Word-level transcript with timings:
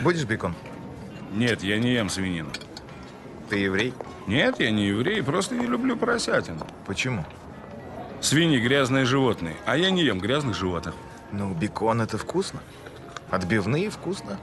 Будешь 0.00 0.24
бекон? 0.24 0.54
Нет, 1.32 1.62
я 1.62 1.78
не 1.78 1.94
ем 1.94 2.08
свинину. 2.08 2.50
Ты 3.48 3.58
еврей? 3.58 3.94
Нет, 4.26 4.58
я 4.58 4.70
не 4.70 4.88
еврей, 4.88 5.22
просто 5.22 5.54
не 5.54 5.66
люблю 5.66 5.96
поросятину. 5.96 6.66
Почему? 6.86 7.24
Свиньи 8.20 8.58
грязные 8.58 9.04
животные, 9.04 9.56
а 9.66 9.76
я 9.76 9.90
не 9.90 10.02
ем 10.02 10.18
грязных 10.18 10.56
животных. 10.56 10.94
Ну, 11.32 11.52
бекон 11.54 12.00
это 12.00 12.18
вкусно. 12.18 12.60
Отбивные 13.30 13.90
вкусно. 13.90 14.38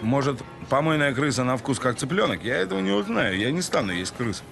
Может, 0.00 0.42
помойная 0.68 1.14
крыса 1.14 1.44
на 1.44 1.56
вкус 1.56 1.78
как 1.78 1.96
цыпленок? 1.96 2.42
Я 2.42 2.56
этого 2.56 2.80
не 2.80 2.90
узнаю, 2.90 3.36
я 3.36 3.50
не 3.50 3.62
стану 3.62 3.92
есть 3.92 4.14
крыс. 4.16 4.42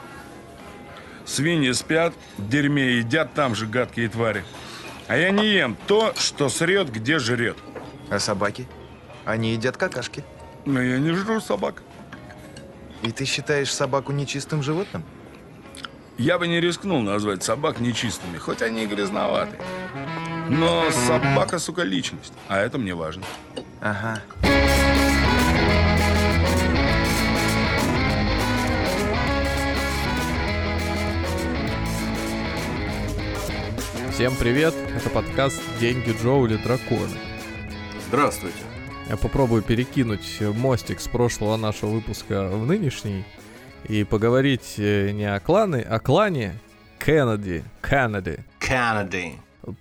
Свиньи 1.24 1.72
спят, 1.72 2.12
дерьме 2.38 2.98
едят 2.98 3.32
там 3.34 3.54
же 3.54 3.66
гадкие 3.66 4.08
твари. 4.08 4.44
А 5.06 5.16
я 5.16 5.30
не 5.30 5.46
ем 5.46 5.76
то, 5.86 6.12
что 6.16 6.48
срет, 6.48 6.90
где 6.90 7.18
жрет. 7.18 7.56
А 8.10 8.18
собаки? 8.18 8.66
Они 9.30 9.52
едят 9.52 9.76
какашки. 9.76 10.24
Но 10.66 10.82
я 10.82 10.98
не 10.98 11.12
жру 11.12 11.40
собак. 11.40 11.84
И 13.02 13.12
ты 13.12 13.24
считаешь 13.24 13.72
собаку 13.72 14.10
нечистым 14.10 14.60
животным? 14.60 15.04
Я 16.18 16.36
бы 16.36 16.48
не 16.48 16.60
рискнул 16.60 17.00
назвать 17.00 17.44
собак 17.44 17.78
нечистыми, 17.78 18.38
хоть 18.38 18.60
они 18.60 18.82
и 18.82 18.86
грязноваты. 18.86 19.56
Но 20.48 20.90
собака, 20.90 21.60
сука, 21.60 21.82
личность, 21.82 22.32
а 22.48 22.58
это 22.58 22.76
мне 22.76 22.92
важно. 22.94 23.22
Ага. 23.80 24.20
Всем 34.12 34.34
привет, 34.34 34.74
это 34.96 35.08
подкаст 35.08 35.62
«Деньги 35.78 36.14
Джо 36.20 36.44
или 36.44 36.56
драконы». 36.56 37.16
Здравствуйте. 38.08 38.69
Я 39.10 39.16
попробую 39.16 39.62
перекинуть 39.62 40.40
мостик 40.40 41.00
с 41.00 41.08
прошлого 41.08 41.56
нашего 41.56 41.90
выпуска 41.90 42.48
в 42.48 42.64
нынешний 42.64 43.24
и 43.88 44.04
поговорить 44.04 44.74
э, 44.78 45.10
не 45.10 45.24
о 45.24 45.40
клане, 45.40 45.80
а 45.80 45.98
клане 45.98 46.54
Кеннеди. 47.04 47.64
Кеннеди. 47.82 48.44
Кеннеди. 48.60 49.32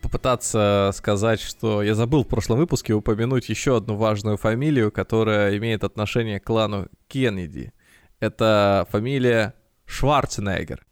Попытаться 0.02 0.89
сказать, 0.95 1.41
что 1.41 1.83
я 1.83 1.94
забыл 1.94 2.23
в 2.23 2.27
прошлом 2.27 2.57
выпуске 2.57 2.94
упомянуть 2.94 3.50
еще 3.50 3.77
одну 3.77 3.97
важную 3.97 4.38
фамилию, 4.38 4.91
которая 4.91 5.55
имеет 5.57 5.83
отношение 5.83 6.39
к 6.39 6.45
клану 6.45 6.88
Кеннеди. 7.07 7.72
Это 8.19 8.88
фамилия 8.89 9.53
Шварценеггер. 9.85 10.83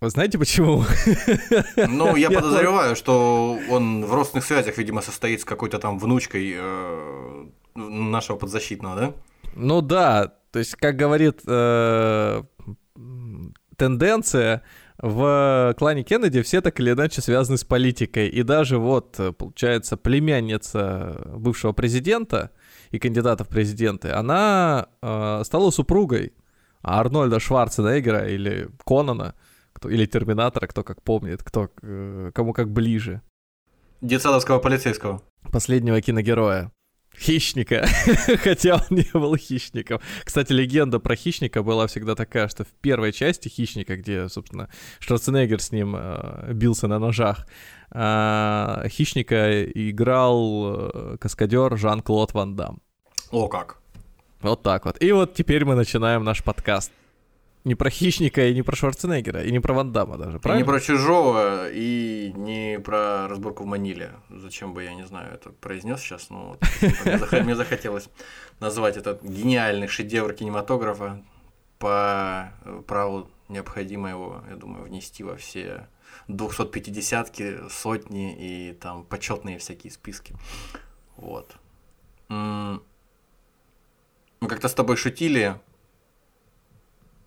Вы 0.00 0.10
знаете 0.10 0.36
почему? 0.36 0.84
Ну, 1.76 2.16
я 2.16 2.28
подозреваю, 2.32 2.96
что 2.96 3.56
он 3.70 4.04
в 4.04 4.12
родственных 4.12 4.44
связях, 4.44 4.78
видимо, 4.78 5.00
состоит 5.00 5.42
с 5.42 5.44
какой-то 5.44 5.78
там 5.78 5.98
внучкой 6.00 6.54
э, 6.56 7.46
нашего 7.78 8.36
подзащитного, 8.36 8.96
да? 8.96 9.14
Ну 9.54 9.80
да, 9.80 10.34
то 10.50 10.58
есть, 10.58 10.74
как 10.74 10.96
говорит 10.96 11.40
э, 11.46 12.42
тенденция, 13.76 14.62
в 15.00 15.74
клане 15.78 16.02
Кеннеди 16.02 16.42
все 16.42 16.60
так 16.60 16.80
или 16.80 16.90
иначе 16.90 17.20
связаны 17.20 17.56
с 17.56 17.64
политикой. 17.64 18.28
И 18.28 18.42
даже 18.42 18.78
вот, 18.78 19.20
получается, 19.38 19.96
племянница 19.96 21.22
бывшего 21.36 21.72
президента 21.72 22.50
и 22.90 22.98
кандидата 22.98 23.44
в 23.44 23.48
президенты, 23.48 24.10
она 24.10 24.88
э, 25.00 25.42
стала 25.44 25.70
супругой 25.70 26.32
Арнольда 26.82 27.38
Шварценеггера 27.38 28.28
или 28.28 28.68
Конана, 28.84 29.34
кто, 29.72 29.88
или 29.88 30.06
Терминатора, 30.06 30.66
кто 30.66 30.82
как 30.82 31.02
помнит, 31.02 31.42
кто, 31.42 31.70
э, 31.82 32.32
кому 32.34 32.52
как 32.52 32.72
ближе. 32.72 33.22
Детсадовского 34.00 34.58
полицейского. 34.58 35.22
Последнего 35.52 36.00
киногероя. 36.00 36.72
Хищника, 37.18 37.86
хотя 38.42 38.76
он 38.76 38.96
не 38.96 39.08
был 39.12 39.36
хищником. 39.36 40.00
Кстати, 40.24 40.52
легенда 40.52 41.00
про 41.00 41.16
хищника 41.16 41.62
была 41.62 41.86
всегда 41.86 42.14
такая, 42.14 42.48
что 42.48 42.64
в 42.64 42.68
первой 42.80 43.12
части 43.12 43.48
хищника, 43.48 43.96
где, 43.96 44.28
собственно, 44.28 44.68
Шварценеггер 45.00 45.60
с 45.60 45.72
ним 45.72 45.96
э, 45.96 46.52
бился 46.52 46.86
на 46.86 46.98
ножах, 46.98 47.46
э, 47.90 48.88
хищника 48.88 49.64
играл 49.64 50.90
э, 50.92 51.16
каскадер 51.18 51.76
Жан-Клод 51.76 52.34
Ван 52.34 52.54
Дам. 52.54 52.80
О, 53.30 53.48
как. 53.48 53.78
Вот 54.40 54.62
так 54.62 54.84
вот. 54.84 55.02
И 55.02 55.10
вот 55.12 55.34
теперь 55.34 55.64
мы 55.64 55.74
начинаем 55.74 56.22
наш 56.22 56.44
подкаст. 56.44 56.92
Не 57.68 57.74
про 57.74 57.90
хищника 57.90 58.46
и 58.46 58.54
не 58.54 58.62
про 58.62 58.74
Шварценеггера, 58.74 59.42
и 59.42 59.52
не 59.52 59.60
про 59.60 59.74
Ван 59.74 59.92
Дамма 59.92 60.16
даже, 60.16 60.38
правильно? 60.38 60.62
И 60.62 60.64
не 60.64 60.72
про 60.72 60.80
чужого, 60.80 61.68
и 61.70 62.32
не 62.34 62.80
про 62.80 63.28
разборку 63.28 63.64
в 63.64 63.66
Маниле. 63.66 64.12
Зачем 64.30 64.72
бы 64.72 64.84
я 64.84 64.94
не 64.94 65.06
знаю, 65.06 65.34
это 65.34 65.50
произнес 65.50 66.00
сейчас, 66.00 66.30
но 66.30 66.56
мне 67.30 67.54
захотелось 67.54 68.08
назвать 68.58 68.96
этот 68.96 69.22
гениальный 69.22 69.86
шедевр 69.86 70.32
кинематографа 70.32 71.22
по 71.78 72.54
праву 72.86 73.28
необходимо 73.48 74.08
его, 74.08 74.42
я 74.48 74.56
думаю, 74.56 74.84
внести 74.84 75.22
во 75.22 75.36
все 75.36 75.86
250-ки, 76.28 77.68
сотни 77.68 78.34
и 78.34 78.72
там 78.72 79.04
почетные 79.04 79.58
всякие 79.58 79.92
списки. 79.92 80.34
Вот. 81.18 81.54
Мы 82.30 82.80
как-то 84.40 84.68
с 84.68 84.74
тобой 84.74 84.96
шутили 84.96 85.60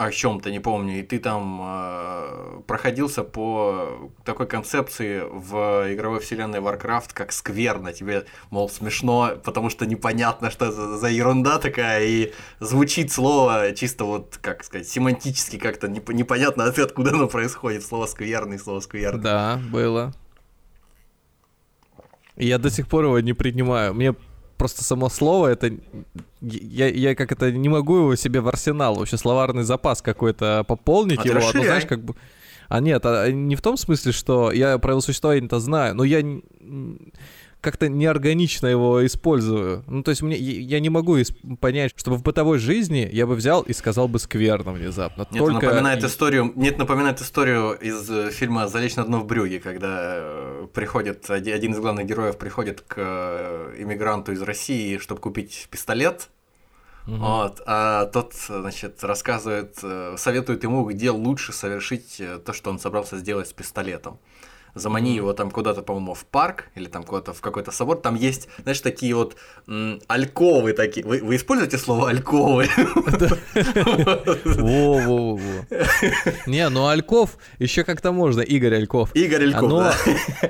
о 0.03 0.12
чем-то, 0.12 0.50
не 0.50 0.59
помню, 0.59 1.00
и 1.00 1.03
ты 1.03 1.19
там 1.19 1.62
э, 1.63 2.62
проходился 2.66 3.23
по 3.23 4.12
такой 4.25 4.47
концепции 4.47 5.22
в 5.22 5.94
игровой 5.94 6.19
вселенной 6.19 6.59
Warcraft, 6.59 7.09
как 7.13 7.31
скверно. 7.31 7.94
Тебе, 7.94 8.25
мол, 8.50 8.67
смешно, 8.67 9.34
потому 9.44 9.69
что 9.69 9.85
непонятно, 9.85 10.50
что 10.50 10.66
это 10.66 10.97
за 10.97 11.07
ерунда 11.07 11.59
такая, 11.59 12.03
и 12.03 12.34
звучит 12.59 13.12
слово 13.12 13.73
чисто 13.73 14.06
вот, 14.06 14.39
как 14.41 14.63
сказать, 14.63 14.88
семантически 14.88 15.57
как-то 15.57 15.85
неп- 15.85 16.13
непонятно, 16.13 16.66
откуда 16.78 17.12
оно 17.12 17.28
происходит. 17.28 17.85
Слово 17.85 18.07
скверный, 18.07 18.57
слово 18.57 18.79
скверный. 18.79 19.22
Да, 19.22 19.62
было. 19.72 20.13
Я 22.35 22.57
до 22.57 22.72
сих 22.72 22.88
пор 22.88 23.03
его 23.06 23.19
не 23.19 23.33
принимаю. 23.33 23.94
Мне 23.94 24.16
просто 24.61 24.83
само 24.83 25.09
слово, 25.09 25.47
это... 25.47 25.72
Я, 26.39 26.88
я 26.88 27.16
как 27.16 27.31
это 27.31 27.51
не 27.51 27.67
могу 27.67 27.97
его 27.97 28.16
себе 28.16 28.41
в 28.41 28.47
арсенал, 28.47 28.94
вообще 28.94 29.17
словарный 29.17 29.63
запас 29.63 30.03
какой-то 30.03 30.63
пополнить 30.67 31.22
А 31.22 31.27
его, 31.27 31.38
а 31.38 31.41
расширяй. 31.41 31.66
знаешь, 31.66 31.85
как 31.88 32.03
бы... 32.03 32.13
А 32.69 32.79
нет, 32.79 33.03
а 33.03 33.31
не 33.31 33.55
в 33.55 33.61
том 33.63 33.75
смысле, 33.75 34.11
что 34.11 34.51
я 34.51 34.77
про 34.77 34.91
его 34.91 35.01
существование-то 35.01 35.59
знаю, 35.59 35.95
но 35.95 36.03
я 36.03 36.21
как-то 37.61 37.88
неорганично 37.88 38.66
его 38.67 39.05
использую. 39.05 39.83
Ну, 39.88 40.01
то 40.01 40.09
есть 40.09 40.23
мне, 40.23 40.35
я 40.35 40.79
не 40.79 40.89
могу 40.89 41.17
понять, 41.59 41.94
чтобы 41.95 42.17
в 42.17 42.23
бытовой 42.23 42.57
жизни 42.57 43.07
я 43.11 43.27
бы 43.27 43.35
взял 43.35 43.61
и 43.61 43.72
сказал 43.73 44.07
бы 44.07 44.17
скверно 44.17 44.72
внезапно. 44.73 45.27
Нет, 45.29 45.39
Только... 45.39 45.67
напоминает 45.67 46.03
историю, 46.03 46.51
нет, 46.55 46.79
напоминает 46.79 47.21
историю 47.21 47.73
из 47.73 48.09
э, 48.09 48.31
фильма 48.31 48.67
«Залечь 48.67 48.95
на 48.95 49.05
дно 49.05 49.19
в 49.19 49.25
брюге», 49.25 49.59
когда 49.59 50.16
э, 50.16 50.67
приходит, 50.73 51.29
оди- 51.29 51.51
один 51.51 51.73
из 51.73 51.79
главных 51.79 52.07
героев 52.07 52.38
приходит 52.38 52.81
к 52.81 52.95
э, 52.97 53.75
иммигранту 53.77 54.31
из 54.31 54.41
России, 54.41 54.97
чтобы 54.97 55.21
купить 55.21 55.67
пистолет, 55.69 56.29
Мгм. 57.05 57.19
вот, 57.19 57.61
а 57.66 58.05
тот, 58.05 58.33
значит, 58.33 59.03
рассказывает, 59.03 59.75
советует 60.19 60.63
ему, 60.63 60.85
где 60.85 61.09
лучше 61.09 61.51
совершить 61.51 62.21
то, 62.45 62.53
что 62.53 62.69
он 62.69 62.77
собрался 62.77 63.17
сделать 63.17 63.47
с 63.47 63.53
пистолетом. 63.53 64.19
Замани 64.75 65.15
его 65.15 65.33
там 65.33 65.51
куда-то, 65.51 65.81
по-моему, 65.81 66.13
в 66.13 66.25
парк 66.25 66.65
или 66.75 66.85
там 66.85 67.03
куда-то 67.03 67.33
в 67.33 67.41
какой-то 67.41 67.71
собор. 67.71 67.97
Там 67.97 68.15
есть, 68.15 68.47
знаешь, 68.63 68.79
такие 68.81 69.13
вот 69.15 69.35
м, 69.67 69.99
альковы 70.07 70.73
такие. 70.73 71.05
Вы, 71.05 71.19
вы 71.21 71.35
используете 71.35 71.77
слово 71.77 72.09
альковы? 72.09 72.67
Во-во-во. 74.45 75.65
Не, 76.47 76.69
ну 76.69 76.87
Альков 76.87 77.37
еще 77.59 77.83
как-то 77.83 78.11
можно, 78.11 78.41
Игорь 78.41 78.75
Альков. 78.75 79.15
Игорь 79.15 79.45
Альков, 79.53 79.95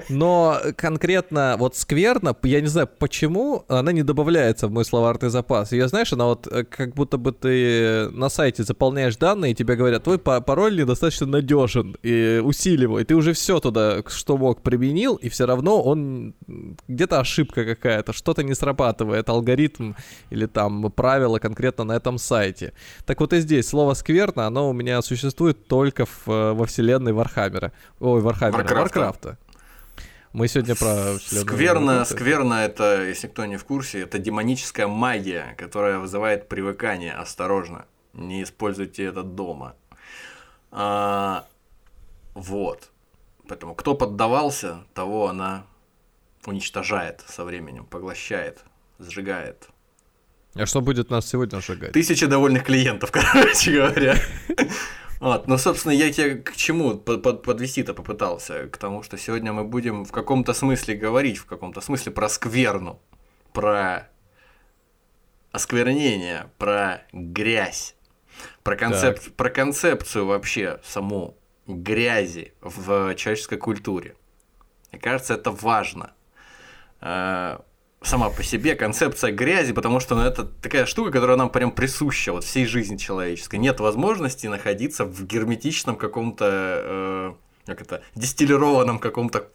но, 0.09 0.57
конкретно 0.75 1.55
вот 1.57 1.75
скверно, 1.75 2.35
я 2.43 2.61
не 2.61 2.67
знаю, 2.67 2.88
почему 2.99 3.65
она 3.67 3.91
не 3.91 4.03
добавляется 4.03 4.67
в 4.67 4.71
мой 4.71 4.85
словарный 4.85 5.29
запас. 5.29 5.71
Ее, 5.71 5.88
знаешь, 5.88 6.13
она 6.13 6.25
вот 6.25 6.47
э, 6.47 6.63
как 6.63 6.94
будто 6.94 7.17
бы 7.17 7.31
ты 7.31 8.09
на 8.12 8.29
сайте 8.29 8.63
заполняешь 8.63 9.17
данные, 9.17 9.51
и 9.51 9.56
тебе 9.56 9.75
говорят, 9.75 10.03
твой 10.03 10.17
па- 10.17 10.41
пароль 10.41 10.77
недостаточно 10.77 11.27
надежен, 11.27 11.95
и 12.03 12.41
усиливай. 12.44 13.03
Ты 13.03 13.15
уже 13.15 13.33
все 13.33 13.59
туда, 13.59 14.01
что 14.12 14.38
мог, 14.38 14.62
применил, 14.62 15.16
и 15.16 15.30
все 15.30 15.46
равно 15.46 15.81
он 15.81 16.34
где-то 16.88 17.19
ошибка 17.19 17.66
какая-то, 17.66 18.13
что-то 18.13 18.44
не 18.44 18.56
срабатывает, 18.56 19.30
алгоритм 19.30 19.94
или 20.30 20.46
там 20.46 20.92
правила 20.92 21.40
конкретно 21.40 21.84
на 21.84 21.94
этом 21.94 22.18
сайте. 22.18 22.74
Так 23.06 23.19
вот 23.19 23.34
и 23.34 23.40
здесь 23.40 23.68
слово 23.68 23.94
скверна, 23.94 24.48
оно 24.48 24.69
у 24.69 24.74
меня 24.74 25.02
существует 25.02 25.68
только 25.68 26.06
в, 26.06 26.28
э, 26.28 26.54
во 26.54 26.66
вселенной 26.66 27.13
Вархаммера. 27.13 27.72
Ой, 28.00 28.22
Вархаммера, 28.22 28.58
Варкрафта. 28.58 29.00
Варкрафта. 29.00 29.38
Мы 30.34 30.48
сегодня 30.48 30.75
про 30.75 31.18
Скверну, 31.19 32.06
скверна 32.06 32.53
это, 32.54 33.04
если 33.04 33.28
кто 33.28 33.46
не 33.46 33.58
в 33.58 33.66
курсе, 33.66 34.02
это 34.02 34.18
демоническая 34.18 34.88
магия, 34.88 35.56
которая 35.58 36.00
вызывает 36.00 36.48
привыкание. 36.48 37.12
Осторожно, 37.13 37.86
не 38.13 38.44
используйте 38.44 39.04
это 39.04 39.24
дома. 39.24 39.75
А, 40.72 41.48
вот. 42.34 42.90
Поэтому 43.51 43.75
кто 43.75 43.95
поддавался, 43.95 44.86
того 44.94 45.27
она 45.27 45.65
уничтожает 46.45 47.21
со 47.27 47.44
временем, 47.44 47.86
поглощает, 47.86 48.63
сжигает. 48.98 49.68
А 50.53 50.65
что 50.65 50.80
будет 50.80 51.09
нас 51.09 51.27
сегодня 51.27 51.59
сжигать? 51.59 51.92
Тысяча 51.92 52.27
довольных 52.27 52.63
клиентов, 52.63 53.12
короче 53.12 53.74
говоря. 53.74 54.15
Вот, 55.19 55.48
ну, 55.48 55.57
собственно, 55.57 55.92
я 55.92 56.13
тебе 56.13 56.36
к 56.36 56.56
чему 56.56 56.95
под, 56.98 57.24
под, 57.24 57.44
подвести-то 57.44 57.94
попытался? 57.94 58.69
К 58.69 58.77
тому, 58.77 59.03
что 59.03 59.18
сегодня 59.18 59.51
мы 59.51 59.65
будем 59.65 60.06
в 60.06 60.13
каком-то 60.13 60.53
смысле 60.53 60.95
говорить, 60.95 61.38
в 61.38 61.45
каком-то 61.45 61.81
смысле 61.81 62.13
про 62.13 62.30
скверну, 62.30 63.01
про 63.51 64.07
осквернение, 65.51 66.50
про 66.57 67.01
грязь, 67.12 67.98
про, 68.63 68.77
концеп... 68.77 69.19
про 69.36 69.50
концепцию 69.50 70.25
вообще 70.25 70.80
саму 70.86 71.36
грязи 71.68 72.54
в 72.62 73.16
человеческой 73.16 73.58
культуре. 73.58 74.16
Мне 74.92 75.00
кажется, 75.00 75.36
это 75.36 75.52
важно. 75.52 76.13
Э, 77.02 77.60
сама 78.02 78.30
по 78.30 78.44
себе 78.44 78.75
концепция 78.75 79.31
грязи, 79.31 79.74
потому 79.74 80.00
что 80.00 80.16
ну, 80.16 80.22
это 80.22 80.44
такая 80.44 80.86
штука, 80.86 81.12
которая 81.12 81.38
нам 81.38 81.50
прям 81.50 81.72
присуща 81.72 82.31
вот 82.34 82.44
всей 82.44 82.66
жизни 82.66 82.98
человеческой. 82.98 83.58
Нет 83.58 83.80
возможности 83.80 84.48
находиться 84.48 85.06
в 85.06 85.25
герметичном 85.25 85.96
каком-то, 85.96 86.46
э, 86.46 87.34
как 87.66 87.81
это, 87.81 88.04
дистиллированном 88.16 89.00
каком-то 89.00 89.48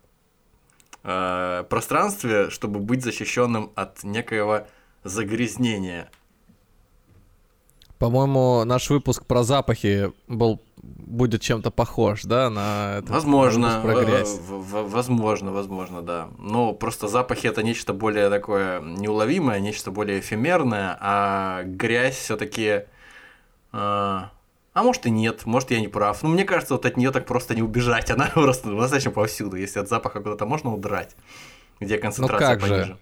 э, 1.02 1.64
пространстве, 1.68 2.50
чтобы 2.50 2.80
быть 2.80 3.02
защищенным 3.02 3.72
от 3.74 4.04
некоего 4.04 4.66
загрязнения. 5.04 6.10
По-моему, 7.98 8.64
наш 8.64 8.90
выпуск 8.90 9.24
про 9.24 9.42
запахи 9.42 10.12
был 10.28 10.62
будет 10.96 11.42
чем-то 11.42 11.70
похож, 11.70 12.22
да, 12.24 12.50
на 12.50 12.98
это. 12.98 13.12
Возможно, 13.12 13.80
возможно, 13.82 15.52
возможно, 15.52 16.02
да. 16.02 16.28
Но 16.38 16.72
просто 16.72 17.08
запахи 17.08 17.46
это 17.46 17.62
нечто 17.62 17.92
более 17.92 18.30
такое 18.30 18.80
неуловимое, 18.80 19.60
нечто 19.60 19.90
более 19.90 20.20
эфемерное, 20.20 20.96
а 21.00 21.62
грязь 21.64 22.16
все-таки. 22.16 22.82
А, 23.72 24.30
а 24.72 24.82
может 24.82 25.06
и 25.06 25.10
нет, 25.10 25.46
может 25.46 25.70
я 25.70 25.80
не 25.80 25.88
прав. 25.88 26.22
Но 26.22 26.28
мне 26.28 26.44
кажется, 26.44 26.74
вот 26.74 26.86
от 26.86 26.96
нее 26.96 27.10
так 27.10 27.26
просто 27.26 27.54
не 27.54 27.62
убежать. 27.62 28.10
Она 28.10 28.26
просто 28.26 28.74
достаточно 28.74 29.10
повсюду. 29.10 29.56
Если 29.56 29.78
от 29.78 29.88
запаха 29.88 30.20
куда-то 30.20 30.46
можно 30.46 30.72
удрать, 30.72 31.16
где 31.80 31.98
концентрация 31.98 32.54
ну 32.54 32.60
как 32.60 32.68
пониже. 32.68 32.84
Же? 32.84 32.96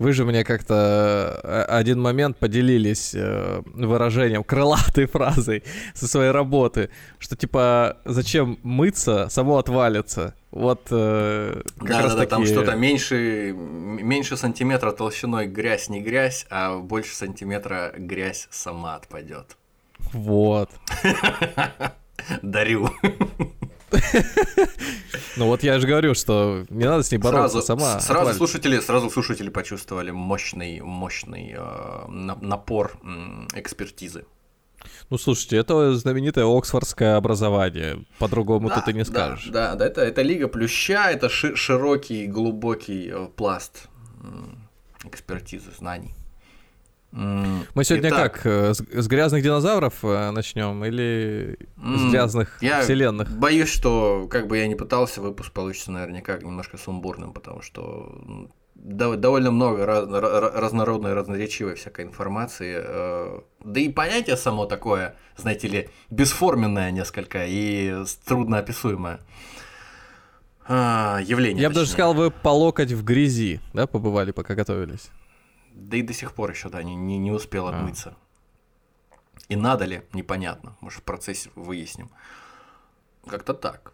Вы 0.00 0.14
же 0.14 0.24
мне 0.24 0.44
как-то 0.44 1.40
э, 1.44 1.62
один 1.64 2.00
момент 2.00 2.38
поделились 2.38 3.12
э, 3.14 3.60
выражением, 3.66 4.42
крылатой 4.42 5.04
фразой 5.04 5.62
со 5.92 6.08
своей 6.08 6.30
работы, 6.30 6.88
что 7.18 7.36
типа 7.36 7.98
зачем 8.06 8.58
мыться, 8.62 9.28
само 9.28 9.58
отвалится. 9.58 10.34
Вот 10.52 10.86
э, 10.90 11.60
как 11.78 11.88
да, 11.88 12.00
раз 12.00 12.14
да, 12.14 12.20
да, 12.20 12.24
такие... 12.24 12.28
там 12.28 12.46
что-то 12.46 12.76
меньше, 12.76 13.52
меньше 13.52 14.38
сантиметра 14.38 14.92
толщиной 14.92 15.46
грязь 15.46 15.90
не 15.90 16.00
грязь, 16.00 16.46
а 16.48 16.78
больше 16.78 17.14
сантиметра 17.14 17.92
грязь 17.94 18.48
сама 18.50 18.94
отпадет. 18.94 19.58
Вот. 20.14 20.70
Дарю. 22.40 22.88
Ну 25.36 25.46
вот 25.46 25.62
я 25.62 25.78
же 25.78 25.86
говорю, 25.86 26.14
что 26.14 26.66
не 26.68 26.84
надо 26.84 27.02
с 27.02 27.10
ней 27.12 27.18
бороться, 27.18 27.62
сразу, 27.62 27.66
сама. 27.66 28.00
Сразу 28.00 28.34
слушатели, 28.34 28.80
сразу 28.80 29.10
слушатели 29.10 29.48
почувствовали 29.48 30.10
мощный, 30.10 30.80
мощный 30.80 31.54
э, 31.56 32.06
напор 32.08 32.98
э, 33.02 33.58
экспертизы. 33.58 34.24
Ну 35.08 35.18
слушайте, 35.18 35.56
это 35.56 35.94
знаменитое 35.94 36.44
оксфордское 36.46 37.16
образование, 37.16 38.04
по-другому 38.18 38.68
да, 38.68 38.76
тут 38.76 38.88
и 38.88 38.92
не 38.92 39.04
да, 39.04 39.04
скажешь. 39.04 39.48
Да, 39.48 39.74
да, 39.74 39.86
это, 39.86 40.00
это 40.00 40.22
лига 40.22 40.48
плюща, 40.48 41.10
это 41.10 41.28
ши- 41.28 41.56
широкий, 41.56 42.26
глубокий 42.26 43.10
э, 43.12 43.28
пласт 43.36 43.88
экспертизы, 45.04 45.70
знаний. 45.78 46.14
Мы 47.12 47.84
сегодня 47.84 48.08
Итак, 48.10 48.34
как, 48.34 48.46
э, 48.46 48.74
с, 48.74 48.78
с 48.78 49.08
грязных 49.08 49.42
динозавров 49.42 49.94
э, 50.04 50.30
начнем 50.30 50.84
или 50.84 51.58
с 51.76 52.10
грязных 52.10 52.58
я 52.62 52.82
вселенных? 52.82 53.28
Боюсь, 53.36 53.68
что 53.68 54.28
как 54.30 54.46
бы 54.46 54.58
я 54.58 54.68
не 54.68 54.76
пытался, 54.76 55.20
выпуск 55.20 55.52
получится 55.52 55.90
наверняка 55.90 56.38
немножко 56.38 56.78
сумбурным, 56.78 57.32
потому 57.32 57.62
что 57.62 58.14
довольно 58.76 59.50
много 59.50 59.84
раз- 59.86 60.04
ра- 60.08 60.52
разнородной, 60.58 61.12
разноречивой 61.14 61.74
всякой 61.74 62.04
информации. 62.04 62.76
э, 62.80 63.40
Да 63.64 63.80
и 63.80 63.88
понятие 63.88 64.36
само 64.36 64.66
такое, 64.66 65.16
знаете 65.36 65.66
ли, 65.68 65.88
бесформенное 66.10 66.90
несколько 66.92 67.44
и 67.44 67.92
трудноописуемое. 68.24 69.18
А, 70.66 71.18
явление. 71.24 71.62
Я 71.62 71.68
бы 71.68 71.74
даже 71.74 71.86
точнее. 71.86 71.94
сказал, 71.94 72.14
вы 72.14 72.30
по 72.30 72.50
локоть 72.50 72.92
в 72.92 73.02
грязи, 73.02 73.60
да, 73.74 73.86
побывали, 73.88 74.30
пока 74.30 74.54
готовились? 74.54 75.10
Да 75.74 75.96
и 75.96 76.02
до 76.02 76.12
сих 76.12 76.32
пор 76.34 76.50
еще, 76.50 76.68
да, 76.68 76.82
не, 76.82 76.94
не, 76.94 77.18
не 77.18 77.30
успел 77.30 77.66
А. 77.66 77.70
отмыться. 77.70 78.14
И 79.48 79.56
надо 79.56 79.84
ли, 79.84 80.02
непонятно. 80.12 80.76
Может, 80.80 81.00
в 81.00 81.02
процессе 81.02 81.50
выясним. 81.56 82.10
Как-то 83.26 83.54
так. 83.54 83.92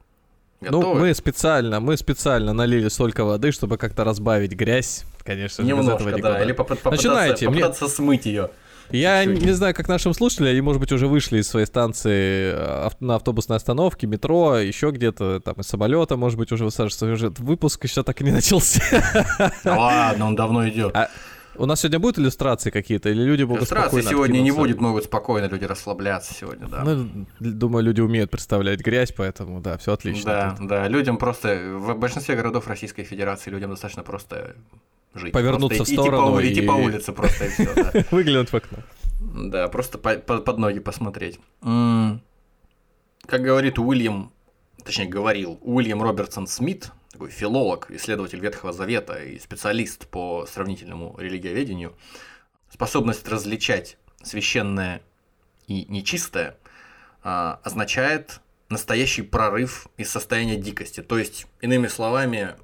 Ну, 0.61 0.79
Готовы? 0.81 1.01
мы 1.01 1.15
специально, 1.15 1.81
мы 1.81 1.97
специально 1.97 2.53
налили 2.53 2.89
столько 2.89 3.25
воды, 3.25 3.53
чтобы 3.53 3.77
как-то 3.77 4.05
разбавить 4.05 4.53
грязь. 4.53 5.05
Конечно 5.25 5.63
без 5.63 5.69
этого 5.71 5.83
Немножко, 5.83 6.09
никуда. 6.11 6.33
да. 6.35 6.43
Или 6.43 6.53
попы- 6.53 6.77
попытаться, 6.77 6.91
Начинайте, 6.91 7.49
мне- 7.51 7.61
попытаться 7.61 7.89
смыть 7.89 8.27
ее. 8.27 8.51
Я 8.91 9.25
чуть-чуть. 9.25 9.45
не 9.45 9.51
знаю, 9.53 9.75
как 9.75 9.89
нашим 9.89 10.15
слушателям, 10.15 10.51
они, 10.53 10.61
может 10.61 10.81
быть, 10.81 10.93
уже 10.93 11.09
вышли 11.09 11.39
из 11.41 11.49
своей 11.49 11.67
станции 11.67 12.53
э, 12.53 12.87
ав- 12.87 13.01
на 13.01 13.17
автобусной 13.17 13.57
остановке, 13.57 14.07
метро, 14.07 14.59
еще 14.59 14.93
где-то, 14.93 15.41
там, 15.41 15.55
из 15.57 15.67
самолета, 15.67 16.17
может 16.17 16.39
быть, 16.39 16.53
уже 16.53 16.65
высаживаться. 16.65 17.07
Уже 17.07 17.31
выпуск 17.39 17.83
еще 17.85 18.03
так 18.05 18.21
и 18.21 18.25
не 18.25 18.31
начался. 18.31 18.81
Да 19.65 19.77
ладно, 19.77 20.27
он 20.27 20.37
давно 20.37 20.69
идет. 20.69 20.95
А 20.97 21.11
У 21.59 21.67
нас 21.67 21.81
сегодня 21.81 21.99
будут 21.99 22.19
иллюстрации 22.19 22.71
какие-то, 22.71 23.09
или 23.09 23.23
люди 23.23 23.43
будут 23.45 23.61
Иллюстрации 23.63 24.01
сегодня 24.03 24.35
не 24.41 24.51
откинуться? 24.51 24.61
будет, 24.61 24.81
могут 24.81 25.05
спокойно 25.05 25.47
люди 25.47 25.65
расслабляться 25.65 26.35
сегодня, 26.35 26.67
да. 26.69 26.83
Ну, 26.85 27.27
думаю, 27.41 27.85
люди 27.85 28.01
умеют 28.01 28.31
представлять 28.31 28.81
грязь, 28.81 29.13
поэтому, 29.13 29.61
да, 29.61 29.77
все 29.79 29.93
отлично. 29.93 30.31
да, 30.33 30.55
тут. 30.59 30.69
да, 30.69 30.89
людям 30.89 31.17
просто, 31.19 31.77
в 31.79 31.95
большинстве 31.99 32.37
городов 32.37 32.67
Российской 32.69 33.05
Федерации 33.05 33.51
людям 33.51 33.71
достаточно 33.71 34.03
просто 34.03 34.57
жить. 35.15 35.33
Повернуться 35.33 35.79
Просто 35.79 35.85
в 35.85 35.87
идти 35.89 35.97
по 35.97 36.03
сторону 36.03 36.37
ули- 36.37 36.53
идти 36.53 36.61
по 36.63 36.73
и- 36.79 36.85
улице 36.85 37.13
просто 37.13 37.45
и 37.47 37.49
все, 37.49 37.75
да. 37.75 37.93
Выглянуть 38.11 38.51
в 38.51 38.55
окно. 38.55 38.79
Да, 39.21 39.69
просто 39.69 39.99
по- 39.99 40.17
по- 40.17 40.39
под 40.39 40.59
ноги 40.59 40.79
посмотреть. 40.79 41.41
Как 41.63 43.41
говорит 43.43 43.79
Уильям, 43.79 44.31
точнее 44.85 45.07
говорил, 45.07 45.59
Уильям 45.63 46.03
Робертсон 46.03 46.47
Смит, 46.47 46.91
такой 47.17 47.31
филолог, 47.31 47.91
исследователь 47.91 48.41
Ветхого 48.41 48.75
Завета 48.75 49.23
и 49.23 49.39
специалист 49.39 50.07
по 50.07 50.45
сравнительному 50.45 51.17
религиоведению, 51.19 51.97
способность 52.69 53.27
различать 53.27 53.97
священное 54.23 55.01
и 55.67 55.87
нечистое 55.89 56.59
а, 57.23 57.59
означает 57.65 58.41
настоящий 58.69 59.23
прорыв 59.23 59.87
из 59.97 60.11
состояния 60.11 60.57
дикости. 60.57 61.03
То 61.03 61.17
есть, 61.19 61.47
иными 61.63 61.87
словами, 61.87 62.57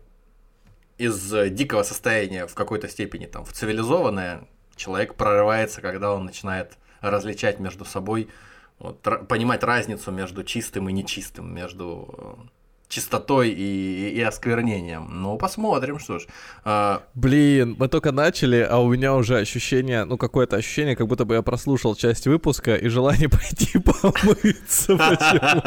из 0.98 1.32
дикого 1.50 1.82
состояния 1.82 2.46
в 2.46 2.54
какой-то 2.54 2.88
степени 2.88 3.24
там, 3.24 3.46
в 3.46 3.54
цивилизованное 3.54 4.46
человек 4.76 5.14
прорывается, 5.14 5.80
когда 5.80 6.12
он 6.12 6.26
начинает 6.26 6.76
различать 7.00 7.58
между 7.58 7.86
собой, 7.86 8.28
вот, 8.78 9.00
понимать 9.28 9.62
разницу 9.62 10.10
между 10.10 10.44
чистым 10.44 10.90
и 10.90 10.92
нечистым, 10.92 11.54
между 11.54 12.38
э, 12.44 12.61
чистотой 12.92 13.48
и, 13.48 14.10
и 14.10 14.20
осквернением. 14.20 15.08
Ну, 15.10 15.38
посмотрим, 15.38 15.98
что 15.98 16.18
ж. 16.18 16.26
А, 16.64 17.02
Блин, 17.14 17.76
мы 17.78 17.88
только 17.88 18.12
начали, 18.12 18.66
а 18.70 18.78
у 18.78 18.92
меня 18.92 19.14
уже 19.14 19.38
ощущение, 19.38 20.04
ну 20.04 20.18
какое-то 20.18 20.56
ощущение, 20.56 20.94
как 20.94 21.06
будто 21.06 21.24
бы 21.24 21.34
я 21.34 21.42
прослушал 21.42 21.94
часть 21.94 22.26
выпуска 22.26 22.76
и 22.76 22.88
желание 22.88 23.28
пойти 23.30 23.78
помыться 23.78 24.96
почему 24.98 25.62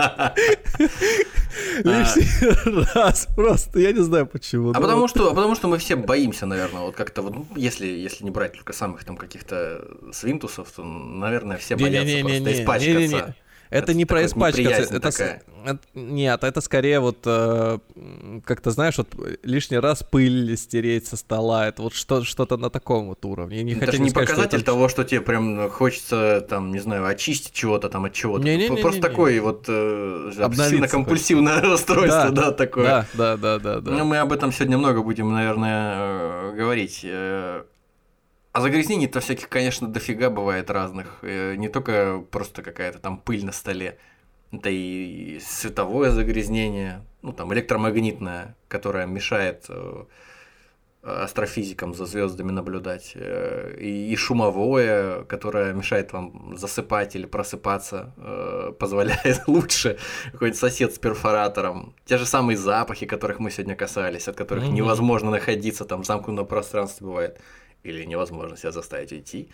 Лишний 1.84 2.86
раз, 2.94 3.28
просто, 3.36 3.80
я 3.80 3.92
не 3.92 4.04
знаю 4.04 4.28
почему. 4.28 4.70
А 4.70 4.74
ну 4.74 4.82
потому 4.82 5.08
что, 5.08 5.32
а 5.32 5.34
потому 5.34 5.56
что 5.56 5.68
мы 5.68 5.78
все 5.80 5.96
боимся, 5.96 6.46
наверное, 6.46 6.82
вот 6.82 6.96
как-то 6.96 7.24
вот, 7.24 7.34
ну, 7.34 7.48
если, 7.56 7.88
если 7.88 8.24
не 8.24 8.30
брать 8.30 8.54
только 8.54 8.74
самых 8.74 9.04
там 9.04 9.18
каких-то 9.18 9.84
свинтусов, 10.14 10.72
то, 10.72 10.84
наверное, 10.84 11.58
все 11.58 11.76
боятся 11.76 12.20
просто 12.22 12.54
испачкаться. 12.54 13.36
Это 13.70 13.84
Это 13.92 13.94
не 13.96 14.06
про 14.06 14.26
испачкаться, 14.26 14.96
это, 14.96 15.00
такая. 15.00 15.42
это- 15.66 15.80
нет, 15.96 16.44
это 16.44 16.62
скорее 16.62 17.00
вот 17.00 17.18
э, 17.26 17.80
как-то 18.46 18.72
знаешь, 18.72 18.98
вот 18.98 19.08
лишний 19.44 19.80
раз 19.80 20.04
пыль 20.04 20.56
стереть 20.56 21.08
со 21.08 21.18
стола, 21.18 21.68
это 21.68 21.82
вот 21.82 21.94
что, 21.94 22.24
что-то 22.24 22.58
на 22.58 22.70
таком 22.70 23.08
вот 23.08 23.26
уровне. 23.26 23.58
Я 23.58 23.64
не 23.64 23.72
это 23.74 23.88
хочу 23.88 23.98
же 23.98 24.04
не 24.04 24.10
сказать, 24.10 24.28
что 24.30 24.36
показатель 24.36 24.58
это- 24.60 24.66
того, 24.66 24.88
что 24.90 25.04
тебе 25.04 25.22
прям 25.22 25.70
хочется, 25.70 26.46
там, 26.50 26.72
не 26.72 26.80
знаю, 26.80 27.06
очистить 27.08 27.54
чего-то 27.54 27.90
там 27.90 28.06
от 28.06 28.14
чего-то. 28.14 28.44
Не-не-не-не-не. 28.44 28.82
Просто 28.82 29.02
такой 29.02 29.40
вот 29.40 29.66
э, 29.68 30.32
обсессивно-компульсивное 30.38 31.62
расстройство, 31.62 32.30
да, 32.32 32.52
такое. 32.52 32.86
Да, 32.86 33.06
да, 33.14 33.38
да, 33.38 33.60
да, 33.60 33.82
да. 33.82 33.92
Ну, 33.92 34.06
мы 34.06 34.18
об 34.20 34.32
этом 34.32 34.52
сегодня 34.52 34.78
много 34.78 35.02
будем, 35.02 35.32
наверное, 35.34 35.96
э, 35.98 36.54
говорить. 36.56 37.06
А 38.56 38.62
загрязнений-то 38.62 39.20
всяких, 39.20 39.50
конечно, 39.50 39.86
дофига 39.86 40.30
бывает 40.30 40.70
разных. 40.70 41.20
Э, 41.24 41.56
Не 41.58 41.68
только 41.68 42.24
просто 42.32 42.62
какая-то 42.62 43.00
там 43.00 43.18
пыль 43.18 43.44
на 43.44 43.52
столе. 43.52 43.98
Это 44.54 44.70
и 44.70 45.42
световое 45.42 46.12
загрязнение, 46.12 47.02
ну 47.22 47.34
там 47.34 47.54
электромагнитное, 47.54 48.56
которое 48.70 49.08
мешает 49.08 49.66
э, 49.68 50.06
астрофизикам 51.04 51.94
за 51.94 52.06
звездами 52.06 52.52
наблюдать, 52.52 53.12
э, 53.16 53.76
и, 53.78 54.14
и 54.14 54.16
шумовое, 54.16 55.24
которое 55.24 55.74
мешает 55.74 56.14
вам 56.14 56.56
засыпать 56.56 57.14
или 57.18 57.26
просыпаться, 57.26 58.14
э, 58.16 58.72
позволяет 58.80 59.48
лучше 59.48 59.98
какой-нибудь 60.32 60.58
сосед 60.58 60.96
с 60.96 60.98
перфоратором. 60.98 61.94
Те 62.06 62.18
же 62.18 62.26
самые 62.26 62.56
запахи, 62.56 63.06
которых 63.06 63.40
мы 63.40 63.52
сегодня 63.52 63.76
касались, 63.76 64.30
от 64.30 64.38
которых 64.38 64.70
невозможно 64.70 65.30
находиться, 65.30 65.84
там 65.84 66.04
в 66.04 66.06
замкнутом 66.06 66.48
пространстве 66.48 67.06
бывает, 67.06 67.42
или 67.86 68.04
невозможно 68.04 68.58
себя 68.58 68.72
заставить 68.72 69.12
уйти. 69.12 69.50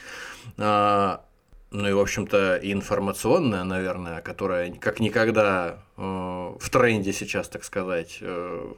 А, 0.58 1.26
ну 1.72 1.88
и, 1.88 1.94
в 1.94 2.00
общем-то, 2.00 2.60
информационная, 2.62 3.64
наверное, 3.64 4.22
которая 4.22 4.72
как 4.74 5.00
никогда 5.00 5.80
э, 5.96 6.02
в 6.02 6.70
тренде 6.70 7.14
сейчас, 7.14 7.48
так 7.48 7.64
сказать, 7.64 8.18
э, 8.20 8.74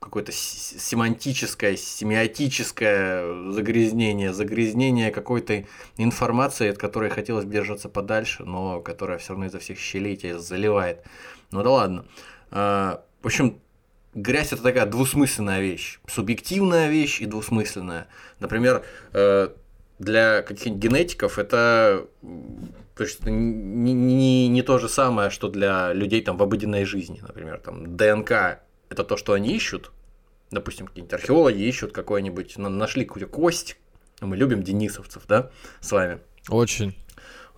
какое-то 0.00 0.32
семантическое, 0.32 1.76
семиотическое 1.76 3.50
загрязнение, 3.52 4.32
загрязнение 4.32 5.10
какой-то 5.10 5.64
информации, 5.96 6.68
от 6.68 6.78
которой 6.78 7.10
хотелось 7.10 7.46
держаться 7.46 7.88
подальше, 7.88 8.44
но 8.44 8.80
которая 8.80 9.18
все 9.18 9.30
равно 9.30 9.46
изо 9.46 9.58
всех 9.58 9.78
щелей 9.78 10.16
тебя 10.16 10.38
заливает. 10.38 11.04
Ну 11.50 11.62
да 11.62 11.70
ладно. 11.70 12.04
А, 12.50 13.02
В 13.22 13.26
общем, 13.26 13.60
грязь 14.14 14.52
это 14.52 14.62
такая 14.62 14.86
двусмысленная 14.86 15.60
вещь. 15.60 15.98
Субъективная 16.08 16.88
вещь 16.88 17.20
и 17.20 17.26
двусмысленная. 17.26 18.06
Например, 18.40 18.84
э, 19.12 19.48
для 19.98 20.42
каких-нибудь 20.42 20.80
генетиков 20.82 21.38
это 21.38 22.06
м, 22.22 22.72
то 22.96 23.04
есть 23.04 23.20
это 23.20 23.30
не, 23.30 23.92
не, 23.92 24.48
не 24.48 24.62
то 24.62 24.78
же 24.78 24.88
самое, 24.88 25.30
что 25.30 25.48
для 25.48 25.92
людей 25.92 26.22
там 26.22 26.36
в 26.36 26.42
обыденной 26.42 26.84
жизни. 26.84 27.20
Например, 27.22 27.58
там 27.58 27.96
ДНК 27.96 28.60
это 28.88 29.04
то, 29.04 29.16
что 29.16 29.32
они 29.34 29.54
ищут. 29.54 29.92
Допустим, 30.50 30.86
какие-нибудь 30.86 31.14
археологи 31.14 31.62
ищут 31.62 31.92
какой-нибудь, 31.92 32.58
на- 32.58 32.68
нашли 32.68 33.04
какую-то 33.04 33.30
кость. 33.30 33.76
Мы 34.20 34.36
любим 34.36 34.62
денисовцев, 34.62 35.22
да, 35.28 35.50
с 35.80 35.92
вами. 35.92 36.18
Очень. 36.48 36.94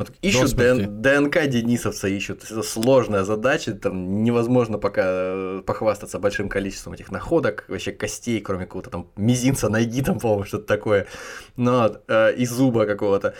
Вот 0.09 0.19
ищут. 0.23 0.55
ДН- 0.55 0.87
ДНК 0.87 1.47
Денисовца 1.47 2.09
ищут. 2.09 2.45
Это 2.45 2.63
сложная 2.63 3.25
задача, 3.25 3.73
там 3.75 4.23
невозможно 4.23 4.79
пока 4.79 5.03
э, 5.05 5.63
похвастаться 5.67 6.19
большим 6.19 6.49
количеством 6.49 6.95
этих 6.95 7.11
находок, 7.11 7.65
вообще 7.69 7.93
костей, 7.93 8.41
кроме 8.41 8.67
какого-то 8.67 8.91
там 8.91 9.11
мизинца, 9.17 9.69
найди 9.69 10.03
там, 10.03 10.19
по-моему, 10.19 10.45
что-то 10.45 10.67
такое, 10.67 11.07
но 11.57 11.83
вот, 11.83 12.03
э, 12.09 12.35
и 12.35 12.47
зуба 12.47 12.87
какого-то. 12.87 13.35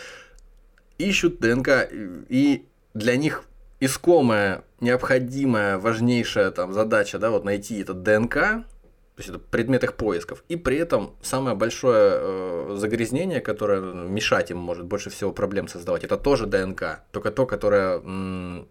Ищут 0.97 1.39
ДНК, 1.39 1.89
и 2.29 2.65
для 2.93 3.15
них 3.15 3.43
искомая, 3.79 4.63
необходимая, 4.79 5.77
важнейшая 5.77 6.51
там 6.51 6.73
задача, 6.73 7.19
да, 7.19 7.29
вот 7.31 7.43
найти 7.43 7.81
этот 7.81 8.03
ДНК, 8.03 8.65
то 9.15 9.19
есть 9.19 9.29
это 9.29 9.37
предмет 9.37 9.83
их 9.83 9.93
поисков. 9.95 10.43
И 10.49 10.55
при 10.55 10.77
этом 10.77 11.15
самое 11.21 11.55
большое 11.55 12.13
э, 12.15 12.75
загрязнение, 12.77 13.41
которое 13.41 13.79
мешать 13.79 14.49
им 14.49 14.57
может 14.57 14.85
больше 14.85 15.11
всего 15.11 15.31
проблем 15.31 15.67
создавать, 15.67 16.03
это 16.03 16.17
тоже 16.17 16.47
ДНК. 16.47 17.01
Только 17.11 17.29
то, 17.29 17.45
которое 17.45 17.99
м, 17.99 18.67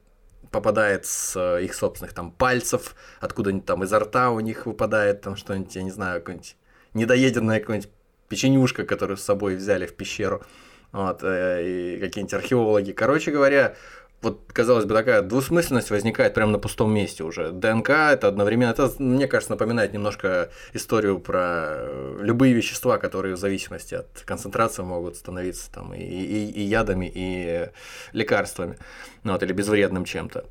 попадает 0.51 1.07
с 1.07 1.37
э, 1.37 1.65
их 1.65 1.75
собственных 1.75 2.13
там 2.13 2.33
пальцев, 2.33 2.97
откуда-нибудь 3.21 3.67
там 3.67 3.85
изо 3.85 4.01
рта 4.01 4.31
у 4.31 4.41
них 4.41 4.67
выпадает 4.67 5.21
там 5.21 5.37
что-нибудь, 5.37 5.77
я 5.77 5.85
не 5.85 5.93
знаю, 5.93 6.21
какое-нибудь 6.21 6.57
недоеденная 6.95 7.61
какая-нибудь 7.61 7.91
печенюшка, 8.29 8.85
которую 8.85 9.19
с 9.19 9.23
собой 9.23 9.55
взяли 9.55 9.87
в 9.87 9.95
пещеру. 9.95 10.43
Вот, 10.91 11.21
э, 11.23 11.97
и 11.97 12.01
какие-нибудь 12.01 12.35
археологи. 12.35 12.93
Короче 12.93 13.31
говоря, 13.31 13.77
вот, 14.23 14.53
казалось 14.53 14.85
бы, 14.85 14.95
такая 14.95 15.21
двусмысленность 15.21 15.91
возникает 15.91 16.33
прямо 16.33 16.53
на 16.53 16.59
пустом 16.59 16.95
месте 16.95 17.25
уже. 17.25 17.51
ДНК 17.51 17.91
это 17.91 18.29
одновременно, 18.29 18.71
это, 18.71 18.91
мне 18.99 19.27
кажется, 19.27 19.53
напоминает 19.53 19.93
немножко 19.93 20.51
историю 20.73 21.19
про 21.19 21.65
э, 21.67 22.19
любые 22.21 22.55
вещества, 22.55 22.99
которые 22.99 23.35
в 23.35 23.39
зависимости 23.39 23.97
от 23.97 24.23
концентрации 24.25 24.83
могут 24.83 25.17
становиться 25.17 25.71
там 25.73 25.93
и, 25.93 26.01
и, 26.01 26.51
и 26.51 26.63
ядами, 26.63 27.11
и 27.13 27.71
лекарствами, 28.13 28.79
ну, 29.25 29.33
вот, 29.33 29.43
или 29.43 29.53
безвредным 29.53 30.05
чем-то. 30.05 30.45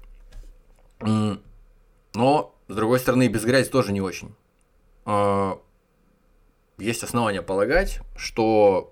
Но, 2.14 2.56
с 2.68 2.76
другой 2.76 3.00
стороны, 3.00 3.28
без 3.30 3.44
грязи 3.46 3.70
тоже 3.70 3.94
не 3.94 4.02
очень. 4.02 4.36
А, 5.06 5.60
Есть 6.78 7.04
основания 7.04 7.42
полагать, 7.42 8.02
что 8.16 8.91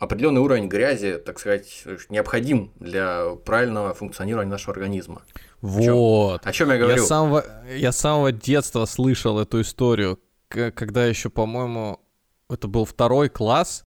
определенный 0.00 0.40
уровень 0.40 0.66
грязи, 0.68 1.18
так 1.18 1.38
сказать, 1.38 1.84
необходим 2.08 2.72
для 2.80 3.36
правильного 3.44 3.94
функционирования 3.94 4.50
нашего 4.50 4.72
организма. 4.72 5.22
Вот. 5.60 6.44
О 6.46 6.52
чем 6.52 6.68
я 6.70 6.74
Я 6.74 6.80
говорю? 6.80 7.04
с, 7.04 7.06
самого, 7.06 7.44
я 7.76 7.92
с 7.92 7.98
самого 7.98 8.32
детства 8.32 8.84
слышал 8.86 9.38
эту 9.38 9.60
историю, 9.60 10.18
когда 10.48 11.06
еще, 11.06 11.28
по-моему, 11.30 12.00
это 12.48 12.66
был 12.66 12.84
второй 12.84 13.28
класс. 13.28 13.84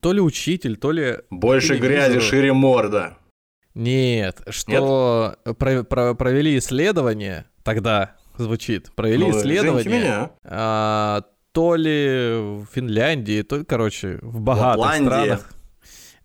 То 0.00 0.12
ли 0.12 0.20
учитель, 0.20 0.76
то 0.76 0.92
ли... 0.92 1.18
Больше 1.28 1.76
грязи, 1.76 2.20
шире 2.20 2.52
морда. 2.52 3.18
Нет, 3.74 4.42
что 4.50 5.36
про- 5.58 5.82
про- 5.82 6.14
провели 6.14 6.56
исследование, 6.58 7.46
тогда 7.64 8.14
звучит, 8.36 8.92
провели 8.94 9.24
Ну, 9.26 9.30
исследование, 9.36 10.00
меня. 10.00 10.30
а, 10.44 11.22
то 11.58 11.74
ли 11.74 12.36
в 12.60 12.66
Финляндии, 12.72 13.42
то 13.42 13.56
ли, 13.56 13.64
короче, 13.64 14.20
в 14.22 14.40
богатых 14.40 14.78
Лапландии. 14.78 15.08
странах. 15.08 15.52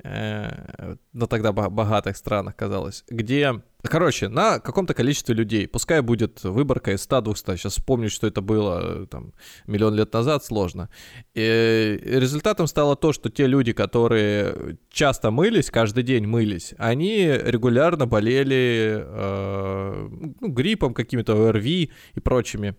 э, 0.03 0.95
ну 1.13 1.25
тогда 1.27 1.51
бо- 1.51 1.69
богатых 1.71 2.17
странах 2.17 2.55
казалось, 2.55 3.03
где, 3.09 3.63
короче, 3.81 4.27
на 4.29 4.59
каком-то 4.59 4.93
количестве 4.93 5.33
людей, 5.33 5.67
пускай 5.67 6.01
будет 6.01 6.43
выборка 6.43 6.91
из 6.91 7.07
100-200, 7.07 7.57
сейчас 7.57 7.73
вспомнить, 7.73 8.11
что 8.11 8.27
это 8.27 8.41
было 8.41 9.03
э, 9.03 9.05
там 9.07 9.33
миллион 9.65 9.95
лет 9.95 10.13
назад, 10.13 10.45
сложно. 10.45 10.89
И 11.33 11.99
результатом 12.03 12.67
стало 12.67 12.95
то, 12.95 13.11
что 13.11 13.31
те 13.31 13.47
люди, 13.47 13.73
которые 13.73 14.77
часто 14.91 15.31
мылись, 15.31 15.71
каждый 15.71 16.03
день 16.03 16.27
мылись, 16.27 16.75
они 16.77 17.25
регулярно 17.25 18.05
болели 18.05 19.03
э, 19.03 20.07
ну, 20.41 20.47
гриппом, 20.49 20.93
какими-то 20.93 21.47
ОРВИ 21.49 21.91
и 22.13 22.19
прочими. 22.19 22.75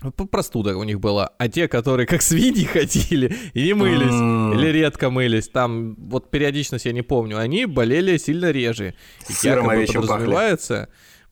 П- 0.00 0.26
Простуда 0.26 0.76
у 0.76 0.84
них 0.84 1.00
была. 1.00 1.30
А 1.38 1.48
те, 1.48 1.66
которые 1.66 2.06
как 2.06 2.22
свиньи 2.22 2.64
ходили 2.72 3.34
и 3.54 3.64
не 3.64 3.74
мылись, 3.74 4.12
М. 4.12 4.52
или 4.52 4.68
редко 4.68 5.10
мылись, 5.10 5.48
там 5.48 5.96
вот 5.96 6.30
периодичность 6.30 6.84
я 6.84 6.92
не 6.92 7.02
помню, 7.02 7.38
они 7.38 7.66
болели 7.66 8.16
сильно 8.16 8.50
реже. 8.52 8.94
И 9.28 9.32
Сыром 9.32 9.56
якобы 9.64 9.72
овечьим 9.72 10.06
пахли. 10.06 10.24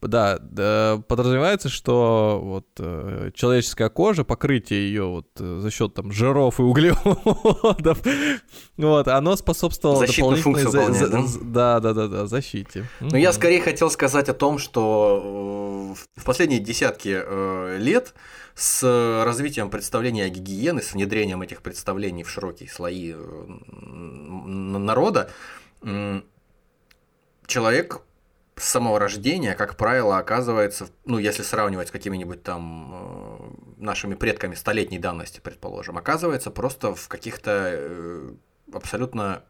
Да, 0.02 0.38
да, 0.40 1.02
подразумевается, 1.08 1.68
что 1.68 2.40
вот 2.42 2.66
э, 2.78 3.30
человеческая 3.34 3.88
кожа, 3.88 4.24
покрытие 4.24 4.86
ее 4.88 5.04
вот 5.04 5.26
э, 5.40 5.58
за 5.60 5.70
счет 5.70 5.94
там 5.94 6.12
жиров 6.12 6.60
и 6.60 6.62
углеводов, 6.62 7.98
вот, 8.76 9.08
оно 9.08 9.36
способствовало 9.36 9.98
Защитную 10.06 10.36
дополнительной 10.36 10.70
функцию 10.72 11.22
за- 11.22 11.26
за- 11.28 11.44
да, 11.44 11.80
да, 11.80 11.92
да, 11.94 12.06
да, 12.08 12.26
защите. 12.26 12.88
Но 13.00 13.16
я 13.16 13.30
Мгм. 13.30 13.36
скорее 13.36 13.60
хотел 13.60 13.90
сказать 13.90 14.28
о 14.28 14.34
том, 14.34 14.58
что 14.58 15.94
э, 15.96 16.20
в 16.20 16.24
последние 16.24 16.60
десятки 16.60 17.16
э, 17.24 17.76
лет 17.78 18.14
с 18.54 18.82
развитием 19.24 19.70
представления 19.70 20.24
о 20.24 20.28
гигиене, 20.28 20.80
с 20.82 20.92
внедрением 20.94 21.42
этих 21.42 21.60
представлений 21.62 22.22
в 22.22 22.30
широкие 22.30 22.68
слои 22.70 23.14
народа, 24.46 25.30
человек 27.46 28.00
с 28.56 28.64
самого 28.64 28.98
рождения, 28.98 29.54
как 29.54 29.76
правило, 29.76 30.16
оказывается, 30.16 30.88
ну, 31.04 31.18
если 31.18 31.42
сравнивать 31.42 31.88
с 31.88 31.90
какими-нибудь 31.90 32.42
там 32.42 32.90
э, 32.94 33.82
нашими 33.82 34.14
предками 34.14 34.54
столетней 34.54 34.98
давности, 34.98 35.40
предположим, 35.40 35.98
оказывается 35.98 36.50
просто 36.50 36.94
в 36.94 37.06
каких-то 37.08 37.50
э, 37.74 38.32
абсолютно 38.72 39.44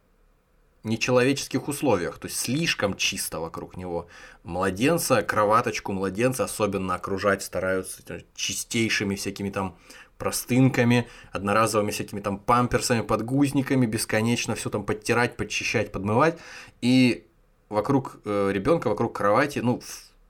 нечеловеческих 0.83 1.69
условиях, 1.69 2.19
то 2.19 2.27
есть 2.27 2.39
слишком 2.39 2.97
чисто 2.97 3.39
вокруг 3.41 3.77
него. 3.77 4.09
Младенца, 4.43 5.23
кроваточку 5.23 5.93
младенца 5.93 6.45
особенно 6.45 6.95
окружать 6.95 7.43
стараются 7.43 8.03
чистейшими 8.35 9.15
всякими 9.15 9.51
там 9.51 9.77
простынками, 10.19 11.09
одноразовыми 11.31 11.91
всякими 11.91 12.21
там 12.21 12.39
памперсами, 12.39 13.03
подгузниками, 13.03 13.87
бесконечно 13.87 14.55
все 14.55 14.71
там 14.71 14.85
подтирать, 14.85 15.37
подчищать, 15.37 15.93
подмывать. 15.93 16.39
И 16.81 17.25
вокруг 17.69 18.21
ребенка, 18.25 18.89
вокруг 18.89 19.15
кровати, 19.17 19.61
ну, 19.61 19.81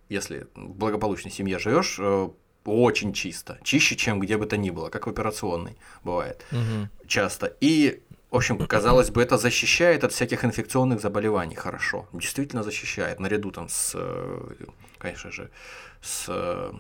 если 0.09 0.47
в 0.55 0.75
благополучной 0.75 1.33
семье 1.33 1.59
живешь, 1.59 1.97
э, 1.99 2.29
очень 2.65 3.13
чисто. 3.13 3.59
Чище, 3.63 3.97
чем 3.97 4.21
где 4.21 4.37
бы 4.37 4.47
то 4.47 4.57
ни 4.57 4.71
было, 4.71 4.89
как 4.89 5.07
в 5.07 5.11
операционной 5.11 5.77
бывает 6.05 6.45
Мгм. 6.51 6.91
часто. 7.07 7.57
И, 7.61 8.03
в 8.31 8.37
общем, 8.37 8.59
казалось 8.67 9.11
бы, 9.11 9.23
это 9.23 9.39
защищает 9.39 10.05
от 10.05 10.13
всяких 10.13 10.45
инфекционных 10.45 11.01
заболеваний 11.01 11.55
хорошо. 11.55 12.09
Действительно 12.13 12.63
защищает, 12.63 13.21
наряду 13.21 13.51
там 13.51 13.69
с, 13.69 13.93
э, 13.95 14.55
конечно 14.99 15.31
же, 15.31 15.51
с 16.03 16.27
э, 16.29 16.73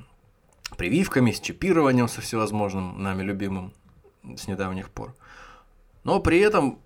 прививками, 0.77 1.31
с 1.31 1.41
чипированием, 1.41 2.09
со 2.09 2.21
всевозможным 2.21 3.03
нами 3.03 3.23
любимым 3.23 3.73
с 4.37 4.49
недавних 4.49 4.91
пор. 4.91 5.15
Но 6.05 6.21
при 6.21 6.41
этом 6.41 6.81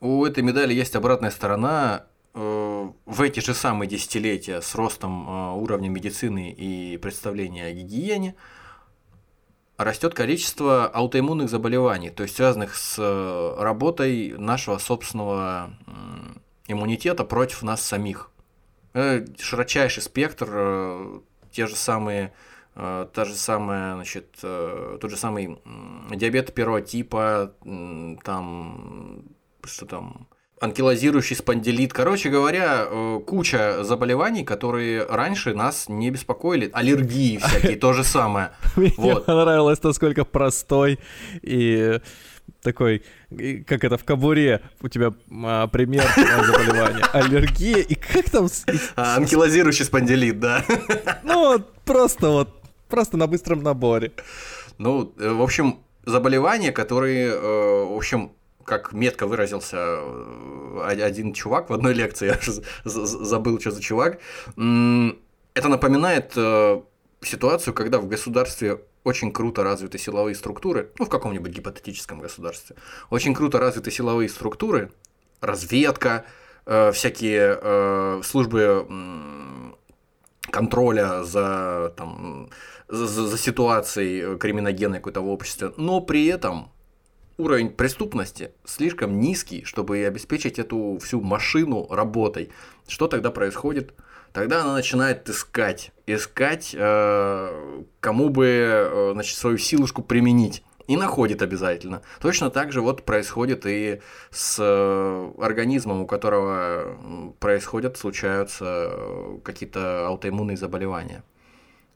у 0.00 0.24
этой 0.24 0.42
медали 0.42 0.74
есть 0.74 0.96
обратная 0.96 1.30
сторона. 1.30 2.04
Э, 2.34 2.90
В 3.06 3.22
эти 3.22 3.40
же 3.40 3.54
самые 3.54 3.88
десятилетия 3.88 4.60
с 4.60 4.74
ростом 4.74 5.28
э, 5.28 5.52
уровня 5.54 5.88
медицины 5.88 6.50
и 6.50 6.96
представления 6.96 7.66
о 7.66 7.72
гигиене 7.72 8.34
растет 9.76 10.14
количество 10.14 10.86
аутоиммунных 10.86 11.48
заболеваний, 11.48 12.10
то 12.10 12.22
есть 12.24 12.36
связанных 12.36 12.74
с 12.76 12.96
э, 12.98 13.54
работой 13.62 14.34
нашего 14.36 14.78
собственного 14.78 15.70
иммунитета 16.66 17.24
против 17.24 17.62
нас 17.62 17.82
самих. 17.82 18.30
Широчайший 18.92 20.02
спектр, 20.02 21.20
те 21.50 21.66
же 21.66 21.74
самые, 21.74 22.32
та 22.74 23.24
же 23.24 23.34
самая, 23.34 23.96
значит, 23.96 24.38
тот 24.40 25.10
же 25.10 25.16
самый 25.16 25.58
диабет 26.14 26.54
первого 26.54 26.80
типа, 26.80 27.52
там, 28.22 29.24
что 29.64 29.86
там, 29.86 30.28
анкилозирующий 30.60 31.36
спондилит. 31.36 31.92
Короче 31.92 32.30
говоря, 32.30 32.86
э, 32.88 33.20
куча 33.26 33.84
заболеваний, 33.84 34.44
которые 34.44 35.04
раньше 35.04 35.54
нас 35.54 35.88
не 35.88 36.10
беспокоили. 36.10 36.70
Аллергии 36.72 37.36
всякие, 37.42 37.76
то 37.76 37.92
же 37.92 38.04
самое. 38.04 38.50
Мне 38.76 39.16
понравилось, 39.16 39.82
насколько 39.82 40.24
простой 40.24 40.98
и 41.42 42.00
такой, 42.62 43.02
как 43.66 43.84
это 43.84 43.96
в 43.98 44.04
кобуре 44.04 44.60
у 44.80 44.88
тебя 44.88 45.12
а, 45.44 45.66
пример 45.68 46.04
заболевания. 46.16 47.04
Аллергия 47.12 47.78
и 47.78 47.94
как 47.94 48.30
там... 48.30 48.48
А, 48.96 49.16
Анкилозирующий 49.16 49.84
спондилит, 49.84 50.40
да. 50.40 50.64
Ну, 51.22 51.52
вот 51.52 51.74
просто 51.84 52.30
вот, 52.30 52.62
просто 52.88 53.16
на 53.16 53.26
быстром 53.26 53.62
наборе. 53.62 54.12
Ну, 54.78 55.12
э, 55.18 55.28
в 55.28 55.42
общем, 55.42 55.80
заболевания, 56.04 56.72
которые, 56.72 57.28
э, 57.28 57.84
в 57.84 57.96
общем, 57.96 58.32
как 58.64 58.92
метко 58.92 59.26
выразился 59.26 59.76
э, 59.78 61.00
один 61.02 61.32
чувак 61.32 61.70
в 61.70 61.72
одной 61.72 61.94
лекции, 61.94 62.26
я 62.28 62.38
забыл, 62.84 63.60
что 63.60 63.70
за 63.70 63.82
чувак, 63.82 64.18
это 64.56 65.68
напоминает 65.68 66.32
э, 66.36 66.80
ситуацию, 67.22 67.74
когда 67.74 67.98
в 67.98 68.08
государстве 68.08 68.80
очень 69.04 69.32
круто 69.32 69.62
развиты 69.62 69.98
силовые 69.98 70.34
структуры, 70.34 70.90
ну, 70.98 71.04
в 71.04 71.08
каком-нибудь 71.08 71.52
гипотетическом 71.52 72.20
государстве, 72.20 72.76
очень 73.10 73.34
круто 73.34 73.58
развиты 73.58 73.90
силовые 73.90 74.28
структуры, 74.28 74.90
разведка, 75.40 76.24
э, 76.66 76.92
всякие 76.92 78.22
службы 78.22 78.86
контроля 80.50 81.24
за, 81.24 81.92
там, 81.96 82.50
за, 82.88 83.06
за- 83.06 83.38
ситуацией 83.38 84.38
криминогенной 84.38 84.98
какой-то 84.98 85.20
в 85.20 85.28
обществе, 85.28 85.72
но 85.76 86.00
при 86.00 86.26
этом 86.26 86.70
уровень 87.36 87.70
преступности 87.70 88.52
слишком 88.64 89.20
низкий, 89.20 89.64
чтобы 89.64 90.04
обеспечить 90.04 90.58
эту 90.58 90.98
всю 91.02 91.20
машину 91.20 91.86
работой. 91.90 92.50
Что 92.86 93.08
тогда 93.08 93.30
происходит? 93.30 93.94
Тогда 94.32 94.62
она 94.62 94.74
начинает 94.74 95.28
искать, 95.28 95.92
искать, 96.06 96.74
э, 96.76 97.84
кому 98.00 98.28
бы 98.30 98.46
э, 98.46 99.10
значит, 99.12 99.36
свою 99.36 99.58
силушку 99.58 100.02
применить. 100.02 100.64
И 100.86 100.96
находит 100.96 101.40
обязательно. 101.40 102.02
Точно 102.20 102.50
так 102.50 102.70
же 102.70 102.82
вот 102.82 103.04
происходит 103.04 103.64
и 103.64 104.02
с 104.30 104.58
э, 104.60 105.32
организмом, 105.40 106.02
у 106.02 106.06
которого 106.06 107.34
происходят, 107.38 107.96
случаются 107.96 108.92
какие-то 109.44 110.08
аутоиммунные 110.08 110.58
заболевания. 110.58 111.22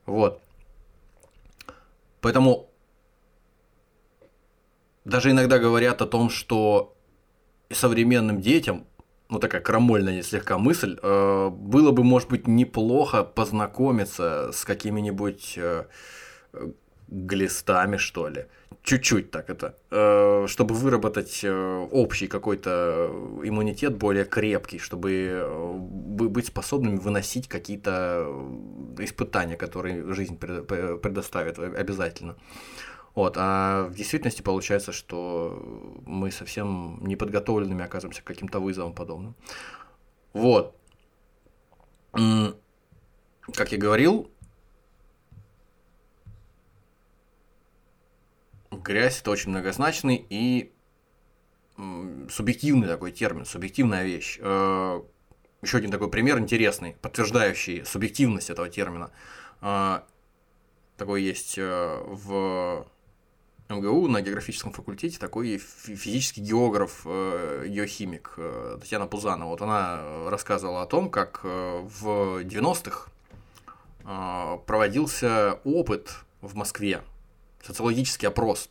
Вот. 0.06 0.40
Поэтому 2.20 2.67
даже 5.08 5.30
иногда 5.30 5.58
говорят 5.58 6.02
о 6.02 6.06
том, 6.06 6.30
что 6.30 6.94
современным 7.70 8.40
детям, 8.40 8.84
ну 9.30 9.38
такая 9.38 9.60
крамольная 9.60 10.22
слегка 10.22 10.58
мысль, 10.58 10.98
э, 11.02 11.48
было 11.50 11.90
бы, 11.92 12.04
может 12.04 12.28
быть, 12.28 12.46
неплохо 12.46 13.24
познакомиться 13.24 14.50
с 14.52 14.64
какими-нибудь 14.64 15.54
э, 15.56 15.84
э, 16.52 16.68
глистами, 17.08 17.96
что 17.96 18.28
ли. 18.28 18.46
Чуть-чуть 18.82 19.30
так 19.30 19.50
это, 19.50 19.74
э, 19.90 20.46
чтобы 20.46 20.74
выработать 20.74 21.40
э, 21.42 21.88
общий 21.90 22.26
какой-то 22.26 23.10
иммунитет 23.44 23.96
более 23.96 24.24
крепкий, 24.24 24.78
чтобы 24.78 25.10
э, 25.10 25.72
бы- 25.78 26.28
быть 26.28 26.46
способными 26.46 26.96
выносить 26.96 27.48
какие-то 27.48 28.24
э, 28.26 29.04
испытания, 29.04 29.56
которые 29.56 30.12
жизнь 30.12 30.38
пред- 30.38 30.66
пре- 30.66 30.98
предоставит 30.98 31.58
обязательно. 31.58 32.36
Вот, 33.18 33.34
а 33.36 33.88
в 33.88 33.96
действительности 33.96 34.42
получается, 34.42 34.92
что 34.92 35.60
мы 36.06 36.30
совсем 36.30 37.00
неподготовленными 37.02 37.84
оказываемся 37.84 38.22
к 38.22 38.24
каким-то 38.24 38.60
вызовам 38.60 38.92
подобным. 38.92 39.34
Вот. 40.34 40.76
Как 42.12 43.72
я 43.72 43.76
говорил, 43.76 44.30
грязь 48.70 49.20
это 49.20 49.32
очень 49.32 49.50
многозначный 49.50 50.24
и 50.30 50.72
субъективный 52.30 52.86
такой 52.86 53.10
термин, 53.10 53.46
субъективная 53.46 54.04
вещь. 54.04 54.36
Еще 54.36 55.76
один 55.76 55.90
такой 55.90 56.08
пример 56.08 56.38
интересный, 56.38 56.94
подтверждающий 57.02 57.84
субъективность 57.84 58.48
этого 58.48 58.68
термина. 58.68 59.10
Э, 59.60 60.02
Такой 60.98 61.22
есть 61.22 61.56
э, 61.58 62.00
в 62.04 62.86
МГУ 63.68 64.08
на 64.08 64.22
географическом 64.22 64.72
факультете 64.72 65.18
такой 65.18 65.58
фи- 65.58 65.94
физический 65.94 66.40
географ, 66.40 67.02
э, 67.04 67.66
геохимик 67.68 68.32
э, 68.38 68.78
Татьяна 68.80 69.06
Пузанова. 69.06 69.50
Вот 69.50 69.60
она 69.62 70.00
рассказывала 70.30 70.82
о 70.82 70.86
том, 70.86 71.10
как 71.10 71.40
э, 71.44 71.80
в 72.00 72.40
90-х 72.44 73.10
э, 74.04 74.58
проводился 74.66 75.60
опыт 75.64 76.14
в 76.40 76.54
Москве, 76.54 77.02
социологический 77.62 78.28
опрос, 78.28 78.70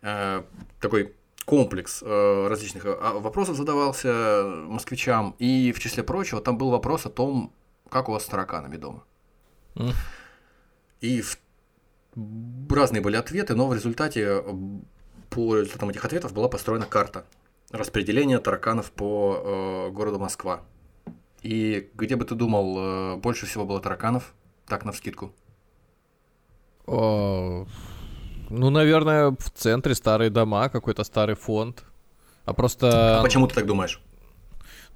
такой 0.00 1.14
комплекс 1.44 2.02
различных 2.02 2.86
а, 2.86 3.18
вопросов 3.18 3.56
задавался 3.56 4.42
москвичам, 4.66 5.36
и 5.38 5.72
в 5.72 5.78
числе 5.80 6.02
прочего 6.02 6.40
там 6.40 6.56
был 6.58 6.70
вопрос 6.70 7.04
о 7.06 7.10
том, 7.10 7.52
как 7.90 8.08
у 8.08 8.12
вас 8.12 8.24
с 8.24 8.26
тараканами 8.26 8.76
дома. 8.78 9.04
И 11.02 11.20
в- 11.20 11.38
разные 12.70 13.02
были 13.02 13.16
ответы, 13.16 13.54
но 13.54 13.66
в 13.66 13.74
результате 13.74 14.42
по 15.30 15.56
результатам 15.56 15.88
этих 15.90 16.04
ответов 16.04 16.32
была 16.32 16.48
построена 16.48 16.86
карта 16.86 17.24
распределения 17.70 18.38
тараканов 18.38 18.92
по 18.92 19.88
э, 19.88 19.90
городу 19.90 20.18
Москва. 20.18 20.62
И 21.42 21.90
где 21.94 22.16
бы 22.16 22.24
ты 22.24 22.34
думал, 22.34 22.76
э, 22.78 23.16
больше 23.16 23.46
всего 23.46 23.64
было 23.64 23.80
тараканов? 23.80 24.32
Так, 24.66 24.84
навскидку. 24.84 25.32
О, 26.86 27.66
ну, 28.50 28.70
наверное, 28.70 29.30
в 29.30 29.50
центре 29.50 29.94
старые 29.94 30.30
дома, 30.30 30.68
какой-то 30.68 31.04
старый 31.04 31.34
фонд. 31.34 31.84
А 32.44 32.52
просто... 32.52 33.20
А 33.20 33.22
почему 33.22 33.46
ты 33.48 33.54
так 33.54 33.66
думаешь? 33.66 34.00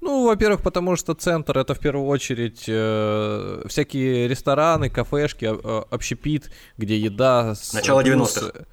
Ну, 0.01 0.25
во-первых, 0.27 0.61
потому 0.61 0.95
что 0.95 1.13
центр 1.13 1.57
это 1.57 1.73
в 1.75 1.79
первую 1.79 2.07
очередь 2.07 2.63
э, 2.67 3.63
всякие 3.67 4.27
рестораны, 4.27 4.89
кафешки, 4.89 5.45
э, 5.45 5.83
общепит, 5.91 6.51
где 6.77 6.97
еда. 6.97 7.53
с- 7.55 7.73
Начало 7.73 8.01
плюс- 8.01 8.37
90-х. 8.37 8.65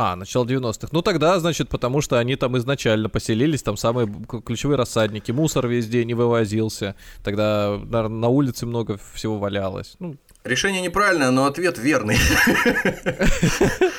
А, 0.00 0.14
начало 0.14 0.44
90-х. 0.46 0.88
Ну 0.92 1.02
тогда, 1.02 1.40
значит, 1.40 1.68
потому 1.68 2.00
что 2.00 2.18
они 2.20 2.36
там 2.36 2.56
изначально 2.56 3.08
поселились, 3.08 3.62
там 3.64 3.76
самые 3.76 4.08
ключевые 4.46 4.76
рассадники, 4.76 5.32
мусор 5.32 5.66
везде 5.66 6.04
не 6.04 6.14
вывозился. 6.14 6.94
Тогда, 7.24 7.76
наверное, 7.82 8.08
на 8.20 8.28
улице 8.28 8.64
много 8.64 8.96
всего 9.12 9.38
валялось. 9.38 9.96
Ну, 9.98 10.16
Решение 10.48 10.80
неправильное, 10.80 11.30
но 11.30 11.44
ответ 11.44 11.76
верный. 11.76 12.16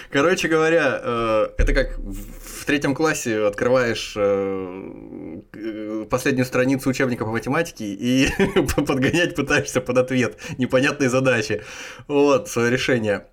Короче 0.10 0.48
говоря, 0.48 1.00
э, 1.00 1.50
это 1.60 1.74
как 1.76 2.00
в 2.00 2.66
третьем 2.66 2.96
классе 2.96 3.46
открываешь 3.46 4.14
э, 4.16 5.42
э, 5.54 6.06
последнюю 6.10 6.48
страницу 6.48 6.90
учебника 6.90 7.24
по 7.24 7.30
математике 7.30 7.86
и 7.86 8.30
подгонять 8.88 9.36
пытаешься 9.36 9.80
под 9.80 10.00
ответ 10.00 10.40
непонятной 10.58 11.10
задачи. 11.10 11.64
Вот 12.08 12.50
свое 12.50 12.72
решение. 12.72 13.28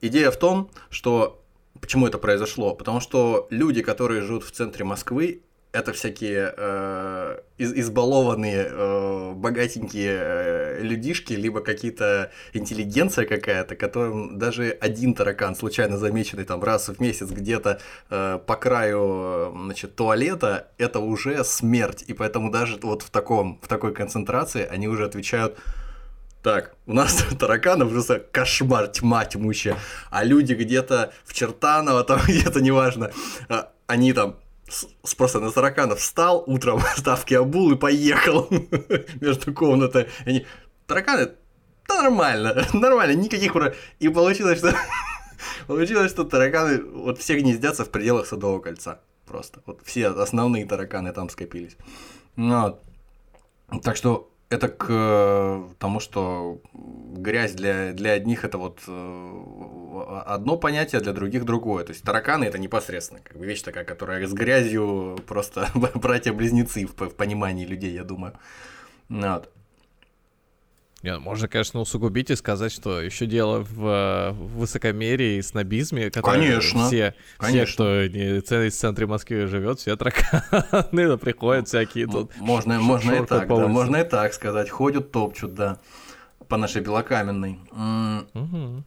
Идея 0.00 0.32
в 0.32 0.36
том, 0.36 0.68
что 0.90 1.40
почему 1.80 2.08
это 2.08 2.18
произошло? 2.18 2.74
Потому 2.74 2.98
что 2.98 3.46
люди, 3.50 3.82
которые 3.82 4.22
живут 4.22 4.42
в 4.42 4.50
центре 4.50 4.84
Москвы, 4.84 5.42
это 5.76 5.92
всякие 5.92 6.54
э, 6.56 7.38
из- 7.58 7.72
избалованные, 7.74 8.66
э, 8.70 9.32
богатенькие 9.34 10.18
э, 10.18 10.78
людишки, 10.80 11.34
либо 11.34 11.60
какие-то 11.60 12.30
интеллигенция 12.54 13.26
какая-то, 13.26 13.76
которым 13.76 14.38
даже 14.38 14.70
один 14.80 15.14
таракан, 15.14 15.54
случайно 15.54 15.98
замеченный 15.98 16.44
там 16.44 16.62
раз 16.64 16.88
в 16.88 17.00
месяц 17.00 17.28
где-то 17.30 17.78
э, 18.10 18.38
по 18.46 18.56
краю 18.56 19.02
э, 19.02 19.52
значит, 19.64 19.96
туалета, 19.96 20.68
это 20.78 20.98
уже 21.00 21.44
смерть. 21.44 22.04
И 22.06 22.14
поэтому 22.14 22.50
даже 22.50 22.78
вот 22.82 23.02
в, 23.02 23.10
таком, 23.10 23.60
в 23.62 23.68
такой 23.68 23.92
концентрации 23.92 24.66
они 24.66 24.88
уже 24.88 25.04
отвечают 25.04 25.58
так, 26.42 26.74
у 26.86 26.92
нас 26.94 27.24
тараканов 27.38 27.90
просто 27.90 28.20
кошмар, 28.20 28.86
тьма 28.86 29.24
тьмущая. 29.24 29.76
А 30.10 30.24
люди 30.24 30.54
где-то 30.54 31.12
в 31.24 31.34
Чертаново, 31.34 32.02
там 32.04 32.20
где-то, 32.28 32.60
неважно, 32.62 33.10
а, 33.48 33.72
они 33.86 34.12
там 34.12 34.36
с, 34.68 35.14
просто 35.14 35.40
на 35.40 35.50
тараканов 35.50 36.00
встал 36.00 36.44
утром, 36.46 36.80
ставки 36.96 37.34
обул 37.34 37.72
и 37.72 37.76
поехал 37.76 38.48
между 39.20 39.52
комнатой. 39.52 40.08
Они, 40.24 40.46
тараканы, 40.86 41.32
да 41.88 42.02
нормально, 42.02 42.66
нормально, 42.72 43.16
никаких 43.16 43.52
про... 43.52 43.74
И 43.98 44.08
получилось, 44.08 44.58
что 44.58 44.74
получилось, 45.66 46.10
что 46.10 46.24
тараканы 46.24 46.82
вот 46.82 47.18
все 47.18 47.38
гнездятся 47.38 47.84
в 47.84 47.90
пределах 47.90 48.26
Садового 48.26 48.60
кольца. 48.60 49.00
Просто. 49.26 49.60
Вот 49.66 49.80
все 49.84 50.08
основные 50.08 50.66
тараканы 50.66 51.12
там 51.12 51.28
скопились. 51.28 51.76
Ну, 52.36 52.60
вот. 52.60 53.82
Так 53.82 53.96
что 53.96 54.30
это 54.48 54.68
к 54.68 54.86
э, 54.88 55.68
тому, 55.78 56.00
что 56.00 56.60
грязь 56.72 57.52
для, 57.52 57.92
для 57.92 58.12
одних 58.12 58.44
это 58.44 58.58
вот 58.58 58.80
э, 58.86 60.22
одно 60.26 60.56
понятие, 60.56 61.00
для 61.00 61.12
других 61.12 61.44
другое. 61.44 61.84
То 61.84 61.92
есть 61.92 62.04
тараканы 62.04 62.44
это 62.44 62.58
непосредственно 62.58 63.20
как 63.20 63.38
бы 63.38 63.46
вещь 63.46 63.62
такая, 63.62 63.84
которая 63.84 64.26
с 64.26 64.32
грязью 64.32 65.18
просто 65.26 65.68
братья-близнецы 65.94 66.86
в, 66.86 66.92
в 66.92 67.14
понимании 67.14 67.66
людей, 67.66 67.92
я 67.92 68.04
думаю. 68.04 68.34
Вот. 69.08 69.50
Нет, 71.06 71.20
можно, 71.20 71.46
конечно, 71.46 71.78
усугубить 71.78 72.30
и 72.30 72.34
сказать, 72.34 72.72
что 72.72 73.00
еще 73.00 73.26
дело 73.26 73.60
в, 73.60 74.32
в 74.32 74.58
высокомерии 74.58 75.36
и 75.36 75.42
снобизме, 75.42 76.10
которые 76.10 76.50
Конечно, 76.50 76.88
все, 76.88 77.14
конечно. 77.38 77.64
все, 77.64 77.72
кто 77.72 78.06
не 78.08 78.40
в 78.40 78.72
центре 78.72 79.06
Москвы 79.06 79.46
живет, 79.46 79.78
все 79.78 79.94
тараканы, 79.96 81.06
да, 81.06 81.16
приходят 81.16 81.68
всякие 81.68 82.08
тут. 82.08 82.36
Можно, 82.38 82.80
можно 82.80 83.12
и 83.12 83.24
так, 83.24 83.46
да, 83.46 83.68
можно 83.68 83.98
и 83.98 84.04
так 84.04 84.34
сказать. 84.34 84.68
Ходят, 84.68 85.12
топчут, 85.12 85.54
да, 85.54 85.78
по 86.48 86.56
нашей 86.56 86.82
белокаменной. 86.82 87.60
М, 87.70 88.84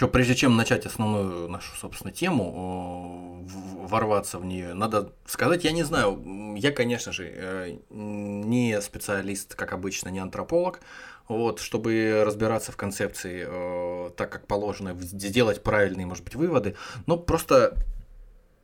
Еще 0.00 0.08
прежде 0.08 0.34
чем 0.34 0.56
начать 0.56 0.86
основную 0.86 1.46
нашу, 1.46 1.76
собственно, 1.76 2.10
тему, 2.10 3.44
э, 3.46 3.86
ворваться 3.86 4.38
в 4.38 4.46
нее, 4.46 4.72
надо 4.72 5.12
сказать, 5.26 5.64
я 5.64 5.72
не 5.72 5.82
знаю, 5.82 6.54
я, 6.56 6.72
конечно 6.72 7.12
же, 7.12 7.30
э, 7.30 7.76
не 7.90 8.80
специалист, 8.80 9.54
как 9.54 9.74
обычно, 9.74 10.08
не 10.08 10.18
антрополог, 10.18 10.80
вот, 11.28 11.60
чтобы 11.60 12.22
разбираться 12.24 12.72
в 12.72 12.78
концепции 12.78 13.44
э, 13.46 14.10
так, 14.16 14.32
как 14.32 14.46
положено, 14.46 14.96
сделать 15.02 15.62
правильные, 15.62 16.06
может 16.06 16.24
быть, 16.24 16.34
выводы, 16.34 16.76
но 17.04 17.18
просто 17.18 17.74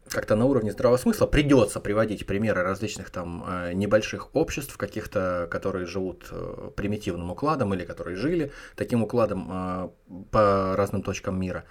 как-то 0.08 0.36
на 0.36 0.44
уровне 0.44 0.72
здравого 0.72 0.98
смысла 0.98 1.26
придется 1.26 1.80
приводить 1.80 2.26
примеры 2.26 2.62
различных 2.62 3.10
там 3.10 3.44
э, 3.46 3.72
небольших 3.72 4.34
обществ, 4.34 4.76
каких-то, 4.76 5.48
которые 5.50 5.86
живут 5.86 6.28
э, 6.30 6.70
примитивным 6.76 7.30
укладом 7.30 7.74
или 7.74 7.84
которые 7.84 8.16
жили 8.16 8.52
таким 8.76 9.02
укладом 9.02 9.48
э, 9.50 9.88
по 10.30 10.76
разным 10.76 11.02
точкам 11.02 11.40
мира. 11.40 11.64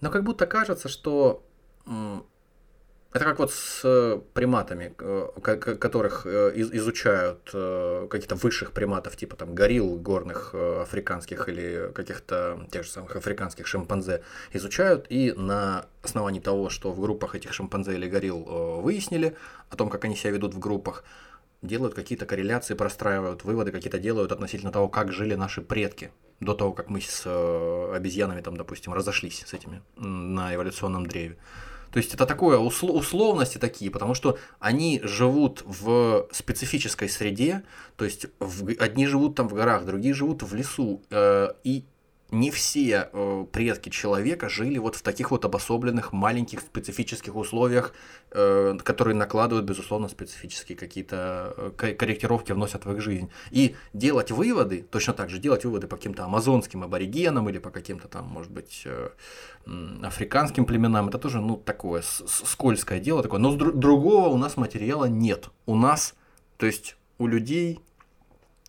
Но 0.00 0.10
как 0.10 0.24
будто 0.24 0.46
кажется, 0.46 0.88
что 0.88 1.44
это 3.14 3.24
как 3.24 3.38
вот 3.38 3.52
с 3.52 3.82
э, 3.84 4.20
приматами, 4.34 4.92
э, 4.98 5.28
ко- 5.40 5.56
ко- 5.56 5.76
которых 5.76 6.26
э, 6.26 6.52
из- 6.56 6.72
изучают 6.72 7.44
каких-то 8.10 8.34
высших 8.34 8.72
приматов, 8.72 9.16
типа 9.16 9.36
там 9.36 9.54
горилл 9.54 9.96
горных 9.96 10.52
африканских 10.54 11.48
или 11.48 11.92
каких-то 11.94 12.66
тех 12.72 12.82
же 12.82 12.90
самых 12.90 13.14
африканских 13.14 13.68
шимпанзе 13.68 14.22
изучают, 14.52 15.06
и 15.10 15.32
на 15.32 15.86
основании 16.02 16.40
того, 16.40 16.70
что 16.70 16.92
в 16.92 17.00
группах 17.00 17.36
этих 17.36 17.52
шимпанзе 17.52 17.94
или 17.94 18.08
горилл 18.08 18.82
выяснили, 18.82 19.36
о 19.70 19.76
том, 19.76 19.90
как 19.90 20.04
они 20.04 20.16
себя 20.16 20.32
ведут 20.32 20.54
в 20.54 20.58
группах, 20.58 21.04
делают 21.62 21.94
какие-то 21.94 22.26
корреляции, 22.26 22.74
простраивают 22.74 23.44
выводы, 23.44 23.70
какие-то 23.70 23.98
делают 24.00 24.32
относительно 24.32 24.72
того, 24.72 24.88
как 24.88 25.12
жили 25.12 25.34
наши 25.34 25.62
предки 25.62 26.10
до 26.40 26.54
того, 26.54 26.72
как 26.72 26.90
мы 26.90 27.00
с 27.00 27.24
обезьянами, 27.94 28.40
там, 28.40 28.56
допустим, 28.56 28.92
разошлись 28.92 29.44
с 29.46 29.54
этими 29.54 29.82
на 29.96 30.52
эволюционном 30.54 31.06
древе. 31.06 31.36
То 31.94 31.98
есть 31.98 32.12
это 32.12 32.26
такое 32.26 32.58
усло- 32.58 32.90
условности 32.90 33.58
такие, 33.58 33.88
потому 33.88 34.14
что 34.14 34.36
они 34.58 35.00
живут 35.04 35.62
в 35.64 36.26
специфической 36.32 37.08
среде, 37.08 37.62
то 37.94 38.04
есть 38.04 38.26
в 38.40 38.68
одни 38.80 39.06
живут 39.06 39.36
там 39.36 39.48
в 39.48 39.54
горах, 39.54 39.84
другие 39.86 40.12
живут 40.12 40.42
в 40.42 40.52
лесу, 40.56 41.02
э, 41.10 41.50
и 41.62 41.84
не 42.34 42.50
все 42.50 43.08
э, 43.12 43.46
предки 43.52 43.88
человека 43.88 44.48
жили 44.48 44.78
вот 44.78 44.96
в 44.96 45.02
таких 45.02 45.30
вот 45.30 45.44
обособленных 45.44 46.12
маленьких 46.12 46.60
специфических 46.60 47.34
условиях, 47.36 47.94
э, 48.30 48.76
которые 48.82 49.14
накладывают, 49.14 49.64
безусловно, 49.66 50.08
специфические 50.08 50.76
какие-то 50.76 51.54
э, 51.56 51.70
ко- 51.76 51.94
корректировки, 51.94 52.52
вносят 52.52 52.84
в 52.84 52.92
их 52.92 53.00
жизнь. 53.00 53.30
И 53.50 53.76
делать 53.92 54.30
выводы, 54.30 54.84
точно 54.90 55.14
так 55.14 55.30
же 55.30 55.38
делать 55.38 55.64
выводы 55.64 55.86
по 55.86 55.96
каким-то 55.96 56.24
амазонским 56.24 56.82
аборигенам 56.82 57.48
или 57.48 57.58
по 57.58 57.70
каким-то 57.70 58.08
там, 58.08 58.26
может 58.26 58.50
быть, 58.50 58.82
э, 58.84 59.10
африканским 60.02 60.66
племенам, 60.66 61.08
это 61.08 61.18
тоже, 61.18 61.40
ну, 61.40 61.56
такое 61.56 62.02
скользкое 62.02 63.00
дело 63.00 63.22
такое. 63.22 63.40
Но 63.40 63.52
с 63.52 63.56
дру- 63.56 63.72
другого 63.72 64.28
у 64.28 64.36
нас 64.36 64.56
материала 64.56 65.06
нет. 65.06 65.50
У 65.66 65.76
нас, 65.76 66.14
то 66.56 66.66
есть 66.66 66.96
у 67.18 67.26
людей 67.26 67.80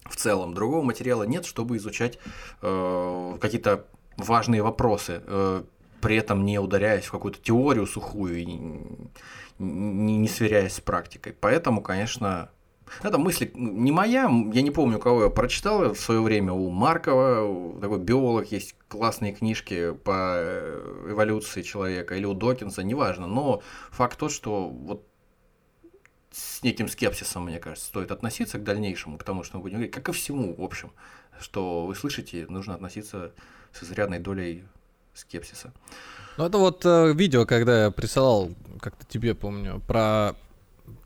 в 0.05 0.15
целом. 0.15 0.53
Другого 0.53 0.83
материала 0.83 1.23
нет, 1.23 1.45
чтобы 1.45 1.77
изучать 1.77 2.19
э, 2.61 3.37
какие-то 3.39 3.85
важные 4.17 4.61
вопросы, 4.61 5.21
э, 5.25 5.63
при 6.01 6.17
этом 6.17 6.45
не 6.45 6.59
ударяясь 6.59 7.05
в 7.05 7.11
какую-то 7.11 7.39
теорию 7.41 7.87
сухую 7.87 8.37
и 8.37 8.45
не, 8.45 10.17
не- 10.17 10.27
сверяясь 10.27 10.75
с 10.75 10.81
практикой. 10.81 11.33
Поэтому, 11.33 11.81
конечно, 11.81 12.49
это 13.01 13.17
мысль 13.17 13.49
не 13.55 13.91
моя, 13.91 14.29
я 14.53 14.61
не 14.61 14.71
помню, 14.71 14.99
кого 14.99 15.23
я 15.23 15.29
прочитал. 15.29 15.93
В 15.93 15.99
свое 15.99 16.21
время, 16.21 16.53
у 16.53 16.69
Маркова, 16.69 17.79
такой 17.81 17.99
биолог, 17.99 18.51
есть 18.51 18.75
классные 18.87 19.33
книжки 19.33 19.91
по 19.91 20.35
э, 20.37 21.07
эволюции 21.09 21.63
человека, 21.63 22.15
или 22.15 22.25
у 22.25 22.33
Докинса, 22.33 22.83
неважно, 22.83 23.27
но 23.27 23.61
факт 23.89 24.19
тот, 24.19 24.31
что 24.31 24.69
вот 24.69 25.07
с 26.35 26.61
неким 26.63 26.89
скепсисом, 26.89 27.45
мне 27.45 27.59
кажется, 27.59 27.87
стоит 27.87 28.11
относиться 28.11 28.57
к 28.59 28.63
дальнейшему, 28.63 29.17
потому 29.17 29.43
что 29.43 29.55
мы 29.57 29.61
будем 29.63 29.75
говорить, 29.77 29.93
как 29.93 30.03
ко 30.03 30.11
всему, 30.11 30.53
в 30.53 30.61
общем, 30.61 30.91
что 31.39 31.85
вы 31.85 31.95
слышите, 31.95 32.45
нужно 32.49 32.75
относиться 32.75 33.31
с 33.71 33.83
изрядной 33.83 34.19
долей 34.19 34.65
скепсиса. 35.13 35.71
Ну, 36.37 36.45
это 36.45 36.57
вот 36.57 36.85
э, 36.85 37.13
видео, 37.13 37.45
когда 37.45 37.85
я 37.85 37.91
присылал, 37.91 38.51
как-то 38.81 39.05
тебе 39.05 39.33
помню, 39.33 39.81
про... 39.87 40.35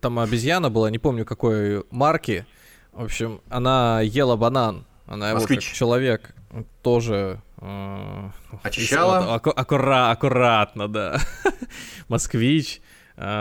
Там 0.02 0.18
обезьяна 0.18 0.72
была, 0.72 0.90
не 0.90 0.98
помню 0.98 1.26
какой 1.26 1.86
марки. 1.92 2.46
В 2.92 3.04
общем, 3.04 3.40
она 3.50 4.02
ела 4.02 4.36
банан. 4.36 4.86
Она 5.06 5.30
его 5.30 5.46
как 5.46 5.60
человек 5.60 6.34
тоже... 6.82 7.40
э, 7.58 8.30
Очищала? 8.64 9.36
аку- 9.36 9.54
аккура- 9.56 10.10
аккуратно, 10.12 10.88
да. 10.88 11.20
Москвич, 12.08 12.82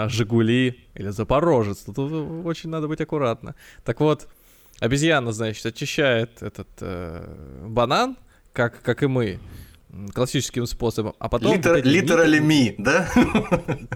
Жигули 0.08 0.80
или 0.94 1.08
Запорожец. 1.10 1.78
Тут 1.78 1.98
очень 2.44 2.70
надо 2.70 2.88
быть 2.88 3.00
аккуратно. 3.00 3.54
Так 3.84 4.00
вот, 4.00 4.28
обезьяна, 4.80 5.32
значит, 5.32 5.64
очищает 5.66 6.42
этот 6.42 6.68
э, 6.80 7.66
банан, 7.66 8.16
как, 8.52 8.82
как 8.82 9.02
и 9.02 9.06
мы, 9.06 9.38
классическим 10.12 10.66
способом. 10.66 11.14
А 11.18 11.28
потом... 11.28 11.56
вот 11.56 11.66
эти 11.66 11.86
Литерали 11.86 12.38
ми, 12.40 12.74
да? 12.78 13.08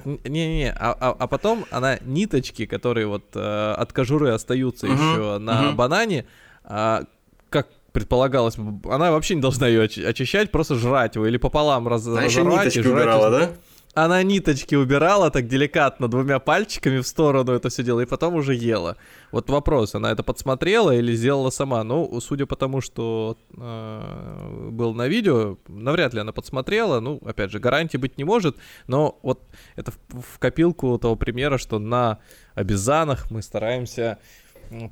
не-не-не, 0.04 0.72
а, 0.72 0.96
а- 0.98 1.16
а 1.18 1.26
потом 1.26 1.64
она 1.70 1.98
ниточки, 2.02 2.66
которые 2.66 3.06
вот 3.06 3.24
э, 3.34 3.72
от 3.76 3.92
кожуры 3.92 4.30
остаются 4.30 4.86
еще 4.86 5.38
на 5.38 5.72
банане, 5.72 6.26
а, 6.64 7.04
как 7.50 7.68
предполагалось, 7.92 8.56
она 8.56 9.10
вообще 9.10 9.34
не 9.34 9.42
должна 9.42 9.68
ее 9.68 9.84
очи- 9.84 10.02
очищать, 10.04 10.50
просто 10.50 10.76
жрать 10.76 11.16
его 11.16 11.26
или 11.26 11.36
пополам 11.36 11.86
раз, 11.88 12.06
Она 12.06 12.22
еще 12.22 12.40
разорвать 12.40 12.62
и 12.62 12.78
ниточки 12.78 12.80
жрать 12.88 13.02
убирала, 13.02 13.30
да? 13.30 13.50
Она 13.94 14.22
ниточки 14.22 14.74
убирала 14.74 15.31
так 15.31 15.48
деликатно 15.48 16.09
двумя 16.09 16.38
пальчиками 16.38 16.98
в 17.00 17.07
сторону 17.07 17.52
это 17.52 17.68
все 17.68 17.83
дело 17.83 18.00
и 18.00 18.07
потом 18.07 18.37
уже 18.37 18.55
ела. 18.55 18.96
Вот 19.33 19.50
вопрос, 19.50 19.94
она 19.94 20.11
это 20.11 20.22
подсмотрела 20.22 20.92
или 20.94 21.14
сделала 21.14 21.50
сама? 21.50 21.85
Ну, 21.85 22.18
судя 22.20 22.46
по 22.46 22.57
тому, 22.57 22.81
что 22.81 23.37
э, 23.55 24.68
был 24.70 24.94
на 24.94 25.09
видео, 25.09 25.59
навряд 25.68 26.14
ли 26.14 26.20
она 26.20 26.33
подсмотрела. 26.33 27.00
Ну, 27.00 27.20
опять 27.22 27.50
же, 27.50 27.59
гарантии 27.59 27.98
быть 27.98 28.16
не 28.16 28.24
может. 28.24 28.57
Но 28.87 29.18
вот 29.22 29.42
это 29.76 29.90
в, 29.90 30.22
в 30.22 30.38
копилку 30.38 30.98
того 30.98 31.14
примера, 31.16 31.59
что 31.59 31.78
на 31.78 32.18
обезьянах 32.55 33.31
мы 33.31 33.42
стараемся 33.42 34.18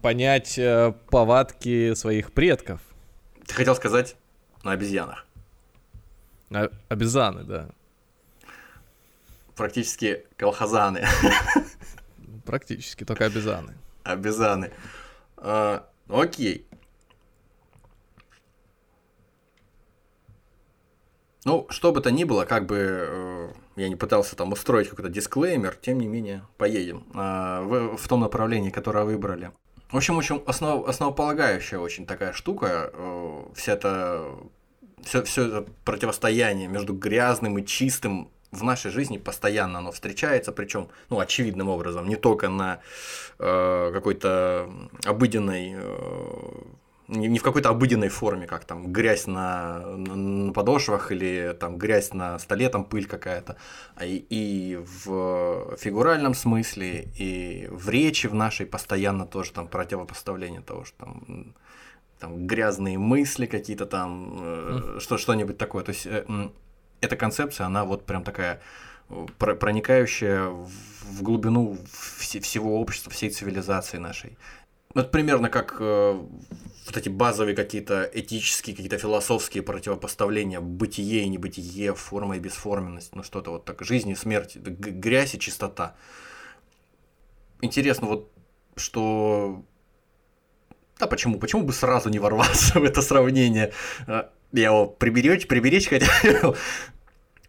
понять 0.02 0.58
э, 0.58 0.92
повадки 1.10 1.94
своих 1.94 2.32
предков. 2.32 2.82
Ты 3.46 3.54
хотел 3.54 3.74
сказать 3.76 4.16
на 4.62 4.72
обезьянах. 4.72 5.26
А- 6.52 6.70
Обезьяны, 6.88 7.44
да. 7.44 7.70
Практически 9.60 10.24
колхозаны. 10.38 11.06
Практически, 12.46 13.04
только 13.04 13.26
обезьяны. 13.26 13.74
Обезьяны. 14.04 14.72
А, 15.36 15.86
окей. 16.08 16.66
Ну, 21.44 21.66
что 21.68 21.92
бы 21.92 22.00
то 22.00 22.10
ни 22.10 22.24
было, 22.24 22.46
как 22.46 22.64
бы 22.64 22.76
э, 22.78 23.48
я 23.76 23.90
не 23.90 23.96
пытался 23.96 24.34
там 24.34 24.50
устроить 24.52 24.88
какой-то 24.88 25.10
дисклеймер, 25.10 25.76
тем 25.76 26.00
не 26.00 26.06
менее, 26.06 26.46
поедем 26.56 27.04
а, 27.12 27.60
в, 27.60 27.98
в 27.98 28.08
том 28.08 28.20
направлении, 28.20 28.70
которое 28.70 29.04
выбрали. 29.04 29.52
В 29.90 29.96
общем, 29.98 30.16
очень 30.16 30.42
основ, 30.46 30.88
основополагающая 30.88 31.78
очень 31.78 32.06
такая 32.06 32.32
штука, 32.32 32.90
э, 32.94 33.42
вся 33.54 33.74
эта, 33.74 34.24
все, 35.04 35.22
все 35.22 35.48
это 35.48 35.70
противостояние 35.84 36.66
между 36.66 36.94
грязным 36.94 37.58
и 37.58 37.66
чистым 37.66 38.30
в 38.52 38.62
нашей 38.64 38.90
жизни 38.90 39.18
постоянно 39.18 39.78
оно 39.78 39.92
встречается, 39.92 40.52
причем, 40.52 40.88
ну, 41.08 41.20
очевидным 41.20 41.68
образом, 41.68 42.08
не 42.08 42.16
только 42.16 42.48
на 42.48 42.80
э, 43.38 43.90
какой-то 43.92 44.68
обыденной, 45.04 45.74
э, 45.76 46.62
не, 47.08 47.38
в 47.38 47.42
какой-то 47.42 47.70
обыденной 47.70 48.08
форме, 48.08 48.46
как 48.46 48.64
там 48.64 48.92
грязь 48.92 49.26
на, 49.26 49.80
на, 49.96 50.52
подошвах 50.52 51.12
или 51.12 51.56
там 51.58 51.76
грязь 51.76 52.12
на 52.12 52.38
столе, 52.38 52.68
там 52.68 52.84
пыль 52.84 53.06
какая-то, 53.06 53.56
а 53.96 54.04
и, 54.04 54.16
и 54.30 54.76
в 54.76 55.76
фигуральном 55.76 56.34
смысле, 56.34 57.08
и 57.18 57.68
в 57.70 57.88
речи 57.88 58.26
в 58.26 58.34
нашей 58.34 58.66
постоянно 58.66 59.26
тоже 59.26 59.52
там 59.52 59.68
противопоставление 59.68 60.60
того, 60.60 60.84
что 60.84 60.98
там 60.98 61.54
там 62.20 62.46
грязные 62.46 62.98
мысли 62.98 63.46
какие-то 63.46 63.86
там, 63.86 64.38
э, 64.40 64.98
что 65.00 65.16
что-нибудь 65.16 65.56
такое. 65.56 65.82
То 65.82 65.92
есть 65.92 66.06
э, 66.06 66.24
эта 67.00 67.16
концепция, 67.16 67.66
она 67.66 67.84
вот 67.84 68.06
прям 68.06 68.24
такая 68.24 68.60
э, 69.08 69.26
про- 69.38 69.54
проникающая 69.54 70.46
в 70.46 71.22
глубину 71.22 71.78
вс- 71.92 72.40
всего 72.40 72.80
общества, 72.80 73.12
всей 73.12 73.30
цивилизации 73.30 73.98
нашей. 73.98 74.36
Это 74.94 75.08
примерно 75.08 75.48
как 75.48 75.76
э, 75.78 76.12
вот 76.86 76.96
эти 76.96 77.08
базовые 77.08 77.54
какие-то 77.54 78.10
этические, 78.12 78.74
какие-то 78.74 78.98
философские 78.98 79.62
противопоставления, 79.62 80.60
бытие 80.60 81.22
и 81.22 81.28
небытие, 81.28 81.94
форма 81.94 82.36
и 82.36 82.40
бесформенность, 82.40 83.14
ну 83.14 83.22
что-то 83.22 83.52
вот 83.52 83.64
так, 83.64 83.82
жизнь 83.82 84.10
и 84.10 84.16
смерть, 84.16 84.56
грязь 84.56 85.34
и 85.34 85.38
чистота. 85.38 85.94
Интересно 87.62 88.06
вот, 88.06 88.32
что 88.76 89.64
да 90.98 91.06
почему? 91.06 91.38
Почему 91.38 91.62
бы 91.62 91.72
сразу 91.72 92.10
не 92.10 92.18
ворваться 92.18 92.78
в 92.80 92.84
это 92.84 93.00
сравнение? 93.00 93.72
Я 94.52 94.66
его 94.66 94.86
приберечь, 94.86 95.46
приберечь 95.46 95.88
хотел. 95.88 96.56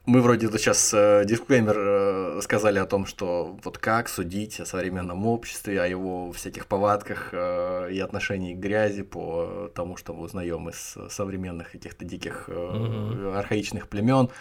Мы 0.06 0.22
вроде 0.22 0.48
сейчас 0.48 0.94
э, 0.96 1.24
дисклеймер 1.26 1.76
э, 1.78 2.42
сказали 2.42 2.80
о 2.80 2.88
том, 2.88 3.06
что 3.06 3.58
вот 3.64 3.78
как 3.78 4.10
судить 4.10 4.60
о 4.60 4.66
современном 4.66 5.28
обществе, 5.28 5.80
о 5.80 5.86
его 5.86 6.32
всяких 6.32 6.66
повадках 6.66 7.30
э, 7.32 7.92
и 7.92 8.00
отношении 8.00 8.56
к 8.56 8.58
грязи 8.58 9.04
по 9.04 9.70
тому, 9.76 9.98
что 9.98 10.14
мы 10.14 10.24
узнаем 10.24 10.70
из 10.70 10.98
современных 11.10 11.72
каких-то 11.72 12.04
диких 12.04 12.46
э, 12.48 13.34
архаичных 13.36 13.88
племен. 13.90 14.32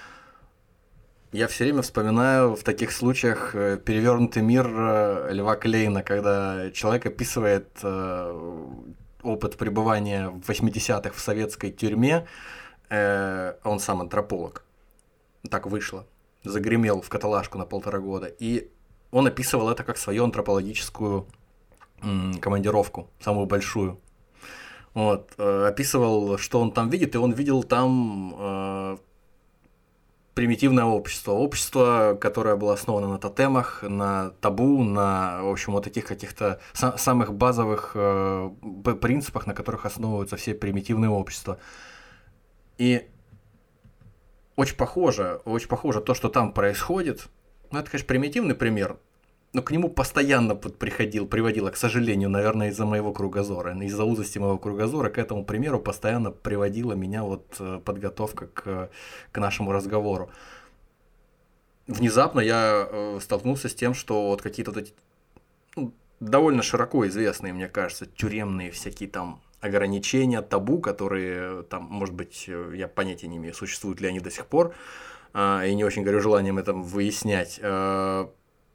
Я 1.33 1.47
все 1.47 1.65
время 1.65 1.83
вспоминаю 1.83 2.57
в 2.57 2.65
таких 2.65 2.91
случаях 2.91 3.55
э, 3.55 3.77
перевернутый 3.77 4.43
мир 4.43 4.67
э, 4.67 5.29
Льва 5.33 5.57
Клейна, 5.57 6.03
когда 6.03 6.71
человек 6.73 7.07
описывает 7.07 7.69
э, 7.83 8.65
опыт 9.23 9.57
пребывания 9.57 10.29
в 10.31 10.49
80-х 10.49 11.15
в 11.15 11.21
советской 11.21 11.71
тюрьме, 11.71 12.27
э, 12.89 13.55
он 13.65 13.81
сам 13.81 14.01
антрополог, 14.01 14.65
так 15.51 15.67
вышло, 15.67 16.07
загремел 16.45 17.01
в 17.01 17.09
каталажку 17.09 17.59
на 17.59 17.65
полтора 17.65 17.99
года, 17.99 18.27
и 18.27 18.71
он 19.11 19.27
описывал 19.27 19.71
это 19.71 19.85
как 19.85 19.99
свою 19.99 20.25
антропологическую 20.25 21.27
м, 22.03 22.35
командировку, 22.41 23.11
самую 23.21 23.47
большую. 23.47 24.01
Вот, 24.95 25.33
э, 25.39 25.67
описывал, 25.69 26.37
что 26.39 26.61
он 26.61 26.73
там 26.73 26.91
видит, 26.91 27.15
и 27.15 27.19
он 27.19 27.33
видел 27.33 27.63
там 27.63 28.35
э, 28.37 28.97
примитивное 30.41 30.87
общество. 30.87 31.33
Общество, 31.33 32.17
которое 32.19 32.57
было 32.57 32.73
основано 32.73 33.09
на 33.09 33.19
тотемах, 33.19 33.83
на 33.83 34.31
табу, 34.41 34.83
на, 34.83 35.43
в 35.43 35.51
общем, 35.51 35.75
вот 35.75 35.85
таких 35.85 36.07
каких-то 36.07 36.63
са- 36.73 36.97
самых 36.97 37.35
базовых 37.35 37.93
э, 37.95 38.51
принципах, 39.03 39.47
на 39.47 39.53
которых 39.53 39.85
основываются 39.85 40.39
все 40.39 40.55
примитивные 40.55 41.11
общества. 41.11 41.59
И 42.79 43.07
очень 44.57 44.77
похоже, 44.77 45.43
очень 45.45 45.69
похоже 45.69 46.01
то, 46.01 46.15
что 46.15 46.31
там 46.31 46.55
происходит. 46.55 47.29
Ну, 47.71 47.79
это, 47.79 47.91
конечно, 47.91 48.09
примитивный 48.09 48.55
пример, 48.55 48.97
но 49.53 49.63
к 49.63 49.73
нему 49.73 49.89
постоянно 49.89 50.55
приходил, 50.55 51.27
приводило, 51.27 51.71
к 51.71 51.77
сожалению, 51.77 52.31
наверное, 52.31 52.69
из-за 52.69 52.87
моего 52.87 53.13
кругозора, 53.13 53.77
из-за 53.83 54.05
узости 54.05 54.39
моего 54.39 54.59
кругозора, 54.59 55.11
к 55.11 55.19
этому 55.19 55.45
примеру 55.45 55.81
постоянно 55.81 56.31
приводила 56.31 56.93
меня 56.93 57.25
вот 57.25 57.57
э, 57.59 57.81
подготовка 57.85 58.47
к, 58.47 58.91
к 59.33 59.39
нашему 59.39 59.73
разговору. 59.73 60.31
Внезапно 61.89 62.41
я 62.41 62.89
э, 62.89 63.19
столкнулся 63.21 63.69
с 63.69 63.75
тем, 63.75 63.93
что 63.95 64.29
вот 64.29 64.41
какие-то 64.41 64.71
вот 64.71 64.83
эти 64.83 64.95
ну, 65.75 65.93
довольно 66.21 66.63
широко 66.63 67.07
известные, 67.09 67.53
мне 67.53 67.67
кажется, 67.67 68.07
тюремные 68.07 68.71
всякие 68.71 69.09
там 69.09 69.43
ограничения, 69.61 70.43
табу, 70.43 70.79
которые 70.79 71.65
там, 71.65 71.85
может 71.91 72.15
быть, 72.15 72.45
э, 72.47 72.75
я 72.77 72.87
понятия 72.87 73.27
не 73.27 73.39
имею, 73.39 73.53
существуют 73.53 74.01
ли 74.01 74.07
они 74.07 74.21
до 74.21 74.31
сих 74.31 74.47
пор, 74.47 74.75
и 75.33 75.75
не 75.77 75.85
очень 75.85 76.03
горю 76.03 76.21
желанием 76.21 76.59
это 76.59 76.73
выяснять, 76.73 77.61
э, 77.63 78.27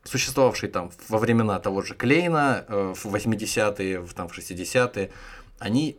существовавшие 0.05 0.69
там 0.69 0.91
во 1.09 1.17
времена 1.17 1.59
того 1.59 1.81
же 1.81 1.93
Клейна, 1.95 2.65
э, 2.67 2.93
в 2.95 3.05
80-е, 3.05 3.99
в, 3.99 4.13
там, 4.13 4.27
в 4.29 4.37
60-е, 4.37 5.11
они 5.59 5.97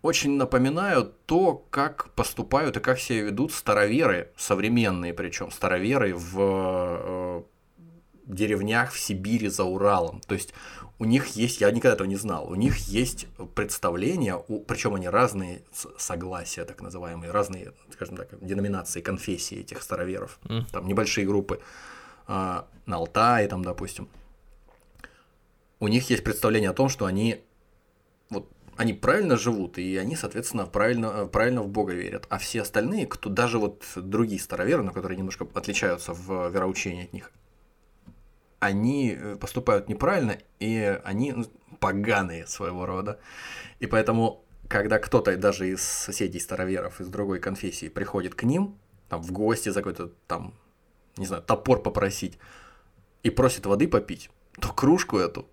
очень 0.00 0.36
напоминают 0.36 1.24
то, 1.26 1.64
как 1.70 2.10
поступают 2.14 2.76
и 2.76 2.80
как 2.80 2.98
себя 2.98 3.22
ведут 3.22 3.52
староверы, 3.52 4.30
современные 4.36 5.14
причем 5.14 5.50
староверы 5.52 6.14
в 6.14 6.36
э, 6.38 7.42
деревнях 8.26 8.92
в 8.92 8.98
Сибири 8.98 9.48
за 9.48 9.64
Уралом. 9.64 10.20
То 10.26 10.34
есть 10.34 10.54
у 10.98 11.04
них 11.04 11.28
есть, 11.36 11.60
я 11.60 11.70
никогда 11.70 11.94
этого 11.94 12.06
не 12.08 12.16
знал, 12.16 12.48
у 12.48 12.54
них 12.54 12.76
есть 12.88 13.26
представления, 13.54 14.38
причем 14.66 14.94
они 14.94 15.08
разные 15.08 15.62
согласия, 15.98 16.64
так 16.64 16.80
называемые, 16.80 17.30
разные, 17.30 17.72
скажем 17.92 18.16
так, 18.16 18.28
деноминации, 18.40 19.00
конфессии 19.00 19.58
этих 19.58 19.82
староверов, 19.82 20.38
Мгм. 20.44 20.66
там 20.72 20.86
небольшие 20.86 21.26
группы 21.26 21.60
на 22.26 22.66
Алтае, 22.86 23.48
там, 23.48 23.64
допустим. 23.64 24.08
У 25.80 25.88
них 25.88 26.08
есть 26.10 26.24
представление 26.24 26.70
о 26.70 26.74
том, 26.74 26.88
что 26.88 27.06
они 27.06 27.42
вот 28.30 28.48
они 28.76 28.94
правильно 28.94 29.36
живут, 29.36 29.78
и 29.78 29.96
они, 29.96 30.16
соответственно, 30.16 30.66
правильно, 30.66 31.26
правильно 31.26 31.62
в 31.62 31.68
Бога 31.68 31.92
верят. 31.92 32.26
А 32.30 32.38
все 32.38 32.62
остальные, 32.62 33.06
кто 33.06 33.28
даже 33.28 33.58
вот 33.58 33.84
другие 33.96 34.40
староверы, 34.40 34.82
но 34.82 34.92
которые 34.92 35.18
немножко 35.18 35.46
отличаются 35.54 36.14
в 36.14 36.48
вероучении 36.50 37.04
от 37.04 37.12
них, 37.12 37.30
они 38.60 39.16
э, 39.18 39.36
поступают 39.36 39.88
неправильно, 39.88 40.38
и 40.60 41.00
они 41.04 41.32
ну, 41.32 41.44
поганые 41.80 42.46
своего 42.46 42.86
рода. 42.86 43.18
И 43.80 43.86
поэтому, 43.86 44.44
когда 44.68 44.98
кто-то 44.98 45.36
даже 45.36 45.68
из 45.68 45.82
соседей 45.82 46.38
староверов, 46.38 47.00
из 47.00 47.08
другой 47.08 47.40
конфессии 47.40 47.88
приходит 47.88 48.34
к 48.34 48.44
ним, 48.44 48.78
там, 49.08 49.20
в 49.20 49.32
гости 49.32 49.68
за 49.68 49.80
какой-то 49.80 50.12
там, 50.26 50.54
не 51.16 51.26
знаю, 51.26 51.42
топор 51.42 51.82
попросить, 51.82 52.38
и 53.22 53.30
просит 53.30 53.66
воды 53.66 53.88
попить, 53.88 54.30
то 54.60 54.68
кружку 54.72 55.18
эту 55.18 55.46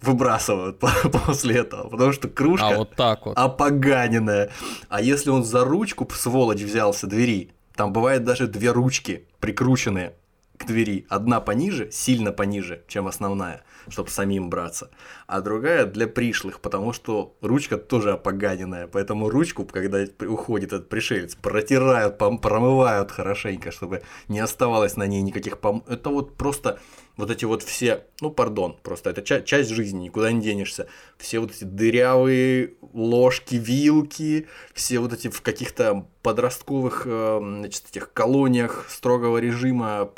выбрасывают 0.00 0.78
после 1.26 1.58
этого, 1.58 1.88
потому 1.88 2.12
что 2.12 2.28
кружка 2.28 2.68
А 2.68 2.76
вот 2.76 2.94
так 2.94 3.26
вот. 3.26 3.36
опоганенная. 3.36 4.50
А 4.88 5.00
если 5.00 5.30
он 5.30 5.44
за 5.44 5.64
ручку, 5.64 6.08
сволочь, 6.12 6.60
взялся 6.60 7.06
двери, 7.06 7.52
там 7.74 7.92
бывает 7.92 8.24
даже 8.24 8.46
две 8.46 8.70
ручки 8.70 9.26
прикрученные 9.40 10.14
к 10.56 10.66
двери. 10.66 11.06
Одна 11.08 11.40
пониже, 11.40 11.90
сильно 11.90 12.32
пониже, 12.32 12.84
чем 12.86 13.06
основная, 13.06 13.64
чтобы 13.88 14.10
самим 14.10 14.50
браться. 14.50 14.90
А 15.26 15.40
другая 15.40 15.86
для 15.86 16.06
пришлых, 16.06 16.60
потому 16.60 16.92
что 16.92 17.36
ручка 17.40 17.76
тоже 17.76 18.12
опоганенная. 18.12 18.86
Поэтому 18.86 19.30
ручку, 19.30 19.64
когда 19.64 20.04
уходит 20.26 20.72
этот 20.72 20.88
пришелец, 20.88 21.34
протирают, 21.34 22.20
пом- 22.20 22.40
промывают 22.40 23.10
хорошенько, 23.10 23.70
чтобы 23.70 24.02
не 24.28 24.40
оставалось 24.40 24.96
на 24.96 25.06
ней 25.06 25.22
никаких 25.22 25.58
пом... 25.58 25.84
Это 25.88 26.10
вот 26.10 26.36
просто 26.36 26.78
вот 27.16 27.30
эти 27.30 27.44
вот 27.44 27.62
все, 27.62 28.04
ну, 28.20 28.30
пардон, 28.30 28.76
просто 28.82 29.10
это 29.10 29.22
ча- 29.22 29.42
часть 29.42 29.70
жизни, 29.70 30.04
никуда 30.04 30.32
не 30.32 30.40
денешься. 30.40 30.88
Все 31.16 31.38
вот 31.38 31.52
эти 31.52 31.64
дырявые 31.64 32.74
ложки, 32.92 33.54
вилки, 33.54 34.48
все 34.72 34.98
вот 34.98 35.12
эти 35.12 35.28
в 35.28 35.40
каких-то 35.40 36.06
подростковых, 36.22 37.02
э, 37.06 37.38
значит, 37.40 37.84
этих 37.90 38.12
колониях 38.12 38.86
строгого 38.88 39.38
режима, 39.38 40.10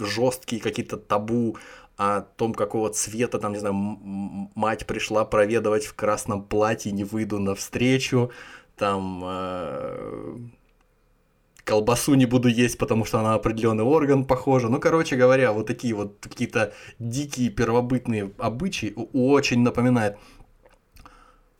жесткие 0.00 0.62
какие-то 0.62 0.96
табу 0.96 1.56
о 1.96 2.22
том, 2.22 2.54
какого 2.54 2.90
цвета, 2.90 3.38
там, 3.38 3.52
не 3.52 3.58
знаю, 3.58 3.74
мать 3.74 4.86
пришла 4.86 5.24
проведывать 5.24 5.84
в 5.84 5.94
красном 5.94 6.44
платье, 6.44 6.92
не 6.92 7.04
выйду 7.04 7.40
навстречу, 7.40 8.30
там 8.76 9.22
э, 9.24 10.38
колбасу 11.68 12.14
не 12.14 12.26
буду 12.26 12.48
есть, 12.48 12.78
потому 12.78 13.04
что 13.04 13.18
она 13.20 13.30
на 13.30 13.34
определенный 13.34 13.84
орган 13.84 14.24
похожа. 14.24 14.68
Ну, 14.68 14.80
короче 14.80 15.16
говоря, 15.16 15.52
вот 15.52 15.66
такие 15.66 15.94
вот 15.94 16.16
какие-то 16.20 16.72
дикие 16.98 17.50
первобытные 17.50 18.30
обычаи 18.38 18.94
очень 19.12 19.60
напоминает. 19.62 20.16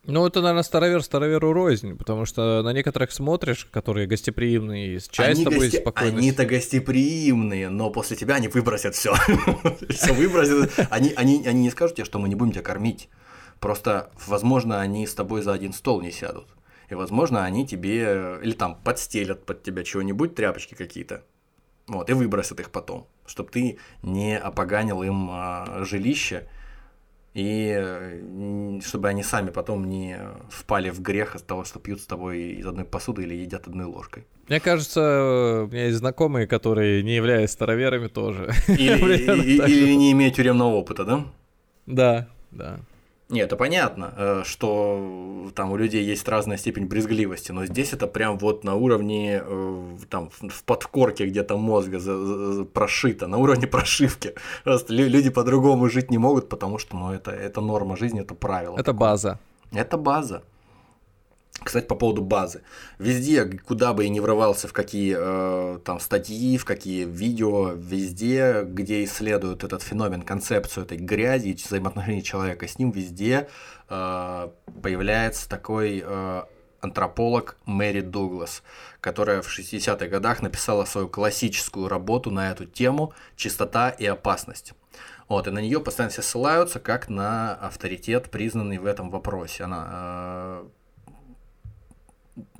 Ну, 0.04 0.26
это, 0.26 0.40
наверное, 0.40 0.62
старовер 0.62 1.02
староверу 1.02 1.52
рознь, 1.52 1.94
потому 1.94 2.24
что 2.24 2.62
на 2.62 2.72
некоторых 2.72 3.12
смотришь, 3.12 3.66
которые 3.70 4.06
гостеприимные, 4.06 4.98
с 5.00 5.08
чай 5.08 5.34
с 5.34 5.36
Они, 5.36 5.44
тобой 5.44 5.58
гости- 5.68 5.80
спокойно. 5.80 6.16
они-то 6.16 6.46
гостеприимные, 6.46 7.68
но 7.68 7.90
после 7.90 8.16
тебя 8.16 8.36
они 8.36 8.48
выбросят 8.48 8.94
все. 8.94 9.12
Все 9.90 10.14
выбросят. 10.14 10.72
Они, 10.90 11.12
они, 11.14 11.46
они 11.46 11.60
не 11.64 11.70
скажут 11.70 11.96
тебе, 11.96 12.06
что 12.06 12.18
мы 12.18 12.30
не 12.30 12.34
будем 12.36 12.52
тебя 12.52 12.62
кормить. 12.62 13.10
Просто, 13.60 14.10
возможно, 14.26 14.80
они 14.80 15.06
с 15.06 15.14
тобой 15.14 15.42
за 15.42 15.52
один 15.52 15.74
стол 15.74 16.00
не 16.00 16.10
сядут. 16.10 16.46
И, 16.90 16.94
возможно, 16.94 17.44
они 17.44 17.66
тебе 17.66 18.38
или 18.42 18.52
там 18.52 18.78
подстелят 18.82 19.44
под 19.44 19.62
тебя 19.62 19.84
чего-нибудь, 19.84 20.34
тряпочки 20.34 20.74
какие-то. 20.74 21.22
Вот, 21.86 22.10
и 22.10 22.12
выбросят 22.12 22.60
их 22.60 22.70
потом, 22.70 23.06
чтобы 23.26 23.50
ты 23.50 23.78
не 24.02 24.38
опоганил 24.38 25.02
им 25.02 25.28
а, 25.30 25.84
жилище, 25.84 26.48
и 27.34 27.72
э, 27.78 28.80
чтобы 28.84 29.08
они 29.08 29.22
сами 29.22 29.50
потом 29.50 29.88
не 29.88 30.18
впали 30.50 30.90
в 30.90 31.00
грех 31.00 31.36
от 31.36 31.46
того, 31.46 31.64
что 31.64 31.78
пьют 31.78 32.00
с 32.00 32.06
тобой 32.06 32.40
из 32.58 32.66
одной 32.66 32.84
посуды 32.84 33.22
или 33.22 33.34
едят 33.34 33.68
одной 33.68 33.86
ложкой. 33.86 34.26
Мне 34.48 34.60
кажется, 34.60 35.64
у 35.64 35.72
меня 35.72 35.86
есть 35.86 35.98
знакомые, 35.98 36.46
которые 36.46 37.02
не 37.02 37.14
являются 37.14 37.54
староверами 37.54 38.08
тоже. 38.08 38.50
Или, 38.66 39.16
и- 39.44 39.56
или 39.72 39.94
не 39.94 40.12
имеют 40.12 40.34
тюремного 40.36 40.74
опыта, 40.74 41.04
да? 41.04 41.24
Да, 41.86 42.28
да. 42.50 42.80
Нет, 43.30 43.46
это 43.48 43.56
понятно, 43.56 44.14
э, 44.16 44.42
что 44.46 45.50
там 45.54 45.70
у 45.72 45.76
людей 45.76 46.02
есть 46.02 46.26
разная 46.28 46.56
степень 46.56 46.86
брезгливости, 46.86 47.52
но 47.52 47.66
здесь 47.66 47.92
это 47.92 48.06
прям 48.06 48.38
вот 48.38 48.64
на 48.64 48.74
уровне, 48.74 49.42
э, 49.44 49.96
там, 50.08 50.30
в 50.30 50.64
подкорке 50.64 51.26
где-то 51.26 51.58
мозга 51.58 51.98
прошито, 52.72 53.26
на 53.26 53.36
уровне 53.36 53.66
прошивки. 53.70 54.34
Просто 54.64 54.94
лю- 54.94 55.08
люди 55.08 55.28
по-другому 55.28 55.90
жить 55.90 56.10
не 56.10 56.16
могут, 56.18 56.48
потому 56.48 56.78
что, 56.78 56.96
ну, 56.96 57.12
это, 57.12 57.30
это 57.30 57.60
норма 57.60 57.96
жизни, 57.98 58.22
это 58.22 58.34
правило. 58.34 58.78
Это 58.78 58.94
база. 58.94 59.38
Это 59.72 59.98
база. 59.98 60.42
Кстати, 61.62 61.86
по 61.86 61.96
поводу 61.96 62.22
базы. 62.22 62.62
Везде, 62.98 63.44
куда 63.44 63.92
бы 63.92 64.04
я 64.04 64.10
ни 64.10 64.20
врывался, 64.20 64.68
в 64.68 64.72
какие 64.72 65.16
э, 65.18 65.78
там 65.80 65.98
статьи, 65.98 66.56
в 66.56 66.64
какие 66.64 67.04
видео, 67.04 67.72
везде, 67.72 68.62
где 68.64 69.02
исследуют 69.04 69.64
этот 69.64 69.82
феномен, 69.82 70.22
концепцию 70.22 70.84
этой 70.84 70.98
грязи 70.98 71.48
и 71.48 71.54
взаимоотношений 71.54 72.22
человека 72.22 72.68
с 72.68 72.78
ним, 72.78 72.92
везде 72.92 73.48
э, 73.88 74.48
появляется 74.82 75.48
такой 75.48 76.02
э, 76.06 76.42
антрополог 76.80 77.56
Мэри 77.64 78.02
Дуглас, 78.02 78.62
которая 79.00 79.42
в 79.42 79.48
60-х 79.48 80.06
годах 80.06 80.42
написала 80.42 80.84
свою 80.84 81.08
классическую 81.08 81.88
работу 81.88 82.30
на 82.30 82.52
эту 82.52 82.66
тему 82.66 83.12
«Чистота 83.36 83.90
и 83.90 84.06
опасность». 84.06 84.74
Вот, 85.28 85.46
и 85.46 85.50
на 85.50 85.58
нее 85.58 85.80
постоянно 85.80 86.10
все 86.10 86.22
ссылаются 86.22 86.80
как 86.80 87.08
на 87.08 87.54
авторитет, 87.54 88.30
признанный 88.30 88.78
в 88.78 88.86
этом 88.86 89.10
вопросе. 89.10 89.64
Она 89.64 89.88
э, 89.90 90.66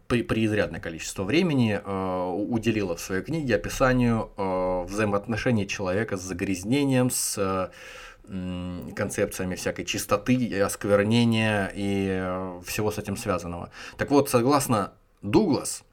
преизрядное 0.08 0.80
количество 0.80 1.22
времени 1.22 1.80
э, 1.84 2.32
уделила 2.48 2.96
в 2.96 3.00
своей 3.00 3.22
книге 3.22 3.56
описанию 3.56 4.30
э, 4.36 4.84
взаимоотношений 4.84 5.68
человека 5.68 6.16
с 6.16 6.22
загрязнением, 6.22 7.10
с 7.10 7.36
э, 7.38 8.92
концепциями 8.94 9.54
всякой 9.54 9.84
чистоты, 9.84 10.60
осквернения 10.60 11.70
и 11.74 12.08
э, 12.10 12.60
всего 12.64 12.90
с 12.90 12.98
этим 12.98 13.16
связанного. 13.16 13.70
Так 13.96 14.10
вот, 14.10 14.30
согласно 14.30 14.94
Дуглас, 15.20 15.84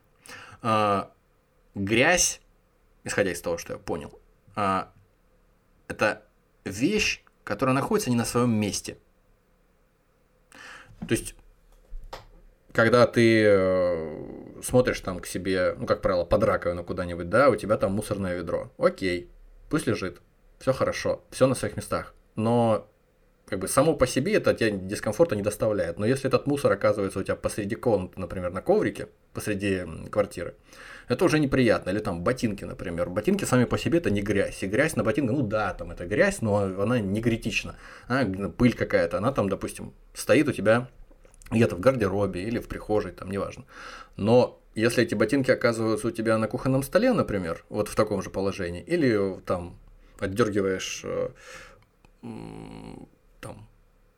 э, 0.61 1.03
грязь, 1.75 2.41
исходя 3.03 3.31
из 3.31 3.41
того, 3.41 3.57
что 3.57 3.73
я 3.73 3.79
понял, 3.79 4.17
э, 4.55 4.85
это 5.87 6.23
вещь, 6.63 7.21
которая 7.43 7.75
находится 7.75 8.09
не 8.09 8.15
на 8.15 8.25
своем 8.25 8.53
месте. 8.53 8.97
То 10.99 11.13
есть, 11.13 11.35
когда 12.75 13.07
ты 13.07 13.43
э, 13.45 14.61
смотришь 14.61 14.99
там 14.99 15.19
к 15.19 15.25
себе, 15.25 15.75
ну, 15.77 15.85
как 15.85 16.01
правило, 16.01 16.25
под 16.25 16.43
раковину 16.43 16.83
куда-нибудь, 16.83 17.29
да, 17.29 17.49
у 17.49 17.55
тебя 17.55 17.77
там 17.77 17.93
мусорное 17.93 18.35
ведро. 18.35 18.71
Окей, 18.77 19.29
пусть 19.69 19.87
лежит, 19.87 20.21
все 20.59 20.73
хорошо, 20.73 21.23
все 21.31 21.47
на 21.47 21.55
своих 21.55 21.77
местах. 21.77 22.13
Но 22.35 22.87
как 23.45 23.59
бы 23.59 23.67
само 23.67 23.95
по 23.95 24.07
себе 24.07 24.33
это 24.33 24.53
тебе 24.53 24.71
дискомфорта 24.71 25.35
не 25.35 25.41
доставляет. 25.41 25.99
Но 25.99 26.05
если 26.05 26.27
этот 26.27 26.47
мусор 26.47 26.71
оказывается 26.71 27.19
у 27.19 27.23
тебя 27.23 27.35
посреди 27.35 27.75
комнаты, 27.75 28.19
например, 28.19 28.51
на 28.51 28.61
коврике, 28.61 29.07
посреди 29.33 29.83
квартиры, 30.09 30.55
это 31.07 31.25
уже 31.25 31.39
неприятно. 31.39 31.91
Или 31.91 31.99
там 31.99 32.23
ботинки, 32.23 32.65
например. 32.65 33.09
Ботинки 33.09 33.45
сами 33.45 33.65
по 33.65 33.77
себе 33.77 33.99
это 33.99 34.09
не 34.09 34.21
грязь. 34.21 34.63
И 34.63 34.67
грязь 34.67 34.95
на 34.95 35.03
ботинках, 35.03 35.37
ну 35.37 35.43
да, 35.43 35.73
там 35.73 35.91
это 35.91 36.05
грязь, 36.05 36.41
но 36.41 36.57
она 36.57 36.99
не 36.99 37.21
критична. 37.21 37.75
А, 38.07 38.25
пыль 38.25 38.73
какая-то, 38.73 39.19
она 39.19 39.31
там, 39.31 39.47
допустим, 39.47 39.93
стоит 40.13 40.47
у 40.49 40.51
тебя 40.51 40.89
где-то 41.51 41.75
в 41.75 41.79
гардеробе 41.79 42.43
или 42.43 42.59
в 42.59 42.67
прихожей, 42.67 43.11
там, 43.11 43.29
неважно. 43.29 43.65
Но 44.17 44.61
если 44.75 45.03
эти 45.03 45.15
ботинки 45.15 45.51
оказываются 45.51 46.07
у 46.07 46.11
тебя 46.11 46.37
на 46.37 46.47
кухонном 46.47 46.83
столе, 46.83 47.13
например, 47.13 47.63
вот 47.69 47.87
в 47.87 47.95
таком 47.95 48.21
же 48.21 48.29
положении, 48.29 48.81
или 48.81 49.39
там 49.45 49.77
отдергиваешь 50.19 51.01
э, 51.03 51.29
там 53.41 53.67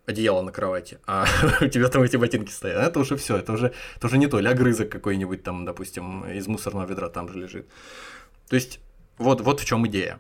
одеяло 0.05 0.41
на 0.41 0.51
кровати, 0.51 0.99
а 1.05 1.25
у 1.61 1.67
тебя 1.67 1.89
там 1.89 2.01
эти 2.03 2.17
ботинки 2.17 2.51
стоят, 2.51 2.87
это 2.87 2.99
уже 2.99 3.17
все, 3.17 3.37
это 3.37 3.53
уже, 3.53 3.73
это 3.95 4.07
уже 4.07 4.17
не 4.17 4.27
то, 4.27 4.39
или 4.39 4.47
огрызок 4.47 4.89
какой-нибудь 4.89 5.43
там, 5.43 5.65
допустим, 5.65 6.25
из 6.25 6.47
мусорного 6.47 6.87
ведра 6.87 7.09
там 7.09 7.29
же 7.29 7.39
лежит. 7.39 7.67
То 8.49 8.55
есть 8.55 8.79
вот, 9.17 9.41
вот 9.41 9.59
в 9.59 9.65
чем 9.65 9.85
идея. 9.87 10.19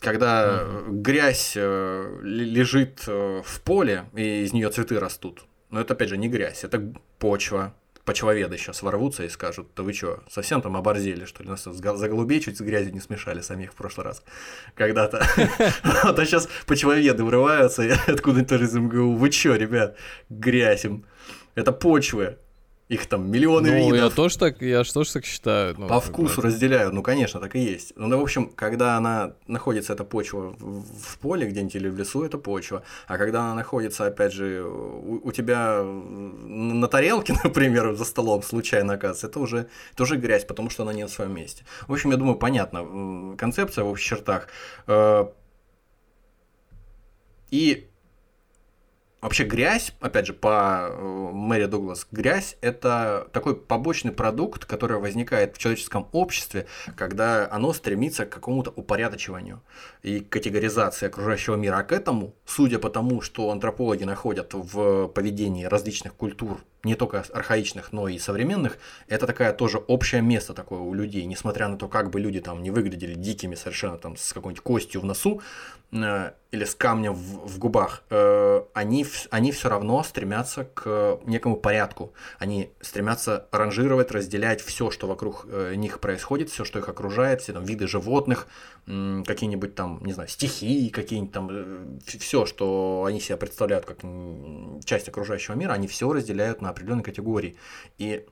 Когда 0.00 0.64
грязь 0.86 1.54
э, 1.56 2.18
ле- 2.22 2.44
лежит 2.44 3.02
э, 3.08 3.42
в 3.44 3.60
поле, 3.62 4.04
и 4.14 4.44
из 4.44 4.52
нее 4.52 4.70
цветы 4.70 5.00
растут, 5.00 5.44
но 5.70 5.80
это 5.80 5.94
опять 5.94 6.08
же 6.08 6.16
не 6.16 6.28
грязь, 6.28 6.64
это 6.64 6.92
почва. 7.18 7.74
Почвоведы 8.04 8.56
сейчас 8.56 8.80
ворвутся 8.80 9.24
и 9.24 9.28
скажут, 9.28 9.68
да 9.76 9.82
вы 9.82 9.92
что, 9.92 10.22
совсем 10.30 10.62
там 10.62 10.78
оборзели, 10.78 11.26
что 11.26 11.42
ли? 11.42 11.50
Нас 11.50 11.64
за 11.64 12.08
голубей 12.08 12.40
чуть 12.40 12.56
с 12.56 12.60
грязью 12.62 12.94
не 12.94 13.00
смешали 13.00 13.42
самих 13.42 13.72
в 13.72 13.74
прошлый 13.74 14.06
раз 14.06 14.22
когда-то. 14.74 15.26
А 15.82 16.24
сейчас 16.24 16.48
почвоведы 16.66 17.22
врываются 17.22 17.82
откуда-нибудь 18.06 18.48
тоже 18.48 18.64
из 18.64 18.74
МГУ. 18.74 19.14
Вы 19.14 19.28
чё, 19.28 19.56
ребят, 19.56 19.98
грязь 20.30 20.86
им. 20.86 21.04
Это 21.54 21.70
почвы. 21.70 22.38
Их 22.88 23.04
там 23.06 23.30
миллионы 23.30 23.70
Ну, 23.70 23.76
я 23.94 24.04
видов. 24.04 24.14
тоже 24.14 24.38
так, 24.38 24.62
я 24.62 24.82
тоже 24.82 25.12
так 25.12 25.26
считаю. 25.26 25.74
ну, 25.78 25.88
По 25.88 25.96
бы 25.96 26.00
вкусу 26.00 26.40
это- 26.40 26.48
разделяют, 26.48 26.94
ну, 26.94 27.02
конечно, 27.02 27.38
так 27.38 27.54
и 27.54 27.58
есть. 27.58 27.92
Ну, 27.96 28.08
да, 28.08 28.16
в 28.16 28.22
общем, 28.22 28.48
когда 28.48 28.96
она 28.96 29.34
находится, 29.46 29.92
эта 29.92 30.04
почва 30.04 30.56
в, 30.58 31.18
поле 31.18 31.46
где-нибудь 31.46 31.74
или 31.76 31.88
в 31.90 31.98
лесу, 31.98 32.24
это 32.24 32.38
почва. 32.38 32.82
А 33.06 33.18
когда 33.18 33.42
она 33.42 33.54
находится, 33.54 34.06
опять 34.06 34.32
же, 34.32 34.62
у, 34.64 35.20
у 35.22 35.32
тебя 35.32 35.82
на 35.82 36.88
тарелке, 36.88 37.34
например, 37.44 37.94
за 37.94 38.04
столом 38.06 38.42
случайно 38.42 38.94
оказывается, 38.94 39.26
это 39.26 39.38
уже, 39.40 39.68
это 39.92 40.02
уже 40.04 40.16
грязь, 40.16 40.46
потому 40.46 40.70
что 40.70 40.82
она 40.84 40.94
не 40.94 41.02
на 41.02 41.08
своем 41.08 41.34
месте. 41.34 41.64
В 41.88 41.92
общем, 41.92 42.10
я 42.10 42.16
думаю, 42.16 42.36
понятно, 42.38 43.36
концепция 43.36 43.84
в 43.84 43.88
общих 43.88 44.06
чертах. 44.08 44.48
Э, 44.86 45.26
И 47.50 47.88
Вообще 49.20 49.42
грязь, 49.42 49.92
опять 50.00 50.26
же, 50.26 50.32
по 50.32 50.90
э, 50.90 51.30
Мэри 51.32 51.64
Дуглас, 51.64 52.06
грязь– 52.12 52.56
это 52.60 53.26
такой 53.32 53.56
побочный 53.56 54.12
продукт, 54.12 54.64
который 54.64 54.98
возникает 54.98 55.56
в 55.56 55.58
человеческом 55.58 56.08
обществе, 56.12 56.66
когда 56.94 57.48
оно 57.50 57.72
стремится 57.72 58.26
к 58.26 58.30
какому-то 58.30 58.72
упорядочиванию 58.76 59.60
и 60.04 60.20
категоризации 60.20 61.06
окружающего 61.06 61.56
мира. 61.56 61.78
А 61.78 61.82
к 61.82 61.90
этому, 61.90 62.32
судя 62.46 62.78
по 62.78 62.90
тому, 62.90 63.20
что 63.20 63.50
антропологи 63.50 64.04
находят 64.04 64.54
в 64.54 65.08
поведении 65.08 65.64
различных 65.64 66.14
культур, 66.14 66.62
не 66.84 66.94
только 66.94 67.24
архаичных, 67.32 67.92
но 67.92 68.06
и 68.06 68.18
современных, 68.18 68.78
это 69.08 69.26
такая 69.26 69.52
тоже 69.52 69.78
общее 69.78 70.22
место 70.22 70.54
такое 70.54 70.78
у 70.78 70.94
людей, 70.94 71.24
несмотря 71.24 71.66
на 71.66 71.76
то, 71.76 71.88
как 71.88 72.10
бы 72.10 72.20
люди 72.20 72.40
там 72.40 72.62
не 72.62 72.70
выглядели 72.70 73.14
дикими 73.14 73.56
совершенно 73.56 73.98
там 73.98 74.16
с 74.16 74.32
какой-нибудь 74.32 74.62
костью 74.62 75.00
в 75.00 75.04
носу 75.04 75.42
или 75.90 76.64
с 76.64 76.74
камнем 76.74 77.14
в, 77.14 77.46
в 77.46 77.58
губах, 77.58 78.02
э, 78.10 78.62
они, 78.74 79.06
они 79.30 79.52
все 79.52 79.68
равно 79.68 80.02
стремятся 80.02 80.64
к 80.64 81.20
некому 81.24 81.56
порядку. 81.56 82.12
Они 82.38 82.70
стремятся 82.80 83.48
ранжировать, 83.52 84.10
разделять 84.10 84.60
все, 84.60 84.90
что 84.90 85.06
вокруг 85.06 85.46
э, 85.48 85.74
них 85.76 86.00
происходит, 86.00 86.50
все, 86.50 86.64
что 86.64 86.78
их 86.78 86.88
окружает, 86.88 87.40
все 87.40 87.54
там 87.54 87.64
виды 87.64 87.86
животных, 87.86 88.48
м, 88.86 89.24
какие-нибудь 89.24 89.74
там, 89.74 90.04
не 90.04 90.12
знаю, 90.12 90.28
стихии, 90.28 90.90
какие-нибудь 90.90 91.32
там, 91.32 91.98
все, 92.04 92.44
что 92.44 93.04
они 93.06 93.20
себя 93.20 93.38
представляют 93.38 93.86
как 93.86 93.98
часть 94.84 95.08
окружающего 95.08 95.54
мира, 95.54 95.72
они 95.72 95.86
все 95.86 96.12
разделяют 96.12 96.60
на 96.60 96.70
определенные 96.70 97.04
категории. 97.04 97.56
И 97.96 98.26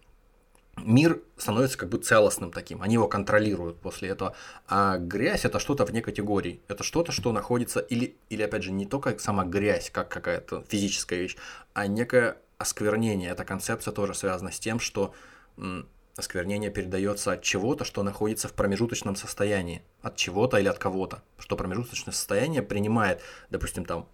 мир 0.76 1.22
становится 1.36 1.78
как 1.78 1.88
бы 1.88 1.98
целостным 1.98 2.52
таким, 2.52 2.82
они 2.82 2.94
его 2.94 3.08
контролируют 3.08 3.78
после 3.80 4.10
этого. 4.10 4.34
А 4.68 4.98
грязь 4.98 5.44
это 5.44 5.58
что-то 5.58 5.84
вне 5.84 6.02
категорий, 6.02 6.60
это 6.68 6.82
что-то, 6.82 7.12
что 7.12 7.32
находится, 7.32 7.80
или, 7.80 8.16
или 8.28 8.42
опять 8.42 8.62
же, 8.62 8.72
не 8.72 8.86
только 8.86 9.18
сама 9.18 9.44
грязь, 9.44 9.90
как 9.90 10.08
какая-то 10.08 10.64
физическая 10.68 11.18
вещь, 11.18 11.36
а 11.74 11.86
некое 11.86 12.36
осквернение. 12.58 13.30
Эта 13.30 13.44
концепция 13.44 13.92
тоже 13.92 14.14
связана 14.14 14.50
с 14.50 14.58
тем, 14.58 14.80
что 14.80 15.12
м, 15.56 15.88
осквернение 16.16 16.70
передается 16.70 17.32
от 17.32 17.42
чего-то, 17.42 17.84
что 17.84 18.02
находится 18.02 18.48
в 18.48 18.52
промежуточном 18.52 19.16
состоянии, 19.16 19.82
от 20.02 20.16
чего-то 20.16 20.58
или 20.58 20.68
от 20.68 20.78
кого-то, 20.78 21.22
что 21.38 21.56
промежуточное 21.56 22.14
состояние 22.14 22.62
принимает, 22.62 23.20
допустим, 23.50 23.84
там 23.84 24.08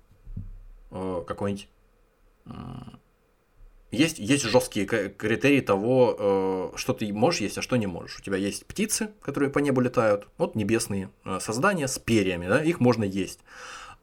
э, 0.91 1.25
какой-нибудь 1.27 1.69
м, 2.47 3.01
есть, 3.93 4.19
есть 4.19 4.45
жесткие 4.45 4.87
критерии 4.87 5.61
того, 5.61 6.17
э, 6.19 6.77
что 6.77 6.95
ты 6.95 7.13
можешь 7.13 7.43
есть, 7.43 7.59
а 7.59 7.63
что 7.63 7.77
не 7.77 7.87
можешь. 7.87 8.19
У 8.19 8.23
тебя 8.23 8.39
есть 8.39 8.67
птицы, 8.67 9.11
которые 9.21 9.51
по 9.51 9.59
небу 9.59 9.81
летают, 9.81 10.29
вот 10.39 10.55
небесные 10.57 11.11
э, 11.25 11.39
создания 11.41 11.87
с 11.87 11.99
перьями, 11.99 12.49
да, 12.49 12.63
их 12.63 12.81
можно 12.81 13.05
есть. 13.05 13.41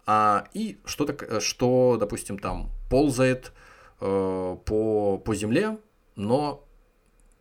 А, 0.05 0.47
и 0.53 0.77
что-то, 0.85 1.13
э, 1.25 1.39
что, 1.39 1.97
допустим, 1.99 2.37
там 2.37 2.69
ползает 2.89 3.51
э, 3.99 4.57
по, 4.65 5.17
по 5.17 5.35
земле, 5.35 5.79
но 6.15 6.63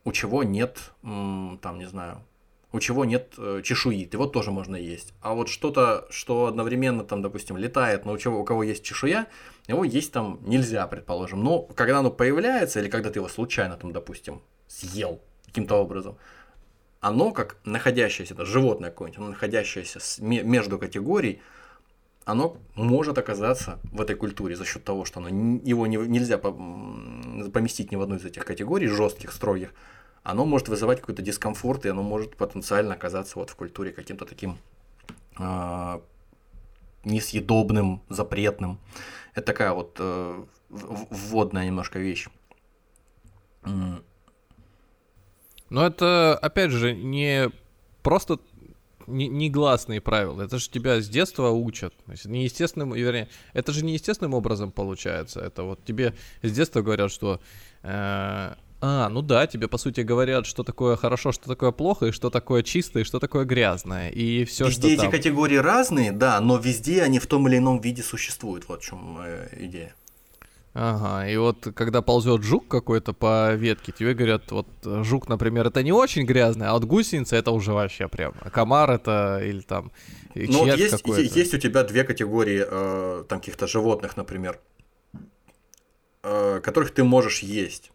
у 0.05 0.13
чего 0.13 0.43
нет, 0.43 0.93
там, 1.03 1.79
не 1.79 1.87
знаю, 1.87 2.23
у 2.73 2.81
чего 2.81 3.05
нет 3.05 3.35
э, 3.39 3.62
чешуи, 3.64 4.09
его 4.12 4.27
тоже 4.27 4.51
можно 4.51 4.77
есть. 4.77 5.14
А 5.21 5.35
вот 5.35 5.49
что-то, 5.49 6.07
что 6.11 6.47
одновременно 6.47 7.03
там, 7.03 7.23
допустим, 7.23 7.57
летает, 7.57 8.05
но 8.05 8.12
у, 8.12 8.19
чего, 8.19 8.41
у 8.41 8.45
кого 8.45 8.62
есть 8.62 8.85
чешуя, 8.85 9.27
его 9.66 9.85
есть 9.85 10.12
там 10.12 10.41
нельзя, 10.43 10.87
предположим. 10.87 11.43
Но 11.43 11.62
когда 11.62 12.01
оно 12.01 12.11
появляется, 12.11 12.81
или 12.81 12.89
когда 12.89 13.11
ты 13.11 13.21
его 13.21 13.29
случайно 13.29 13.77
там, 13.77 13.93
допустим, 13.93 14.43
съел 14.66 15.23
каким-то 15.47 15.77
образом, 15.77 16.19
оно 17.01 17.33
как 17.33 17.57
находящееся, 17.64 18.35
это 18.35 18.45
животное 18.45 18.91
какое-нибудь, 18.91 19.19
оно 19.19 19.29
находящееся 19.31 20.01
между 20.21 20.79
категорий, 20.79 21.41
оно 22.25 22.59
может 22.75 23.16
оказаться 23.16 23.79
в 23.85 24.03
этой 24.03 24.14
культуре 24.14 24.57
за 24.57 24.66
счет 24.66 24.85
того, 24.85 25.07
что 25.07 25.21
оно, 25.21 25.29
его 25.64 25.87
не- 25.87 25.97
нельзя 25.97 26.37
поместить 26.37 27.93
ни 27.93 27.97
в 27.97 28.03
одну 28.03 28.16
из 28.16 28.25
этих 28.27 28.45
категорий, 28.45 28.89
жестких, 28.89 29.33
строгих, 29.33 29.73
оно 30.23 30.45
может 30.45 30.69
вызывать 30.69 31.01
какой-то 31.01 31.23
дискомфорт, 31.23 31.87
и 31.87 31.89
оно 31.89 32.03
может 32.03 32.37
потенциально 32.37 32.95
оказаться 32.95 33.39
вот 33.39 33.51
в 33.51 33.57
культуре 33.57 33.93
каким-то 33.93 34.25
таким 34.25 34.59
а, 35.39 36.03
несъедобным, 37.05 38.03
запретным. 38.09 38.79
Это 39.35 39.47
такая 39.47 39.73
вот 39.73 39.97
э, 39.99 40.45
вводная 40.69 41.66
немножко 41.66 41.99
вещь. 41.99 42.29
Но 45.71 45.87
это, 45.87 46.37
опять 46.37 46.71
же, 46.71 46.95
не 46.95 47.51
просто 48.03 48.39
не- 49.07 49.29
негласные 49.29 50.01
правила. 50.01 50.43
Это 50.43 50.59
же 50.59 50.71
тебя 50.71 51.01
с 51.01 51.09
детства 51.09 51.49
учат. 51.51 51.95
Неестественным, 52.25 52.93
вернее, 52.95 53.29
это 53.53 53.73
же 53.73 53.85
неестественным 53.85 54.35
образом 54.35 54.73
получается. 54.73 55.41
Это 55.41 55.62
вот 55.62 55.85
тебе 55.85 56.14
с 56.43 56.53
детства 56.53 56.83
говорят, 56.83 57.11
что... 57.11 57.41
э, 57.83 58.55
а, 58.81 59.09
ну 59.09 59.22
да, 59.22 59.47
тебе 59.47 59.66
по 59.66 59.76
сути 59.76 60.03
говорят, 60.03 60.47
что 60.47 60.62
такое 60.62 60.97
хорошо, 60.97 61.33
что 61.33 61.49
такое 61.49 61.72
плохо, 61.72 62.07
и 62.07 62.12
что 62.12 62.31
такое 62.31 62.62
чистое, 62.62 63.03
и 63.03 63.07
что 63.07 63.18
такое 63.18 63.45
грязное. 63.45 64.11
И 64.11 64.45
все, 64.45 64.66
везде 64.66 64.81
что 64.81 64.89
эти 64.89 65.01
там. 65.01 65.11
категории 65.11 65.57
разные, 65.57 66.12
да, 66.12 66.41
но 66.41 66.59
везде 66.59 67.03
они 67.03 67.18
в 67.18 67.26
том 67.26 67.49
или 67.49 67.59
ином 67.59 67.81
виде 67.81 68.03
существуют. 68.03 68.68
Вот 68.68 68.83
в 68.83 68.87
чем 68.87 69.18
э, 69.20 69.49
идея. 69.59 69.95
Ага, 70.74 71.29
и 71.29 71.37
вот 71.37 71.66
когда 71.74 72.03
ползет 72.03 72.45
жук 72.45 72.68
какой-то 72.68 73.12
по 73.12 73.53
ветке, 73.55 73.91
тебе 73.91 74.14
говорят, 74.14 74.53
вот 74.53 74.68
жук, 74.85 75.29
например, 75.29 75.66
это 75.66 75.83
не 75.83 75.91
очень 75.91 76.24
грязный, 76.24 76.68
а 76.68 76.74
вот 76.74 76.85
гусеница 76.85 77.35
это 77.35 77.51
уже 77.51 77.72
вообще 77.72 78.07
прям. 78.07 78.35
А 78.41 78.51
комар 78.51 78.93
это 78.93 79.41
или 79.43 79.61
там 79.61 79.91
Ну, 80.37 80.59
вот 80.59 80.76
есть, 80.76 81.37
есть 81.37 81.55
у 81.55 81.59
тебя 81.59 81.83
две 81.83 82.05
категории 82.05 82.64
э, 82.64 83.24
там 83.29 83.41
каких-то 83.41 83.66
животных, 83.66 84.16
например, 84.16 84.61
э, 86.22 86.61
которых 86.62 86.93
ты 86.95 87.03
можешь 87.03 87.41
есть. 87.41 87.91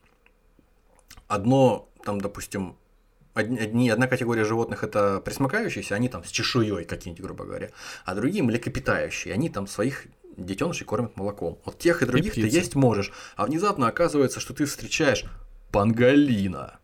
Одно, 1.34 1.89
там, 2.05 2.21
допустим, 2.21 2.77
одни, 3.34 3.89
одна 3.89 4.05
категория 4.05 4.43
животных 4.43 4.84
это 4.84 5.19
пресмыкающиеся, 5.19 5.95
они 5.95 6.07
там 6.07 6.23
с 6.23 6.29
чешуей 6.29 6.86
какие-нибудь, 6.86 7.25
грубо 7.25 7.45
говоря, 7.45 7.71
а 8.05 8.13
другие 8.13 8.43
млекопитающие, 8.43 9.34
они 9.34 9.49
там 9.49 9.65
своих 9.65 10.05
детенышей 10.38 10.86
кормят 10.86 11.17
молоком. 11.17 11.57
Вот 11.65 11.79
тех 11.79 12.03
и 12.03 12.05
других 12.05 12.36
ты 12.36 12.41
птицы. 12.41 12.57
есть 12.57 12.75
можешь, 12.75 13.11
а 13.36 13.47
внезапно 13.47 13.88
оказывается, 13.88 14.39
что 14.39 14.53
ты 14.53 14.65
встречаешь 14.65 15.25
панголина. 15.71 16.79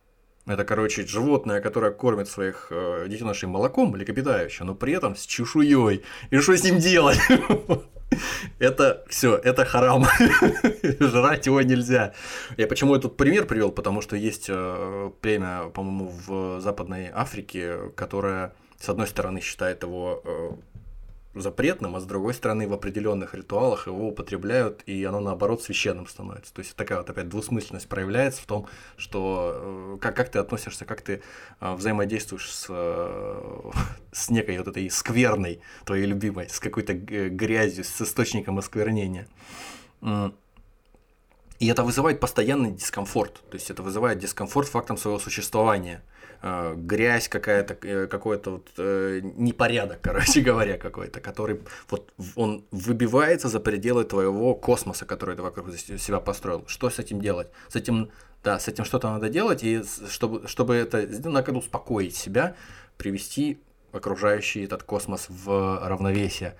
Это, 0.47 0.65
короче, 0.65 1.05
животное, 1.05 1.61
которое 1.61 1.91
кормит 1.91 2.27
своих 2.27 2.69
э, 2.71 3.05
детенышей 3.07 3.47
молоком, 3.47 3.91
млекопитающее, 3.91 4.65
но 4.65 4.73
при 4.73 4.93
этом 4.93 5.15
с 5.15 5.27
чешуей. 5.27 6.03
И 6.31 6.37
что 6.39 6.57
с 6.57 6.63
ним 6.63 6.79
делать? 6.79 7.19
Это 8.59 9.03
все, 9.09 9.35
это 9.37 9.65
харам. 9.65 10.05
Жрать 10.99 11.45
его 11.45 11.61
нельзя. 11.61 12.13
Я 12.57 12.67
почему 12.67 12.95
этот 12.95 13.17
пример 13.17 13.45
привел? 13.45 13.71
Потому 13.71 14.01
что 14.01 14.15
есть 14.15 14.47
э, 14.49 15.11
племя, 15.21 15.69
по-моему, 15.73 16.13
в 16.27 16.61
Западной 16.61 17.09
Африке, 17.13 17.91
которое, 17.95 18.53
с 18.79 18.89
одной 18.89 19.07
стороны, 19.07 19.41
считает 19.41 19.83
его 19.83 20.21
э, 20.23 20.51
запретным, 21.35 21.95
а 21.95 21.99
с 21.99 22.05
другой 22.05 22.33
стороны, 22.33 22.67
в 22.67 22.73
определенных 22.73 23.35
ритуалах 23.35 23.87
его 23.87 24.09
употребляют, 24.09 24.81
и 24.87 25.03
оно 25.03 25.19
наоборот 25.19 25.61
священным 25.61 26.07
становится. 26.07 26.53
То 26.53 26.59
есть 26.59 26.75
такая 26.75 26.99
вот 26.99 27.09
опять 27.09 27.29
двусмысленность 27.29 27.87
проявляется 27.87 28.41
в 28.41 28.45
том, 28.45 28.67
что 28.97 29.53
э, 29.55 29.97
как, 30.01 30.15
как 30.15 30.29
ты 30.29 30.39
относишься, 30.39 30.85
как 30.85 31.01
ты 31.01 31.21
э, 31.59 31.73
взаимодействуешь 31.73 32.51
с, 32.51 32.65
э, 32.69 33.71
с 34.11 34.29
некой 34.29 34.57
вот 34.57 34.67
этой 34.67 34.89
скверной, 34.89 35.61
твоей 35.85 36.05
любимой, 36.05 36.49
с 36.49 36.59
какой-то 36.59 36.93
грязью, 36.93 37.83
с 37.83 38.01
источником 38.01 38.57
осквернения. 38.57 39.27
И 41.59 41.67
это 41.67 41.83
вызывает 41.83 42.21
постоянный 42.21 42.71
дискомфорт. 42.71 43.41
То 43.49 43.55
есть 43.55 43.69
это 43.69 43.83
вызывает 43.83 44.17
дискомфорт 44.17 44.69
фактом 44.69 44.97
своего 44.97 45.19
существования. 45.19 46.01
Э, 46.41 46.73
Грязь 46.77 47.27
какая-то, 47.27 47.75
э, 47.81 48.07
какой-то 48.07 48.51
вот, 48.51 48.69
э, 48.77 49.19
непорядок, 49.35 49.99
короче 50.01 50.41
говоря, 50.41 50.77
какой-то, 50.77 51.19
который 51.19 51.59
вот 51.89 52.13
он 52.35 52.65
выбивается 52.71 53.49
за 53.49 53.59
пределы 53.59 54.05
твоего 54.05 54.55
космоса, 54.55 55.05
который 55.05 55.35
ты 55.35 55.41
вокруг 55.41 55.69
себя 55.75 56.19
построил. 56.19 56.65
Что 56.67 56.89
с 56.89 56.99
этим 56.99 57.19
делать? 57.19 57.49
С 57.67 57.75
этим, 57.75 58.11
да, 58.43 58.57
с 58.57 58.69
этим 58.69 58.85
что-то 58.85 59.09
надо 59.09 59.29
делать, 59.29 59.63
и 59.63 59.83
чтобы, 60.09 60.47
чтобы 60.47 60.75
это 60.75 61.05
надо 61.29 61.51
успокоить 61.51 62.15
себя, 62.15 62.55
привести 62.97 63.59
окружающий 63.91 64.63
этот 64.63 64.83
космос 64.83 65.25
в 65.29 65.87
равновесие. 65.87 66.55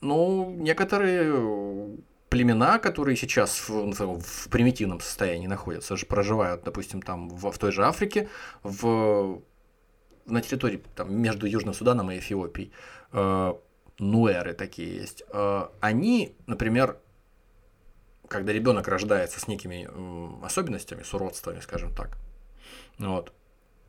Ну, 0.00 0.54
некоторые 0.58 1.98
племена, 2.28 2.78
которые 2.78 3.16
сейчас 3.16 3.68
в, 3.68 3.70
ну, 3.70 4.20
в 4.20 4.48
примитивном 4.48 5.00
состоянии 5.00 5.46
находятся, 5.46 5.96
же 5.96 6.06
проживают, 6.06 6.62
допустим, 6.64 7.02
там 7.02 7.28
в, 7.28 7.50
в 7.50 7.58
той 7.58 7.72
же 7.72 7.84
Африке, 7.84 8.28
в, 8.62 9.42
на 10.26 10.40
территории 10.40 10.82
там, 10.94 11.14
между 11.14 11.46
Южным 11.46 11.74
Суданом 11.74 12.10
и 12.10 12.18
Эфиопией, 12.18 12.72
э, 13.12 13.54
нуэры 13.98 14.54
такие 14.54 14.96
есть. 14.96 15.22
Э, 15.32 15.68
они, 15.80 16.36
например, 16.46 16.98
когда 18.28 18.52
ребенок 18.52 18.88
рождается 18.88 19.40
с 19.40 19.48
некими 19.48 19.88
м, 19.90 20.44
особенностями, 20.44 21.02
с 21.02 21.14
уродствами, 21.14 21.60
скажем 21.60 21.94
так, 21.94 22.18
вот, 22.98 23.32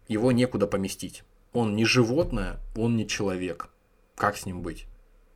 его 0.08 0.32
некуда 0.32 0.66
поместить. 0.66 1.24
Он 1.52 1.76
не 1.76 1.86
животное, 1.86 2.60
он 2.76 2.96
не 2.96 3.08
человек. 3.08 3.70
Как 4.16 4.38
с 4.38 4.46
ним 4.46 4.62
быть? 4.62 4.88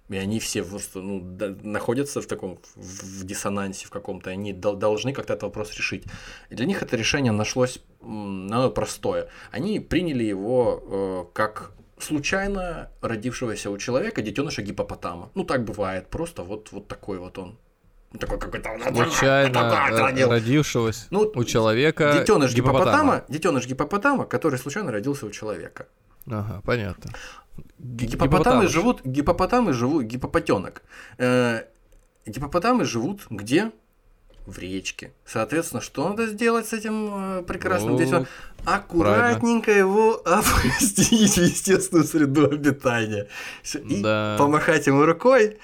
И 0.09 0.17
они 0.17 0.39
все 0.39 0.63
просто 0.63 0.99
ну, 0.99 1.21
находятся 1.63 2.21
в 2.21 2.25
таком 2.25 2.59
в 2.75 3.23
диссонансе 3.23 3.87
в 3.87 3.89
каком-то, 3.89 4.29
они 4.29 4.53
дол- 4.53 4.75
должны 4.75 5.13
как-то 5.13 5.33
этот 5.33 5.43
вопрос 5.43 5.73
решить. 5.75 6.03
И 6.49 6.55
для 6.55 6.65
них 6.65 6.83
это 6.83 6.97
решение 6.97 7.31
нашлось 7.31 7.79
ну, 8.01 8.69
простое. 8.71 9.29
Они 9.51 9.79
приняли 9.79 10.23
его 10.23 10.83
э, 10.85 11.33
как 11.33 11.71
случайно 11.97 12.89
родившегося 13.01 13.69
у 13.69 13.77
человека 13.77 14.21
детеныша 14.21 14.61
гипопотама. 14.61 15.29
Ну 15.35 15.45
так 15.45 15.63
бывает, 15.63 16.07
просто 16.09 16.43
вот, 16.43 16.71
вот 16.71 16.87
такой 16.87 17.17
вот 17.17 17.37
он. 17.37 17.57
Ну, 18.11 18.19
Такой 18.19 18.37
какой-то... 18.37 18.69
Случайно 18.93 19.89
родившегося 20.29 21.07
Ну, 21.09 21.31
у 21.33 21.43
человека 21.43 22.19
Детеныш 22.19 22.53
гипопотама. 22.53 22.91
гипопотама, 22.91 23.25
детеныш 23.27 23.65
гипопотама, 23.65 24.25
который 24.25 24.59
случайно 24.59 24.91
родился 24.91 25.25
у 25.25 25.31
человека. 25.31 25.87
Ага, 26.27 26.61
понятно. 26.63 27.11
Гипопотамы 27.77 28.67
живут, 28.67 29.01
гипопотамы 29.03 29.73
живут, 29.73 30.03
гипопотенок. 30.05 30.83
Э, 31.17 31.63
гипопотамы 32.25 32.85
живут 32.85 33.21
где? 33.29 33.71
В 34.45 34.57
речке. 34.59 35.13
Соответственно, 35.25 35.81
что 35.81 36.09
надо 36.09 36.27
сделать 36.27 36.67
с 36.67 36.73
этим 36.73 37.39
э, 37.39 37.43
прекрасным 37.43 37.93
Ну, 37.93 37.97
детем? 37.97 38.27
Аккуратненько 38.65 39.71
его 39.71 40.21
опустить 40.25 41.37
в 41.37 41.41
естественную 41.41 42.05
среду 42.05 42.45
обитания. 42.45 43.27
Всё, 43.61 43.79
И 43.79 44.01
Да. 44.01 44.35
помахать 44.37 44.87
ему 44.87 45.05
рукой 45.05 45.59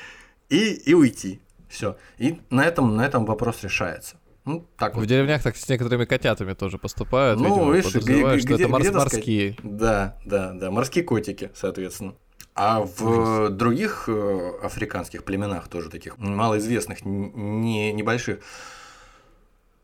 и, 0.49 0.73
и 0.73 0.93
уйти. 0.93 1.41
Все. 1.69 1.97
И 2.17 2.39
на 2.49 2.65
этом, 2.65 2.95
на 2.95 3.05
этом 3.05 3.25
вопрос 3.25 3.63
решается. 3.63 4.15
Ну, 4.50 4.66
так 4.78 4.93
В 4.95 4.97
вот. 5.00 5.06
деревнях 5.06 5.43
так 5.43 5.56
с 5.56 5.70
некоторыми 5.70 6.06
котятами 6.06 6.54
тоже 6.54 6.78
поступают. 6.80 7.39
Ну, 7.39 7.45
видимо, 7.50 7.72
видишь, 7.76 7.93
подразумевают, 7.93 8.38
где- 8.41 8.47
что 8.47 8.56
это 8.56 8.64
где- 8.64 8.72
морс- 8.74 8.82
где, 8.88 8.91
морские. 8.97 9.58
Да, 9.62 10.18
да, 10.26 10.54
да, 10.54 10.72
морские 10.72 11.04
котики, 11.04 11.52
соответственно. 11.54 12.16
А 12.56 12.82
в 12.82 13.50
других 13.50 14.06
э, 14.08 14.52
африканских 14.64 15.24
племенах, 15.24 15.68
тоже 15.68 15.89
таких 15.89 16.18
малоизвестных, 16.18 17.06
не, 17.06 17.93
небольших, 17.93 18.39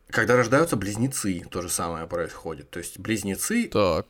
когда 0.10 0.36
рождаются 0.36 0.76
близнецы, 0.76 1.44
то 1.50 1.62
же 1.62 1.70
самое 1.70 2.08
происходит. 2.08 2.70
То 2.72 2.80
есть 2.80 3.00
близнецы, 3.00 3.68
Так. 3.68 4.08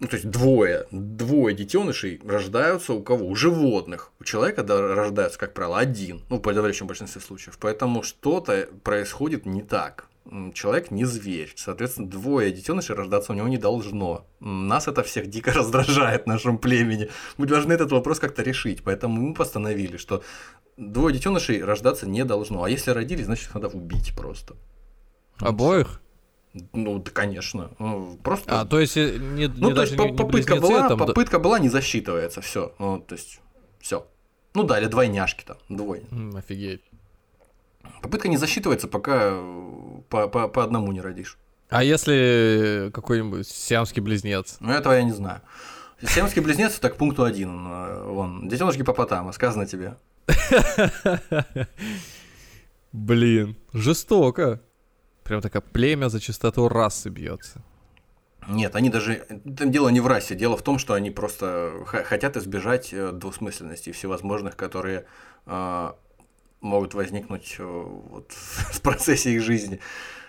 Ну 0.00 0.06
то 0.06 0.16
есть 0.16 0.30
двое, 0.30 0.86
двое 0.90 1.56
детенышей 1.56 2.20
рождаются 2.24 2.92
у 2.92 3.02
кого? 3.02 3.26
У 3.26 3.34
животных. 3.34 4.12
У 4.20 4.24
человека 4.24 4.62
да, 4.62 4.94
рождается, 4.94 5.38
как 5.38 5.54
правило, 5.54 5.78
один, 5.78 6.22
ну 6.30 6.36
в 6.36 6.40
подавляющем 6.40 6.86
большинстве 6.86 7.20
случаев. 7.20 7.58
Поэтому 7.60 8.02
что-то 8.02 8.68
происходит 8.84 9.44
не 9.44 9.62
так. 9.62 10.06
Человек 10.52 10.90
не 10.90 11.04
зверь. 11.04 11.52
Соответственно, 11.56 12.08
двое 12.08 12.52
детенышей 12.52 12.94
рождаться 12.94 13.32
у 13.32 13.34
него 13.34 13.48
не 13.48 13.56
должно. 13.56 14.26
Нас 14.40 14.86
это 14.86 15.02
всех 15.02 15.28
дико 15.28 15.52
раздражает 15.54 16.24
в 16.24 16.26
нашем 16.26 16.58
племени. 16.58 17.08
Мы 17.36 17.46
должны 17.46 17.72
этот 17.72 17.90
вопрос 17.90 18.20
как-то 18.20 18.42
решить. 18.42 18.84
Поэтому 18.84 19.20
мы 19.20 19.34
постановили, 19.34 19.96
что 19.96 20.22
двое 20.76 21.14
детенышей 21.14 21.64
рождаться 21.64 22.06
не 22.06 22.24
должно. 22.24 22.62
А 22.62 22.70
если 22.70 22.90
родились, 22.90 23.24
значит 23.24 23.48
их 23.48 23.54
надо 23.54 23.68
убить 23.68 24.12
просто. 24.16 24.54
Обоих? 25.38 26.00
Ну, 26.72 26.98
да, 26.98 27.10
конечно. 27.10 27.70
Ну, 27.78 28.16
Просто 28.22 28.60
А, 28.60 28.64
то 28.64 28.80
есть 28.80 28.96
э, 28.96 29.16
не, 29.18 29.46
не 29.46 29.48
Ну, 29.48 29.68
то 29.70 29.74
даже 29.76 29.92
есть 29.94 30.02
не, 30.02 30.08
по- 30.08 30.10
не 30.12 30.16
попытка 30.16 30.54
близнецы, 30.54 30.60
была, 30.74 30.88
там... 30.88 30.98
попытка 30.98 31.38
была, 31.38 31.58
не 31.58 31.68
засчитывается, 31.68 32.40
все. 32.40 32.72
Ну, 32.78 32.98
то 33.00 33.14
есть, 33.14 33.40
все. 33.80 34.06
Ну 34.54 34.64
да, 34.64 34.78
или 34.80 34.86
двойняшки 34.86 35.44
там, 35.44 35.56
двое. 35.68 36.02
М, 36.10 36.34
Офигеть. 36.36 36.82
Попытка 38.02 38.28
не 38.28 38.36
засчитывается, 38.36 38.88
пока 38.88 39.30
э, 39.32 40.00
по, 40.08 40.26
по, 40.28 40.48
по 40.48 40.64
одному 40.64 40.90
не 40.92 41.00
родишь. 41.00 41.38
А 41.68 41.84
если 41.84 42.90
какой-нибудь 42.94 43.46
сиамский 43.46 44.00
близнец? 44.00 44.56
Ну, 44.60 44.72
этого 44.72 44.94
я 44.94 45.02
не 45.02 45.12
знаю. 45.12 45.42
Сиамский 46.02 46.40
близнец 46.40 46.78
это 46.78 46.90
к 46.90 46.96
пункту 46.96 47.24
один. 47.24 47.66
э, 47.68 48.04
Вон, 48.04 48.48
детеныш 48.48 48.76
гипопотама, 48.76 49.32
сказано 49.32 49.66
тебе. 49.66 49.96
Блин, 52.92 53.56
жестоко. 53.72 54.60
Прям 55.28 55.42
такая 55.42 55.60
племя 55.60 56.08
за 56.08 56.20
чистоту 56.20 56.68
расы 56.68 57.10
бьется. 57.10 57.62
Нет, 58.48 58.74
они 58.74 58.88
даже... 58.88 59.26
это 59.28 59.66
Дело 59.66 59.90
не 59.90 60.00
в 60.00 60.06
расе, 60.06 60.34
дело 60.34 60.56
в 60.56 60.62
том, 60.62 60.78
что 60.78 60.94
они 60.94 61.10
просто 61.10 61.72
хотят 61.84 62.38
избежать 62.38 62.94
э, 62.94 63.12
двусмысленностей 63.12 63.92
всевозможных, 63.92 64.56
которые 64.56 65.04
э, 65.44 65.92
могут 66.62 66.94
возникнуть 66.94 67.56
э, 67.58 67.62
вот, 67.64 68.32
в 68.32 68.80
процессе 68.80 69.34
их 69.34 69.42
жизни. 69.42 69.80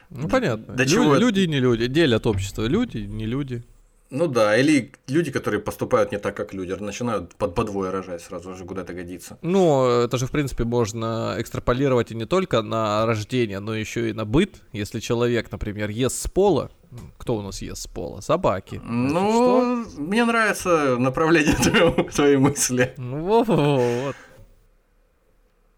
Ну 0.09 0.27
понятно. 0.27 0.75
До 0.75 0.83
Лю- 0.83 0.89
чего 0.89 1.15
Люди 1.15 1.41
и 1.41 1.47
не 1.47 1.61
люди. 1.61 1.87
Делят 1.87 2.27
общество. 2.27 2.65
Люди, 2.65 2.97
не 2.97 3.25
люди. 3.25 3.63
Ну 4.11 4.25
да, 4.25 4.57
или 4.57 4.91
люди, 5.07 5.31
которые 5.31 5.61
поступают 5.61 6.11
не 6.11 6.17
так, 6.17 6.35
как 6.35 6.53
люди, 6.53 6.71
начинают 6.71 7.35
под 7.35 7.53
подвое 7.53 7.91
рожать 7.91 8.21
сразу 8.23 8.55
же, 8.55 8.65
куда 8.65 8.81
это 8.81 8.93
годится. 8.93 9.37
Ну, 9.43 9.87
это 9.87 10.17
же, 10.17 10.25
в 10.25 10.31
принципе, 10.31 10.63
можно 10.63 11.35
экстраполировать 11.37 12.11
и 12.11 12.15
не 12.15 12.25
только 12.25 12.63
на 12.63 13.05
рождение, 13.05 13.59
но 13.59 13.75
еще 13.75 14.09
и 14.09 14.13
на 14.13 14.25
быт. 14.25 14.61
Если 14.73 14.99
человек, 14.99 15.51
например, 15.51 15.89
ест 15.89 16.23
с 16.23 16.27
пола, 16.27 16.71
кто 17.19 17.35
у 17.35 17.43
нас 17.43 17.61
ест 17.61 17.83
с 17.83 17.87
пола? 17.87 18.21
Собаки. 18.21 18.81
Значит, 18.83 19.11
что? 19.11 19.61
Ну, 19.63 19.85
мне 20.03 20.25
нравится 20.25 20.97
направление 20.97 21.53
твоей 22.15 22.37
мысли. 22.37 22.93
Ну, 22.97 23.43
вот. 23.43 24.15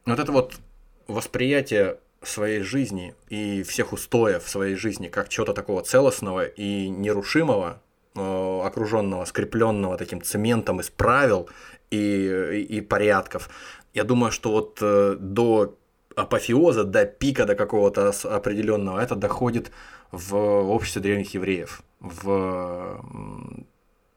Вот 0.06 0.20
это 0.20 0.32
вот 0.32 0.56
восприятие 1.08 1.98
своей 2.24 2.62
жизни 2.62 3.14
и 3.30 3.64
всех 3.64 3.94
устоев 3.94 4.48
своей 4.48 4.76
жизни 4.76 5.08
как 5.08 5.28
чего-то 5.28 5.54
такого 5.54 5.82
целостного 5.82 6.46
и 6.46 6.88
нерушимого, 6.88 7.82
окруженного, 8.16 9.26
скрепленного 9.26 9.98
таким 9.98 10.22
цементом 10.22 10.80
из 10.80 10.90
правил 10.90 11.50
и, 11.90 11.98
и, 11.98 12.78
и 12.78 12.82
порядков. 12.82 13.50
Я 13.94 14.04
думаю, 14.04 14.32
что 14.32 14.52
вот 14.52 14.80
э, 14.82 15.16
до 15.20 15.78
апофеоза, 16.16 16.84
до 16.84 17.06
пика, 17.06 17.46
до 17.46 17.56
какого-то 17.56 18.14
определенного, 18.24 19.00
это 19.00 19.16
доходит 19.16 19.72
в 20.12 20.36
обществе 20.36 21.02
древних 21.02 21.34
евреев, 21.34 21.84
в 22.00 23.02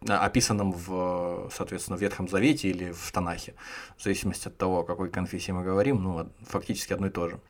описанном 0.09 0.73
в, 0.73 1.51
соответственно, 1.55 1.97
Ветхом 1.97 2.29
Завете 2.29 2.69
или 2.69 2.93
в 2.93 3.13
Танахе, 3.13 3.55
в 3.97 4.03
зависимости 4.03 4.49
от 4.49 4.57
того, 4.57 4.81
о 4.81 4.85
какой 4.85 5.09
конфессии 5.09 5.53
мы 5.53 5.63
говорим, 5.63 6.03
ну, 6.03 6.29
фактически 6.47 6.93
одно 6.93 7.07
и 7.07 7.11
то 7.11 7.29
же. 7.29 7.41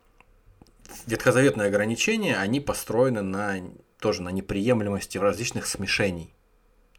Ветхозаветные 1.06 1.68
ограничения, 1.68 2.36
они 2.36 2.60
построены 2.60 3.22
на 3.22 3.56
тоже 3.98 4.22
на 4.22 4.28
неприемлемости 4.28 5.16
различных 5.16 5.66
смешений. 5.66 6.33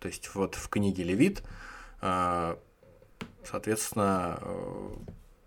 То 0.05 0.09
есть 0.09 0.35
вот 0.35 0.53
в 0.53 0.69
книге 0.69 1.01
Левит, 1.01 1.41
а, 1.99 2.59
соответственно, 3.43 4.37
э, 4.39 4.89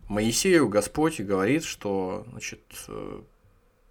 Моисею 0.09 0.69
Господь 0.69 1.21
говорит, 1.21 1.63
что 1.63 2.27
значит, 2.29 2.65
э, 2.89 3.21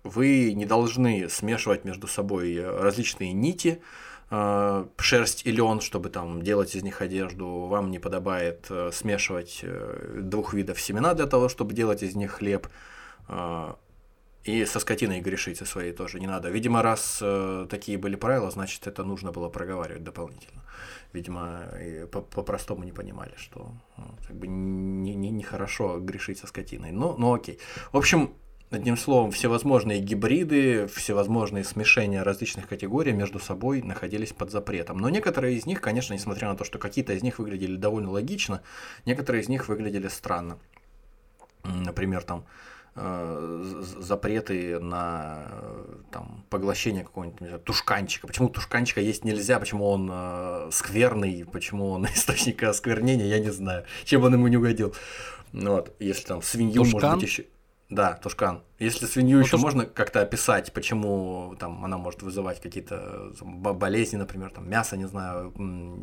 вы 0.04 0.52
не 0.52 0.66
должны 0.66 1.30
смешивать 1.30 1.86
между 1.86 2.08
собой 2.08 2.54
э, 2.54 2.70
различные 2.70 3.32
нити, 3.32 3.82
э, 4.30 4.86
шерсть 4.98 5.46
и 5.46 5.52
лен, 5.52 5.80
чтобы 5.80 6.10
там 6.10 6.42
делать 6.42 6.76
из 6.76 6.84
них 6.84 7.02
одежду. 7.02 7.48
Вам 7.48 7.90
не 7.90 8.00
подобает 8.00 8.66
э, 8.70 8.92
смешивать 8.92 9.62
э, 9.64 10.20
двух 10.22 10.54
видов 10.54 10.82
семена 10.82 11.14
для 11.14 11.28
того, 11.28 11.48
чтобы 11.48 11.74
делать 11.74 12.04
из 12.04 12.14
них 12.14 12.34
хлеб. 12.34 12.68
И 14.48 14.66
со 14.66 14.80
скотиной 14.80 15.20
грешить 15.20 15.58
своей 15.68 15.92
тоже 15.92 16.20
не 16.22 16.28
надо. 16.28 16.50
Видимо, 16.50 16.82
раз 16.82 17.20
э, 17.22 17.68
такие 17.70 17.98
были 17.98 18.16
правила, 18.16 18.50
значит, 18.50 18.88
это 18.88 19.04
нужно 19.04 19.34
было 19.34 19.50
проговаривать 19.50 20.04
дополнительно. 20.04 20.62
Видимо, 21.12 21.66
по-простому 22.12 22.86
не 22.86 22.94
понимали, 22.94 23.34
что 23.36 23.72
ну, 23.98 24.04
как 24.26 24.38
бы 24.38 24.48
не- 24.48 25.16
не- 25.16 25.32
нехорошо 25.32 26.00
грешить 26.00 26.40
со 26.40 26.48
скотиной. 26.48 26.92
Ну, 26.92 27.18
ну 27.18 27.34
окей. 27.34 27.60
В 27.92 27.98
общем, 27.98 28.34
одним 28.72 28.96
словом, 28.96 29.32
всевозможные 29.32 30.00
гибриды, 30.00 30.88
всевозможные 30.88 31.66
смешения 31.66 32.24
различных 32.24 32.70
категорий 32.70 33.12
между 33.12 33.40
собой 33.40 33.82
находились 33.82 34.32
под 34.32 34.52
запретом. 34.52 34.98
Но 35.00 35.10
некоторые 35.10 35.58
из 35.58 35.66
них, 35.66 35.82
конечно, 35.82 36.14
несмотря 36.14 36.48
на 36.48 36.56
то, 36.56 36.64
что 36.64 36.80
какие-то 36.80 37.12
из 37.12 37.22
них 37.22 37.40
выглядели 37.40 37.76
довольно 37.76 38.12
логично, 38.12 38.62
некоторые 39.06 39.42
из 39.42 39.50
них 39.50 39.68
выглядели 39.68 40.08
странно. 40.08 40.58
Например, 41.66 42.24
там 42.24 42.46
запреты 44.00 44.80
на 44.80 45.46
э, 45.52 45.96
там, 46.12 46.44
поглощение 46.50 47.04
какого-нибудь 47.04 47.64
тушканчика. 47.64 48.28
Почему 48.28 48.50
тушканчика 48.50 49.02
есть 49.02 49.24
нельзя, 49.26 49.60
почему 49.60 49.88
он 49.90 50.10
э, 50.12 50.70
скверный, 50.72 51.46
почему 51.46 51.90
он 51.92 52.06
источник 52.14 52.64
осквернения, 52.64 53.26
я 53.28 53.40
не 53.40 53.52
знаю, 53.52 53.86
чем 54.06 54.24
он 54.24 54.34
ему 54.34 54.48
не 54.48 54.58
угодил. 54.58 54.96
Ну 55.52 55.72
Вот, 55.72 55.96
если 56.00 56.26
там 56.26 56.42
свинью, 56.42 56.82
может 56.82 56.94
Тушкан? 56.94 57.20
быть, 57.20 57.28
еще. 57.28 57.46
Да, 57.90 58.16
тушкан. 58.16 58.64
Если 58.80 59.06
свинью 59.06 59.40
еще 59.40 59.56
туш- 59.56 59.62
можно 59.62 59.86
как-то 59.86 60.20
описать, 60.22 60.74
почему 60.74 61.56
там 61.58 61.86
она 61.86 61.98
может 61.98 62.22
вызывать 62.22 62.62
какие-то 62.62 63.32
болезни, 63.42 64.18
например, 64.18 64.50
там 64.50 64.70
мясо, 64.70 64.98
не 64.98 65.08
знаю, 65.08 65.54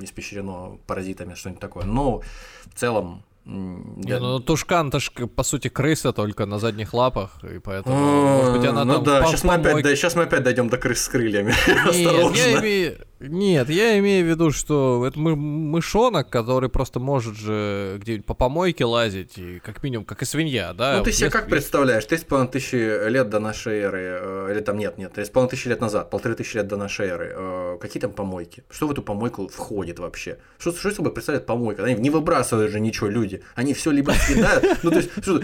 испещрено 0.01 0.79
паразитами, 0.87 1.35
что-нибудь 1.35 1.61
такое. 1.61 1.85
Но 1.85 2.23
в 2.65 2.75
целом. 2.75 3.23
Не, 3.47 4.09
я- 4.11 4.21
ну 4.21 4.41
тушкан-то 4.41 5.01
ж, 5.01 5.11
по 5.37 5.43
сути, 5.43 5.69
крыса 5.69 6.13
только 6.13 6.47
на 6.47 6.59
задних 6.59 6.95
лапах, 6.95 7.39
и 7.45 7.59
поэтому, 7.59 7.95
А, 7.95 8.37
может 8.39 8.57
быть, 8.59 8.67
она 8.69 8.85
ну 8.85 8.95
там 8.95 9.05
да, 9.05 9.25
сейчас 9.27 9.45
мы, 9.45 9.55
опять, 9.55 9.83
да, 9.83 9.97
сейчас 9.97 10.17
мы 10.17 10.23
опять 10.23 10.43
дойдем 10.43 10.69
до 10.69 10.79
крыс 10.79 11.03
с 11.03 11.09
крыльями. 11.09 11.53
Нет, 11.67 11.87
Осторожно. 11.87 12.37
я 12.37 12.61
имею... 12.61 12.97
Нет, 13.21 13.71
я 13.71 13.99
имею 14.01 14.27
в 14.27 14.29
виду, 14.29 14.51
что 14.51 15.05
это 15.07 15.19
мы- 15.19 15.37
мышонок, 15.37 16.29
который 16.29 16.69
просто 16.69 17.01
может 17.01 17.37
же 17.37 17.97
где-нибудь 18.01 18.27
по 18.27 18.35
помойке 18.35 18.85
лазить, 18.85 19.39
и 19.39 19.61
как 19.61 19.83
минимум, 19.83 20.05
как 20.05 20.21
и 20.23 20.25
свинья, 20.25 20.73
да? 20.73 20.97
Ну 20.99 21.05
ты 21.05 21.13
себе 21.13 21.27
Если- 21.27 21.39
как 21.39 21.49
представляешь, 21.49 22.05
3,5 22.05 22.49
тысячи 22.51 23.09
лет 23.09 23.29
до 23.31 23.39
нашей 23.39 23.79
эры, 23.79 24.01
э, 24.21 24.49
или 24.53 24.61
там 24.61 24.77
нет, 24.79 24.99
нет, 24.99 25.13
3,5 25.15 25.49
тысячи 25.49 25.69
лет 25.69 25.81
назад, 25.81 26.11
полторы 26.11 26.35
тысячи 26.35 26.57
лет 26.57 26.67
до 26.67 26.77
нашей 26.77 27.07
эры, 27.07 27.33
э, 27.35 27.79
какие 27.81 28.01
там 28.01 28.13
помойки? 28.13 28.65
Что 28.71 28.89
в 28.89 28.91
эту 28.93 29.03
помойку 29.03 29.49
входит 29.49 30.01
вообще? 30.01 30.39
Что, 30.59 30.73
что 30.73 30.91
собой 30.91 31.13
представляет 31.13 31.47
помойка? 31.47 31.85
Они 31.85 31.95
не 31.95 32.11
выбрасывают 32.11 32.73
же 32.73 32.81
ничего 32.81 33.09
люди, 33.09 33.43
они 33.55 33.75
все 33.75 33.91
либо 33.93 34.11
съедают, 34.11 34.81
ну 34.83 34.91
то 34.91 34.97
есть, 34.99 35.11
что, 35.23 35.41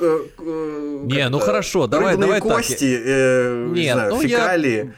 Не, 0.00 1.28
ну 1.28 1.38
хорошо, 1.40 1.86
давай- 1.86 2.16
давай 2.16 2.40
так, 2.40 2.48
кости, 2.48 2.98
э, 3.04 3.66
не 3.72 3.92
знаю, 3.92 4.10
ну 4.14 4.22
фекалии. 4.22 4.94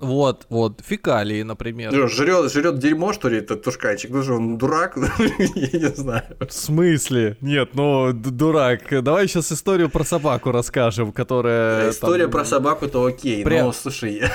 Вот, 0.00 0.46
вот, 0.48 0.80
фекалии, 0.84 1.42
например. 1.42 1.92
Ну, 1.92 2.08
Жрет, 2.08 2.52
жрет 2.52 2.78
дерьмо, 2.78 3.12
что 3.12 3.28
ли, 3.28 3.38
этот 3.38 3.62
тушканчик? 3.64 4.10
Ну 4.10 4.22
же 4.22 4.34
он 4.34 4.56
дурак, 4.58 4.96
я 5.18 5.78
не 5.78 5.94
знаю. 5.94 6.24
В 6.40 6.52
смысле? 6.52 7.36
Нет, 7.40 7.70
ну, 7.74 8.12
дурак, 8.12 9.02
давай 9.02 9.26
сейчас 9.26 9.50
историю 9.52 9.90
про 9.90 10.04
собаку 10.04 10.52
расскажем, 10.52 11.12
которая... 11.12 11.90
История 11.90 12.24
там- 12.24 12.32
про 12.32 12.44
собаку-то 12.44 13.04
окей, 13.04 13.44
Прям- 13.44 13.66
но 13.66 13.72
слушай. 13.72 14.22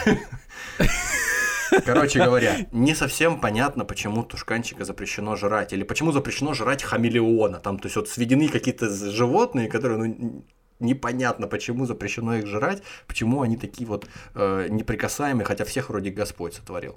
Короче 1.86 2.20
говоря, 2.24 2.68
не 2.72 2.93
совсем 2.93 3.39
понятно, 3.39 3.86
почему 3.86 4.24
тушканчика 4.24 4.86
запрещено 4.86 5.36
жрать, 5.36 5.74
или 5.74 5.84
почему 5.84 6.11
запрещено 6.11 6.53
жрать 6.53 6.84
хамелеона. 6.84 7.59
Там, 7.59 7.80
то 7.80 7.88
есть, 7.88 7.95
вот 7.95 8.09
сведены 8.09 8.47
какие-то 8.47 8.89
животные, 8.89 9.70
которые, 9.70 9.97
ну, 9.97 10.45
непонятно, 10.80 11.47
почему 11.47 11.86
запрещено 11.86 12.36
их 12.36 12.47
жрать, 12.47 12.84
почему 13.07 13.41
они 13.41 13.57
такие 13.57 13.88
вот 13.88 14.07
э, 14.36 14.67
неприкасаемые, 14.69 15.45
хотя 15.45 15.65
всех 15.65 15.89
вроде 15.89 16.09
Господь 16.09 16.53
сотворил. 16.53 16.95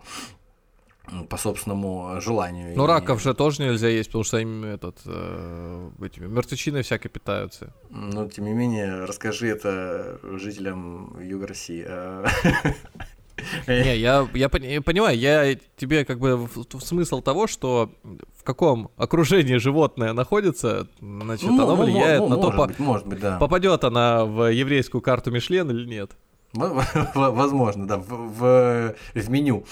По 1.31 1.37
собственному 1.37 2.21
желанию. 2.21 2.77
Ну, 2.77 2.83
И- 2.85 2.87
раков 2.89 3.23
же 3.23 3.33
тоже 3.33 3.63
нельзя 3.63 3.87
есть, 3.89 4.09
потому 4.09 4.25
что 4.25 4.39
им 4.39 4.65
этот, 4.65 4.99
э, 5.07 5.91
этими 6.03 6.27
мертвечиной 6.27 6.83
всякой 6.83 7.11
питаются. 7.11 7.73
Но, 7.91 8.29
тем 8.29 8.45
не 8.47 8.53
менее, 8.53 9.05
расскажи 9.05 9.47
это 9.47 10.19
жителям 10.37 11.17
Юга 11.21 11.47
России. 11.47 11.87
Э, 13.67 13.83
Не, 13.85 13.97
я, 13.99 14.27
я 14.35 14.49
пони- 14.49 14.67
я 14.73 14.81
понимаю, 14.83 15.19
я 15.19 15.55
тебе 15.77 16.05
как 16.05 16.19
бы 16.19 16.37
в, 16.37 16.65
в 16.73 16.81
смысл 16.81 17.21
того, 17.21 17.47
что 17.47 17.91
в 18.37 18.43
каком 18.45 18.91
окружении 18.97 19.57
животное 19.57 20.13
находится, 20.13 20.89
значит, 21.01 21.49
ну, 21.51 21.63
оно 21.65 21.77
мо- 21.77 21.85
влияет 21.85 22.21
мо- 22.23 22.29
на 22.29 22.37
то, 22.37 22.51
по- 22.53 22.67
быть, 22.67 22.79
может 22.79 23.07
быть, 23.07 23.21
да. 23.21 23.39
попадет 23.39 23.85
она 23.85 24.25
в 24.25 24.51
еврейскую 24.51 25.03
карту 25.03 25.31
Мишлен 25.31 25.71
или 25.71 25.87
нет. 25.87 26.13
Возможно, 27.15 27.87
да, 27.87 27.99
в, 27.99 28.09
в, 28.09 28.95
в 29.15 29.31
меню. 29.31 29.65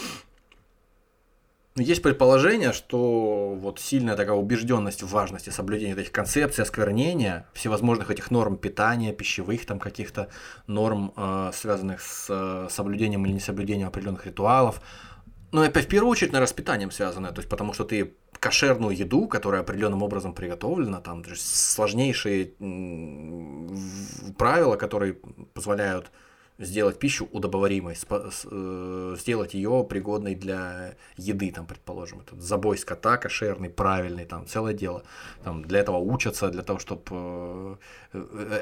Ну, 1.77 1.83
Есть 1.83 2.03
предположение, 2.03 2.73
что 2.73 3.57
вот 3.61 3.81
сильная 3.81 4.15
такая 4.15 4.37
убежденность 4.37 5.03
в 5.03 5.09
важности 5.09 5.51
соблюдения 5.51 5.95
этих 5.95 6.13
концепций, 6.13 6.63
осквернения, 6.63 7.49
всевозможных 7.53 8.13
этих 8.13 8.31
норм 8.31 8.57
питания, 8.57 9.13
пищевых 9.13 9.67
там 9.67 9.81
каких-то 9.81 10.29
норм, 10.69 11.13
э, 11.17 11.51
связанных 11.53 12.01
с 12.01 12.27
э, 12.31 12.69
соблюдением 12.71 13.27
или 13.27 13.33
несоблюдением 13.33 13.89
определенных 13.89 14.25
ритуалов. 14.25 14.81
Ну, 15.51 15.63
это 15.63 15.81
в 15.81 15.89
первую 15.89 16.13
очередь, 16.13 16.31
наверное, 16.31 16.51
с 16.51 16.53
питанием 16.53 16.93
связано, 16.93 17.33
то 17.33 17.41
есть 17.41 17.49
потому 17.49 17.73
что 17.73 17.83
ты 17.83 18.15
кошерную 18.39 18.97
еду, 18.97 19.27
которая 19.27 19.63
определенным 19.63 20.05
образом 20.05 20.33
приготовлена, 20.33 21.01
там 21.01 21.25
сложнейшие 21.35 22.53
правила, 24.39 24.77
которые 24.77 25.15
позволяют 25.55 26.13
сделать 26.59 26.99
пищу 26.99 27.29
удобоваримой, 27.33 27.97
э, 28.11 29.17
сделать 29.19 29.55
ее 29.55 29.85
пригодной 29.89 30.35
для 30.35 30.95
еды, 31.17 31.51
там, 31.51 31.67
предположим, 31.67 32.21
этот 32.21 32.41
забой 32.41 32.79
скота 32.79 33.17
кошерный, 33.17 33.71
правильный, 33.71 34.25
там, 34.25 34.47
целое 34.47 34.73
дело. 34.75 35.03
Там, 35.43 35.65
для 35.65 35.81
этого 35.81 35.97
учатся, 35.99 36.51
для 36.51 36.63
того, 36.63 36.79
чтобы 36.79 37.79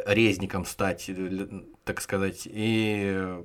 резником 0.06 0.64
стать, 0.64 1.08
э, 1.08 1.12
л- 1.12 1.64
так 1.84 2.00
сказать, 2.00 2.42
и 2.46 3.12
э, 3.14 3.44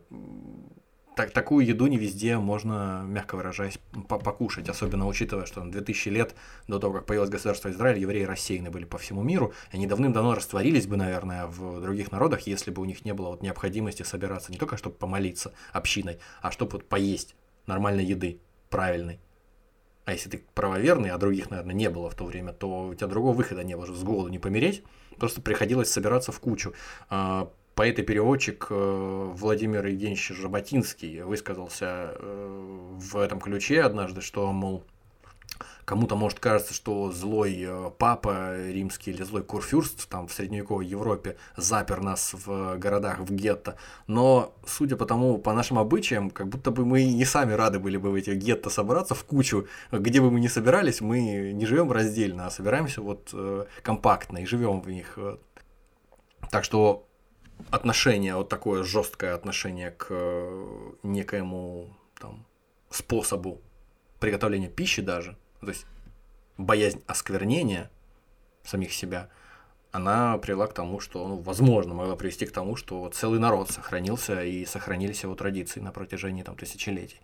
так, 1.18 1.32
такую 1.32 1.66
еду 1.66 1.88
не 1.88 1.98
везде 1.98 2.38
можно, 2.38 3.04
мягко 3.08 3.36
выражаясь, 3.36 3.80
по- 4.08 4.20
покушать, 4.20 4.70
особенно 4.70 5.08
учитывая, 5.08 5.48
что 5.48 5.62
там 5.62 5.72
2000 5.72 6.10
лет 6.10 6.36
до 6.68 6.78
того, 6.78 6.94
как 6.94 7.06
появилось 7.08 7.32
государство 7.32 7.70
Израиль, 7.70 7.98
евреи 8.00 8.24
рассеяны 8.24 8.70
были 8.70 8.86
по 8.86 9.00
всему 9.00 9.24
миру, 9.24 9.52
они 9.72 9.88
давным-давно 9.88 10.36
растворились 10.36 10.86
бы, 10.86 10.96
наверное, 10.96 11.48
в 11.48 11.82
других 11.82 12.12
народах, 12.12 12.42
если 12.42 12.70
бы 12.70 12.84
у 12.84 12.86
них 12.86 13.04
не 13.04 13.16
было 13.16 13.30
вот 13.30 13.42
необходимости 13.42 14.04
собираться 14.04 14.52
не 14.52 14.60
только, 14.60 14.78
чтобы 14.78 14.96
помолиться 14.96 15.54
общиной, 15.74 16.20
а 16.42 16.52
чтобы 16.52 16.74
вот 16.74 16.88
поесть 16.88 17.36
нормальной 17.66 18.06
еды, 18.06 18.40
правильной. 18.70 19.20
А 20.06 20.14
если 20.14 20.30
ты 20.30 20.46
правоверный, 20.54 21.10
а 21.10 21.18
других, 21.18 21.50
наверное, 21.50 21.74
не 21.74 21.90
было 21.90 22.12
в 22.12 22.16
то 22.16 22.26
время, 22.26 22.54
то 22.54 22.90
у 22.90 22.94
тебя 22.94 23.08
другого 23.08 23.34
выхода 23.34 23.64
не 23.64 23.76
было, 23.76 23.88
с 23.88 24.04
голоду 24.04 24.30
не 24.30 24.40
помереть, 24.40 24.84
просто 25.18 25.42
приходилось 25.42 25.92
собираться 25.92 26.32
в 26.32 26.40
кучу. 26.40 26.74
Поэт 27.78 28.00
и 28.00 28.02
переводчик 28.02 28.66
э, 28.72 29.32
Владимир 29.36 29.86
Евгеньевич 29.86 30.30
Жаботинский 30.30 31.22
высказался 31.22 32.16
э, 32.16 32.96
в 32.98 33.18
этом 33.18 33.40
ключе 33.40 33.84
однажды, 33.84 34.22
что, 34.22 34.52
мол, 34.52 34.84
кому-то 35.86 36.16
может 36.16 36.40
кажется, 36.40 36.74
что 36.74 37.12
злой 37.12 37.56
э, 37.60 37.92
папа 38.00 38.58
римский 38.58 39.12
или 39.12 39.22
злой 39.22 39.44
курфюрст 39.44 40.10
там 40.10 40.28
в 40.28 40.34
средневековой 40.34 40.88
Европе 40.88 41.38
запер 41.56 42.02
нас 42.02 42.34
в 42.34 42.78
городах, 42.80 43.20
в 43.20 43.32
гетто. 43.32 43.78
Но, 44.08 44.56
судя 44.66 44.96
по 44.96 45.06
тому, 45.06 45.38
по 45.38 45.54
нашим 45.54 45.78
обычаям, 45.78 46.32
как 46.32 46.48
будто 46.48 46.72
бы 46.72 46.84
мы 46.84 47.06
не 47.06 47.26
сами 47.26 47.54
рады 47.54 47.78
были 47.78 47.98
бы 47.98 48.10
в 48.10 48.16
этих 48.16 48.38
гетто 48.38 48.72
собраться 48.72 49.14
в 49.14 49.24
кучу, 49.24 49.68
где 49.92 50.20
бы 50.20 50.32
мы 50.32 50.40
ни 50.40 50.48
собирались, 50.48 51.00
мы 51.00 51.52
не 51.54 51.66
живем 51.68 51.92
раздельно, 51.92 52.48
а 52.48 52.50
собираемся 52.50 53.04
вот 53.04 53.32
компактно 53.84 54.40
и 54.40 54.48
живем 54.48 54.82
в 54.82 54.90
них. 54.90 55.20
Так 56.50 56.64
что 56.64 57.07
отношение, 57.72 58.36
вот 58.36 58.50
такое 58.50 58.84
жесткое 58.84 59.34
отношение 59.34 59.92
к 59.92 60.08
э, 60.10 60.92
некоему 61.04 61.96
там, 62.20 62.46
способу 62.90 63.62
приготовления 64.20 64.70
пищи 64.70 65.02
даже, 65.02 65.38
то 65.62 65.70
есть 65.70 65.86
боязнь 66.58 67.04
осквернения 67.08 67.90
самих 68.64 68.94
себя, 68.94 69.30
она 69.92 70.38
привела 70.38 70.68
к 70.68 70.74
тому, 70.74 71.00
что, 71.00 71.28
ну, 71.28 71.38
возможно, 71.38 71.94
могла 71.94 72.16
привести 72.16 72.46
к 72.46 72.52
тому, 72.52 72.76
что 72.76 73.10
целый 73.10 73.40
народ 73.40 73.72
сохранился 73.72 74.44
и 74.44 74.66
сохранились 74.66 75.24
его 75.24 75.36
традиции 75.36 75.80
на 75.80 75.92
протяжении 75.92 76.44
там, 76.44 76.56
тысячелетий. 76.56 77.20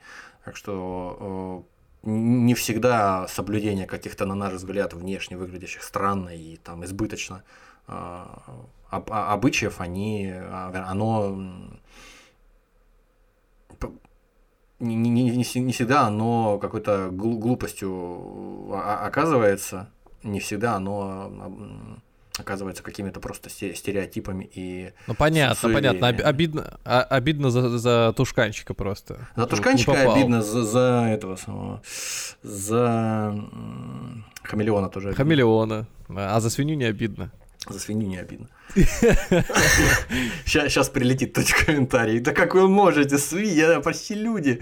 Так 0.45 0.55
что 0.55 1.65
э, 2.03 2.09
не 2.09 2.53
всегда 2.53 3.27
соблюдение 3.27 3.85
каких-то, 3.85 4.25
на 4.25 4.35
наш 4.35 4.53
взгляд, 4.53 4.93
внешне 4.93 5.37
выглядящих 5.37 5.83
странно 5.83 6.29
и 6.29 6.57
там 6.57 6.83
избыточно 6.83 7.43
а- 7.87 8.41
обычаев, 8.97 9.79
они, 9.81 10.31
а, 10.33 10.85
оно 10.89 11.35
не, 14.79 14.95
не, 14.95 15.09
не, 15.09 15.23
не 15.37 15.43
се- 15.43 15.59
не 15.61 15.71
всегда 15.71 16.07
оно 16.07 16.57
какой-то 16.59 17.09
глу- 17.11 17.37
глупостью 17.39 18.71
а- 18.73 18.99
а- 19.03 19.07
оказывается, 19.07 19.89
не 20.23 20.39
всегда 20.39 20.75
оно 20.75 21.31
оказывается 22.39 22.81
какими-то 22.83 23.19
просто 23.19 23.49
сте- 23.49 23.75
стереотипами 23.75 24.49
и 24.55 24.91
Ну 25.07 25.13
понятно, 25.13 25.55
суевериями. 25.55 25.99
понятно. 25.99 26.07
Оби- 26.23 26.29
обидно, 26.29 26.79
обидно 26.83 27.49
за, 27.51 27.77
за 27.77 28.13
тушканчика 28.17 28.73
просто. 28.73 29.27
За 29.35 29.45
Тушканчика 29.45 30.11
обидно, 30.11 30.41
за, 30.41 30.63
за 30.65 31.07
этого 31.11 31.35
самого, 31.35 31.81
за 32.41 33.35
хамелеона 34.43 34.89
тоже 34.89 35.09
обидно. 35.09 35.23
Хамелеона. 35.23 35.85
А 36.09 36.39
за 36.39 36.49
свинью 36.49 36.75
не 36.75 36.85
обидно. 36.85 37.31
За 37.67 37.79
свинью 37.79 38.07
не 38.09 38.17
обидно. 38.17 38.49
Сейчас 40.45 40.89
прилетит 40.89 41.33
тот 41.33 41.45
комментарий. 41.65 42.19
Да 42.19 42.33
как 42.33 42.55
вы 42.55 42.67
можете, 42.67 43.17
свинья, 43.17 43.79
почти 43.79 44.15
люди. 44.15 44.61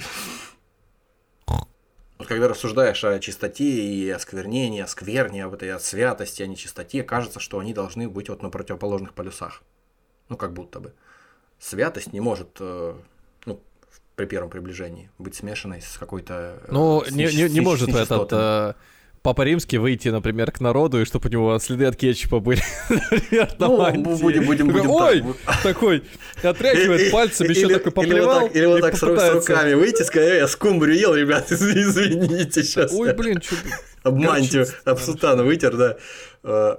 Вот 1.47 2.27
когда 2.27 2.47
рассуждаешь 2.47 3.03
о 3.03 3.19
чистоте 3.19 3.65
и 3.65 4.07
осквернении, 4.11 4.81
о 4.81 4.87
скверне, 4.87 5.43
об 5.43 5.55
этой 5.55 5.71
о 5.73 5.79
святости, 5.79 6.43
о 6.43 6.47
нечистоте, 6.47 7.01
кажется, 7.01 7.39
что 7.39 7.57
они 7.57 7.73
должны 7.73 8.07
быть 8.07 8.29
вот 8.29 8.43
на 8.43 8.49
противоположных 8.51 9.15
полюсах. 9.15 9.63
Ну, 10.29 10.37
как 10.37 10.53
будто 10.53 10.79
бы. 10.79 10.93
Святость 11.57 12.13
не 12.13 12.19
может, 12.19 12.57
э, 12.59 12.95
ну, 13.45 13.59
при 14.15 14.25
первом 14.27 14.51
приближении, 14.51 15.09
быть 15.17 15.33
смешанной 15.33 15.81
с 15.81 15.97
какой-то... 15.97 16.59
э, 16.61 16.71
Ну, 16.71 17.03
с 17.03 17.09
не, 17.09 17.25
не, 17.25 17.49
не 17.49 17.59
может 17.61 17.89
этот 17.89 18.29
э, 18.31 18.73
Папа 19.23 19.43
Римский 19.43 19.77
выйти, 19.77 20.09
например, 20.09 20.51
к 20.51 20.59
народу, 20.61 20.99
и 20.99 21.05
чтобы 21.05 21.29
у 21.29 21.31
него 21.31 21.59
следы 21.59 21.85
от 21.85 21.95
кетчупа 21.95 22.39
были, 22.39 22.61
например, 22.89 23.49
на 23.59 23.67
Ну, 23.67 23.77
мантии. 23.77 24.21
будем- 24.21 24.45
будем- 24.45 24.67
Такой, 24.67 24.81
будем 24.81 24.91
Ой, 25.29 25.35
так. 25.45 25.61
такой, 25.61 26.03
отряхивает 26.41 27.11
пальцами, 27.11 27.49
еще 27.49 27.67
такой 27.69 27.91
поплевал 27.91 28.47
так- 28.47 28.55
Или 28.55 28.65
вот 28.65 28.81
так 28.81 28.95
с 28.97 29.03
руками 29.03 29.73
выйти, 29.75 30.01
сказать, 30.01 30.29
«Эй, 30.31 30.37
я 30.39 30.47
скумбрию 30.47 30.97
ел, 30.97 31.13
ребят, 31.15 31.51
изв- 31.51 31.71
извините, 31.71 32.63
сейчас. 32.63 32.91
Ой, 32.93 33.13
блин, 33.13 33.39
что 33.41 33.55
Об 34.03 34.15
мантию, 34.17 34.63
горчица, 34.65 34.77
об 34.85 34.97
сутану 34.97 35.43
вытер, 35.43 35.77
да. 35.77 35.97
Э, 36.43 36.77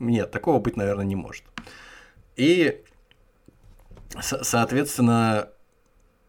Нет, 0.00 0.32
такого 0.32 0.58
быть, 0.58 0.76
наверное, 0.76 1.04
не 1.04 1.14
может. 1.14 1.44
И, 2.34 2.82
со- 4.20 4.42
соответственно, 4.42 5.48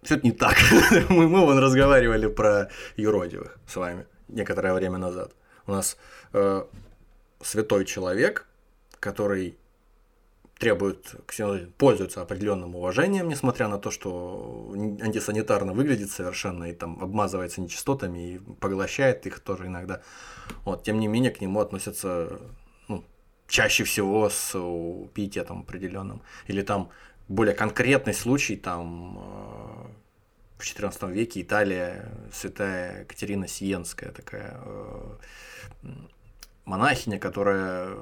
все 0.03 0.15
это 0.15 0.27
не 0.27 0.31
так. 0.31 0.55
мы, 1.09 1.27
мы 1.27 1.39
вон 1.43 1.57
разговаривали 1.57 2.27
про 2.27 2.69
юродивых 2.97 3.57
с 3.67 3.75
вами 3.75 4.05
некоторое 4.27 4.73
время 4.73 4.97
назад. 4.97 5.33
У 5.65 5.71
нас 5.71 5.97
э, 6.33 6.65
святой 7.41 7.85
человек, 7.85 8.47
который 8.99 9.57
требует, 10.59 11.15
пользуется 11.77 12.21
определенным 12.21 12.75
уважением, 12.75 13.29
несмотря 13.29 13.67
на 13.67 13.77
то, 13.77 13.91
что 13.91 14.73
антисанитарно 15.01 15.73
выглядит 15.73 16.09
совершенно 16.09 16.65
и 16.65 16.73
там 16.73 16.97
обмазывается 17.01 17.61
нечистотами 17.61 18.33
и 18.33 18.39
поглощает 18.59 19.27
их 19.27 19.39
тоже 19.39 19.67
иногда. 19.67 20.01
Вот, 20.65 20.83
тем 20.83 20.99
не 20.99 21.07
менее, 21.07 21.31
к 21.31 21.41
нему 21.41 21.59
относятся 21.59 22.39
ну, 22.87 23.03
чаще 23.47 23.83
всего 23.83 24.29
с 24.29 24.53
пиететом 25.13 25.59
определенным. 25.61 26.21
Или 26.47 26.61
там 26.63 26.89
более 27.27 27.53
конкретный 27.53 28.13
случай, 28.13 28.55
там 28.55 29.19
э, 29.19 30.06
в 30.57 30.61
XIV 30.61 31.11
веке 31.11 31.41
Италия, 31.41 32.11
святая 32.31 33.05
Катерина 33.05 33.47
Сиенская 33.47 34.11
такая 34.11 34.59
э, 34.63 35.15
монахиня, 36.65 37.19
которая 37.19 37.95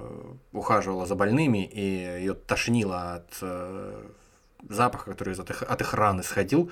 ухаживала 0.51 1.05
за 1.05 1.15
больными, 1.15 1.65
и 1.65 1.81
ее 1.81 2.33
тошнило 2.33 3.15
от 3.15 3.37
э, 3.41 4.07
запаха, 4.69 5.11
который 5.11 5.35
от 5.35 5.49
их, 5.49 5.63
от 5.63 5.81
их 5.81 5.93
ран 5.93 6.21
исходил. 6.21 6.71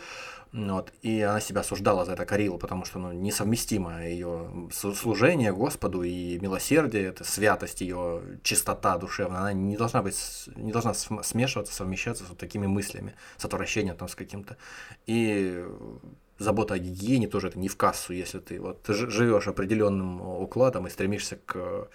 Вот, 0.54 0.94
и 1.02 1.20
она 1.22 1.40
себя 1.40 1.62
осуждала 1.62 2.06
за 2.06 2.14
это, 2.14 2.28
корила, 2.28 2.58
потому 2.58 2.86
что 2.86 3.00
ну, 3.00 3.12
несовместимо 3.12 4.06
ее 4.06 4.70
служение 4.72 5.52
Господу 5.52 6.04
и 6.04 6.38
милосердие, 6.38 7.06
это 7.06 7.24
святость 7.24 7.82
ее, 7.82 8.22
чистота 8.44 9.00
душевная, 9.00 9.40
она 9.40 9.54
не 9.54 9.78
должна 9.78 10.04
быть, 10.04 10.16
не 10.56 10.72
должна 10.72 10.94
см- 10.94 11.26
смешиваться, 11.26 11.74
совмещаться 11.74 12.24
с 12.24 12.30
вот 12.30 12.38
такими 12.38 12.68
мыслями, 12.68 13.16
с 13.38 13.46
отвращением 13.46 13.98
там, 13.98 14.08
с 14.08 14.14
каким-то. 14.14 14.58
И 15.08 15.66
забота 16.38 16.76
о 16.76 16.78
гигиене 16.78 17.28
тоже 17.28 17.48
это 17.48 17.58
не 17.58 17.68
в 17.68 17.76
кассу, 17.76 18.14
если 18.14 18.38
ты 18.38 18.60
вот 18.62 18.86
живешь 18.88 19.48
определенным 19.48 20.22
укладом 20.22 20.86
и 20.86 20.92
стремишься 20.92 21.40
к 21.48 21.90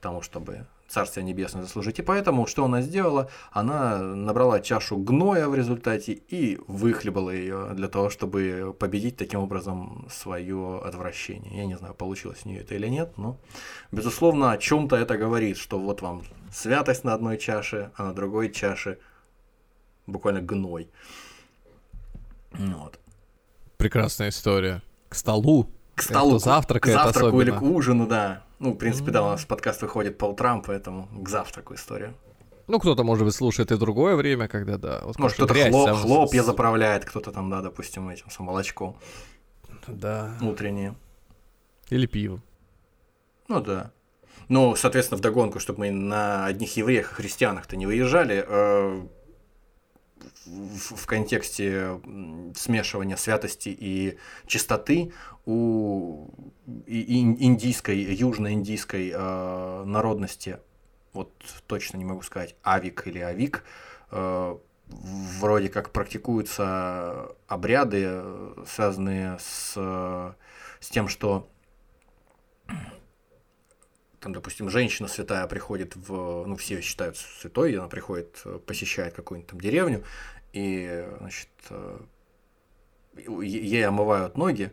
тому, 0.00 0.22
чтобы 0.22 0.66
Царствие 0.88 1.24
Небесное 1.24 1.62
заслужить. 1.62 1.98
И 1.98 2.02
поэтому, 2.02 2.46
что 2.46 2.64
она 2.64 2.82
сделала? 2.82 3.30
Она 3.52 3.98
набрала 3.98 4.60
чашу 4.60 4.96
гноя 4.96 5.48
в 5.48 5.54
результате 5.54 6.12
и 6.12 6.58
выхлебала 6.68 7.30
ее 7.30 7.70
для 7.74 7.88
того, 7.88 8.10
чтобы 8.10 8.74
победить 8.78 9.16
таким 9.16 9.40
образом 9.40 10.06
свое 10.10 10.80
отвращение. 10.84 11.56
Я 11.56 11.66
не 11.66 11.76
знаю, 11.76 11.94
получилось 11.94 12.40
у 12.44 12.48
нее 12.48 12.60
это 12.60 12.74
или 12.74 12.88
нет, 12.88 13.16
но, 13.16 13.36
безусловно, 13.92 14.52
о 14.52 14.58
чем-то 14.58 14.96
это 14.96 15.16
говорит, 15.16 15.56
что 15.56 15.78
вот 15.78 16.02
вам 16.02 16.22
святость 16.52 17.04
на 17.04 17.14
одной 17.14 17.38
чаше, 17.38 17.90
а 17.96 18.04
на 18.04 18.12
другой 18.12 18.50
чаше 18.50 18.98
буквально 20.06 20.40
гной. 20.40 20.88
Вот. 22.52 23.00
Прекрасная 23.78 24.28
история. 24.28 24.82
К 25.08 25.14
столу 25.14 25.68
к 25.94 26.02
столу, 26.02 26.30
Кто 26.30 26.38
завтракает 26.38 26.96
к 26.96 27.02
завтраку 27.02 27.40
или 27.40 27.50
к 27.50 27.62
ужину, 27.62 28.06
да. 28.06 28.42
Ну, 28.64 28.72
в 28.72 28.76
принципе, 28.78 29.10
да, 29.10 29.22
у 29.22 29.26
нас 29.26 29.44
подкаст 29.44 29.82
выходит 29.82 30.16
по 30.16 30.24
утрам, 30.24 30.62
поэтому 30.62 31.06
к 31.22 31.28
завтраку 31.28 31.74
история. 31.74 32.14
Ну, 32.66 32.78
кто-то, 32.78 33.04
может 33.04 33.26
быть, 33.26 33.34
слушает 33.34 33.70
и 33.70 33.76
другое 33.76 34.16
время, 34.16 34.48
когда, 34.48 34.78
да. 34.78 35.02
Вот 35.04 35.18
Может, 35.18 35.36
кто-то 35.36 35.52
хлоп, 35.52 35.86
там- 35.86 35.96
хлопья 35.98 36.42
заправляет, 36.42 37.04
кто-то 37.04 37.30
там, 37.30 37.50
да, 37.50 37.60
допустим, 37.60 38.08
этим 38.08 38.30
с 38.30 38.38
молочком 38.38 38.96
Да. 39.86 40.34
утреннее. 40.40 40.94
Или 41.90 42.06
пиво. 42.06 42.40
Ну 43.48 43.60
да. 43.60 43.90
Ну, 44.48 44.74
соответственно, 44.76 45.18
вдогонку, 45.18 45.58
чтобы 45.60 45.80
мы 45.80 45.90
на 45.90 46.46
одних 46.46 46.74
евреях 46.78 47.12
и 47.12 47.14
христианах-то 47.16 47.76
не 47.76 47.84
выезжали, 47.84 48.46
э, 48.48 49.06
в, 50.46 50.96
в 50.96 51.06
контексте 51.06 52.00
смешивания 52.56 53.16
святости 53.16 53.68
и 53.68 54.18
чистоты 54.46 55.12
у 55.46 56.28
индийской, 56.86 57.98
южноиндийской 57.98 59.12
э, 59.14 59.84
народности, 59.84 60.58
вот 61.12 61.32
точно 61.66 61.98
не 61.98 62.04
могу 62.04 62.22
сказать, 62.22 62.56
авик 62.62 63.06
или 63.06 63.18
авик, 63.18 63.64
э, 64.10 64.56
вроде 64.88 65.68
как 65.68 65.90
практикуются 65.90 67.28
обряды, 67.46 68.04
э, 68.06 68.64
связанные 68.66 69.38
с, 69.38 69.74
э, 69.76 70.32
с 70.80 70.88
тем, 70.88 71.08
что 71.08 71.48
там, 74.24 74.32
допустим, 74.32 74.70
женщина 74.70 75.06
святая 75.06 75.46
приходит 75.46 75.96
в, 75.96 76.46
ну, 76.46 76.56
все 76.56 76.80
считают 76.80 77.18
святой, 77.18 77.72
и 77.72 77.76
она 77.76 77.88
приходит, 77.88 78.40
э, 78.46 78.58
посещает 78.66 79.12
какую-нибудь 79.12 79.50
там 79.50 79.60
деревню, 79.60 80.02
и, 80.54 81.06
значит, 81.20 81.50
э, 81.68 81.98
ей 83.42 83.86
омывают 83.86 84.38
ноги, 84.38 84.72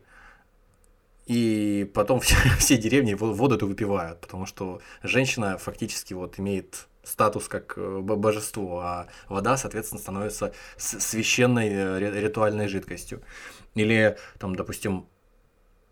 и 1.25 1.91
потом 1.93 2.19
все, 2.21 2.35
все 2.59 2.77
деревни 2.77 3.13
во- 3.13 3.33
воду 3.33 3.55
эту 3.55 3.67
выпивают, 3.67 4.21
потому 4.21 4.45
что 4.45 4.79
женщина 5.03 5.57
фактически 5.57 6.13
вот 6.13 6.39
имеет 6.39 6.87
статус 7.03 7.49
как 7.49 7.73
э, 7.77 7.99
бо- 7.99 8.15
божество, 8.15 8.79
а 8.79 9.07
вода, 9.27 9.57
соответственно, 9.57 9.99
становится 9.99 10.53
священной 10.77 11.99
ри- 11.99 12.21
ритуальной 12.21 12.69
жидкостью. 12.69 13.21
Или, 13.75 14.17
там, 14.39 14.55
допустим, 14.55 15.07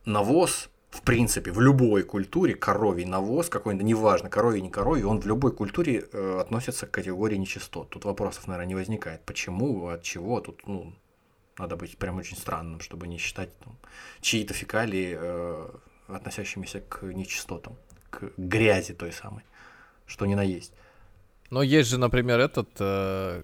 навоз, 0.05 0.69
в 0.89 1.01
принципе, 1.01 1.51
в 1.51 1.61
любой 1.61 2.03
культуре 2.03 2.55
коровий 2.55 3.05
навоз, 3.05 3.49
какой-нибудь, 3.49 3.85
неважно, 3.85 4.29
коровий, 4.29 4.61
не 4.61 4.69
коровий, 4.69 5.03
он 5.03 5.19
в 5.19 5.27
любой 5.27 5.51
культуре 5.51 6.05
э, 6.11 6.39
относится 6.41 6.87
к 6.87 6.91
категории 6.91 7.37
нечистот. 7.37 7.89
Тут 7.89 8.05
вопросов, 8.05 8.47
наверное, 8.47 8.67
не 8.67 8.75
возникает. 8.75 9.21
Почему, 9.25 9.87
от 9.87 10.01
чего, 10.01 10.41
тут, 10.41 10.67
ну, 10.67 10.93
надо 11.59 11.75
быть 11.75 11.97
прям 11.97 12.17
очень 12.17 12.37
странным, 12.37 12.79
чтобы 12.79 13.07
не 13.07 13.17
считать 13.17 13.49
там, 13.59 13.77
чьи-то 14.21 14.53
фекалии, 14.53 15.17
э, 15.19 15.69
относящимися 16.07 16.81
к 16.81 17.03
нечистотам, 17.03 17.75
к 18.09 18.31
грязи 18.37 18.93
той 18.93 19.11
самой, 19.11 19.43
что 20.07 20.25
ни 20.25 20.35
на 20.35 20.43
есть. 20.43 20.73
Но 21.51 21.61
есть 21.61 21.89
же, 21.89 21.97
например, 21.97 22.39
этот, 22.39 22.69
э, 22.79 23.43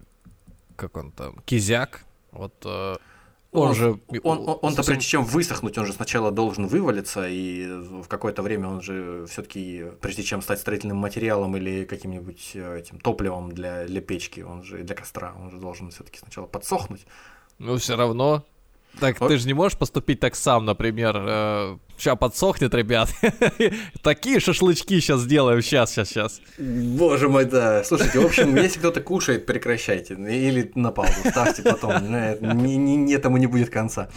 как 0.76 0.96
он 0.96 1.12
там, 1.12 1.38
кизяк. 1.44 2.04
Вот 2.32 2.54
э, 2.64 2.96
он, 3.60 3.74
же... 3.74 4.00
Он, 4.22 4.38
он, 4.38 4.58
он-то 4.62 4.76
совсем- 4.76 4.94
прежде 4.94 5.08
чем 5.10 5.24
высохнуть, 5.24 5.78
он 5.78 5.86
же 5.86 5.92
сначала 5.92 6.30
должен 6.30 6.66
вывалиться, 6.66 7.26
и 7.28 7.66
в 7.66 8.06
какое-то 8.08 8.42
время 8.42 8.68
он 8.68 8.82
же 8.82 9.26
все-таки, 9.28 9.84
прежде 10.00 10.22
чем 10.22 10.42
стать 10.42 10.60
строительным 10.60 10.96
материалом 10.96 11.56
или 11.56 11.84
каким-нибудь 11.84 12.52
э, 12.54 12.78
этим 12.78 12.98
топливом 12.98 13.52
для, 13.52 13.86
для 13.86 14.00
печки, 14.00 14.40
он 14.40 14.62
же 14.62 14.82
для 14.82 14.94
костра, 14.94 15.34
он 15.40 15.50
же 15.50 15.58
должен 15.58 15.90
все-таки 15.90 16.18
сначала 16.18 16.46
подсохнуть. 16.46 17.06
Ну, 17.58 17.76
все 17.76 17.96
равно. 17.96 18.44
Так 19.00 19.18
ты 19.18 19.36
же 19.36 19.46
не 19.46 19.52
можешь 19.52 19.76
поступить 19.78 20.20
так 20.20 20.34
сам, 20.34 20.64
например. 20.64 21.16
сейчас 21.98 22.16
подсохнет, 22.16 22.72
ребят. 22.74 23.10
Такие 24.02 24.40
шашлычки 24.40 25.00
сейчас 25.00 25.20
сделаем. 25.20 25.60
Сейчас, 25.62 25.90
сейчас, 25.92 26.08
сейчас. 26.08 26.40
Боже 26.58 27.28
мой, 27.28 27.44
да. 27.44 27.84
Слушайте, 27.84 28.20
в 28.20 28.24
общем, 28.26 28.56
если 28.56 28.78
кто-то 28.78 29.00
кушает, 29.02 29.44
прекращайте. 29.46 30.14
Или 30.14 30.72
на 30.74 30.92
паузу 30.92 31.28
ставьте 31.30 31.62
потом. 31.62 31.92
Ни- 32.10 33.14
Этому 33.14 33.36
не 33.36 33.46
будет 33.46 33.70
конца. 33.70 34.08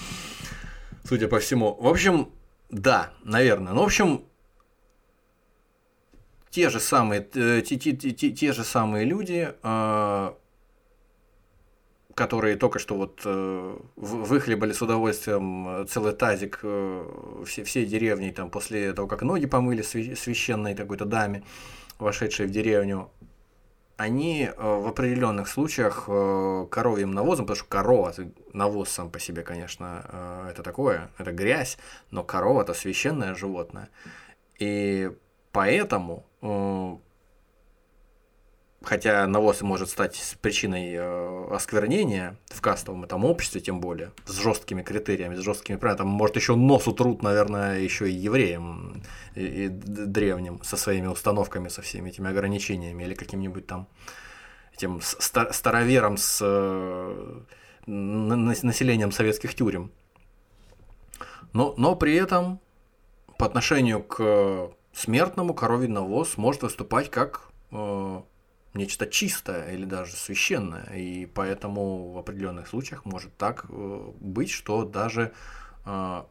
Судя 1.04 1.28
по 1.28 1.40
всему. 1.40 1.76
В 1.80 1.88
общем, 1.88 2.30
да, 2.70 3.12
наверное. 3.24 3.74
Ну, 3.74 3.82
в 3.82 3.86
общем, 3.86 4.22
те 6.52 6.70
же 6.70 6.80
самые, 6.80 7.28
э, 7.36 7.62
те, 7.62 7.78
те- 7.78 7.94
те- 7.94 8.12
те- 8.32 8.54
же 8.54 8.64
самые 8.64 9.06
люди, 9.06 9.50
э, 9.62 10.32
которые 12.20 12.58
только 12.58 12.80
что 12.80 12.96
вот 12.96 13.22
э, 13.24 13.78
выхлебали 13.96 14.74
с 14.74 14.82
удовольствием 14.82 15.68
э, 15.70 15.86
целый 15.86 16.12
тазик 16.12 16.60
э, 16.64 17.44
все, 17.46 17.64
всей 17.64 17.86
деревни 17.86 18.32
там 18.32 18.50
после 18.50 18.92
того, 18.92 19.08
как 19.08 19.22
ноги 19.22 19.46
помыли 19.46 19.84
свя- 19.84 20.18
священной 20.18 20.76
какой-то 20.76 21.06
даме, 21.06 21.44
вошедшей 21.98 22.48
в 22.48 22.52
деревню, 22.52 23.10
они 23.96 24.50
э, 24.50 24.54
в 24.58 24.88
определенных 24.88 25.48
случаях 25.48 26.10
э, 26.10 26.68
коровьим 26.70 27.12
навозом, 27.12 27.46
потому 27.46 27.56
что 27.56 27.70
корова, 27.70 28.14
навоз 28.52 28.90
сам 28.90 29.10
по 29.10 29.20
себе, 29.20 29.44
конечно, 29.44 30.06
э, 30.12 30.50
это 30.52 30.62
такое, 30.62 31.12
это 31.18 31.32
грязь, 31.32 31.78
но 32.12 32.26
корова 32.26 32.64
это 32.64 32.74
священное 32.74 33.34
животное. 33.34 33.88
И 34.60 35.10
поэтому, 35.54 36.26
э, 36.42 36.98
хотя 38.82 39.28
навоз 39.28 39.62
может 39.62 39.90
стать 39.90 40.38
причиной 40.42 40.94
э, 40.94 41.48
осквернения 41.52 42.38
в 42.48 42.62
кастовом 42.62 43.04
этом 43.04 43.26
обществе, 43.26 43.62
тем 43.62 43.82
более, 43.82 44.12
с 44.26 44.40
жесткими 44.40 44.84
критериями, 44.84 45.36
с 45.36 45.40
жесткими 45.40 45.76
правилами, 45.76 45.98
там, 45.98 46.08
может, 46.08 46.36
еще 46.36 46.56
нос 46.56 46.88
утрут, 46.88 47.22
наверное, 47.22 47.80
еще 47.80 48.10
и 48.10 48.14
евреям 48.14 49.04
и, 49.36 49.66
и 49.66 49.68
древним 49.68 50.64
со 50.64 50.78
своими 50.78 51.08
установками, 51.08 51.68
со 51.68 51.82
всеми 51.82 52.10
этими 52.10 52.30
ограничениями, 52.30 53.04
или 53.04 53.14
каким-нибудь 53.14 53.68
там 53.68 53.88
этим 54.74 55.02
с- 55.02 55.18
ста- 55.20 55.52
старовером 55.52 56.18
с 56.18 56.40
э, 56.42 57.42
на- 57.86 58.36
населением 58.36 59.12
советских 59.12 59.56
тюрем. 59.56 59.92
Но, 61.52 61.74
но 61.78 61.96
при 61.96 62.16
этом 62.16 62.60
по 63.38 63.46
отношению 63.46 64.04
к 64.04 64.72
смертному 64.94 65.54
коровий 65.54 65.88
навоз 65.88 66.38
может 66.38 66.62
выступать 66.62 67.10
как 67.10 67.50
э, 67.72 68.22
нечто 68.74 69.08
чистое 69.08 69.72
или 69.72 69.86
даже 69.86 70.14
священное. 70.14 70.86
И 70.94 71.26
поэтому 71.26 72.12
в 72.12 72.18
определенных 72.18 72.68
случаях 72.68 73.06
может 73.06 73.36
так 73.38 73.66
э, 73.70 74.12
быть, 74.20 74.52
что 74.52 74.86
даже 74.86 75.34
э, 75.86 76.24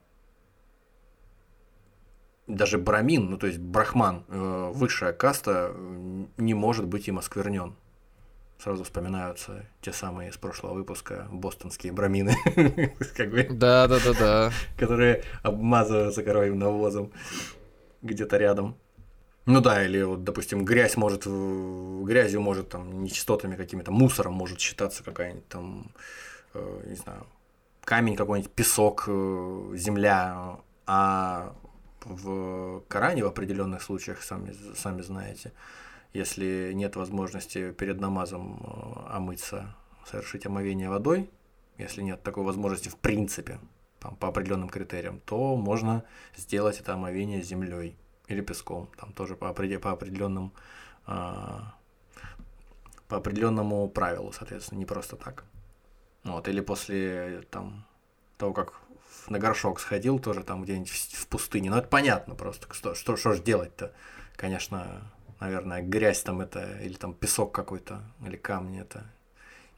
даже 2.47 2.78
брамин, 2.78 3.30
ну 3.30 3.39
то 3.39 3.47
есть 3.47 3.59
брахман, 3.59 4.24
э, 4.28 4.70
высшая 4.72 5.12
каста, 5.12 5.74
не 6.36 6.55
может 6.55 6.86
быть 6.86 7.09
им 7.09 7.18
осквернен. 7.18 7.76
Сразу 8.59 8.82
вспоминаются 8.82 9.66
те 9.82 9.93
самые 9.93 10.30
из 10.30 10.36
прошлого 10.36 10.74
выпуска 10.74 11.28
бостонские 11.30 11.93
брамины, 11.93 12.34
Да, 13.53 13.86
да, 13.86 13.99
да, 14.05 14.12
да. 14.18 14.53
которые 14.76 15.22
обмазываются 15.43 16.24
коровьим 16.24 16.59
навозом 16.59 17.12
где-то 18.03 18.36
рядом. 18.36 18.76
Ну 19.49 19.62
да, 19.62 19.82
или 19.82 20.03
вот, 20.03 20.24
допустим, 20.24 20.62
грязь 20.66 20.99
может, 20.99 21.24
в- 21.24 22.05
грязью 22.05 22.42
может 22.42 22.68
там 22.68 23.03
нечистотами 23.03 23.57
какими-то, 23.57 23.90
мусором 23.90 24.34
может 24.34 24.61
считаться 24.61 25.03
какая-нибудь 25.03 25.49
там, 25.49 25.90
э, 26.53 26.82
не 26.86 26.96
знаю, 26.96 27.26
камень 27.82 28.14
какой-нибудь, 28.14 28.53
песок, 28.53 29.05
э, 29.09 29.72
земля, 29.74 30.59
а 30.86 31.55
в 32.05 32.82
Коране 32.88 33.24
в 33.24 33.26
определенных 33.26 33.80
случаях, 33.80 34.22
сами, 34.22 34.55
сами 34.76 35.01
знаете, 35.01 35.53
если 36.12 36.72
нет 36.74 36.96
возможности 36.96 37.70
перед 37.72 38.01
намазом 38.01 38.61
э, 38.62 39.16
омыться, 39.16 39.74
совершить 40.07 40.44
омовение 40.44 40.90
водой, 40.90 41.30
если 41.78 42.03
нет 42.03 42.22
такой 42.22 42.44
возможности 42.44 42.90
в 42.90 42.96
принципе, 42.96 43.61
там, 43.99 44.14
по 44.16 44.28
определенным 44.28 44.68
критериям, 44.68 45.20
то 45.24 45.57
можно 45.57 46.05
сделать 46.36 46.80
это 46.80 46.92
омовение 46.92 47.40
землей 47.40 47.96
или 48.29 48.41
песком, 48.41 48.89
там 48.97 49.12
тоже 49.12 49.35
по, 49.37 49.53
по 49.53 49.91
определенным 49.91 50.53
а, 51.07 51.74
по 53.09 53.16
определенному 53.16 53.89
правилу, 53.89 54.33
соответственно, 54.33 54.79
не 54.79 54.85
просто 54.85 55.16
так. 55.16 55.45
Вот, 56.24 56.47
или 56.47 56.61
после 56.61 57.43
там 57.51 57.87
того, 58.37 58.53
как 58.53 58.74
на 59.29 59.39
горшок 59.39 59.81
сходил, 59.81 60.18
тоже 60.18 60.43
там 60.43 60.62
где-нибудь 60.62 60.91
в, 60.91 61.22
в 61.22 61.26
пустыне. 61.26 61.70
Ну, 61.70 61.76
это 61.76 61.89
понятно 61.89 62.35
просто, 62.35 62.72
что, 62.74 62.95
что, 62.95 63.16
что 63.16 63.33
ж 63.33 63.41
делать-то. 63.41 63.93
Конечно, 64.37 65.11
наверное, 65.41 65.83
грязь 65.83 66.22
там 66.22 66.41
это, 66.41 66.79
или 66.81 66.95
там 66.95 67.14
песок 67.14 67.53
какой-то, 67.53 68.03
или 68.26 68.37
камни 68.37 68.81
это 68.81 69.07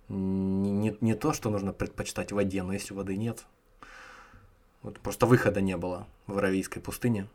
не, 0.08 0.70
не, 0.70 0.96
не 1.00 1.14
то, 1.14 1.32
что 1.32 1.50
нужно 1.50 1.72
предпочитать 1.72 2.32
воде, 2.32 2.62
но 2.62 2.72
если 2.72 2.94
воды 2.94 3.16
нет, 3.16 3.44
вот 4.82 4.98
просто 4.98 5.26
выхода 5.26 5.60
не 5.60 5.76
было 5.76 6.06
в 6.26 6.38
Аравийской 6.38 6.82
пустыне. 6.82 7.28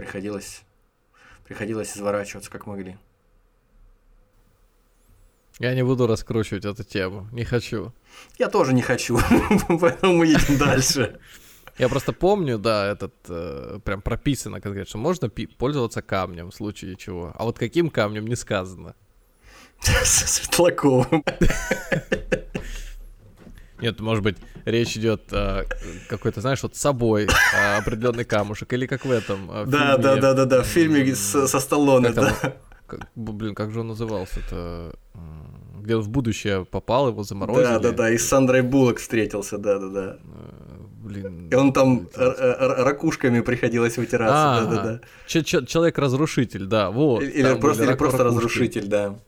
Приходилось, 0.00 0.62
приходилось 1.44 1.94
изворачиваться 1.94 2.50
как 2.50 2.66
могли. 2.66 2.96
Я 5.58 5.74
не 5.74 5.84
буду 5.84 6.06
раскручивать 6.06 6.64
эту 6.64 6.84
тему. 6.84 7.28
Не 7.32 7.44
хочу. 7.44 7.92
Я 8.38 8.48
тоже 8.48 8.72
не 8.72 8.80
хочу, 8.80 9.20
поэтому 9.80 10.14
мы 10.14 10.26
едем 10.26 10.56
дальше. 10.56 11.20
Я 11.76 11.90
просто 11.90 12.14
помню, 12.14 12.58
да, 12.58 12.90
этот 12.90 13.12
э, 13.28 13.78
прям 13.84 14.00
прописано 14.00 14.62
конкретно, 14.62 14.88
что 14.88 14.96
можно 14.98 15.28
пи- 15.28 15.48
пользоваться 15.48 16.00
камнем 16.00 16.50
в 16.50 16.54
случае 16.54 16.96
чего. 16.96 17.34
А 17.34 17.44
вот 17.44 17.58
каким 17.58 17.90
камнем 17.90 18.26
не 18.26 18.36
сказано. 18.36 18.94
Светлаковым. 19.82 21.22
Нет, 23.82 24.00
может 24.00 24.22
быть, 24.24 24.36
речь 24.64 24.96
идет 24.96 25.22
э, 25.32 25.64
какой-то, 26.08 26.40
знаешь, 26.40 26.62
вот 26.62 26.76
с 26.76 26.80
собой 26.80 27.24
э, 27.26 27.76
определенный 27.78 28.24
камушек, 28.24 28.72
или 28.72 28.86
как 28.86 29.04
в 29.04 29.10
этом. 29.10 29.50
э, 29.50 29.64
Да, 29.66 29.78
фильме, 29.96 30.02
да, 30.02 30.16
да, 30.16 30.32
да, 30.34 30.44
да, 30.44 30.62
в 30.62 30.66
фильме 30.66 31.14
с- 31.14 31.46
со 31.48 31.60
Сталлоне, 31.60 32.10
да. 32.10 32.34
как- 32.86 33.08
блин, 33.14 33.54
как 33.54 33.70
же 33.72 33.80
он 33.80 33.88
назывался-то? 33.88 34.94
Где 35.80 35.96
он 35.96 36.02
в 36.02 36.10
будущее 36.10 36.64
попал, 36.66 37.08
его 37.08 37.22
заморозили. 37.22 37.64
Да, 37.64 37.78
да, 37.78 37.92
да, 37.92 38.10
и 38.10 38.18
с 38.18 38.28
Сандрой 38.28 38.60
Буллок 38.62 38.98
встретился, 38.98 39.56
да, 39.58 39.78
да, 39.78 39.88
да. 39.88 40.16
Э, 40.22 40.76
Блин. 41.02 41.48
И 41.48 41.54
он 41.54 41.72
там 41.72 42.08
р- 42.14 42.84
ракушками 42.84 43.40
приходилось 43.40 43.96
вытираться, 43.96 44.58
А, 44.58 44.64
да, 44.66 44.70
да, 44.70 44.82
да. 44.84 45.00
Человек-разрушитель, 45.66 46.66
да, 46.66 46.90
вот. 46.90 47.22
Или 47.22 47.54
просто, 47.58 47.84
или 47.84 47.94
просто 47.94 48.22
разрушитель, 48.24 48.86
да. 48.86 49.18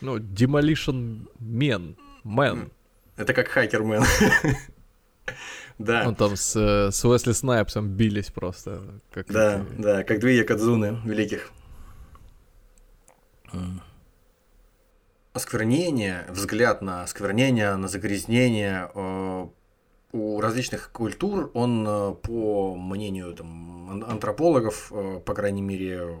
Ну, 0.00 0.18
Demolition 0.18 1.28
Man. 1.40 1.94
Man. 2.24 2.70
Это 3.22 3.32
как 3.34 3.48
хакермен. 3.48 4.02
Да, 5.78 6.06
Он 6.06 6.14
там 6.14 6.36
с, 6.36 6.54
с 6.90 7.04
Уэсли 7.04 7.32
Снайпсом 7.32 7.88
бились 7.88 8.30
просто. 8.30 9.00
Как 9.10 9.26
да, 9.32 9.62
эти- 9.62 9.80
да, 9.82 10.04
как 10.04 10.20
две 10.20 10.36
Якадзуны 10.36 10.98
великих. 11.04 11.50
Осквернение, 15.32 16.26
взгляд 16.28 16.82
на 16.82 17.02
осквернение, 17.04 17.74
на 17.76 17.88
загрязнение 17.88 18.90
э, 18.94 19.46
у 20.12 20.40
различных 20.42 20.90
культур, 20.92 21.50
он, 21.54 21.86
э, 21.88 22.14
по 22.22 22.76
мнению 22.76 23.32
там, 23.34 23.90
ан- 23.90 24.04
антропологов, 24.04 24.92
э, 24.92 25.20
по 25.24 25.32
крайней 25.34 25.62
мере, 25.62 26.18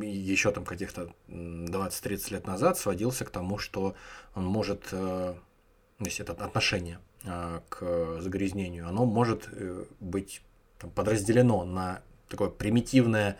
еще 0.00 0.52
там 0.52 0.64
каких-то 0.64 1.10
м, 1.28 1.64
20-30 1.64 2.30
лет 2.34 2.46
назад 2.46 2.78
сводился 2.78 3.24
к 3.24 3.30
тому, 3.30 3.58
что 3.58 3.96
он 4.36 4.44
может, 4.44 4.84
э, 4.92 5.34
то 5.98 6.04
есть 6.04 6.20
это 6.20 6.32
отношение 6.32 6.98
э, 7.24 7.60
к 7.68 8.20
загрязнению, 8.20 8.88
оно 8.88 9.04
может 9.04 9.48
э, 9.52 9.84
быть 10.00 10.42
там, 10.78 10.90
подразделено 10.90 11.64
на 11.64 12.02
такое 12.28 12.48
примитивное 12.48 13.38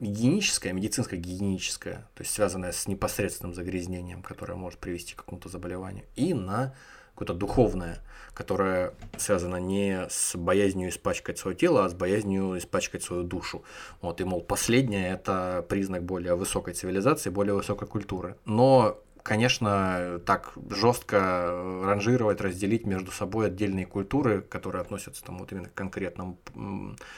гигиеническое, 0.00 0.72
медицинское 0.72 1.16
гигиеническое, 1.16 2.08
то 2.14 2.22
есть 2.22 2.32
связанное 2.32 2.72
с 2.72 2.86
непосредственным 2.86 3.54
загрязнением, 3.54 4.22
которое 4.22 4.54
может 4.54 4.78
привести 4.78 5.14
к 5.14 5.18
какому-то 5.18 5.48
заболеванию, 5.48 6.04
и 6.14 6.34
на 6.34 6.74
какое-то 7.18 7.34
духовное, 7.34 7.98
которое 8.32 8.94
связано 9.16 9.56
не 9.56 10.06
с 10.08 10.36
боязнью 10.36 10.88
испачкать 10.88 11.36
свое 11.36 11.56
тело, 11.56 11.84
а 11.84 11.88
с 11.88 11.94
боязнью 11.94 12.56
испачкать 12.56 13.02
свою 13.02 13.24
душу. 13.24 13.64
Вот, 14.00 14.20
и, 14.20 14.24
мол, 14.24 14.40
последнее– 14.40 15.08
это 15.14 15.66
признак 15.68 16.04
более 16.04 16.36
высокой 16.36 16.74
цивилизации, 16.74 17.30
более 17.30 17.54
высокой 17.54 17.88
культуры. 17.88 18.36
Но, 18.44 19.00
конечно, 19.28 20.20
так 20.24 20.54
жестко 20.70 21.50
ранжировать, 21.84 22.40
разделить 22.40 22.86
между 22.86 23.10
собой 23.10 23.48
отдельные 23.48 23.84
культуры, 23.84 24.40
которые 24.40 24.80
относятся 24.80 25.22
там, 25.22 25.38
вот 25.38 25.52
именно 25.52 25.68
к 25.68 25.74
конкретному 25.74 26.38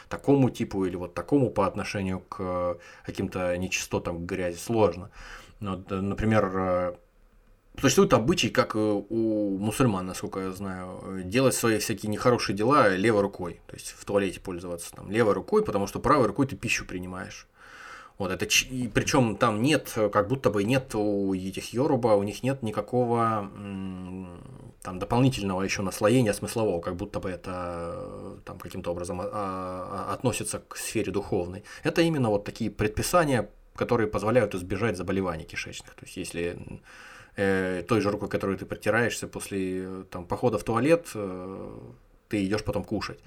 такому 0.09 0.51
типу 0.51 0.85
или 0.85 0.97
вот 0.97 1.15
такому 1.15 1.51
по 1.51 1.69
отношению 1.69 2.19
к 2.19 2.79
каким-то 3.07 3.57
нечистотам, 3.57 4.19
к 4.19 4.29
грязи, 4.29 4.57
сложно. 4.57 5.11
Э, 5.61 5.77
например, 5.89 6.51
э, 6.53 6.95
Существует 7.81 8.13
обычай, 8.13 8.51
как 8.51 8.75
э, 8.75 8.79
у 8.79 9.57
мусульман, 9.59 10.05
насколько 10.05 10.41
я 10.41 10.51
знаю, 10.51 11.23
делать 11.25 11.55
свои 11.55 11.79
всякие 11.79 12.11
нехорошие 12.11 12.57
дела 12.57 12.89
левой 12.89 13.23
рукой. 13.23 13.61
То 13.69 13.75
есть 13.75 13.95
в 13.97 14.05
туалете 14.05 14.41
пользоваться 14.41 14.93
там 14.93 15.11
левой 15.11 15.35
рукой, 15.35 15.65
потому 15.65 15.87
что 15.87 16.01
правой 16.01 16.27
рукой 16.27 16.47
ты 16.47 16.57
пищу 16.57 16.85
принимаешь. 16.85 17.47
Вот 18.21 18.31
это 18.31 18.45
причем 18.93 19.35
там 19.37 19.63
нет, 19.63 19.93
э, 19.97 20.11
как 20.11 20.29
будто 20.29 20.51
бы 20.51 20.63
нет 20.63 20.95
у 20.95 21.33
этих 21.33 21.73
Йоруба, 21.73 22.09
у 22.09 22.23
них 22.23 22.43
нет 22.43 22.63
никакого 22.63 23.51
там 24.83 24.99
дополнительного 24.99 25.63
еще 25.63 25.81
наслоения 25.81 26.35
смыслового, 26.35 26.83
как 26.83 26.97
будто 26.97 27.19
бы 27.19 27.31
это 27.31 27.95
э, 27.95 28.37
там 28.45 28.59
каким-то 28.59 28.91
образом 28.91 29.23
а, 29.23 29.27
а, 29.33 30.13
относится 30.13 30.59
к 30.59 30.77
сфере 30.77 31.11
духовной. 31.13 31.65
Это 31.83 32.03
именно 32.03 32.29
вот 32.29 32.45
такие 32.45 32.71
предписания, 32.71 33.49
которые 33.75 34.07
позволяют 34.07 34.55
избежать 34.55 34.99
заболеваний 34.99 35.45
кишечных. 35.45 35.95
То 35.95 36.05
есть 36.05 36.19
если 36.19 36.59
э, 37.37 37.83
той 37.89 38.01
же 38.03 38.11
рукой, 38.11 38.29
которой 38.29 38.59
ты 38.59 38.67
протираешься 38.67 39.29
после 39.29 39.85
э, 39.85 40.05
там, 40.11 40.27
похода 40.27 40.59
в 40.59 40.63
туалет, 40.65 41.09
э, 41.15 41.79
ты 42.29 42.45
идешь 42.45 42.65
потом 42.65 42.85
кушать. 42.85 43.21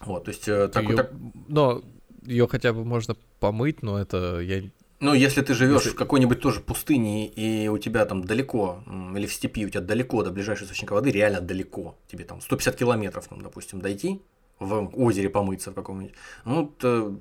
Вот, 0.00 0.24
то 0.24 0.30
есть 0.30 0.48
э, 0.48 0.68
так, 0.68 0.84
Её- 0.84 0.96
так- 0.96 1.10
Но 1.48 1.82
ее 2.28 2.46
хотя 2.48 2.72
бы 2.72 2.84
можно 2.84 3.16
помыть, 3.40 3.82
но 3.82 3.98
это 3.98 4.40
я... 4.40 4.62
Ну, 5.00 5.14
если 5.14 5.42
ты 5.42 5.54
живешь 5.54 5.82
Если- 5.82 5.90
в 5.90 5.94
какой-нибудь 5.94 6.40
тоже 6.40 6.60
пустыне, 6.60 7.28
и 7.28 7.68
у 7.68 7.78
тебя 7.78 8.04
там 8.04 8.24
далеко, 8.24 8.82
или 9.16 9.26
в 9.26 9.32
степи, 9.32 9.64
у 9.64 9.68
тебя 9.70 9.80
далеко 9.80 10.22
до 10.24 10.30
ближайшего 10.30 10.64
источника 10.66 10.92
воды, 10.92 11.10
реально 11.12 11.40
далеко, 11.40 11.96
тебе 12.10 12.24
там 12.24 12.40
150 12.40 12.74
километров, 12.76 13.26
ну, 13.30 13.36
допустим, 13.40 13.80
дойти, 13.80 14.20
в 14.58 14.90
озере 15.00 15.28
помыться 15.30 15.70
в 15.70 15.74
каком-нибудь, 15.74 16.14
ну, 16.44 16.74
это 16.76 17.14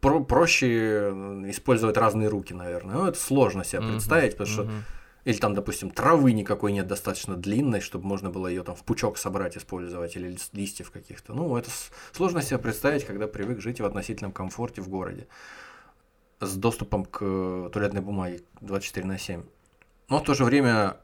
про- 0.00 0.24
проще 0.24 0.66
э, 0.68 1.44
использовать 1.50 1.98
разные 1.98 2.28
руки, 2.28 2.54
наверное. 2.54 2.94
Ну, 2.94 3.06
это 3.06 3.18
сложно 3.18 3.62
себе 3.64 3.82
представить, 3.82 4.32
потому 4.32 4.48
что 4.50 4.62
мгм. 4.64 4.82
Или 5.26 5.38
там, 5.38 5.54
допустим, 5.54 5.90
травы 5.90 6.32
никакой 6.32 6.70
нет 6.70 6.86
достаточно 6.86 7.34
длинной, 7.34 7.80
чтобы 7.80 8.06
можно 8.06 8.30
было 8.30 8.46
ее 8.46 8.62
там 8.62 8.76
в 8.76 8.84
пучок 8.84 9.18
собрать, 9.18 9.56
использовать, 9.56 10.14
или 10.14 10.28
лист- 10.28 10.54
листьев 10.54 10.92
каких-то. 10.92 11.34
Ну, 11.34 11.56
это 11.56 11.68
сложно 12.12 12.42
себе 12.42 12.58
представить, 12.58 13.04
когда 13.04 13.26
привык 13.26 13.60
жить 13.60 13.80
в 13.80 13.84
относительном 13.84 14.30
комфорте 14.30 14.82
в 14.82 14.88
городе 14.88 15.26
с 16.38 16.54
доступом 16.54 17.04
к 17.04 17.18
туалетной 17.18 18.02
бумаге 18.02 18.42
24 18.60 19.04
на 19.04 19.18
7. 19.18 19.42
Но 20.08 20.20
в 20.20 20.22
то 20.22 20.34
же 20.34 20.44
время 20.44 20.98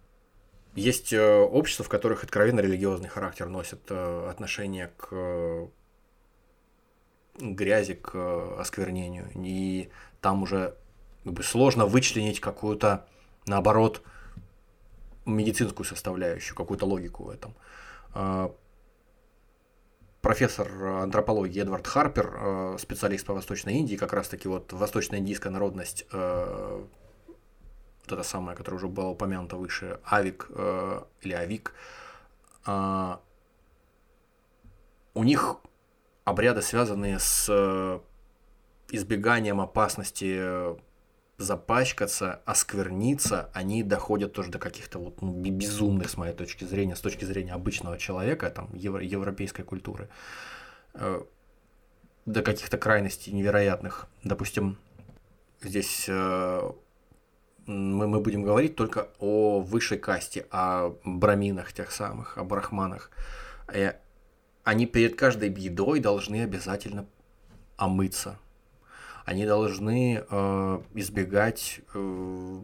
есть 0.76 1.12
э, 1.12 1.40
общества, 1.40 1.84
в 1.84 1.88
которых 1.88 2.22
откровенно 2.22 2.60
религиозный 2.60 3.08
характер 3.08 3.48
носит 3.48 3.80
э, 3.88 4.28
отношение 4.30 4.92
к 4.98 5.68
грязи, 7.40 7.94
к 7.94 8.60
осквернению. 8.60 9.28
И 9.34 9.90
там 10.20 10.44
уже 10.44 10.76
как 11.24 11.32
бы, 11.32 11.42
сложно 11.42 11.86
вычленить 11.86 12.38
какую-то, 12.38 13.08
наоборот, 13.46 14.02
медицинскую 15.26 15.86
составляющую, 15.86 16.56
какую-то 16.56 16.86
логику 16.86 17.24
в 17.24 17.30
этом. 17.30 17.54
Э, 18.14 18.50
Профессор 20.20 20.70
антропологии 21.02 21.60
Эдвард 21.60 21.86
Харпер, 21.86 22.34
э, 22.34 22.76
специалист 22.78 23.26
по 23.26 23.34
Восточной 23.34 23.74
Индии, 23.74 23.96
как 23.96 24.12
раз-таки 24.12 24.46
вот 24.46 24.72
восточно-индийская 24.72 25.50
народность, 25.50 26.06
э, 26.12 26.84
вот 27.26 28.12
это 28.12 28.22
самое, 28.22 28.56
которое 28.56 28.76
уже 28.76 28.86
было 28.86 29.08
упомянуто 29.08 29.56
выше, 29.56 29.98
Авик 30.04 30.48
или 31.22 31.32
Авик, 31.34 31.72
а, 32.64 33.20
у 35.14 35.24
них 35.24 35.56
обряды, 36.24 36.62
связанные 36.62 37.18
с 37.18 38.00
избеганием 38.90 39.60
опасности 39.60 40.76
запачкаться, 41.42 42.40
оскверниться, 42.44 43.50
они 43.52 43.82
доходят 43.82 44.32
тоже 44.32 44.50
до 44.50 44.58
каких-то 44.58 44.98
вот 44.98 45.22
ну, 45.22 45.32
безумных, 45.32 46.10
с 46.10 46.16
моей 46.16 46.34
точки 46.34 46.64
зрения, 46.64 46.96
с 46.96 47.00
точки 47.00 47.24
зрения 47.24 47.52
обычного 47.52 47.98
человека, 47.98 48.50
там, 48.50 48.70
евро- 48.74 49.02
европейской 49.02 49.62
культуры, 49.62 50.08
э, 50.94 51.22
до 52.26 52.42
каких-то 52.42 52.78
крайностей 52.78 53.32
невероятных. 53.32 54.06
Допустим, 54.24 54.78
здесь 55.60 56.06
э, 56.08 56.70
мы, 57.66 58.06
мы 58.06 58.20
будем 58.20 58.42
говорить 58.42 58.76
только 58.76 59.08
о 59.18 59.60
высшей 59.60 59.98
касте, 59.98 60.46
о 60.50 60.94
браминах 61.04 61.72
тех 61.72 61.90
самых, 61.90 62.38
о 62.38 62.44
брахманах. 62.44 63.10
Э, 63.68 63.94
Они 64.64 64.86
перед 64.86 65.16
каждой 65.16 65.50
едой 65.50 66.00
должны 66.00 66.42
обязательно 66.42 67.06
омыться. 67.76 68.38
Они 69.24 69.46
должны 69.46 70.24
э, 70.28 70.82
избегать, 70.94 71.80
э, 71.94 72.62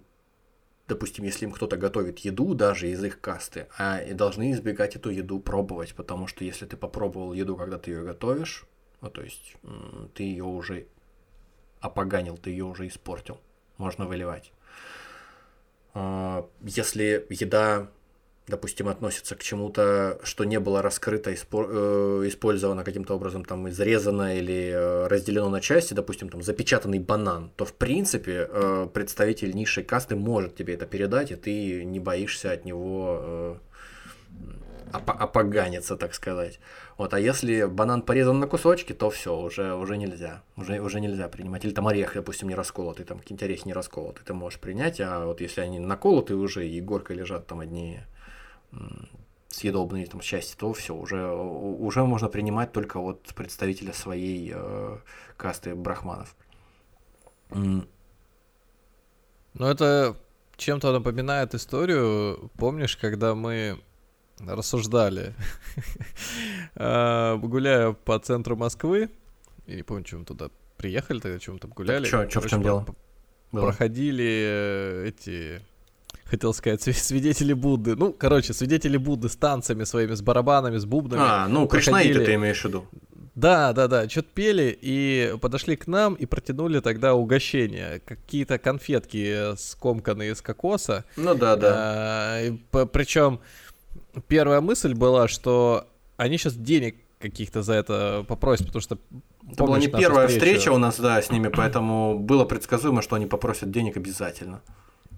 допустим, 0.89 1.25
если 1.25 1.45
им 1.45 1.53
кто-то 1.53 1.77
готовит 1.77 2.19
еду, 2.21 2.55
даже 2.55 2.91
из 2.91 3.03
их 3.05 3.21
касты, 3.21 3.69
а 3.79 4.01
и 4.01 4.13
должны 4.13 4.53
избегать 4.53 4.97
эту 4.97 5.11
еду 5.11 5.39
пробовать, 5.41 5.95
потому 5.95 6.27
что 6.27 6.45
если 6.45 6.67
ты 6.67 6.77
попробовал 6.77 7.33
еду, 7.33 7.57
когда 7.57 7.79
ты 7.79 7.93
ее 7.93 8.05
готовишь, 8.05 8.67
ну, 9.01 9.11
то 9.11 9.23
есть 9.23 9.57
м, 9.63 10.11
ты 10.15 10.25
ее 10.25 10.45
уже 10.45 10.87
опоганил, 11.81 12.37
ты 12.37 12.51
ее 12.51 12.65
уже 12.65 12.87
испортил, 12.89 13.41
можно 13.77 14.07
выливать. 14.07 14.53
А, 15.95 16.49
Если 16.63 17.27
еда, 17.31 17.89
допустим, 18.49 18.89
относится 18.89 19.37
к 19.37 19.43
чему-то, 19.43 20.19
что 20.25 20.45
не 20.45 20.59
было 20.59 20.83
раскрыто, 20.83 21.31
э, 21.31 21.35
использовано 21.35 22.85
каким-то 22.85 23.15
образом, 23.15 23.45
там, 23.45 23.69
изрезано 23.69 24.37
или 24.37 24.73
э, 24.73 25.07
разделено 25.07 25.49
на 25.49 25.61
части, 25.61 25.95
допустим, 25.95 26.29
там, 26.29 26.43
запечатанный 26.43 26.99
банан, 26.99 27.51
то, 27.57 27.65
в 27.65 27.75
принципе, 27.75 28.49
э, 28.51 28.89
представитель 28.93 29.55
низшей 29.55 29.85
касты 29.85 30.17
может 30.17 30.57
тебе 30.57 30.75
это 30.75 30.87
передать, 30.87 31.31
и 31.31 31.37
ты 31.37 31.85
не 31.85 32.01
боишься 32.01 32.51
от 32.53 32.65
него 32.65 33.21
э, 33.21 33.57
опо- 34.93 35.19
опоганится, 35.19 35.97
так 35.97 36.15
сказать. 36.15 36.59
Вот, 36.97 37.15
а 37.15 37.21
если 37.21 37.65
банан 37.65 38.03
порезан 38.03 38.41
на 38.41 38.47
кусочки, 38.47 38.93
то 38.93 39.11
все, 39.11 39.37
уже, 39.39 39.75
уже 39.75 39.97
нельзя. 39.97 40.43
Уже, 40.57 40.81
уже 40.81 41.01
нельзя 41.01 41.29
принимать. 41.29 41.65
Или 41.65 41.73
там 41.73 41.87
орех, 41.87 42.15
допустим, 42.15 42.49
не 42.49 42.55
расколотый, 42.55 43.05
там 43.05 43.19
какие-нибудь 43.19 43.43
орехи 43.45 43.67
не 43.67 43.73
расколотые, 43.75 44.25
ты 44.25 44.35
можешь 44.35 44.59
принять, 44.59 45.01
а 45.01 45.27
вот 45.27 45.41
если 45.41 45.61
они 45.61 45.79
наколоты 45.79 46.35
уже 46.35 46.67
и 46.67 46.81
горкой 46.81 47.17
лежат 47.17 47.47
там 47.47 47.61
одни 47.61 48.01
съедобные 49.49 50.07
там 50.07 50.21
части, 50.21 50.57
то 50.57 50.73
все, 50.73 50.95
уже, 50.95 51.27
уже 51.33 52.05
можно 52.05 52.29
принимать 52.29 52.73
только 52.73 53.01
вот 53.01 53.23
представителя 53.35 53.93
своей 53.93 54.53
э, 54.55 54.99
касты 55.37 55.75
брахманов. 55.75 56.37
М, 57.51 57.89
Ну, 59.55 59.67
это 59.67 60.17
чем-то 60.57 60.93
напоминает 60.93 61.55
историю, 61.55 62.51
помнишь, 62.59 62.97
когда 62.97 63.35
мы 63.35 63.81
рассуждали, 64.47 65.35
э, 66.75 67.37
гуляя 67.37 67.93
по 67.93 68.19
центру 68.19 68.57
Москвы, 68.57 69.11
я 69.67 69.77
не 69.77 69.83
помню, 69.83 70.05
чем 70.05 70.25
туда 70.25 70.51
приехали 70.77 71.21
тогда, 71.21 71.39
чем 71.39 71.59
там 71.59 71.71
гуляли. 71.73 72.05
чё 72.29 72.41
в 72.41 72.47
чём 72.49 72.63
дело? 72.63 72.87
Проходили 73.51 74.25
э, 74.47 75.09
эти, 75.09 75.63
хотел 76.29 76.53
сказать, 76.55 76.87
сви- 76.87 76.93
свидетели 76.93 77.53
Будды. 77.53 77.97
Ну, 77.97 78.13
короче, 78.13 78.53
свидетели 78.53 78.97
Будды 78.97 79.29
с 79.29 79.37
танцами 79.37 79.85
своими, 79.85 80.15
с 80.15 80.23
барабанами, 80.23 80.77
с 80.79 80.85
бубнами. 80.85 81.23
А, 81.25 81.49
ну, 81.49 81.67
Кришнаиты 81.67 82.11
проходили- 82.15 82.25
ты 82.27 82.35
имеешь 82.35 82.61
в 82.61 82.65
виду. 82.65 82.87
Да, 83.35 83.73
да, 83.73 83.87
да, 83.87 84.09
что-то 84.09 84.29
пели 84.35 84.77
и 84.81 85.35
подошли 85.41 85.77
к 85.77 85.87
нам 85.87 86.15
и 86.15 86.27
протянули 86.27 86.81
тогда 86.81 87.15
угощение. 87.15 88.01
Какие-то 88.05 88.59
конфетки 88.59 89.55
скомканные 89.57 90.33
из 90.33 90.43
кокоса. 90.43 91.05
Ну 91.17 91.35
да, 91.37 91.55
да. 91.55 92.41
Причем 92.93 93.39
первая 94.27 94.61
мысль 94.61 94.93
была, 94.95 95.29
что 95.29 95.87
они 96.17 96.37
сейчас 96.37 96.55
денег 96.55 96.97
каких-то 97.21 97.63
за 97.63 97.75
это 97.75 98.25
попросят, 98.27 98.67
потому 98.67 98.83
что... 98.83 98.99
Это 99.53 99.65
была 99.65 99.79
не 99.79 99.87
первая 99.87 100.27
встреча 100.29 100.71
у 100.73 100.79
нас, 100.79 100.99
да, 100.99 101.23
с 101.23 101.31
ними, 101.31 101.49
поэтому 101.49 102.19
было 102.19 102.45
предсказуемо, 102.45 103.03
что 103.03 103.15
они 103.17 103.27
попросят 103.27 103.71
денег 103.71 103.97
обязательно. 103.97 104.63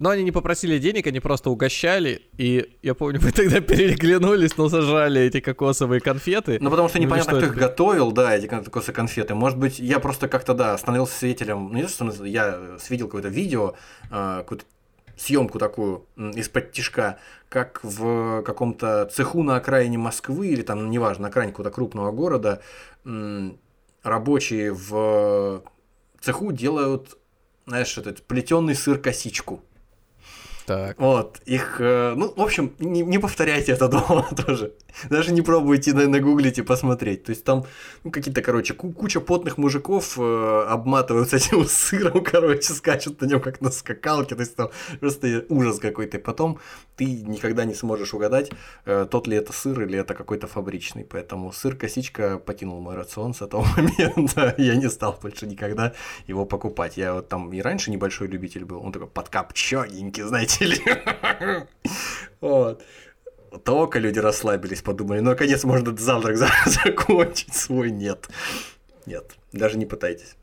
Но 0.01 0.09
они 0.09 0.25
не 0.25 0.33
попросили 0.33 0.79
денег, 0.79 1.07
они 1.07 1.21
просто 1.21 1.51
угощали, 1.51 2.23
и 2.39 2.79
я 2.81 2.95
помню, 2.95 3.21
мы 3.23 3.33
тогда 3.33 3.61
переглянулись, 3.61 4.57
но 4.57 4.71
сожрали 4.71 5.21
эти 5.21 5.41
кокосовые 5.41 6.01
конфеты. 6.01 6.57
Ну, 6.59 6.71
потому 6.71 6.89
что 6.89 6.97
Ну, 6.97 7.05
непонятно, 7.05 7.33
кто 7.33 7.39
это? 7.41 7.47
их 7.49 7.55
готовил, 7.55 8.11
да, 8.11 8.35
эти 8.35 8.47
кокосы 8.47 8.95
конфеты. 8.95 9.35
Может 9.35 9.59
быть, 9.59 9.79
я 9.79 10.01
просто 10.01 10.27
как-то, 10.27 10.55
да, 10.55 10.79
становился 10.79 11.19
свидетелем, 11.19 11.69
ну, 11.71 11.75
не 11.75 11.83
то, 11.83 11.89
что 11.91 12.25
я 12.25 12.55
э, 12.57 12.79
видел 12.89 13.09
какое-то 13.09 13.29
видео, 13.29 13.75
э, 14.11 14.39
какую-то 14.39 14.65
съемку 15.19 15.59
такую 15.59 16.07
из-под 16.17 16.73
тишка, 16.73 17.19
как 17.51 17.81
в 17.83 18.43
каком-то 18.43 19.05
цеху 19.13 19.43
на 19.43 19.57
окраине 19.57 19.99
Москвы, 19.99 20.49
или 20.49 20.63
там, 20.63 20.91
неважно, 20.91 21.25
на 21.25 21.29
окраине 21.29 21.53
какого-то 21.53 21.75
крупного 21.75 22.11
города, 22.11 22.63
рабочие 24.03 24.73
в 24.73 25.63
цеху 26.23 26.53
делают, 26.53 27.19
знаешь, 27.67 27.99
этот 27.99 28.23
плетеный 28.23 28.75
сыр-косичку. 28.75 29.63
Так. 30.71 31.01
Вот, 31.01 31.41
их, 31.47 31.81
э, 31.81 32.15
ну, 32.17 32.33
в 32.37 32.41
общем, 32.41 32.73
не, 32.79 33.03
не 33.03 33.19
повторяйте 33.19 33.73
это 33.73 33.89
дома 33.95 34.29
тоже. 34.47 34.73
Даже 35.11 35.33
не 35.33 35.43
пробуйте 35.43 35.93
на- 35.93 36.07
нагуглить 36.07 36.59
и 36.59 36.63
посмотреть. 36.63 37.25
То 37.25 37.31
есть 37.31 37.43
там 37.45 37.65
ну, 38.05 38.13
какие-то, 38.13 38.41
короче, 38.41 38.75
ку- 38.75 38.93
куча 38.93 39.21
потных 39.21 39.59
мужиков 39.59 40.17
э, 40.17 40.65
обматываются 40.69 41.37
этим 41.39 41.65
сыром, 41.65 42.23
короче, 42.23 42.73
скачут 42.73 43.21
на 43.21 43.27
нем 43.27 43.41
как 43.41 43.61
на 43.61 43.73
скакалке. 43.73 44.37
То 44.37 44.43
есть 44.43 44.55
там 44.55 44.71
просто 45.01 45.45
ужас 45.49 45.81
какой-то. 45.81 46.19
И 46.19 46.21
потом 46.21 46.61
ты 46.95 47.05
никогда 47.05 47.65
не 47.65 47.75
сможешь 47.75 48.15
угадать, 48.15 48.53
э, 48.85 49.09
тот 49.11 49.27
ли 49.27 49.37
это 49.37 49.53
сыр 49.53 49.81
или 49.83 49.99
это 49.99 50.15
какой-то 50.15 50.47
фабричный. 50.47 51.05
Поэтому 51.05 51.51
сыр-косичка 51.51 52.39
покинул 52.39 52.81
мой 52.81 52.95
рацион 52.95 53.35
с 53.35 53.43
этого 53.43 53.67
момента. 53.77 54.55
Я 54.57 54.77
не 54.77 54.89
стал 54.89 55.19
больше 55.21 55.47
никогда 55.47 55.95
его 56.29 56.47
покупать. 56.47 56.97
Я 56.97 57.15
вот 57.15 57.29
там 57.29 57.53
и 57.53 57.61
раньше 57.61 57.91
небольшой 57.91 58.29
любитель 58.29 58.65
был. 58.65 58.81
Он 58.85 58.93
такой 58.93 59.09
подкопчененький, 59.09 60.23
знаете 60.23 60.60
ли. 60.65 60.81
Вот. 62.41 62.83
Только 63.65 63.99
люди 63.99 64.19
расслабились, 64.19 64.81
подумали, 64.83 65.21
ну, 65.21 65.31
наконец 65.31 65.65
можно 65.65 65.97
завтрак 65.97 66.37
за- 66.37 66.49
закончить 66.67 67.55
свой. 67.55 67.91
Нет. 67.91 68.29
Нет, 69.07 69.33
даже 69.53 69.77
не 69.77 69.87
пытайтесь. 69.87 70.37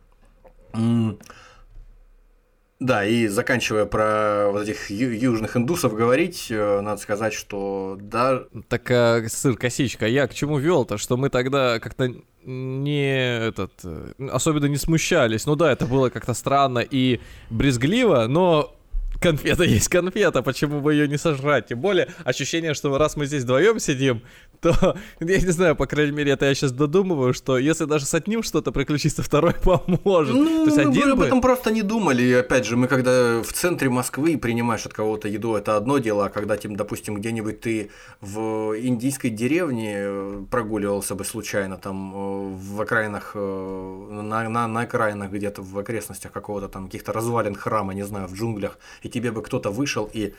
Да, 2.80 3.04
и 3.04 3.26
заканчивая 3.26 3.86
про 3.86 4.50
вот 4.52 4.62
этих 4.62 4.92
южных 4.92 5.58
индусов 5.58 5.96
говорить, 5.96 6.46
э, 6.52 6.82
надо 6.82 7.02
сказать, 7.02 7.34
что 7.34 7.98
да, 8.00 8.44
Так 8.70 8.92
а, 8.92 9.24
сыр 9.28 9.58
косичка, 9.58 10.06
я 10.06 10.28
к 10.28 10.36
чему 10.36 10.60
вел-то, 10.60 11.00
что 11.00 11.18
мы 11.18 11.32
тогда 11.32 11.80
как-то 11.80 12.14
не 12.44 13.48
этот 13.48 13.72
э, 13.84 14.14
особенно 14.32 14.68
не 14.68 14.78
смущались. 14.78 15.48
Ну 15.48 15.56
да, 15.56 15.72
это 15.72 15.88
было 15.88 16.10
как-то 16.10 16.36
странно 16.36 16.80
и 16.80 17.20
брезгливо, 17.50 18.28
но 18.28 18.77
конфета 19.20 19.64
есть 19.64 19.90
конфета, 19.90 20.42
почему 20.42 20.82
бы 20.82 20.94
ее 20.94 21.08
не 21.08 21.18
сожрать? 21.18 21.68
Тем 21.68 21.80
более 21.82 22.08
ощущение, 22.24 22.74
что 22.74 22.98
раз 22.98 23.16
мы 23.16 23.26
здесь 23.26 23.44
вдвоем 23.44 23.80
сидим, 23.80 24.22
то 24.62 24.96
я 25.20 25.40
не 25.40 25.52
знаю, 25.52 25.76
по 25.76 25.86
крайней 25.86 26.12
мере, 26.12 26.32
это 26.32 26.46
я 26.46 26.56
сейчас 26.56 26.72
додумываю, 26.72 27.34
что 27.34 27.58
если 27.58 27.86
даже 27.86 28.06
с 28.06 28.14
одним 28.14 28.44
что-то 28.44 28.72
приключится, 28.72 29.22
второй 29.22 29.54
поможет. 29.64 30.36
Ну, 30.36 30.66
То 30.66 30.72
есть 30.72 30.78
мы 30.78 30.92
один 30.92 31.12
об 31.12 31.20
бы... 31.20 31.26
этом 31.26 31.42
просто 31.42 31.72
не 31.72 31.82
думали. 31.84 32.24
И 32.24 32.34
опять 32.34 32.66
же, 32.66 32.76
мы 32.76 32.88
когда 32.88 33.42
в 33.42 33.54
центре 33.54 33.90
Москвы 33.90 34.38
принимаешь 34.38 34.86
от 34.86 34.94
кого-то 34.94 35.28
еду, 35.28 35.56
это 35.56 35.78
одно 35.78 36.00
дело, 36.00 36.26
а 36.26 36.30
когда, 36.30 36.58
тем, 36.58 36.76
допустим, 36.76 37.16
где-нибудь 37.16 37.62
ты 37.62 37.92
в 38.22 38.74
индийской 38.80 39.30
деревне 39.30 39.94
э, 39.98 40.44
прогуливался 40.50 41.16
бы 41.16 41.24
случайно, 41.26 41.78
там, 41.78 42.14
э, 42.16 42.56
в 42.56 42.82
окраинах, 42.82 43.32
э, 43.36 44.08
на, 44.10 44.50
на, 44.50 44.68
на 44.68 44.82
окраинах 44.82 45.32
где-то 45.32 45.62
в 45.62 45.78
окрестностях 45.78 46.32
какого-то 46.32 46.68
там, 46.68 46.86
каких-то 46.86 47.14
развалин 47.14 47.56
храма, 47.56 47.94
не 47.94 48.04
знаю, 48.04 48.28
в 48.28 48.34
джунглях, 48.34 48.80
и 49.04 49.10
тебе 49.10 49.32
бы 49.32 49.42
кто-то 49.42 49.70
вышел 49.70 50.10
и 50.12 50.34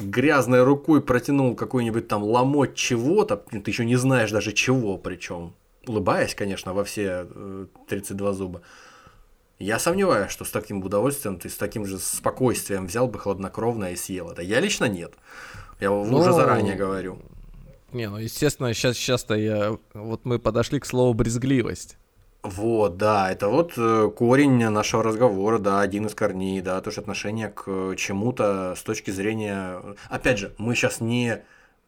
грязной 0.00 0.62
рукой 0.62 1.00
протянул 1.00 1.54
какой-нибудь 1.54 2.08
там 2.08 2.22
ломоть 2.22 2.74
чего-то, 2.74 3.36
ты 3.36 3.70
еще 3.70 3.84
не 3.84 3.96
знаешь 3.96 4.30
даже 4.30 4.52
чего, 4.52 4.96
причем 4.98 5.54
улыбаясь, 5.86 6.34
конечно, 6.34 6.74
во 6.74 6.84
все 6.84 7.26
э, 7.30 7.66
32 7.88 8.32
зуба. 8.32 8.62
Я 9.58 9.78
сомневаюсь, 9.78 10.30
что 10.30 10.44
с 10.44 10.50
таким 10.50 10.82
удовольствием 10.84 11.38
ты 11.38 11.48
с 11.48 11.56
таким 11.56 11.84
же 11.84 11.98
спокойствием 11.98 12.86
взял 12.86 13.08
бы 13.08 13.18
хладнокровно 13.18 13.92
и 13.92 13.96
съел 13.96 14.30
это. 14.30 14.42
Я 14.42 14.60
лично 14.60 14.84
нет. 14.84 15.14
Я 15.80 15.88
Ну, 15.88 16.18
уже 16.18 16.32
заранее 16.32 16.76
говорю. 16.76 17.18
Не, 17.92 18.08
ну 18.08 18.18
естественно, 18.18 18.72
сейчас 18.74 18.96
часто 18.96 19.34
я... 19.34 19.76
Вот 19.94 20.24
мы 20.24 20.38
подошли 20.38 20.78
к 20.78 20.86
слову 20.86 21.14
брезгливость. 21.14 21.96
Вот, 22.42 22.96
да, 22.96 23.32
это 23.32 23.48
вот 23.48 23.72
э, 23.76 24.10
корень 24.16 24.68
нашего 24.68 25.02
разговора, 25.02 25.58
да, 25.58 25.80
один 25.80 26.06
из 26.06 26.14
корней, 26.14 26.60
да, 26.60 26.80
то 26.80 26.88
есть 26.88 26.98
отношение 26.98 27.48
к 27.48 27.96
чему-то 27.96 28.74
с 28.76 28.82
точки 28.82 29.10
зрения... 29.10 29.82
Опять 30.08 30.38
же, 30.38 30.54
мы 30.56 30.76
сейчас 30.76 31.00
не 31.00 31.42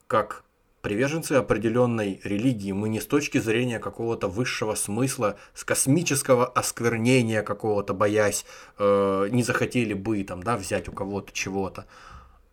как 0.07 0.43
приверженцы 0.81 1.33
определенной 1.33 2.19
религии, 2.23 2.73
мы 2.73 2.89
не 2.89 2.99
с 2.99 3.05
точки 3.05 3.37
зрения 3.37 3.79
какого-то 3.79 4.27
высшего 4.27 4.75
смысла, 4.75 5.37
с 5.53 5.63
космического 5.63 6.45
осквернения 6.45 7.43
какого-то, 7.43 7.93
боясь, 7.93 8.45
э, 8.77 9.27
не 9.31 9.43
захотели 9.43 9.93
бы 9.93 10.23
там, 10.23 10.43
да, 10.43 10.57
взять 10.57 10.89
у 10.89 10.91
кого-то 10.91 11.31
чего-то, 11.31 11.85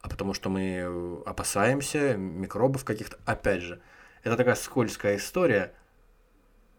а 0.02 0.08
потому 0.08 0.34
что 0.34 0.50
мы 0.50 0.62
э, 0.62 1.16
опасаемся 1.26 2.16
микробов 2.16 2.84
каких-то. 2.84 3.16
Опять 3.24 3.62
же, 3.62 3.80
это 4.22 4.36
такая 4.36 4.54
скользкая 4.54 5.16
история. 5.16 5.72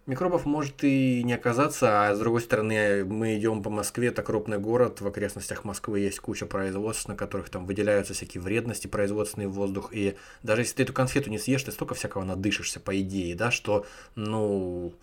Микробов 0.09 0.47
может 0.47 0.83
и 0.83 1.21
не 1.23 1.33
оказаться, 1.33 2.07
а 2.07 2.15
с 2.15 2.19
другой 2.19 2.41
стороны, 2.41 3.05
мы 3.05 3.37
идем 3.37 3.61
по 3.61 3.69
Москве, 3.69 4.07
это 4.07 4.23
крупный 4.23 4.57
город, 4.57 5.01
в 5.01 5.07
окрестностях 5.07 5.63
Москвы 5.65 5.99
есть 5.99 6.19
куча 6.19 6.47
производств, 6.47 7.07
на 7.07 7.15
которых 7.15 7.51
там 7.51 7.67
выделяются 7.67 8.15
всякие 8.15 8.41
вредности 8.41 8.87
производственный 8.87 9.45
воздух, 9.45 9.89
и 9.93 10.15
даже 10.41 10.63
если 10.63 10.77
ты 10.77 10.83
эту 10.83 10.93
конфету 10.93 11.29
не 11.29 11.37
съешь, 11.37 11.61
ты 11.61 11.71
столько 11.71 11.93
всякого 11.93 12.23
надышишься, 12.23 12.79
по 12.79 12.99
идее, 12.99 13.35
да, 13.35 13.51
что, 13.51 13.85
ну, 14.15 14.95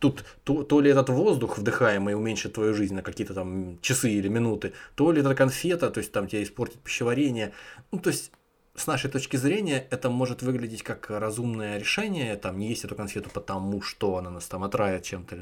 тут 0.00 0.24
то, 0.42 0.64
то 0.64 0.80
ли 0.80 0.90
этот 0.90 1.10
воздух 1.10 1.56
вдыхаемый 1.56 2.16
уменьшит 2.16 2.54
твою 2.54 2.74
жизнь 2.74 2.96
на 2.96 3.02
какие-то 3.02 3.34
там 3.34 3.78
часы 3.82 4.10
или 4.10 4.26
минуты, 4.26 4.72
то 4.96 5.12
ли 5.12 5.20
эта 5.20 5.32
конфета, 5.36 5.90
то 5.90 5.98
есть 5.98 6.10
там 6.10 6.26
тебе 6.26 6.42
испортит 6.42 6.80
пищеварение, 6.80 7.52
ну, 7.92 8.00
то 8.00 8.10
есть 8.10 8.32
с 8.74 8.86
нашей 8.86 9.10
точки 9.10 9.36
зрения 9.36 9.86
это 9.90 10.10
может 10.10 10.42
выглядеть 10.42 10.82
как 10.82 11.08
разумное 11.10 11.78
решение, 11.78 12.36
там 12.36 12.58
не 12.58 12.68
есть 12.68 12.84
эту 12.84 12.94
конфету 12.94 13.30
потому, 13.30 13.82
что 13.82 14.16
она 14.16 14.30
нас 14.30 14.46
там 14.46 14.64
отравит 14.64 15.04
чем-то, 15.04 15.36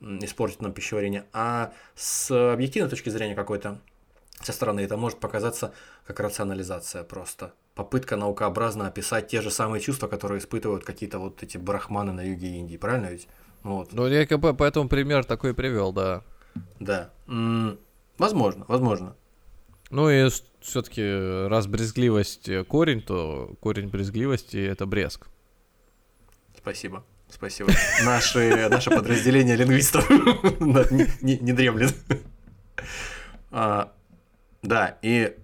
м, 0.00 0.18
испортит 0.24 0.62
нам 0.62 0.72
пищеварение, 0.72 1.24
а 1.32 1.72
с 1.96 2.30
объективной 2.52 2.90
точки 2.90 3.08
зрения 3.08 3.34
какой-то 3.34 3.80
со 4.42 4.52
стороны 4.52 4.80
это 4.80 4.96
может 4.96 5.20
показаться 5.20 5.72
как 6.06 6.20
рационализация 6.20 7.02
просто. 7.02 7.52
Попытка 7.74 8.16
наукообразно 8.16 8.86
описать 8.86 9.28
те 9.28 9.40
же 9.40 9.50
самые 9.50 9.80
чувства, 9.80 10.06
которые 10.06 10.38
испытывают 10.38 10.84
какие-то 10.84 11.18
вот 11.18 11.42
эти 11.42 11.56
брахманы 11.58 12.12
на 12.12 12.22
юге 12.22 12.48
Индии, 12.58 12.76
правильно 12.76 13.06
ведь? 13.06 13.26
Вот. 13.62 13.92
Ну, 13.92 14.06
я 14.06 14.26
поэтому 14.26 14.88
пример 14.88 15.24
такой 15.24 15.54
привел, 15.54 15.92
да. 15.92 16.22
Да. 16.78 17.10
М, 17.26 17.78
Возможно, 18.18 18.64
возможно. 18.68 19.16
Ну 19.90 20.08
и 20.08 20.28
все-таки 20.64 21.46
раз 21.48 21.66
брезгливость 21.66 22.48
э, 22.48 22.64
корень, 22.64 23.02
то 23.02 23.54
корень 23.60 23.88
брезгливости 23.88 24.56
это 24.56 24.86
брезг. 24.86 25.28
Спасибо. 26.56 27.04
Спасибо. 27.28 27.70
Наши, 28.04 28.68
наше 28.68 28.90
подразделение 28.90 29.56
лингвистов 29.56 30.08
не, 30.60 31.06
не, 31.20 31.38
не 31.38 31.52
дремлет. 31.52 31.94
А, 33.50 33.92
да, 34.62 34.98
и 35.02 35.36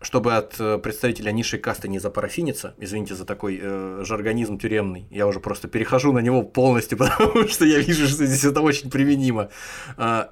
чтобы 0.00 0.36
от 0.36 0.60
э, 0.60 0.78
представителя 0.78 1.32
низшей 1.32 1.58
касты 1.58 1.88
не 1.88 1.98
запарафиниться, 1.98 2.74
извините 2.78 3.14
за 3.14 3.24
такой 3.24 3.58
э, 3.60 4.02
жаргонизм 4.04 4.58
тюремный, 4.58 5.06
я 5.10 5.26
уже 5.26 5.40
просто 5.40 5.66
перехожу 5.66 6.12
на 6.12 6.20
него 6.20 6.42
полностью, 6.42 6.98
потому 6.98 7.48
что 7.48 7.64
я 7.64 7.80
вижу, 7.80 8.06
что 8.06 8.26
здесь 8.26 8.44
это 8.44 8.60
очень 8.60 8.90
применимо. 8.90 9.50
Э, 9.96 10.26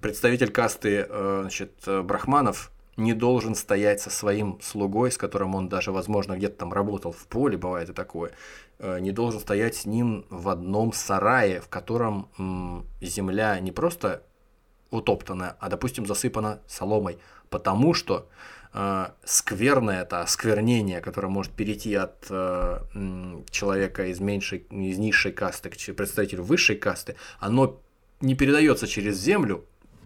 представитель 0.00 0.50
касты 0.50 1.06
э, 1.08 1.38
значит, 1.42 1.72
э, 1.86 2.02
брахманов 2.02 2.72
не 2.96 3.12
должен 3.12 3.54
стоять 3.54 4.00
со 4.00 4.10
своим 4.10 4.58
слугой, 4.62 5.12
с 5.12 5.18
которым 5.18 5.54
он 5.54 5.68
даже, 5.68 5.92
возможно, 5.92 6.36
где-то 6.36 6.56
там 6.56 6.72
работал 6.72 7.12
в 7.12 7.26
поле, 7.26 7.56
бывает 7.56 7.90
и 7.90 7.92
такое, 7.92 8.32
э, 8.78 9.00
не 9.00 9.12
должен 9.12 9.40
стоять 9.40 9.76
с 9.76 9.86
ним 9.86 10.24
в 10.30 10.48
одном 10.48 10.92
сарае, 10.92 11.60
в 11.60 11.68
котором 11.68 12.28
земля 13.00 13.58
не 13.60 13.72
просто 13.72 14.22
утоптанная, 14.90 15.56
а, 15.58 15.68
допустим, 15.68 16.06
засыпана 16.06 16.60
соломой, 16.66 17.18
потому 17.50 17.92
что 17.92 18.28
э, 18.72 19.08
скверное 19.24 20.02
это 20.02 20.20
осквернение, 20.22 21.00
которое 21.00 21.28
может 21.28 21.52
перейти 21.52 21.94
от 21.94 22.26
э, 22.30 22.78
человека 23.50 24.06
из 24.06 24.20
меньшей, 24.20 24.60
из 24.70 24.98
низшей 24.98 25.32
касты 25.32 25.70
к 25.70 25.96
представителю 25.96 26.44
высшей 26.44 26.76
касты, 26.76 27.16
оно 27.40 27.80
не 28.20 28.34
передается 28.34 28.86
через 28.86 29.18
землю 29.18 29.64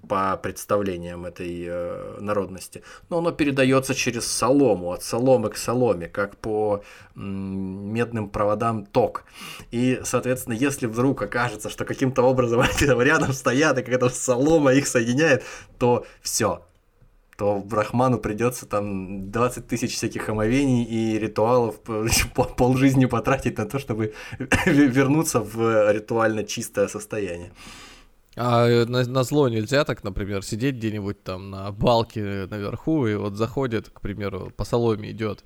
по 0.08 0.36
представлениям 0.36 1.26
этой 1.26 1.66
э, 1.68 2.18
народности, 2.20 2.82
но 3.08 3.18
оно 3.18 3.32
передается 3.32 3.94
через 3.94 4.26
солому, 4.26 4.92
от 4.92 5.02
соломы 5.02 5.50
к 5.50 5.56
соломе, 5.56 6.08
как 6.08 6.36
по 6.36 6.82
м, 7.16 7.92
медным 7.92 8.28
проводам 8.28 8.86
ток. 8.86 9.24
И, 9.70 10.00
соответственно, 10.04 10.54
если 10.54 10.86
вдруг 10.86 11.22
окажется, 11.22 11.70
что 11.70 11.84
каким-то 11.84 12.22
образом 12.22 12.60
они 12.78 12.86
там 12.86 13.00
рядом 13.00 13.32
стоят, 13.32 13.78
и 13.78 13.82
какая-то 13.82 14.08
солома 14.08 14.72
их 14.72 14.86
соединяет, 14.86 15.44
то 15.78 16.04
все, 16.22 16.62
то 17.40 17.58
Брахману 17.58 18.18
придется 18.18 18.66
там 18.66 19.30
20 19.30 19.66
тысяч 19.66 19.94
всяких 19.94 20.28
омовений 20.28 20.84
и 20.84 21.18
ритуалов 21.18 21.80
по- 22.34 22.44
полжизни 22.44 23.06
потратить 23.06 23.56
на 23.56 23.64
то, 23.64 23.78
чтобы 23.78 24.12
вернуться 24.66 25.40
в 25.40 25.90
ритуально 25.90 26.44
чистое 26.44 26.88
состояние. 26.88 27.52
А 28.42 28.86
на, 28.86 29.04
на 29.04 29.22
зло 29.22 29.50
нельзя 29.50 29.84
так, 29.84 30.02
например, 30.02 30.42
сидеть 30.42 30.76
где-нибудь 30.76 31.22
там 31.22 31.50
на 31.50 31.70
балке 31.72 32.46
наверху, 32.48 33.06
и 33.06 33.14
вот 33.14 33.36
заходит, 33.36 33.90
к 33.90 34.00
примеру, 34.00 34.50
по 34.56 34.64
соломе 34.64 35.10
идет 35.10 35.44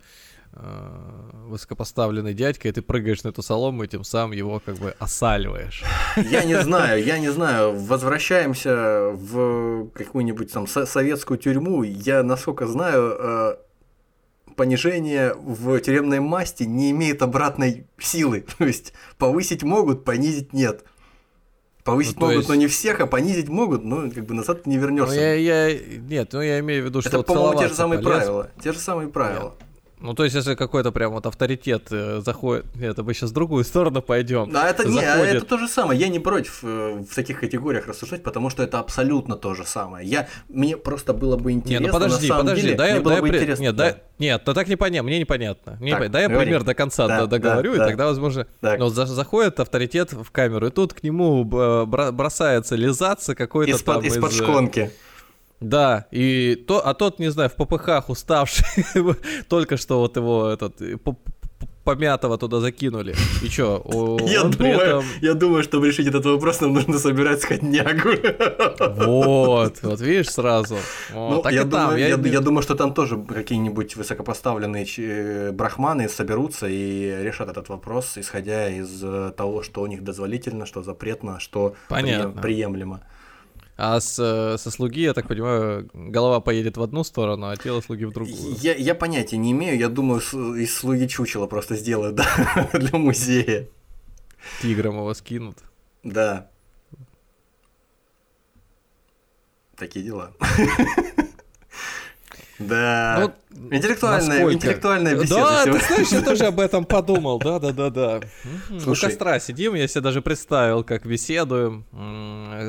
э, 0.53 1.30
высокопоставленный 1.47 2.34
дядька, 2.34 2.68
и 2.68 2.72
ты 2.72 2.82
прыгаешь 2.82 3.24
на 3.24 3.30
эту 3.30 3.42
солому, 3.42 3.82
и 3.82 3.88
тем 3.88 4.05
самым 4.05 4.30
его 4.30 4.61
как 4.64 4.76
бы 4.76 4.95
осаливаешь. 5.01 5.82
Я 6.16 6.45
не 6.45 6.57
знаю, 6.61 7.05
я 7.05 7.18
не 7.18 7.32
знаю. 7.32 7.76
Возвращаемся 7.76 9.11
в 9.12 9.88
какую-нибудь 9.88 10.53
там 10.53 10.68
со- 10.68 10.86
советскую 10.86 11.38
тюрьму. 11.38 11.82
Я, 11.82 12.22
насколько 12.22 12.68
знаю, 12.68 13.16
э, 13.18 13.57
понижение 14.55 15.34
в 15.34 15.80
тюремной 15.80 16.20
масти 16.20 16.62
не 16.62 16.92
имеет 16.92 17.22
обратной 17.22 17.88
силы. 17.99 18.47
То 18.59 18.64
есть 18.64 18.92
повысить 19.18 19.64
могут, 19.64 20.05
понизить 20.05 20.53
нет. 20.53 20.84
Повысить 21.85 22.16
Ну, 22.18 22.22
могут, 22.22 22.37
есть- 22.39 22.49
но 22.49 22.55
не 22.55 22.66
всех, 22.66 23.01
а 23.01 23.07
понизить 23.07 23.49
могут, 23.51 23.85
но 23.85 24.11
как 24.11 24.24
бы 24.24 24.35
назад 24.35 24.62
ты 24.62 24.70
не 24.70 24.76
Ну, 24.76 24.82
вернешься. 24.82 25.14
я, 25.20 25.35
я, 25.68 25.78
нет, 25.99 26.30
ну 26.32 26.41
я 26.41 26.59
имею 26.61 26.82
в 26.82 26.87
виду, 26.87 27.03
что 27.03 27.11
Это, 27.11 27.22
по-моему, 27.22 27.59
те 27.59 27.68
же 27.68 27.74
самые 27.74 28.01
полез. 28.03 28.18
правила. 28.24 28.51
Те 28.62 28.72
же 28.72 28.78
самые 28.78 29.09
правила. 29.09 29.55
Ну, 30.05 30.13
то 30.13 30.25
есть, 30.25 30.37
если 30.37 30.55
какой-то 30.55 30.93
прям 30.93 31.13
вот 31.13 31.25
авторитет 31.25 31.89
э, 31.91 32.21
заходит... 32.23 32.67
Нет, 32.77 32.99
мы 32.99 33.15
сейчас 33.15 33.31
в 33.31 33.33
другую 33.33 33.65
сторону 33.65 34.03
пойдем. 34.03 34.51
А 34.55 34.69
это 34.69 34.87
не, 34.87 34.99
а 35.01 35.15
Заходит. 35.15 35.35
это 35.37 35.47
то 35.47 35.57
же 35.59 35.67
самое. 35.67 35.99
Я 35.99 36.09
не 36.09 36.19
против 36.19 36.61
э, 36.63 37.05
в 37.11 37.15
таких 37.15 37.41
категориях 37.41 37.87
рассуждать, 37.89 38.23
потому 38.23 38.51
что 38.51 38.63
это 38.63 38.81
абсолютно 38.81 39.37
то 39.37 39.55
же 39.55 39.65
самое. 39.65 40.07
Я 40.07 40.29
мне 40.51 40.77
просто 40.77 41.15
было 41.15 41.39
бы 41.39 41.53
Не, 41.55 41.59
интересно. 41.61 41.87
ну 41.87 41.93
подожди, 41.95 42.29
на 42.29 42.29
самом 42.35 42.43
подожди, 42.47 42.63
деле, 42.63 42.77
дай, 42.77 42.93
мне 42.93 43.01
было 43.01 43.13
дай 43.15 43.23
бы 43.23 43.29
при- 43.29 43.37
интересно. 43.39 43.63
Нет, 43.63 43.77
да. 43.77 43.85
дай... 43.85 43.97
Нет, 44.19 44.43
ну 44.45 44.53
так 44.55 44.69
непонятно, 44.69 45.09
мне 45.09 45.19
непонятно. 45.19 45.73
Мне 45.81 45.93
Так, 45.93 46.01
непонятно. 46.01 46.09
Дай 46.13 46.23
я 46.23 46.29
говори. 46.29 46.45
пример 46.45 46.65
до 46.65 46.75
конца 46.75 47.09
Да, 47.09 47.27
договорю, 47.27 47.71
да, 47.73 47.77
и 47.77 47.79
да. 47.79 47.87
тогда, 47.87 48.05
возможно... 48.07 48.47
Так. 48.61 48.79
Ну, 48.79 48.89
за- 48.91 49.07
заходит 49.07 49.59
авторитет 49.59 50.13
в 50.13 50.31
камеру, 50.31 50.67
и 50.67 50.71
тут 50.71 50.93
к 50.93 51.03
нему 51.03 51.45
бра- 51.45 52.13
бросается 52.13 52.77
лизаться 52.77 53.35
какой-то 53.35 53.73
Из-под, 53.73 53.95
там 53.95 54.05
из-под 54.05 54.33
из, 54.33 54.41
э, 54.41 54.45
шконки. 54.45 54.91
Да, 55.61 56.07
и 56.11 56.57
то, 56.67 56.87
а 56.87 56.95
тот, 56.95 57.19
не 57.19 57.31
знаю, 57.31 57.49
в 57.49 57.55
попыхах 57.55 58.11
уставший, 58.11 58.65
только 59.49 59.77
что 59.77 59.99
вот 60.01 60.17
его 60.17 60.49
этот 60.49 60.83
э, 60.83 60.97
помятого 61.85 62.39
туда 62.39 62.61
закинули. 62.61 63.15
И 63.43 63.49
чё, 63.49 63.83
Я 64.27 64.45
думаю, 64.45 64.81
этом... 64.81 65.05
я 65.23 65.35
думаю, 65.35 65.63
чтобы 65.63 65.87
решить 65.87 66.07
этот 66.07 66.25
вопрос, 66.27 66.61
нам 66.61 66.75
нужно 66.75 66.99
собирать 66.99 67.41
сходнягу. 67.43 68.11
Вот, 69.07 69.83
вот 69.83 70.01
видишь 70.01 70.31
сразу. 70.31 70.77
Ну, 71.15 71.43
так 71.43 71.53
я, 71.53 71.61
и 71.63 71.65
там. 71.65 71.71
думаю, 71.71 71.99
я 71.99 72.09
я, 72.09 72.17
не- 72.17 72.31
я 72.31 72.41
думаю, 72.41 72.63
что 72.63 72.75
там 72.75 72.93
тоже 72.95 73.17
какие-нибудь 73.17 73.97
высокопоставленные 73.97 74.87
э, 74.99 75.53
брахманы 75.53 76.09
соберутся 76.09 76.67
и 76.69 77.23
решат 77.23 77.49
этот 77.49 77.69
вопрос, 77.69 78.19
исходя 78.19 78.69
из 78.69 79.01
э, 79.03 79.33
того, 79.37 79.63
что 79.63 79.83
у 79.83 79.87
них 79.87 80.03
дозволительно, 80.03 80.67
что 80.67 80.83
запретно, 80.83 81.39
что 81.41 81.75
Понятно. 81.89 82.31
прием- 82.31 82.43
приемлемо. 82.43 83.01
А 83.77 83.99
с, 83.99 84.14
со 84.14 84.70
слуги, 84.70 85.03
я 85.03 85.14
так 85.14 85.27
понимаю, 85.27 85.91
голова 85.93 86.41
поедет 86.41 86.77
в 86.77 86.83
одну 86.83 87.03
сторону, 87.03 87.49
а 87.49 87.57
тело 87.57 87.81
слуги 87.81 88.05
в 88.05 88.12
другую. 88.12 88.55
Я, 88.61 88.75
я 88.75 88.95
понятия 88.95 89.37
не 89.37 89.51
имею, 89.51 89.77
я 89.77 89.89
думаю, 89.89 90.20
из 90.20 90.75
слуги 90.75 91.09
чучела 91.09 91.47
просто 91.47 91.75
сделают 91.75 92.14
да, 92.14 92.70
для 92.72 92.97
музея. 92.99 93.68
Тигром 94.62 94.97
его 94.97 95.12
скинут. 95.14 95.59
Да. 96.05 96.51
Такие 99.77 100.05
дела. 100.05 100.33
Да. 102.59 103.33
Ну, 103.51 103.69
Интеллектуальная, 103.77 104.29
насколько? 104.29 104.55
интеллектуальная 104.55 105.15
беседа 105.17 105.35
Да, 105.41 105.65
ты 105.65 105.71
сегодня. 105.71 105.87
знаешь, 105.87 106.09
я 106.09 106.23
тоже 106.23 106.45
об 106.45 106.61
этом 106.61 106.85
подумал, 106.85 107.39
да, 107.41 107.59
да, 107.59 107.73
да, 107.73 107.91
да. 107.91 108.21
Мгм. 108.45 108.77
У 108.77 108.81
Слушай. 108.81 109.07
костра 109.11 109.41
сидим, 109.41 109.75
я 109.75 109.89
себе 109.89 110.03
даже 110.03 110.23
представил, 110.23 110.85
как 110.85 111.05
беседуем. 111.05 111.85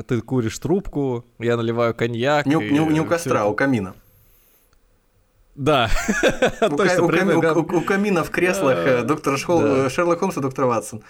Ты 0.08 0.20
куришь 0.22 0.58
трубку, 0.58 1.24
я 1.38 1.56
наливаю 1.56 1.94
коньяк. 1.94 2.46
Не, 2.46 2.54
не 2.56 2.78
не 2.80 3.00
у 3.00 3.04
костра, 3.04 3.42
а 3.42 3.46
у 3.46 3.54
камина. 3.54 3.94
Да. 5.54 5.88
У, 6.60 6.76
Точно, 6.76 6.96
ка- 6.96 7.02
у 7.02 7.08
ками- 7.08 7.18
примерно. 7.18 7.54
у- 7.54 7.76
у 7.78 7.80
камина 7.80 8.24
в 8.24 8.30
креслах 8.30 8.76
э, 8.78 9.06
Шхол- 9.36 9.62
Да. 9.62 9.86
э, 9.86 9.88
Шерлок 9.88 10.18
Холмс 10.18 10.36
и 10.36 10.40
доктор 10.40 10.66
Ватсон. 10.66 11.02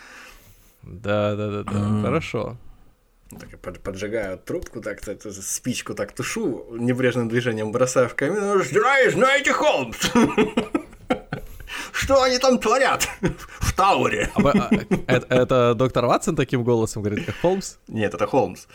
Да, 0.83 1.35
да, 1.35 1.51
да, 1.51 1.63
да. 1.65 2.03
Хорошо. 2.03 2.57
Так, 3.31 3.49
я 3.53 3.59
под- 3.59 3.81
поджигаю 3.81 4.39
трубку, 4.39 4.81
так 4.81 5.01
т- 5.01 5.33
спичку 5.33 5.95
так 5.95 6.13
тушу, 6.13 6.67
небрежным 6.71 7.29
движением 7.29 7.73
бросаю 7.73 8.09
в 8.09 8.15
камин. 8.15 8.63
Знаешь, 8.65 9.13
знаете, 9.13 9.53
Холмс? 9.53 9.97
Что 11.93 12.23
они 12.23 12.39
там 12.39 12.59
творят 12.59 13.09
в 13.61 13.73
Тауре? 13.75 14.31
А 14.35 14.41
а, 14.49 14.71
Это 15.07 15.27
это 15.35 15.75
доктор 15.75 16.07
Ватсон 16.07 16.37
таким 16.37 16.63
голосом 16.63 17.03
говорит, 17.03 17.27
как 17.27 17.35
Холмс? 17.41 17.77
Нет, 17.89 18.15
это 18.15 18.27
Холмс. 18.27 18.67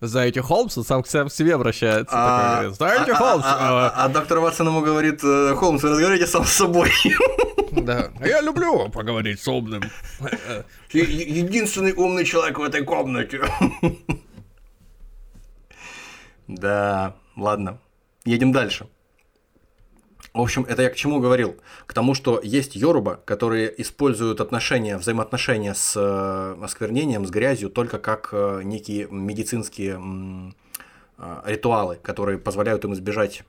Знаете, 0.00 0.42
Холмс, 0.42 0.76
он 0.78 0.84
сам 0.84 1.02
к 1.02 1.06
себе 1.06 1.54
обращается. 1.54 2.04
такой 2.06 2.20
А 2.22 2.54
говорит, 2.56 2.76
Знаете, 2.76 3.12
а- 3.12 3.16
Холмс? 3.16 3.44
а- 3.44 3.56
а- 3.58 3.86
а- 3.88 4.04
а 4.04 4.08
доктор 4.08 4.38
Ватсон 4.40 4.68
ему 4.68 4.80
говорит, 4.80 5.20
э, 5.24 5.54
Холмс, 5.56 5.82
вы 5.82 5.90
разговариваете 5.90 6.26
сам 6.26 6.44
с 6.44 6.52
собой. 6.52 6.90
Да. 7.72 8.10
А 8.20 8.26
Я 8.28 8.40
люблю 8.40 8.88
поговорить 8.88 9.40
с 9.40 9.48
умным. 9.48 9.82
Единственный 10.92 11.92
умный 11.92 12.24
человек 12.24 12.58
в 12.58 12.62
этой 12.62 12.84
комнате. 12.84 13.40
Да, 16.46 17.16
ладно. 17.36 17.78
Едем 18.24 18.52
дальше. 18.52 18.86
В 20.34 20.40
общем, 20.40 20.66
это 20.68 20.82
я 20.82 20.90
к 20.90 20.96
чему 20.96 21.20
говорил? 21.20 21.56
К 21.86 21.94
тому, 21.94 22.12
что 22.14 22.40
есть 22.42 22.74
йоруба, 22.74 23.22
которые 23.24 23.72
используют 23.80 24.40
отношения, 24.40 24.98
взаимоотношения 24.98 25.74
с 25.74 25.94
э, 25.96 26.64
осквернением, 26.64 27.24
с 27.24 27.30
грязью 27.30 27.70
только 27.70 28.00
как 28.00 28.30
э, 28.32 28.62
некие 28.64 29.06
медицинские 29.08 30.52
э, 31.18 31.40
ритуалы, 31.44 32.00
которые 32.02 32.38
позволяют 32.38 32.84
им 32.84 32.94
избежать 32.94 33.44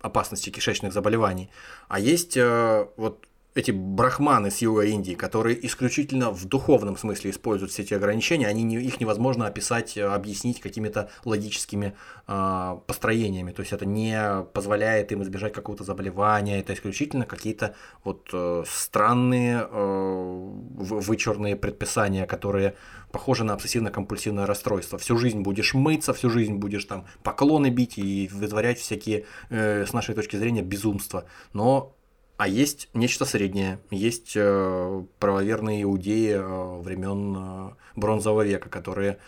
опасности 0.00 0.48
кишечных 0.48 0.94
заболеваний. 0.94 1.50
А 1.88 2.00
есть 2.00 2.36
вот 2.36 3.28
эти 3.54 3.70
брахманы 3.70 4.50
с 4.50 4.58
юга 4.58 4.82
Индии, 4.82 5.12
которые 5.12 5.66
исключительно 5.66 6.30
в 6.30 6.44
духовном 6.46 6.96
смысле 6.96 7.30
используют 7.30 7.72
все 7.72 7.82
эти 7.82 7.94
ограничения, 7.94 8.46
они 8.46 8.62
не, 8.62 8.76
их 8.76 9.00
невозможно 9.00 9.46
описать, 9.46 9.96
э, 9.96 10.04
объяснить 10.04 10.60
какими-то 10.60 11.10
логическими 11.24 11.94
э, 12.26 12.76
построениями. 12.86 13.52
То 13.52 13.60
есть 13.60 13.72
это 13.72 13.84
не 13.84 14.44
позволяет 14.52 15.12
им 15.12 15.22
избежать 15.22 15.52
какого-то 15.52 15.84
заболевания, 15.84 16.60
это 16.60 16.72
исключительно 16.72 17.26
какие-то 17.26 17.74
вот 18.04 18.28
э, 18.32 18.64
странные 18.66 19.66
э, 19.70 20.48
вычурные 20.76 21.56
предписания, 21.56 22.26
которые 22.26 22.74
похожи 23.12 23.44
на 23.44 23.52
обсессивно-компульсивное 23.52 24.46
расстройство. 24.46 24.98
Всю 24.98 25.18
жизнь 25.18 25.40
будешь 25.40 25.74
мыться, 25.74 26.14
всю 26.14 26.30
жизнь 26.30 26.54
будешь 26.54 26.86
там 26.86 27.04
поклоны 27.22 27.68
бить 27.68 27.98
и 27.98 28.30
вытворять 28.32 28.78
всякие, 28.78 29.26
э, 29.50 29.84
с 29.84 29.92
нашей 29.92 30.14
точки 30.14 30.36
зрения, 30.36 30.62
безумства. 30.62 31.26
Но 31.52 31.94
а 32.36 32.48
есть 32.48 32.88
нечто 32.94 33.24
среднее, 33.24 33.78
есть 33.90 34.32
э, 34.34 35.04
правоверные 35.18 35.82
иудеи 35.82 36.32
э, 36.32 36.80
времен 36.80 37.36
э, 37.36 37.70
бронзового 37.94 38.42
века, 38.42 38.68
которые, 38.68 39.18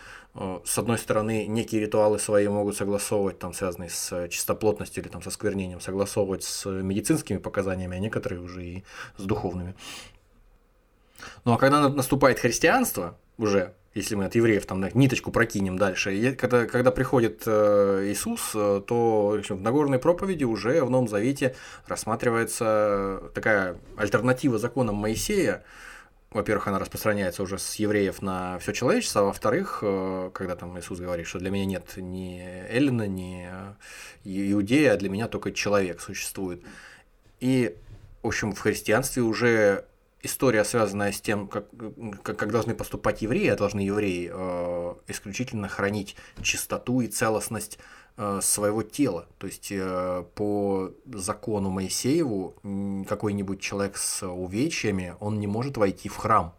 с 0.65 0.77
одной 0.77 0.97
стороны, 0.97 1.45
некие 1.45 1.79
ритуалы 1.79 2.19
свои 2.19 2.45
могут 2.49 2.75
согласовывать, 2.75 3.39
там, 3.39 3.53
связанные 3.53 3.89
с 3.89 4.27
чистоплотностью 4.27 5.01
или 5.01 5.09
там, 5.09 5.21
со 5.21 5.29
сквернением, 5.31 5.79
согласовывать 5.79 6.43
с 6.43 6.69
медицинскими 6.69 7.37
показаниями, 7.37 7.95
а 7.95 7.99
некоторые 7.99 8.41
уже 8.41 8.65
и 8.65 8.83
с 9.17 9.23
духовными. 9.23 9.75
Ну 11.45 11.53
а 11.53 11.57
когда 11.57 11.87
наступает 11.87 12.39
христианство, 12.39 13.17
уже 13.37 13.75
если 13.95 14.15
мы 14.15 14.25
от 14.25 14.35
евреев 14.35 14.65
там 14.65 14.85
ниточку 14.93 15.31
прокинем 15.31 15.77
дальше, 15.77 16.33
когда, 16.33 16.65
когда 16.67 16.91
приходит 16.91 17.43
э, 17.45 18.03
Иисус, 18.07 18.51
э, 18.53 18.81
то 18.85 19.39
в, 19.41 19.61
Нагорной 19.61 19.99
проповеди 19.99 20.43
уже 20.43 20.83
в 20.83 20.89
Новом 20.89 21.07
Завете 21.07 21.55
рассматривается 21.87 23.31
такая 23.33 23.77
альтернатива 23.95 24.59
законам 24.59 24.95
Моисея. 24.95 25.63
Во-первых, 26.31 26.67
она 26.67 26.77
распространяется 26.77 27.41
уже 27.41 27.57
с 27.57 27.75
евреев 27.75 28.21
на 28.21 28.59
все 28.59 28.73
человечество, 28.73 29.21
а 29.21 29.25
во-вторых, 29.25 29.79
э, 29.81 30.29
когда 30.33 30.57
там 30.57 30.77
Иисус 30.77 30.99
говорит, 30.99 31.25
что 31.25 31.39
для 31.39 31.49
меня 31.49 31.65
нет 31.65 31.93
ни 31.95 32.43
Эллина, 32.69 33.07
ни 33.07 33.47
Иудея, 34.25 34.93
а 34.93 34.97
для 34.97 35.09
меня 35.09 35.29
только 35.29 35.53
человек 35.53 36.01
существует. 36.01 36.61
И, 37.39 37.73
в 38.21 38.27
общем, 38.27 38.53
в 38.53 38.59
христианстве 38.59 39.23
уже 39.23 39.85
история, 40.25 40.63
связанная 40.63 41.11
с 41.11 41.21
тем, 41.21 41.47
как, 41.47 41.67
как, 42.23 42.37
как 42.37 42.51
должны 42.51 42.75
поступать 42.75 43.21
евреи, 43.21 43.47
а 43.47 43.55
должны 43.55 43.81
евреи 43.81 44.31
э, 44.33 44.95
исключительно 45.07 45.67
хранить 45.67 46.15
чистоту 46.41 47.01
и 47.01 47.07
целостность 47.07 47.79
э, 48.17 48.39
своего 48.41 48.83
тела. 48.83 49.27
То 49.37 49.47
есть 49.47 49.71
э, 49.71 50.25
по 50.35 50.91
закону 51.05 51.69
Моисееву 51.69 52.55
какой-нибудь 53.07 53.61
человек 53.61 53.97
с 53.97 54.27
увечьями, 54.27 55.15
он 55.19 55.39
не 55.39 55.47
может 55.47 55.77
войти 55.77 56.09
в 56.09 56.17
храм 56.17 56.53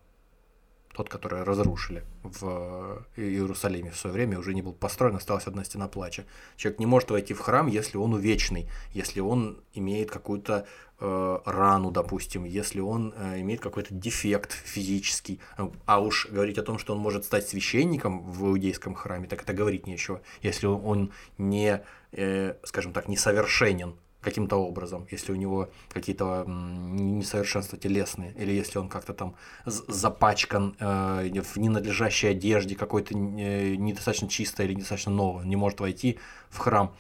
тот, 0.96 1.10
который 1.10 1.42
разрушили 1.42 2.04
в 2.22 3.04
Иерусалиме 3.16 3.90
в 3.90 3.98
свое 3.98 4.14
время, 4.14 4.38
уже 4.38 4.54
не 4.54 4.62
был 4.62 4.72
построен, 4.72 5.16
осталась 5.16 5.46
одна 5.46 5.62
стена 5.62 5.88
плача. 5.88 6.24
Человек 6.56 6.80
не 6.80 6.86
может 6.86 7.10
войти 7.10 7.34
в 7.34 7.40
храм, 7.40 7.66
если 7.66 7.98
он 7.98 8.14
увечный, 8.14 8.66
если 8.94 9.20
он 9.20 9.58
имеет 9.74 10.10
какую-то 10.10 10.66
э, 10.98 11.38
рану, 11.44 11.90
допустим, 11.90 12.44
если 12.44 12.80
он 12.80 13.12
э, 13.14 13.42
имеет 13.42 13.60
какой-то 13.60 13.92
дефект 13.92 14.52
физический. 14.52 15.38
А 15.84 16.00
уж 16.00 16.28
говорить 16.30 16.56
о 16.56 16.62
том, 16.62 16.78
что 16.78 16.94
он 16.94 16.98
может 16.98 17.26
стать 17.26 17.46
священником 17.46 18.22
в 18.22 18.46
иудейском 18.46 18.94
храме, 18.94 19.28
так 19.28 19.42
это 19.42 19.52
говорить 19.52 19.86
нечего, 19.86 20.22
если 20.40 20.66
он 20.66 21.12
не, 21.36 21.82
э, 22.12 22.54
скажем 22.64 22.94
так, 22.94 23.08
несовершенен 23.08 23.96
каким-то 24.26 24.56
образом, 24.56 25.06
если 25.12 25.30
у 25.30 25.36
него 25.36 25.70
какие-то 25.88 26.44
несовершенства 26.48 27.78
телесные, 27.78 28.32
или 28.32 28.50
если 28.50 28.80
он 28.80 28.88
как-то 28.88 29.14
там 29.14 29.36
запачкан 29.64 30.74
э, 30.80 31.42
в 31.42 31.56
ненадлежащей 31.56 32.30
одежде, 32.30 32.74
какой-то 32.74 33.14
э, 33.14 33.76
недостаточно 33.76 34.28
чистой 34.28 34.66
или 34.66 34.74
недостаточно 34.74 35.12
новой, 35.12 35.46
не 35.46 35.54
может 35.54 35.78
войти 35.78 36.18
в 36.48 36.58
храм. 36.58 36.92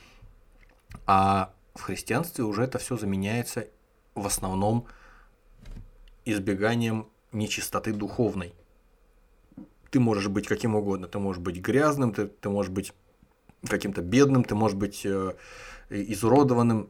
А 1.04 1.50
в 1.74 1.82
христианстве 1.82 2.44
уже 2.44 2.62
это 2.62 2.78
все 2.78 2.96
заменяется 2.96 3.66
в 4.14 4.24
основном 4.24 4.86
избеганием 6.24 7.08
нечистоты 7.32 7.92
духовной. 7.92 8.54
Ты 9.90 9.98
можешь 9.98 10.28
быть 10.28 10.46
каким 10.46 10.76
угодно, 10.76 11.08
ты 11.08 11.18
можешь 11.18 11.42
быть 11.42 11.56
грязным, 11.56 12.12
ты, 12.12 12.28
ты 12.28 12.48
можешь 12.50 12.70
быть 12.70 12.92
каким-то 13.68 14.00
бедным, 14.00 14.44
ты 14.44 14.54
можешь 14.54 14.76
быть 14.76 15.04
э, 15.04 15.34
изуродованным, 15.90 16.88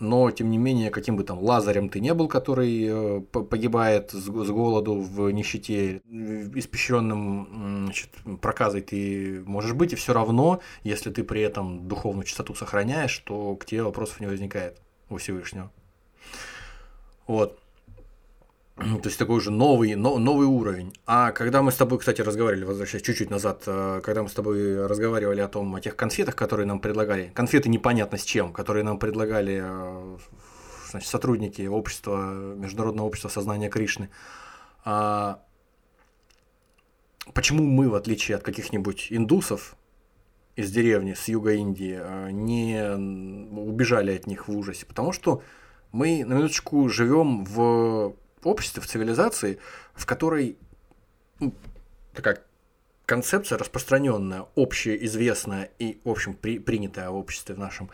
но 0.00 0.30
тем 0.30 0.50
не 0.50 0.58
менее, 0.58 0.90
каким 0.90 1.16
бы 1.16 1.24
там 1.24 1.38
лазарем 1.38 1.90
ты 1.90 2.00
не 2.00 2.14
был, 2.14 2.26
который 2.26 2.86
э, 2.88 3.20
погибает 3.20 4.10
с 4.12 4.28
голоду 4.28 4.94
в 4.94 5.30
нищете, 5.30 5.98
испещренным 6.54 7.84
значит, 7.84 8.08
проказой 8.40 8.80
ты 8.80 9.42
можешь 9.46 9.74
быть, 9.74 9.92
и 9.92 9.96
все 9.96 10.14
равно, 10.14 10.60
если 10.82 11.10
ты 11.10 11.22
при 11.22 11.42
этом 11.42 11.86
духовную 11.86 12.24
чистоту 12.24 12.54
сохраняешь, 12.54 13.16
то 13.18 13.54
к 13.56 13.66
тебе 13.66 13.82
вопросов 13.82 14.20
не 14.20 14.26
возникает 14.26 14.80
у 15.10 15.18
Всевышнего. 15.18 15.70
Вот. 17.26 17.58
То 18.80 19.08
есть 19.08 19.18
такой 19.18 19.36
уже 19.36 19.50
новый, 19.50 19.94
но, 19.94 20.18
новый 20.18 20.46
уровень. 20.46 20.94
А 21.04 21.32
когда 21.32 21.60
мы 21.60 21.70
с 21.70 21.76
тобой, 21.76 21.98
кстати, 21.98 22.22
разговаривали, 22.22 22.64
возвращаясь 22.64 23.04
чуть-чуть 23.04 23.28
назад, 23.28 23.62
э, 23.66 24.00
когда 24.02 24.22
мы 24.22 24.30
с 24.30 24.32
тобой 24.32 24.86
разговаривали 24.86 25.40
о 25.40 25.48
том, 25.48 25.74
о 25.74 25.80
тех 25.82 25.96
конфетах, 25.96 26.34
которые 26.34 26.66
нам 26.66 26.80
предлагали, 26.80 27.30
конфеты 27.34 27.68
непонятно 27.68 28.16
с 28.16 28.24
чем, 28.24 28.54
которые 28.54 28.82
нам 28.84 28.98
предлагали 28.98 29.60
э, 29.62 30.18
значит, 30.90 31.10
сотрудники 31.10 31.66
общества, 31.66 32.32
Международного 32.56 33.06
общества 33.06 33.28
сознания 33.28 33.68
Кришны, 33.68 34.08
а 34.82 35.42
почему 37.34 37.64
мы, 37.64 37.90
в 37.90 37.94
отличие 37.94 38.38
от 38.38 38.42
каких-нибудь 38.42 39.08
индусов 39.10 39.76
из 40.56 40.72
деревни, 40.72 41.12
с 41.12 41.28
юга 41.28 41.52
Индии, 41.52 41.98
э, 42.00 42.30
не 42.30 42.94
убежали 43.60 44.16
от 44.16 44.26
них 44.26 44.48
в 44.48 44.56
ужасе? 44.56 44.86
Потому 44.86 45.12
что 45.12 45.42
мы, 45.92 46.24
на 46.24 46.32
минуточку, 46.32 46.88
живем 46.88 47.44
в 47.44 48.14
обществе, 48.48 48.82
в 48.82 48.86
цивилизации, 48.86 49.58
в 49.94 50.06
которой 50.06 50.58
ну, 51.38 51.54
такая 52.14 52.42
концепция 53.06 53.58
распространенная, 53.58 54.46
общеизвестная 54.54 55.70
и, 55.78 56.00
в 56.04 56.10
общем, 56.10 56.34
при, 56.34 56.58
принятая 56.58 57.10
в 57.10 57.16
обществе 57.16 57.54
в 57.54 57.58
нашем, 57.58 57.90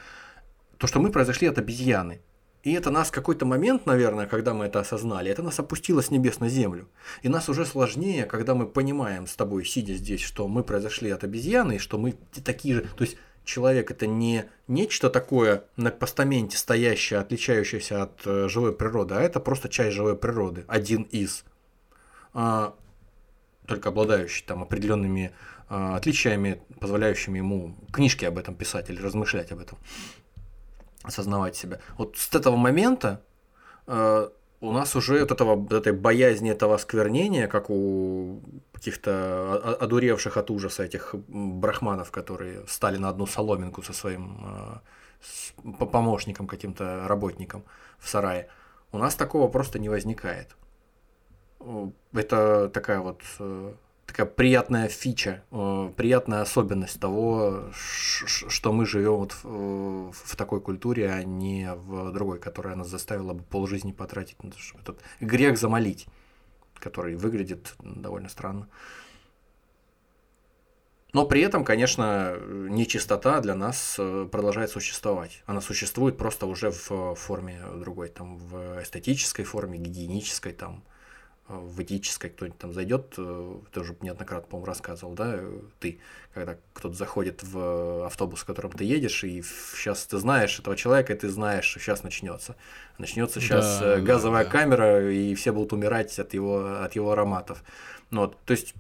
то, 0.76 0.86
что 0.86 1.00
мы 1.00 1.10
произошли 1.10 1.48
от 1.48 1.58
обезьяны. 1.58 2.20
И 2.62 2.72
это 2.72 2.90
нас 2.90 3.12
какой-то 3.12 3.46
момент, 3.46 3.86
наверное, 3.86 4.26
когда 4.26 4.52
мы 4.52 4.64
это 4.64 4.80
осознали, 4.80 5.30
это 5.30 5.42
нас 5.42 5.58
опустило 5.60 6.02
с 6.02 6.10
небес 6.10 6.40
на 6.40 6.48
землю. 6.48 6.88
И 7.22 7.28
нас 7.28 7.48
уже 7.48 7.64
сложнее, 7.64 8.24
когда 8.24 8.54
мы 8.56 8.66
понимаем 8.66 9.26
с 9.28 9.36
тобой, 9.36 9.64
сидя 9.64 9.94
здесь, 9.94 10.20
что 10.20 10.48
мы 10.48 10.64
произошли 10.64 11.10
от 11.10 11.22
обезьяны, 11.22 11.76
и 11.76 11.78
что 11.78 11.96
мы 11.96 12.16
такие 12.44 12.74
же... 12.74 12.80
То 12.82 13.04
есть 13.04 13.16
человек 13.46 13.90
это 13.90 14.06
не 14.06 14.44
нечто 14.66 15.08
такое 15.08 15.64
на 15.76 15.90
постаменте 15.90 16.58
стоящее, 16.58 17.20
отличающееся 17.20 18.02
от 18.02 18.26
э, 18.26 18.48
живой 18.48 18.74
природы, 18.74 19.14
а 19.14 19.22
это 19.22 19.40
просто 19.40 19.70
часть 19.70 19.94
живой 19.94 20.16
природы, 20.16 20.64
один 20.68 21.02
из, 21.02 21.44
а, 22.34 22.74
только 23.66 23.88
обладающий 23.88 24.44
там 24.44 24.62
определенными 24.62 25.32
а, 25.68 25.96
отличиями, 25.96 26.60
позволяющими 26.80 27.38
ему 27.38 27.76
книжки 27.92 28.24
об 28.24 28.36
этом 28.36 28.54
писать 28.54 28.90
или 28.90 29.00
размышлять 29.00 29.52
об 29.52 29.60
этом, 29.60 29.78
осознавать 31.02 31.56
себя. 31.56 31.80
Вот 31.96 32.18
с 32.18 32.34
этого 32.34 32.56
момента 32.56 33.22
э, 33.86 34.28
у 34.60 34.72
нас 34.72 34.96
уже 34.96 35.22
от 35.22 35.30
этого, 35.30 35.64
от 35.64 35.72
этой 35.72 35.92
боязни 35.92 36.50
этого 36.50 36.74
осквернения, 36.74 37.46
как 37.46 37.70
у 37.70 38.40
каких-то 38.76 39.76
одуревших 39.80 40.36
от 40.36 40.50
ужаса 40.50 40.84
этих 40.84 41.14
брахманов, 41.14 42.10
которые 42.10 42.66
стали 42.66 42.98
на 42.98 43.08
одну 43.08 43.26
соломинку 43.26 43.82
со 43.82 43.94
своим 43.94 44.82
э, 45.64 45.84
помощником, 45.90 46.46
каким-то 46.46 47.08
работником 47.08 47.64
в 47.98 48.08
сарае, 48.08 48.48
у 48.92 48.98
нас 48.98 49.14
такого 49.14 49.48
просто 49.48 49.78
не 49.78 49.88
возникает. 49.88 50.56
Это 52.12 52.68
такая 52.68 53.00
вот 53.00 53.22
э, 53.38 53.72
такая 54.06 54.26
приятная 54.26 54.88
фича, 54.88 55.42
э, 55.50 55.90
приятная 55.96 56.42
особенность 56.42 57.00
того, 57.00 57.70
что 57.72 58.72
мы 58.72 58.84
живем 58.84 59.16
вот 59.16 59.34
в, 59.42 60.12
в 60.12 60.36
такой 60.36 60.60
культуре, 60.60 61.10
а 61.10 61.24
не 61.24 61.74
в 61.74 62.12
другой, 62.12 62.38
которая 62.40 62.76
нас 62.76 62.88
заставила 62.88 63.32
бы 63.32 63.42
полжизни 63.42 63.92
потратить 63.92 64.42
на 64.44 64.52
этот 64.80 65.00
грех 65.20 65.56
замолить, 65.56 66.06
который 66.78 67.16
выглядит 67.16 67.74
довольно 67.80 68.28
странно. 68.28 68.68
Но 71.12 71.24
при 71.24 71.40
этом, 71.40 71.64
конечно, 71.64 72.36
нечистота 72.46 73.40
для 73.40 73.54
нас 73.54 73.96
э, 73.98 74.28
продолжает 74.30 74.70
существовать. 74.70 75.42
Она 75.46 75.62
существует 75.62 76.18
просто 76.18 76.44
уже 76.46 76.70
в 76.70 77.14
форме 77.14 77.62
другой, 77.76 78.08
там, 78.08 78.36
в 78.36 78.82
эстетической 78.82 79.44
форме, 79.44 79.78
гигиенической, 79.78 80.52
там, 80.52 80.84
в 81.48 81.80
этической 81.80 82.30
кто-нибудь 82.30 82.58
там 82.58 82.72
зайдет, 82.72 83.14
э, 83.18 83.54
ты 83.72 83.80
уже 83.80 83.96
неоднократно, 84.00 84.48
по-моему, 84.48 84.66
рассказывал, 84.66 85.14
да, 85.14 85.36
э, 85.36 85.60
ты, 85.78 86.00
когда 86.34 86.56
кто-то 86.74 86.94
заходит 86.94 87.42
в 87.42 88.06
автобус, 88.06 88.40
в 88.40 88.44
котором 88.44 88.72
ты 88.72 88.84
едешь, 88.84 89.22
и 89.24 89.42
сейчас 89.42 90.06
ты 90.06 90.18
знаешь 90.18 90.58
этого 90.58 90.76
человека, 90.76 91.12
и 91.12 91.16
ты 91.16 91.28
знаешь, 91.28 91.64
что 91.64 91.78
сейчас 91.78 92.02
начнется. 92.02 92.56
Начнется 92.98 93.40
сейчас 93.40 93.78
Да, 93.80 94.00
газовая 94.00 94.44
да, 94.44 94.50
да. 94.50 94.58
камера, 94.58 95.12
и 95.12 95.34
все 95.34 95.52
будут 95.52 95.72
умирать 95.72 96.18
от 96.18 96.34
его, 96.34 96.82
от 96.82 96.96
его 96.96 97.12
ароматов. 97.12 97.62
Ну, 98.10 98.22
вот, 98.22 98.38
то 98.44 98.52
есть 98.52 98.74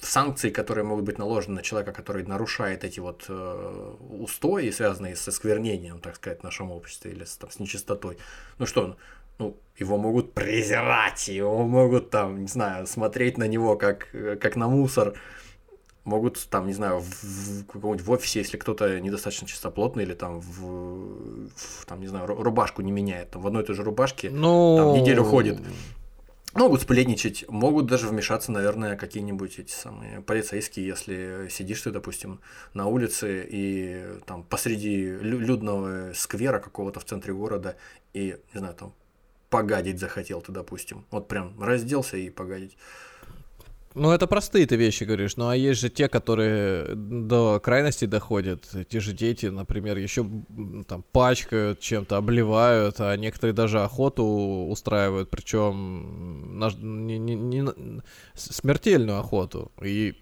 санкции, 0.00 0.50
которые 0.50 0.84
могут 0.84 1.04
быть 1.04 1.18
наложены 1.18 1.56
на 1.56 1.62
человека, 1.62 1.92
который 1.92 2.24
нарушает 2.24 2.84
эти 2.84 3.00
вот 3.00 3.24
э, 3.28 3.94
устои, 4.10 4.70
связанные 4.70 5.16
со 5.16 5.32
сквернением, 5.32 6.00
так 6.00 6.16
сказать, 6.16 6.40
в 6.40 6.44
нашем 6.44 6.70
обществе 6.70 7.12
или 7.12 7.24
с, 7.24 7.36
там, 7.36 7.50
с 7.50 7.58
нечистотой. 7.58 8.18
Ну 8.58 8.66
что, 8.66 8.96
ну, 9.38 9.56
его 9.78 9.98
могут 9.98 10.32
презирать, 10.32 11.28
его 11.28 11.66
могут 11.66 12.10
там, 12.10 12.42
не 12.42 12.48
знаю, 12.48 12.86
смотреть 12.86 13.38
на 13.38 13.46
него 13.46 13.76
как, 13.76 14.08
как 14.40 14.56
на 14.56 14.68
мусор. 14.68 15.14
Могут 16.04 16.48
там, 16.50 16.68
не 16.68 16.72
знаю, 16.72 17.00
в, 17.00 17.24
в 17.24 17.66
каком-нибудь 17.66 18.06
в 18.06 18.10
офисе, 18.12 18.38
если 18.38 18.56
кто-то 18.56 19.00
недостаточно 19.00 19.48
чистоплотный 19.48 20.04
или 20.04 20.14
там 20.14 20.38
в, 20.38 20.60
в, 20.60 21.84
там, 21.84 22.00
не 22.00 22.06
знаю, 22.06 22.28
ру- 22.28 22.40
рубашку 22.40 22.80
не 22.82 22.92
меняет, 22.92 23.30
там 23.30 23.42
в 23.42 23.46
одной 23.48 23.64
и 23.64 23.66
той 23.66 23.74
же 23.74 23.82
рубашке 23.82 24.30
Ну... 24.30 24.76
там 24.76 25.02
неделю 25.02 25.24
ходит. 25.24 25.58
Могут 26.54 26.82
сплетничать, 26.82 27.44
могут 27.48 27.86
даже 27.86 28.06
вмешаться, 28.06 28.52
наверное, 28.52 28.96
какие-нибудь 28.96 29.58
эти 29.58 29.72
самые 29.72 30.22
полицейские, 30.22 30.86
если 30.86 31.48
сидишь 31.50 31.82
ты, 31.82 31.90
допустим, 31.90 32.40
на 32.72 32.86
улице 32.86 33.44
и 33.46 34.02
там 34.26 34.42
посреди 34.44 35.06
лю- 35.06 35.40
людного 35.40 36.12
сквера 36.14 36.60
какого-то 36.60 37.00
в 37.00 37.04
центре 37.04 37.34
города 37.34 37.76
и, 38.14 38.38
не 38.54 38.58
знаю, 38.60 38.74
там 38.74 38.94
погадить 39.50 39.98
захотел 39.98 40.40
ты, 40.40 40.52
допустим. 40.52 41.04
Вот 41.10 41.28
прям 41.28 41.60
разделся 41.62 42.16
и 42.16 42.30
погадить. 42.30 42.76
Ну, 43.98 44.10
это 44.10 44.26
простые 44.26 44.66
ты 44.66 44.76
вещи 44.76 45.04
говоришь, 45.04 45.36
ну 45.38 45.48
а 45.48 45.56
есть 45.56 45.80
же 45.80 45.88
те, 45.88 46.06
которые 46.06 46.94
до 46.94 47.58
крайности 47.60 48.04
доходят. 48.04 48.68
Те 48.90 49.00
же 49.00 49.14
дети, 49.14 49.46
например, 49.46 49.96
еще 49.96 50.26
там 50.86 51.02
пачкают 51.12 51.80
чем-то, 51.80 52.18
обливают, 52.18 52.96
а 52.98 53.16
некоторые 53.16 53.54
даже 53.54 53.80
охоту 53.80 54.22
устраивают, 54.68 55.30
причем 55.30 56.58
наш- 56.58 56.76
не- 56.76 57.18
не- 57.18 57.36
не 57.36 58.02
смертельную 58.34 59.18
охоту. 59.18 59.72
И 59.82 60.14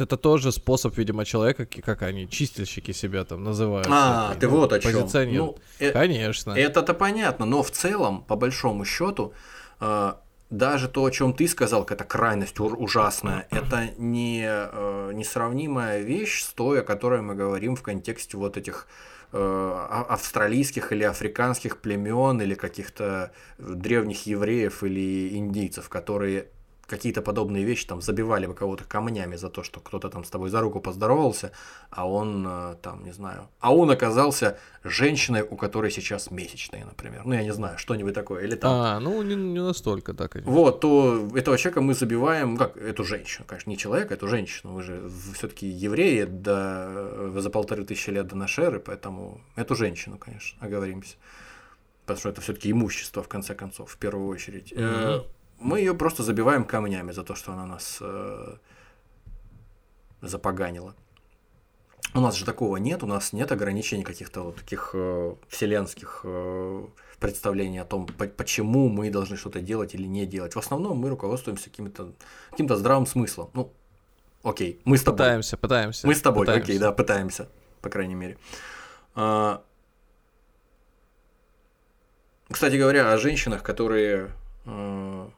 это 0.00 0.16
тоже 0.16 0.52
способ, 0.52 0.96
видимо, 0.96 1.24
человека, 1.24 1.66
как 1.66 2.02
они, 2.02 2.28
чистильщики 2.28 2.92
себя 2.92 3.24
там 3.24 3.44
называют. 3.44 3.86
А, 3.90 4.34
ты 4.34 4.48
ну, 4.48 4.56
вот 4.56 4.72
о 4.72 4.80
чем. 4.80 4.92
позиционируют. 4.92 5.60
Конечно. 5.92 6.52
Это-то 6.52 6.94
понятно, 6.94 7.46
но 7.46 7.62
в 7.62 7.70
целом, 7.70 8.22
по 8.22 8.36
большому 8.36 8.84
счету, 8.84 9.32
э, 9.80 10.12
даже 10.50 10.88
то, 10.88 11.04
о 11.04 11.10
чем 11.10 11.34
ты 11.34 11.46
сказал, 11.46 11.84
какая-то 11.84 12.04
крайность 12.04 12.58
ужасная, 12.58 13.46
это 13.50 13.90
не 13.98 14.44
э, 14.46 15.12
несравнимая 15.14 16.00
вещь 16.00 16.42
с 16.42 16.52
той, 16.52 16.80
о 16.80 16.82
которой 16.82 17.20
мы 17.20 17.34
говорим 17.34 17.76
в 17.76 17.82
контексте 17.82 18.36
вот 18.36 18.56
этих 18.56 18.86
э, 19.32 19.38
а- 19.38 20.06
австралийских 20.08 20.92
или 20.92 21.04
африканских 21.04 21.78
племен 21.78 22.40
или 22.40 22.54
каких-то 22.54 23.32
древних 23.58 24.26
евреев 24.26 24.82
или 24.82 25.36
индийцев, 25.36 25.90
которые 25.90 26.48
какие-то 26.88 27.22
подобные 27.22 27.64
вещи 27.64 27.86
там 27.86 28.00
забивали 28.00 28.46
бы 28.46 28.54
кого-то 28.54 28.84
камнями 28.84 29.36
за 29.36 29.50
то, 29.50 29.62
что 29.62 29.78
кто-то 29.80 30.08
там 30.08 30.24
с 30.24 30.30
тобой 30.30 30.48
за 30.48 30.60
руку 30.60 30.80
поздоровался, 30.80 31.52
а 31.90 32.08
он 32.08 32.46
э, 32.48 32.76
там, 32.82 33.04
не 33.04 33.12
знаю, 33.12 33.48
а 33.60 33.74
он 33.74 33.90
оказался 33.90 34.58
женщиной, 34.84 35.42
у 35.42 35.56
которой 35.56 35.90
сейчас 35.90 36.30
месячные, 36.30 36.86
например. 36.86 37.22
Ну, 37.26 37.34
я 37.34 37.42
не 37.42 37.52
знаю, 37.52 37.78
что-нибудь 37.78 38.14
такое. 38.14 38.44
Или 38.44 38.56
там 38.56 38.72
А, 38.72 39.00
ну 39.00 39.22
не, 39.22 39.34
не 39.34 39.62
настолько, 39.62 40.14
да, 40.14 40.28
конечно. 40.28 40.50
вот, 40.50 40.80
то 40.80 41.28
этого 41.34 41.58
человека 41.58 41.82
мы 41.82 41.94
забиваем, 41.94 42.56
как, 42.56 42.76
эту 42.78 43.04
женщину, 43.04 43.44
конечно, 43.46 43.70
не 43.70 43.76
человека, 43.76 44.14
эту 44.14 44.26
женщину. 44.26 44.72
Мы 44.72 44.82
же 44.82 45.10
все-таки 45.34 45.66
евреи 45.66 46.24
до, 46.24 47.32
за 47.36 47.50
полторы 47.50 47.84
тысячи 47.84 48.08
лет 48.10 48.26
до 48.26 48.36
нашей 48.36 48.64
эры, 48.64 48.80
поэтому 48.80 49.42
эту 49.56 49.74
женщину, 49.74 50.16
конечно, 50.16 50.58
оговоримся. 50.66 51.16
Потому 52.06 52.20
что 52.20 52.28
это 52.30 52.40
все-таки 52.40 52.70
имущество, 52.70 53.22
в 53.22 53.28
конце 53.28 53.54
концов, 53.54 53.90
в 53.90 53.98
первую 53.98 54.28
очередь. 54.28 54.72
Э, 54.74 55.20
Мы 55.60 55.80
ее 55.80 55.94
просто 55.94 56.22
забиваем 56.22 56.64
камнями 56.64 57.12
за 57.12 57.22
то, 57.24 57.34
что 57.34 57.52
она 57.52 57.66
нас 57.66 57.98
э, 58.00 58.56
запоганила. 60.22 60.94
У 62.14 62.20
нас 62.20 62.36
же 62.36 62.44
такого 62.44 62.76
нет, 62.78 63.02
у 63.02 63.06
нас 63.06 63.32
нет 63.32 63.52
ограничений 63.52 64.02
каких-то 64.04 64.42
вот 64.42 64.56
таких 64.56 64.90
э, 64.94 65.34
вселенских 65.48 66.20
э, 66.24 66.86
представлений 67.20 67.78
о 67.78 67.84
том, 67.84 68.06
по- 68.06 68.26
почему 68.28 68.88
мы 68.88 69.10
должны 69.10 69.36
что-то 69.36 69.60
делать 69.60 69.94
или 69.94 70.06
не 70.06 70.24
делать. 70.26 70.54
В 70.54 70.58
основном 70.58 70.98
мы 70.98 71.08
руководствуемся 71.10 71.64
каким-то 71.70 72.12
каким 72.50 72.68
здравым 72.68 73.04
смыслом. 73.06 73.50
Ну, 73.52 73.72
окей, 74.42 74.80
мы 74.84 74.96
с 74.96 75.02
тобой. 75.02 75.18
Пытаемся, 75.18 75.56
пытаемся. 75.56 76.06
Мы 76.06 76.14
с 76.14 76.22
тобой, 76.22 76.46
пытаемся. 76.46 76.64
окей, 76.64 76.78
да, 76.78 76.92
пытаемся, 76.92 77.48
по 77.82 77.90
крайней 77.90 78.14
мере. 78.14 78.38
А, 79.14 79.62
Кстати 82.50 82.76
говоря, 82.76 83.12
о 83.12 83.18
женщинах, 83.18 83.62
которые 83.62 84.30
э, 84.64 85.28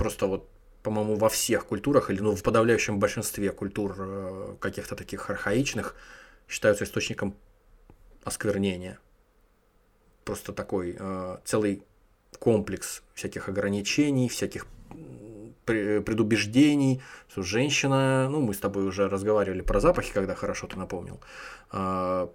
просто 0.00 0.26
вот, 0.26 0.48
по-моему, 0.82 1.16
во 1.16 1.28
всех 1.28 1.66
культурах, 1.66 2.10
или 2.10 2.20
ну, 2.22 2.34
в 2.34 2.42
подавляющем 2.42 2.98
большинстве 2.98 3.52
культур 3.52 3.94
э, 3.98 4.56
каких-то 4.58 4.96
таких 4.96 5.28
архаичных, 5.28 5.94
считаются 6.48 6.84
источником 6.84 7.34
осквернения. 8.24 8.98
Просто 10.24 10.54
такой 10.54 10.96
э, 10.98 11.36
целый 11.44 11.82
комплекс 12.38 13.02
всяких 13.12 13.50
ограничений, 13.50 14.30
всяких 14.30 14.66
предубеждений, 15.66 17.02
что 17.28 17.42
женщина, 17.42 18.28
ну, 18.30 18.40
мы 18.40 18.54
с 18.54 18.58
тобой 18.58 18.86
уже 18.86 19.06
разговаривали 19.06 19.60
про 19.60 19.80
запахи, 19.80 20.14
когда 20.14 20.34
хорошо 20.34 20.66
ты 20.66 20.78
напомнил. 20.78 21.20
А, 21.70 22.32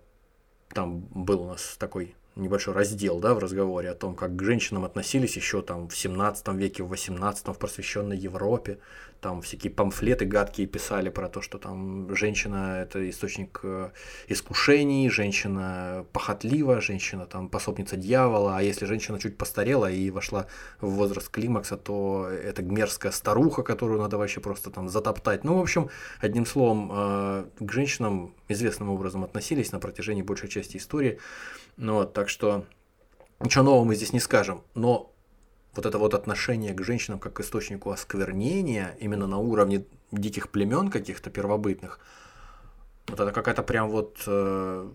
Там 0.70 1.00
был 1.00 1.42
у 1.42 1.48
нас 1.48 1.78
такой 1.80 2.16
небольшой 2.36 2.74
раздел, 2.74 3.20
да, 3.20 3.34
в 3.34 3.40
разговоре 3.40 3.90
о 3.90 3.95
том, 3.95 4.16
как 4.16 4.36
к 4.36 4.44
женщинам 4.44 4.86
относились 4.86 5.36
еще 5.36 5.62
там 5.62 5.88
в 5.88 5.95
17 5.95 6.48
веке, 6.49 6.84
в 6.84 6.90
18 6.90 7.48
в 7.48 7.53
просвещенной 7.53 8.18
Европе. 8.18 8.80
Там 9.22 9.42
всякие 9.42 9.72
памфлеты 9.72 10.26
гадкие 10.26 10.68
писали 10.68 11.10
про 11.10 11.30
то, 11.30 11.42
что 11.42 11.58
там 11.58 12.16
женщина 12.16 12.80
это 12.82 13.10
источник 13.10 13.60
э, 13.64 13.90
искушений, 14.28 15.10
женщина 15.10 16.06
похотлива, 16.14 16.82
женщина 16.82 17.26
там 17.26 17.50
пособница 17.50 17.98
дьявола, 17.98 18.58
а 18.58 18.62
если 18.62 18.86
женщина 18.86 19.20
чуть 19.20 19.38
постарела 19.38 19.90
и 19.92 20.12
вошла 20.12 20.48
в 20.80 20.90
возраст 20.90 21.30
климакса, 21.30 21.78
то 21.78 22.28
это 22.30 22.62
мерзкая 22.62 23.12
старуха, 23.12 23.64
которую 23.64 24.00
надо 24.00 24.18
вообще 24.18 24.42
просто 24.42 24.70
там 24.70 24.90
затоптать. 24.90 25.44
Ну, 25.44 25.58
в 25.58 25.62
общем, 25.62 25.90
одним 26.20 26.46
словом, 26.46 26.92
э, 26.94 27.46
к 27.60 27.72
женщинам 27.72 28.36
известным 28.48 28.90
образом 28.90 29.24
относились 29.24 29.72
на 29.72 29.80
протяжении 29.80 30.22
большей 30.22 30.50
части 30.50 30.78
истории. 30.78 31.20
Ну 31.78 31.96
вот, 31.96 32.14
так 32.14 32.30
что 32.30 32.66
ничего 33.40 33.64
нового 33.64 33.86
мы 33.86 33.96
здесь 33.96 34.14
не 34.14 34.20
скажем. 34.20 34.64
Но 34.76 35.15
вот 35.76 35.86
это 35.86 35.98
вот 35.98 36.14
отношение 36.14 36.74
к 36.74 36.84
женщинам 36.84 37.20
как 37.20 37.34
к 37.34 37.40
источнику 37.42 37.92
осквернения, 37.92 38.96
именно 39.00 39.28
на 39.28 39.38
уровне 39.38 39.86
диких 40.12 40.50
племен 40.50 40.90
каких-то 40.90 41.30
первобытных, 41.30 42.00
вот 43.08 43.20
это 43.20 43.32
какая-то 43.32 43.64
прям 43.64 43.90
вот 43.90 44.24
э, 44.26 44.90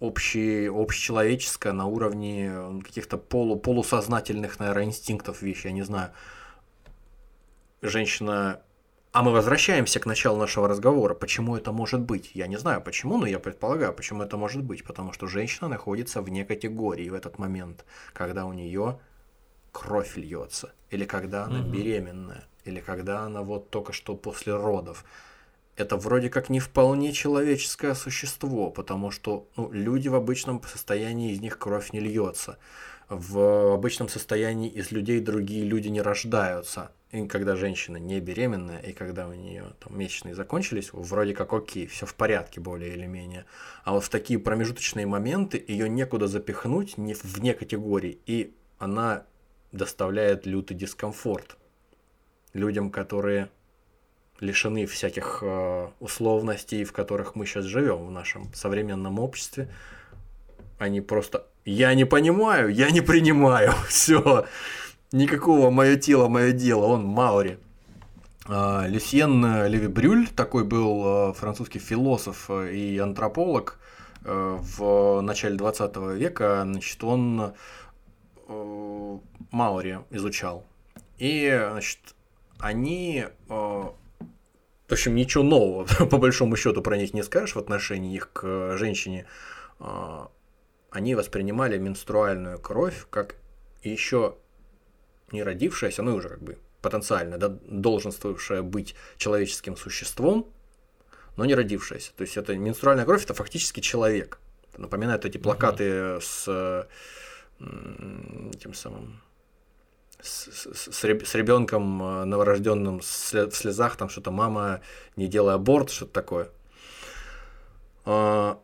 общий, 0.00 0.68
общечеловеческая 0.68 1.72
на 1.72 1.86
уровне 1.86 2.50
э, 2.52 2.80
каких-то 2.84 3.18
полу, 3.18 3.56
полусознательных, 3.56 4.58
наверное, 4.58 4.84
инстинктов 4.84 5.42
вещи, 5.42 5.66
я 5.66 5.72
не 5.72 5.82
знаю. 5.82 6.10
Женщина... 7.82 8.60
А 9.10 9.22
мы 9.22 9.32
возвращаемся 9.32 10.00
к 10.00 10.06
началу 10.06 10.38
нашего 10.38 10.68
разговора. 10.68 11.14
Почему 11.14 11.56
это 11.56 11.72
может 11.72 12.00
быть? 12.00 12.30
Я 12.34 12.46
не 12.46 12.58
знаю 12.58 12.82
почему, 12.82 13.16
но 13.16 13.26
я 13.26 13.38
предполагаю, 13.38 13.94
почему 13.94 14.22
это 14.22 14.36
может 14.36 14.62
быть. 14.62 14.84
Потому 14.84 15.12
что 15.12 15.26
женщина 15.26 15.66
находится 15.66 16.20
вне 16.20 16.44
категории 16.44 17.08
в 17.08 17.14
этот 17.14 17.38
момент, 17.38 17.86
когда 18.12 18.44
у 18.44 18.52
нее 18.52 19.00
кровь 19.78 20.16
льется, 20.16 20.72
или 20.90 21.04
когда 21.04 21.44
она 21.44 21.62
беременная, 21.62 22.44
или 22.64 22.80
когда 22.80 23.20
она 23.20 23.42
вот 23.42 23.70
только 23.70 23.92
что 23.92 24.16
после 24.16 24.56
родов. 24.56 25.04
Это 25.76 25.96
вроде 25.96 26.30
как 26.30 26.48
не 26.48 26.58
вполне 26.58 27.12
человеческое 27.12 27.94
существо, 27.94 28.70
потому 28.70 29.12
что 29.12 29.46
ну, 29.56 29.70
люди 29.70 30.08
в 30.08 30.16
обычном 30.16 30.60
состоянии 30.64 31.32
из 31.32 31.40
них 31.40 31.58
кровь 31.58 31.92
не 31.92 32.00
льется. 32.00 32.58
В 33.08 33.72
обычном 33.72 34.08
состоянии 34.08 34.68
из 34.68 34.90
людей 34.90 35.20
другие 35.20 35.64
люди 35.64 35.86
не 35.86 36.02
рождаются. 36.02 36.90
И 37.12 37.26
когда 37.28 37.54
женщина 37.54 37.96
не 37.98 38.18
беременная, 38.20 38.80
и 38.80 38.92
когда 38.92 39.28
у 39.28 39.32
нее 39.32 39.64
там 39.78 39.96
месячные 39.96 40.34
закончились, 40.34 40.92
вроде 40.92 41.34
как 41.34 41.52
окей, 41.52 41.86
все 41.86 42.04
в 42.04 42.16
порядке 42.16 42.60
более 42.60 42.94
или 42.94 43.06
менее. 43.06 43.44
А 43.84 43.92
вот 43.92 44.02
в 44.02 44.08
такие 44.08 44.40
промежуточные 44.40 45.06
моменты 45.06 45.64
ее 45.68 45.88
некуда 45.88 46.26
запихнуть, 46.26 46.98
не 46.98 47.14
вне 47.14 47.54
категории, 47.54 48.18
и 48.26 48.52
она 48.78 49.24
доставляет 49.72 50.46
лютый 50.46 50.74
дискомфорт 50.74 51.56
людям, 52.52 52.90
которые 52.90 53.50
лишены 54.40 54.86
всяких 54.86 55.40
э, 55.42 55.88
условностей, 56.00 56.84
в 56.84 56.92
которых 56.92 57.34
мы 57.34 57.44
сейчас 57.44 57.64
живем 57.64 58.06
в 58.06 58.10
нашем 58.10 58.52
современном 58.54 59.18
обществе. 59.18 59.68
Они 60.78 61.00
просто 61.00 61.46
я 61.70 61.92
не 61.92 62.06
понимаю, 62.06 62.70
я 62.70 62.90
не 62.90 63.02
принимаю. 63.02 63.72
Все. 63.88 64.46
Никакого 65.12 65.68
мое 65.68 65.96
тело, 65.96 66.28
мое 66.28 66.52
дело, 66.52 66.86
он 66.86 67.04
Маури. 67.04 67.58
А, 68.46 68.86
Люсьен 68.86 69.66
Леви 69.66 69.86
Брюль, 69.86 70.28
такой 70.28 70.64
был 70.64 71.02
а, 71.04 71.32
французский 71.34 71.78
философ 71.78 72.50
и 72.50 72.96
антрополог 72.96 73.78
а, 74.24 74.58
в 74.58 75.20
начале 75.20 75.56
20 75.56 75.96
века, 76.14 76.62
значит, 76.64 77.04
он 77.04 77.52
э, 79.50 79.56
Маури 79.56 80.00
изучал. 80.10 80.64
И, 81.18 81.48
значит, 81.70 81.98
они 82.58 83.26
в 84.88 84.92
общем, 84.92 85.14
ничего 85.14 85.44
нового, 85.44 85.84
по 86.06 86.18
большому 86.18 86.56
счету, 86.56 86.80
про 86.80 86.96
них 86.96 87.12
не 87.12 87.22
скажешь 87.22 87.54
в 87.54 87.58
отношении 87.58 88.14
их 88.14 88.32
к 88.32 88.76
женщине. 88.78 89.26
Они 90.90 91.14
воспринимали 91.14 91.76
менструальную 91.76 92.58
кровь 92.58 93.06
как 93.10 93.36
еще 93.82 94.36
не 95.30 95.42
родившаяся, 95.42 96.02
ну 96.02 96.12
и 96.12 96.14
уже 96.14 96.30
как 96.30 96.42
бы 96.42 96.58
потенциально 96.80 97.36
да, 97.36 97.48
долженствовавшая 97.48 98.62
быть 98.62 98.94
человеческим 99.18 99.76
существом, 99.76 100.50
но 101.36 101.44
не 101.44 101.54
родившаяся. 101.54 102.12
То 102.16 102.22
есть 102.22 102.38
это 102.38 102.56
менструальная 102.56 103.04
кровь 103.04 103.24
это 103.24 103.34
фактически 103.34 103.80
человек. 103.80 104.40
Это 104.72 104.80
напоминает 104.80 105.26
эти 105.26 105.36
плакаты 105.36 106.18
с 106.22 106.88
тем 107.58 108.72
самым 108.72 109.20
с, 110.20 110.48
с, 110.50 110.92
с 110.92 111.34
ребенком 111.34 112.02
э, 112.02 112.24
новорожденным 112.24 113.00
в 113.00 113.04
слезах, 113.04 113.96
там 113.96 114.08
что-то 114.08 114.30
мама, 114.30 114.80
не 115.16 115.28
делай 115.28 115.54
аборт, 115.54 115.90
что-то 115.90 116.12
такое. 116.12 116.48
А, 118.04 118.58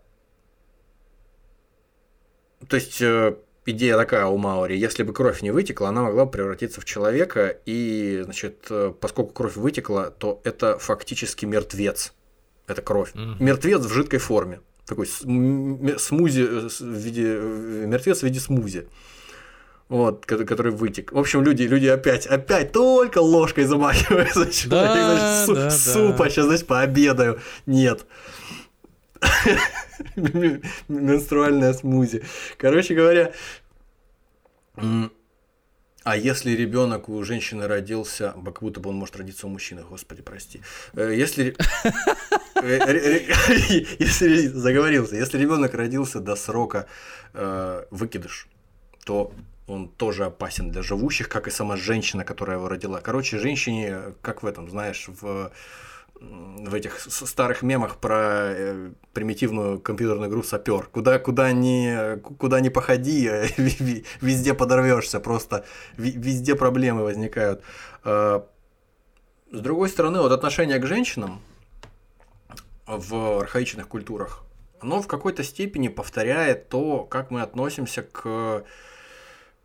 то 2.69 2.77
есть 2.77 3.01
э, 3.01 3.37
идея 3.67 3.97
такая 3.97 4.27
у 4.27 4.37
Маури, 4.37 4.77
если 4.77 5.03
бы 5.03 5.13
кровь 5.13 5.43
не 5.43 5.51
вытекла, 5.51 5.89
она 5.89 6.03
могла 6.03 6.25
бы 6.25 6.31
превратиться 6.31 6.81
в 6.81 6.85
человека, 6.85 7.57
и, 7.67 8.23
значит, 8.25 8.67
э, 8.71 8.93
поскольку 8.99 9.33
кровь 9.33 9.57
вытекла, 9.57 10.11
то 10.11 10.41
это 10.45 10.79
фактически 10.79 11.45
мертвец. 11.45 12.15
Это 12.67 12.83
кровь. 12.83 13.13
Mm-hmm. 13.15 13.37
Мертвец 13.41 13.81
в 13.81 13.93
жидкой 13.93 14.19
форме. 14.19 14.61
Такой 14.87 15.07
смузи 15.07 16.43
в 16.43 16.83
виде 16.83 17.39
мертвец 17.87 18.21
в 18.21 18.23
виде 18.23 18.41
смузи. 18.41 18.89
Вот, 19.89 20.25
который 20.25 20.73
вытек. 20.73 21.13
В 21.13 21.19
общем, 21.19 21.43
люди, 21.43 21.65
люди 21.65 21.87
опять, 21.87 22.27
опять 22.27 22.73
только 22.73 23.19
ложкой 23.19 23.65
замахиваются. 23.65 24.69
Да, 24.69 25.45
значит, 25.45 25.55
да, 25.55 25.71
супа, 25.71 26.25
да. 26.25 26.31
сейчас, 26.31 26.47
значит, 26.47 26.67
пообедаю. 26.67 27.41
Нет. 27.67 28.07
Менструальная 30.89 31.75
смузи. 31.75 32.23
Короче 32.57 32.95
говоря, 32.95 33.33
а 36.05 36.17
если 36.19 36.51
ребенок 36.53 37.09
у 37.09 37.23
женщины 37.23 37.67
родился, 37.67 38.35
как 38.45 38.61
будто 38.61 38.81
бы 38.81 38.91
он 38.91 38.97
может 38.97 39.17
родиться 39.17 39.47
у 39.47 39.51
мужчины, 39.51 39.83
господи, 39.89 40.21
прости. 40.21 40.61
Э, 40.93 41.15
если, 41.17 41.57
если 43.99 44.47
заговорился, 44.49 45.17
если 45.17 45.39
ребенок 45.39 45.73
родился 45.73 46.21
до 46.21 46.37
срока 46.37 46.87
э, 47.33 47.85
выкидыш, 47.91 48.49
то 49.07 49.33
он 49.67 49.89
тоже 49.89 50.25
опасен 50.25 50.71
для 50.71 50.83
живущих, 50.83 51.29
как 51.29 51.49
и 51.49 51.51
сама 51.51 51.77
женщина, 51.77 52.25
которая 52.25 52.59
его 52.59 52.69
родила. 52.69 53.01
Короче, 53.01 53.39
женщине, 53.39 54.15
как 54.21 54.43
в 54.43 54.47
этом, 54.47 54.69
знаешь, 54.69 55.09
в 55.09 55.51
в 56.21 56.75
этих 56.75 57.01
старых 57.01 57.63
мемах 57.63 57.97
про 57.97 58.53
э, 58.53 58.91
примитивную 59.13 59.81
компьютерную 59.81 60.31
игру 60.31 60.43
сапер. 60.43 60.87
Куда, 60.87 61.19
куда, 61.19 61.53
ни, 61.53 62.19
куда 62.39 62.61
ни 62.61 62.69
походи, 62.69 63.29
везде 64.21 64.55
подорвешься, 64.55 65.21
просто 65.21 65.65
везде 65.97 66.55
проблемы 66.55 67.03
возникают. 67.03 67.63
А, 68.05 68.47
с 69.51 69.61
другой 69.61 69.89
стороны, 69.89 70.21
вот 70.21 70.33
отношение 70.33 70.79
к 70.79 70.87
женщинам 70.87 71.41
в 72.87 73.41
архаичных 73.41 73.89
культурах, 73.89 74.45
оно 74.81 75.03
в 75.03 75.09
какой-то 75.09 75.43
степени 75.43 75.89
повторяет 75.89 76.69
то, 76.69 77.05
как 77.05 77.31
мы 77.31 77.43
относимся 77.43 78.03
к 78.03 78.65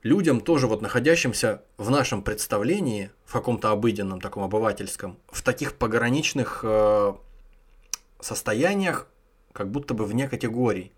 людям, 0.04 0.42
тоже 0.42 0.68
вот 0.68 0.82
находящимся 0.82 1.64
в 1.78 1.90
нашем 1.90 2.22
представлении, 2.22 3.12
в 3.26 3.34
каком-то 3.34 3.72
обыденном, 3.72 4.22
таком 4.22 4.44
обывательском, 4.44 5.18
в 5.28 5.42
таких 5.42 5.76
пограничных 5.76 6.62
э, 6.64 7.14
состояниях, 8.20 9.08
как 9.54 9.72
будто 9.72 9.94
бы 9.94 10.06
вне 10.06 10.28
категорий. 10.28 10.94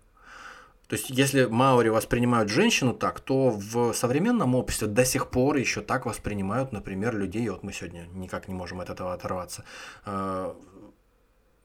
То 0.88 0.96
есть, 0.96 1.08
если 1.08 1.46
маори 1.46 1.88
воспринимают 1.88 2.50
женщину 2.50 2.92
так, 2.92 3.20
то 3.20 3.48
в 3.48 3.94
современном 3.94 4.54
обществе 4.54 4.88
до 4.88 5.04
сих 5.04 5.30
пор 5.30 5.56
еще 5.56 5.80
так 5.80 6.04
воспринимают, 6.04 6.72
например, 6.72 7.16
людей, 7.16 7.48
вот 7.48 7.62
мы 7.62 7.72
сегодня 7.72 8.06
никак 8.12 8.46
не 8.46 8.54
можем 8.54 8.80
от 8.80 8.90
этого 8.90 9.14
оторваться, 9.14 9.64
э, 10.04 10.54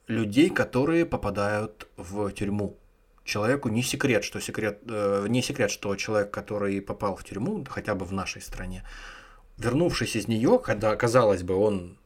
людей, 0.08 0.50
которые 0.50 1.06
попадают 1.06 1.88
в 1.98 2.32
тюрьму 2.32 2.78
человеку 3.28 3.70
не 3.70 3.84
секрет, 3.84 4.24
что 4.24 4.40
секрет, 4.40 4.80
э, 4.88 5.26
не 5.30 5.42
секрет, 5.42 5.70
что 5.70 5.96
человек, 5.96 6.32
который 6.32 6.82
попал 6.82 7.16
в 7.16 7.24
тюрьму, 7.24 7.66
хотя 7.70 7.94
бы 7.94 8.06
в 8.06 8.14
нашей 8.14 8.42
стране, 8.42 8.84
вернувшись 9.58 10.16
из 10.16 10.28
нее, 10.28 10.60
когда, 10.60 10.96
казалось 10.96 11.44
бы, 11.44 11.56
он 11.56 11.98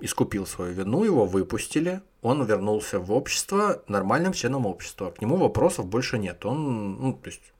искупил 0.00 0.46
свою 0.46 0.72
вину, 0.72 1.04
его 1.04 1.26
выпустили, 1.26 2.00
он 2.22 2.44
вернулся 2.44 2.98
в 2.98 3.12
общество 3.12 3.82
нормальным 3.88 4.32
членом 4.32 4.66
общества. 4.66 5.10
К 5.10 5.20
нему 5.20 5.36
вопросов 5.36 5.86
больше 5.86 6.18
нет. 6.18 6.44
Он, 6.46 6.96
ну, 7.00 7.12
то 7.12 7.30
есть, 7.30 7.52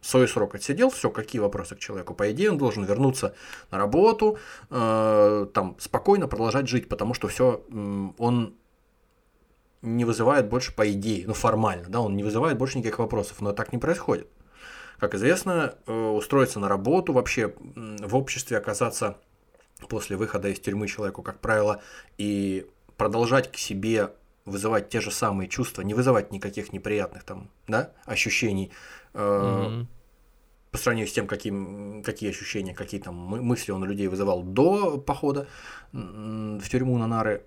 свой 0.00 0.28
срок 0.28 0.54
отсидел, 0.54 0.90
все, 0.90 1.10
какие 1.10 1.40
вопросы 1.40 1.74
к 1.76 1.78
человеку? 1.78 2.14
По 2.14 2.30
идее, 2.30 2.50
он 2.50 2.58
должен 2.58 2.84
вернуться 2.84 3.34
на 3.70 3.78
работу, 3.78 4.38
э, 4.70 5.46
там, 5.54 5.76
спокойно 5.78 6.28
продолжать 6.28 6.68
жить, 6.68 6.88
потому 6.88 7.14
что 7.14 7.28
все, 7.28 7.64
он 8.18 8.54
не 9.86 10.04
вызывает 10.04 10.48
больше, 10.48 10.74
по 10.74 10.90
идее, 10.90 11.26
ну 11.26 11.34
формально, 11.34 11.88
да, 11.88 12.00
он 12.00 12.16
не 12.16 12.24
вызывает 12.24 12.58
больше 12.58 12.78
никаких 12.78 12.98
вопросов, 12.98 13.40
но 13.40 13.52
так 13.52 13.72
не 13.72 13.78
происходит. 13.78 14.28
Как 14.98 15.14
известно, 15.14 15.74
э, 15.86 15.92
устроиться 15.92 16.58
на 16.58 16.68
работу, 16.68 17.12
вообще 17.12 17.54
в 17.58 18.16
обществе 18.16 18.56
оказаться 18.56 19.18
после 19.88 20.16
выхода 20.16 20.48
из 20.48 20.58
тюрьмы 20.58 20.88
человеку, 20.88 21.22
как 21.22 21.40
правило, 21.40 21.82
и 22.18 22.66
продолжать 22.96 23.52
к 23.52 23.56
себе 23.56 24.10
вызывать 24.46 24.88
те 24.88 25.00
же 25.00 25.10
самые 25.10 25.48
чувства, 25.48 25.82
не 25.82 25.92
вызывать 25.92 26.32
никаких 26.32 26.72
неприятных 26.72 27.24
там, 27.24 27.50
да, 27.66 27.90
ощущений, 28.04 28.70
mm-hmm. 29.12 29.86
по 30.70 30.78
сравнению 30.78 31.08
с 31.08 31.12
тем, 31.12 31.26
каким, 31.26 32.02
какие 32.04 32.30
ощущения, 32.30 32.72
какие 32.72 33.00
там 33.00 33.14
мысли 33.16 33.72
он 33.72 33.82
у 33.82 33.86
людей 33.86 34.06
вызывал 34.06 34.42
до 34.42 34.98
похода 34.98 35.48
в 35.92 36.68
тюрьму 36.70 36.96
на 36.96 37.08
нары, 37.08 37.44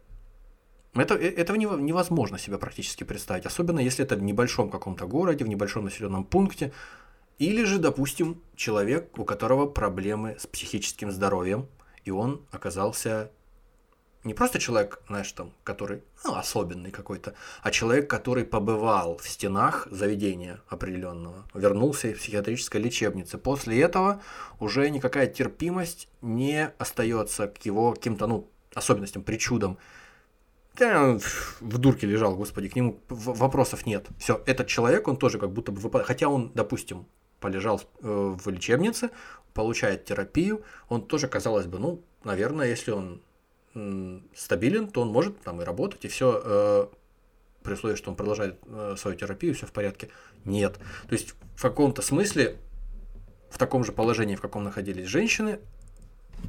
это, 0.93 1.15
э, 1.15 1.29
этого 1.29 1.57
невозможно 1.57 2.37
себе 2.37 2.57
практически 2.57 3.03
представить, 3.03 3.45
особенно 3.45 3.79
если 3.79 4.05
это 4.05 4.15
в 4.15 4.23
небольшом 4.23 4.69
каком-то 4.69 5.05
городе, 5.05 5.45
в 5.45 5.47
небольшом 5.47 5.85
населенном 5.85 6.23
пункте, 6.23 6.71
или 7.37 7.63
же, 7.63 7.77
допустим, 7.77 8.41
человек, 8.55 9.17
у 9.17 9.23
которого 9.23 9.65
проблемы 9.65 10.35
с 10.39 10.45
психическим 10.47 11.11
здоровьем, 11.11 11.67
и 12.03 12.11
он 12.11 12.41
оказался 12.51 13.31
не 14.25 14.33
просто 14.33 14.59
человек, 14.59 15.01
знаешь, 15.07 15.31
там, 15.31 15.53
который 15.63 16.03
ну, 16.25 16.35
особенный 16.35 16.91
какой-то, 16.91 17.35
а 17.61 17.71
человек, 17.71 18.09
который 18.09 18.43
побывал 18.43 19.17
в 19.17 19.27
стенах 19.29 19.87
заведения 19.91 20.59
определенного, 20.67 21.45
вернулся 21.53 22.09
из 22.09 22.19
психиатрической 22.19 22.81
лечебницы. 22.81 23.37
После 23.37 23.81
этого 23.81 24.21
уже 24.59 24.89
никакая 24.89 25.27
терпимость 25.27 26.09
не 26.21 26.67
остается 26.77 27.47
к 27.47 27.63
его 27.63 27.93
каким-то, 27.93 28.27
ну, 28.27 28.49
особенностям, 28.73 29.23
причудам 29.23 29.77
да, 30.79 31.17
в 31.59 31.77
дурке 31.77 32.07
лежал, 32.07 32.35
господи, 32.35 32.69
к 32.69 32.75
нему 32.75 32.99
вопросов 33.09 33.85
нет. 33.85 34.07
Все, 34.17 34.41
этот 34.45 34.67
человек, 34.67 35.07
он 35.07 35.17
тоже 35.17 35.37
как 35.37 35.51
будто 35.51 35.71
бы 35.71 35.79
выпадает. 35.79 36.07
Хотя 36.07 36.29
он, 36.29 36.51
допустим, 36.55 37.05
полежал 37.39 37.81
э, 38.01 38.35
в 38.37 38.49
лечебнице, 38.49 39.11
получает 39.53 40.05
терапию, 40.05 40.63
он 40.87 41.05
тоже, 41.05 41.27
казалось 41.27 41.65
бы, 41.65 41.79
ну, 41.79 42.03
наверное, 42.23 42.67
если 42.67 42.91
он 42.91 43.21
стабилен, 44.35 44.87
то 44.87 45.01
он 45.01 45.09
может 45.09 45.39
там 45.41 45.61
и 45.61 45.63
работать, 45.63 46.03
и 46.03 46.07
все 46.07 46.41
э, 46.43 46.87
при 47.63 47.73
условии, 47.73 47.95
что 47.95 48.09
он 48.09 48.15
продолжает 48.15 48.57
э, 48.65 48.95
свою 48.97 49.15
терапию, 49.15 49.53
все 49.53 49.67
в 49.67 49.71
порядке. 49.71 50.09
Нет. 50.43 50.79
То 51.07 51.13
есть 51.13 51.35
в 51.55 51.61
каком-то 51.61 52.01
смысле 52.01 52.57
в 53.49 53.57
таком 53.57 53.83
же 53.83 53.91
положении, 53.91 54.35
в 54.35 54.41
каком 54.41 54.63
находились 54.63 55.07
женщины, 55.07 55.59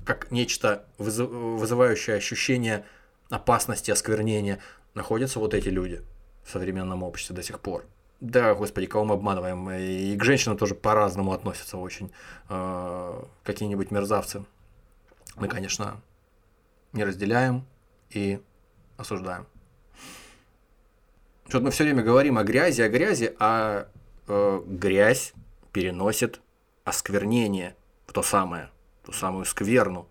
как 0.05 0.31
нечто 0.31 0.87
вызывающее 0.99 2.17
ощущение 2.17 2.87
опасности 3.31 3.91
осквернения 3.91 4.61
находятся 4.95 5.39
вот 5.39 5.55
эти 5.55 5.69
люди 5.69 6.03
в 6.45 6.51
современном 6.51 7.03
обществе 7.03 7.35
до 7.35 7.43
сих 7.43 7.61
пор. 7.61 7.85
Да, 8.21 8.55
господи, 8.55 8.87
кого 8.87 9.05
мы 9.07 9.15
обманываем. 9.15 9.71
И 9.71 10.15
к 10.17 10.25
женщинам 10.25 10.59
тоже 10.59 10.75
по-разному 10.75 11.33
относятся 11.33 11.79
очень. 11.79 12.13
Э, 12.51 13.23
какие-нибудь 13.45 13.91
мерзавцы. 13.91 14.45
Мы, 15.37 15.49
конечно, 15.49 16.03
не 16.93 17.05
разделяем 17.05 17.65
и 18.11 18.41
осуждаем. 18.99 19.47
Что-то 21.49 21.65
мы 21.65 21.71
все 21.71 21.85
время 21.85 22.03
говорим 22.03 22.37
о 22.37 22.45
грязи, 22.45 22.83
о 22.83 22.89
грязи, 22.89 23.35
а 23.39 23.89
э, 24.29 24.63
грязь 24.67 25.33
переносит 25.73 26.41
осквернение 26.85 27.75
в 28.07 28.13
то 28.13 28.23
самое. 28.23 28.71
ту 29.05 29.13
самую 29.13 29.47
скверну. 29.47 30.07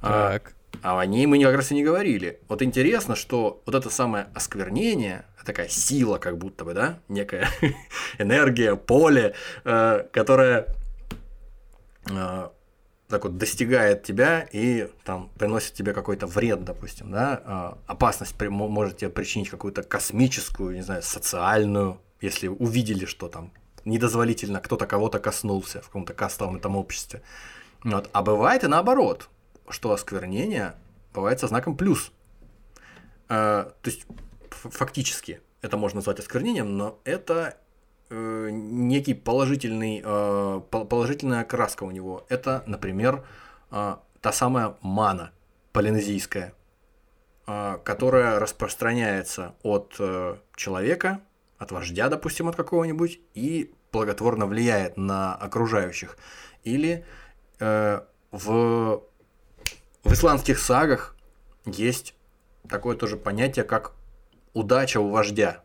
А, 0.00 0.32
Так. 0.32 0.54
А 0.82 1.00
о 1.00 1.06
ней 1.06 1.26
мы 1.26 1.42
как 1.42 1.56
раз 1.56 1.70
и 1.70 1.74
не 1.74 1.84
говорили. 1.84 2.40
Вот 2.48 2.62
интересно, 2.62 3.16
что 3.16 3.62
вот 3.66 3.74
это 3.74 3.90
самое 3.90 4.28
осквернение, 4.34 5.24
такая 5.44 5.68
сила 5.68 6.18
как 6.18 6.36
будто 6.36 6.64
бы, 6.64 6.74
да, 6.74 6.98
некая 7.08 7.48
энергия, 8.18 8.76
поле, 8.76 9.34
э, 9.64 10.04
которая 10.12 10.66
э, 12.10 12.48
так 13.08 13.24
вот 13.24 13.38
достигает 13.38 14.02
тебя 14.02 14.46
и 14.52 14.90
там 15.04 15.30
приносит 15.38 15.72
тебе 15.72 15.94
какой-то 15.94 16.26
вред, 16.26 16.64
допустим, 16.64 17.10
да, 17.10 17.40
а, 17.44 17.78
опасность 17.86 18.34
при- 18.36 18.48
мо- 18.48 18.68
может 18.68 18.98
тебе 18.98 19.08
причинить 19.08 19.48
какую-то 19.48 19.82
космическую, 19.82 20.74
не 20.74 20.82
знаю, 20.82 21.02
социальную, 21.02 21.98
если 22.20 22.48
увидели, 22.48 23.06
что 23.06 23.28
там 23.28 23.50
недозволительно 23.86 24.60
кто-то 24.60 24.86
кого-то 24.86 25.18
коснулся 25.18 25.80
в 25.80 25.86
каком-то 25.86 26.12
кастовом 26.12 26.56
этом 26.56 26.76
обществе. 26.76 27.22
Вот. 27.82 28.10
А 28.12 28.22
бывает 28.22 28.64
и 28.64 28.66
наоборот, 28.66 29.30
что 29.70 29.92
осквернение 29.92 30.74
бывает 31.14 31.40
со 31.40 31.46
знаком 31.46 31.76
плюс. 31.76 32.12
Э, 33.28 33.70
то 33.82 33.90
есть 33.90 34.06
фактически 34.50 35.40
это 35.62 35.76
можно 35.76 35.98
назвать 35.98 36.18
осквернением, 36.18 36.76
но 36.76 36.98
это 37.04 37.56
э, 38.10 38.48
некий 38.50 39.14
положительный, 39.14 40.02
э, 40.04 40.60
пол- 40.70 40.86
положительная 40.86 41.40
окраска 41.40 41.84
у 41.84 41.90
него. 41.90 42.24
Это, 42.28 42.62
например, 42.66 43.24
э, 43.70 43.96
та 44.20 44.32
самая 44.32 44.76
мана 44.80 45.32
полинезийская, 45.72 46.54
э, 47.46 47.78
которая 47.84 48.38
распространяется 48.38 49.54
от 49.62 49.96
э, 49.98 50.36
человека, 50.54 51.20
от 51.58 51.72
вождя, 51.72 52.08
допустим, 52.08 52.48
от 52.48 52.56
какого-нибудь, 52.56 53.20
и 53.34 53.72
благотворно 53.92 54.46
влияет 54.46 54.96
на 54.96 55.34
окружающих. 55.34 56.16
Или 56.62 57.04
э, 57.58 58.00
в, 58.30 59.02
в 60.04 60.12
исландских 60.12 60.58
сагах 60.58 61.16
есть 61.64 62.14
такое 62.68 62.96
тоже 62.96 63.16
понятие, 63.16 63.64
как 63.64 63.92
удача 64.52 65.00
у 65.00 65.10
вождя. 65.10 65.62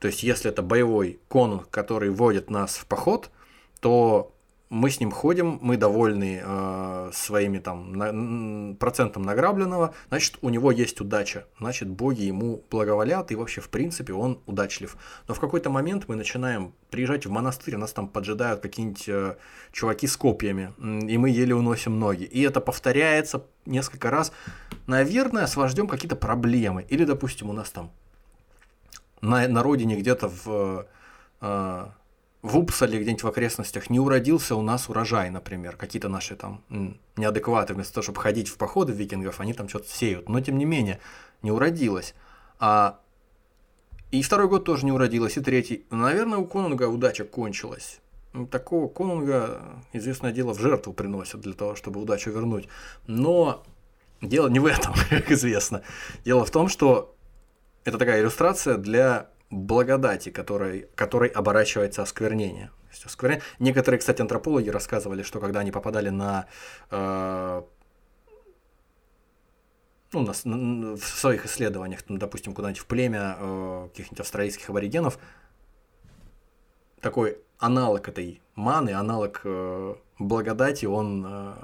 То 0.00 0.08
есть, 0.08 0.22
если 0.22 0.50
это 0.50 0.62
боевой 0.62 1.20
конунг, 1.28 1.68
который 1.70 2.10
водит 2.10 2.50
нас 2.50 2.76
в 2.76 2.86
поход, 2.86 3.30
то 3.80 4.32
мы 4.70 4.90
с 4.90 5.00
ним 5.00 5.10
ходим, 5.10 5.58
мы 5.62 5.76
довольны 5.76 6.42
э, 6.44 7.10
своими 7.12 7.58
там 7.58 7.92
на- 7.92 8.74
процентом 8.74 9.22
награбленного, 9.22 9.94
значит, 10.08 10.38
у 10.42 10.50
него 10.50 10.70
есть 10.70 11.00
удача, 11.00 11.46
значит, 11.58 11.88
боги 11.88 12.22
ему 12.22 12.62
благоволят, 12.70 13.30
и 13.30 13.34
вообще, 13.34 13.60
в 13.60 13.70
принципе, 13.70 14.12
он 14.12 14.40
удачлив. 14.46 14.96
Но 15.26 15.34
в 15.34 15.40
какой-то 15.40 15.70
момент 15.70 16.04
мы 16.08 16.16
начинаем 16.16 16.74
приезжать 16.90 17.24
в 17.26 17.30
монастырь, 17.30 17.76
нас 17.76 17.92
там 17.92 18.08
поджидают 18.08 18.60
какие-нибудь 18.60 19.08
э, 19.08 19.36
чуваки 19.72 20.06
с 20.06 20.16
копьями, 20.16 20.72
и 20.78 21.16
мы 21.16 21.30
еле 21.30 21.54
уносим 21.54 21.98
ноги. 21.98 22.24
И 22.24 22.42
это 22.42 22.60
повторяется 22.60 23.44
несколько 23.64 24.10
раз. 24.10 24.32
Наверное, 24.86 25.46
с 25.46 25.56
вождем 25.56 25.86
какие-то 25.86 26.16
проблемы. 26.16 26.84
Или, 26.88 27.04
допустим, 27.04 27.48
у 27.48 27.52
нас 27.52 27.70
там 27.70 27.90
на, 29.20 29.48
на 29.48 29.62
родине 29.62 29.96
где-то 29.96 30.28
в, 30.28 30.86
э, 31.40 31.86
в 32.42 32.56
Упсале, 32.56 33.00
где-нибудь 33.00 33.24
в 33.24 33.28
окрестностях, 33.28 33.90
не 33.90 33.98
уродился 33.98 34.54
у 34.54 34.62
нас 34.62 34.88
урожай, 34.88 35.30
например. 35.30 35.76
Какие-то 35.76 36.08
наши 36.08 36.36
там 36.36 36.62
неадекваты, 37.16 37.74
вместо 37.74 37.94
того, 37.94 38.02
чтобы 38.02 38.20
ходить 38.20 38.48
в 38.48 38.56
походы 38.56 38.92
викингов, 38.92 39.40
они 39.40 39.54
там 39.54 39.68
что-то 39.68 39.88
сеют. 39.88 40.28
Но, 40.28 40.40
тем 40.40 40.58
не 40.58 40.64
менее, 40.64 41.00
не 41.42 41.50
уродилось. 41.50 42.14
А... 42.58 43.00
И 44.10 44.22
второй 44.22 44.48
год 44.48 44.64
тоже 44.64 44.86
не 44.86 44.92
уродилось, 44.92 45.36
и 45.36 45.40
третий. 45.40 45.84
Наверное, 45.90 46.38
у 46.38 46.46
Конунга 46.46 46.88
удача 46.88 47.24
кончилась. 47.24 48.00
Такого 48.50 48.88
Конунга, 48.88 49.60
известное 49.92 50.32
дело, 50.32 50.54
в 50.54 50.60
жертву 50.60 50.92
приносят 50.92 51.40
для 51.40 51.54
того, 51.54 51.74
чтобы 51.74 52.00
удачу 52.00 52.30
вернуть. 52.30 52.68
Но 53.06 53.64
дело 54.22 54.48
не 54.48 54.60
в 54.60 54.66
этом, 54.66 54.94
как 55.10 55.30
известно. 55.32 55.82
Дело 56.24 56.44
в 56.44 56.50
том, 56.50 56.68
что 56.68 57.14
это 57.84 57.98
такая 57.98 58.20
иллюстрация 58.20 58.76
для 58.76 59.30
благодати, 59.50 60.30
которой, 60.30 60.88
которой 60.94 61.28
оборачивается 61.28 62.02
осквернение. 62.02 62.70
Осквернение- 63.04 63.42
Некоторые, 63.58 63.98
кстати, 63.98 64.20
антропологи 64.22 64.68
рассказывали, 64.70 65.22
что 65.22 65.40
когда 65.40 65.60
они 65.60 65.70
попадали 65.72 66.08
на 66.10 66.46
э, 66.90 67.62
ну, 70.12 70.20
на 70.20 70.32
в 70.96 71.04
своих 71.04 71.44
исследованиях, 71.46 72.00
ну, 72.08 72.18
допустим, 72.18 72.54
куда-нибудь 72.54 72.80
в 72.80 72.86
племя 72.86 73.36
э, 73.38 73.88
каких-нибудь 73.90 74.20
австралийских 74.20 74.70
аборигенов, 74.70 75.18
такой 77.00 77.38
аналог 77.58 78.08
этой 78.08 78.40
маны, 78.54 78.90
аналог 78.90 79.40
э, 79.44 79.94
благодати, 80.18 80.86
он, 80.86 81.24
э, 81.26 81.54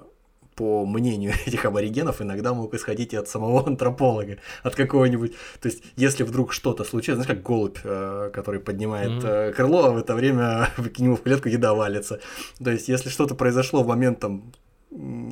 по 0.55 0.87
мнению 0.87 1.33
этих 1.47 1.65
аборигенов, 1.65 2.21
иногда 2.23 2.55
мог 2.55 2.75
исходить 2.75 3.13
и 3.13 3.17
от 3.17 3.29
самого 3.29 3.67
антрополога, 3.67 4.39
от 4.63 4.75
какого-нибудь. 4.75 5.35
То 5.61 5.69
есть, 5.69 5.83
если 5.97 6.23
вдруг 6.23 6.53
что-то 6.53 6.85
случится, 6.85 7.23
знаешь, 7.23 7.29
как 7.29 7.43
голубь, 7.43 7.79
э, 7.85 8.31
который 8.33 8.61
поднимает 8.61 9.25
э, 9.25 9.53
крыло, 9.53 9.87
а 9.87 9.91
в 9.91 9.99
это 9.99 10.15
время 10.15 10.71
к 10.95 10.99
нему 10.99 11.17
в 11.17 11.23
клетку 11.23 11.49
еда 11.49 11.75
валится. 11.75 12.21
То 12.63 12.71
есть, 12.71 12.89
если 12.89 13.09
что-то 13.09 13.35
произошло 13.35 13.83
в 13.83 13.87
момент 13.87 14.21
там 14.21 14.53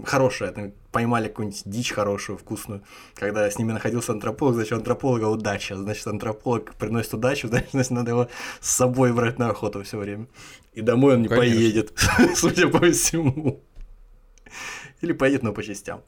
хорошее, 0.05 0.51
там, 0.51 0.73
поймали 0.91 1.29
какую-нибудь 1.29 1.63
дичь 1.65 1.93
хорошую, 1.93 2.37
вкусную, 2.37 2.83
когда 3.15 3.49
с 3.49 3.59
ними 3.59 3.73
находился 3.73 4.13
антрополог, 4.13 4.55
значит, 4.55 4.73
антрополога 4.73 5.27
удача, 5.27 5.77
значит, 5.77 6.07
антрополог 6.07 6.75
приносит 6.75 7.15
удачу, 7.15 7.49
значит, 7.71 7.91
надо 7.91 8.11
его 8.11 8.29
с 8.61 8.71
собой 8.71 9.13
брать 9.13 9.39
на 9.39 9.51
охоту 9.51 9.83
все 9.85 9.99
время. 9.99 10.27
И 10.75 10.81
домой 10.81 11.15
он 11.15 11.23
не 11.23 11.29
Конечно. 11.29 11.55
поедет, 11.55 11.93
судя 12.35 12.69
по 12.69 12.81
всему. 12.91 13.61
Или 15.03 15.13
поедет, 15.13 15.43
но 15.43 15.53
по 15.53 15.63
частям. 15.63 16.03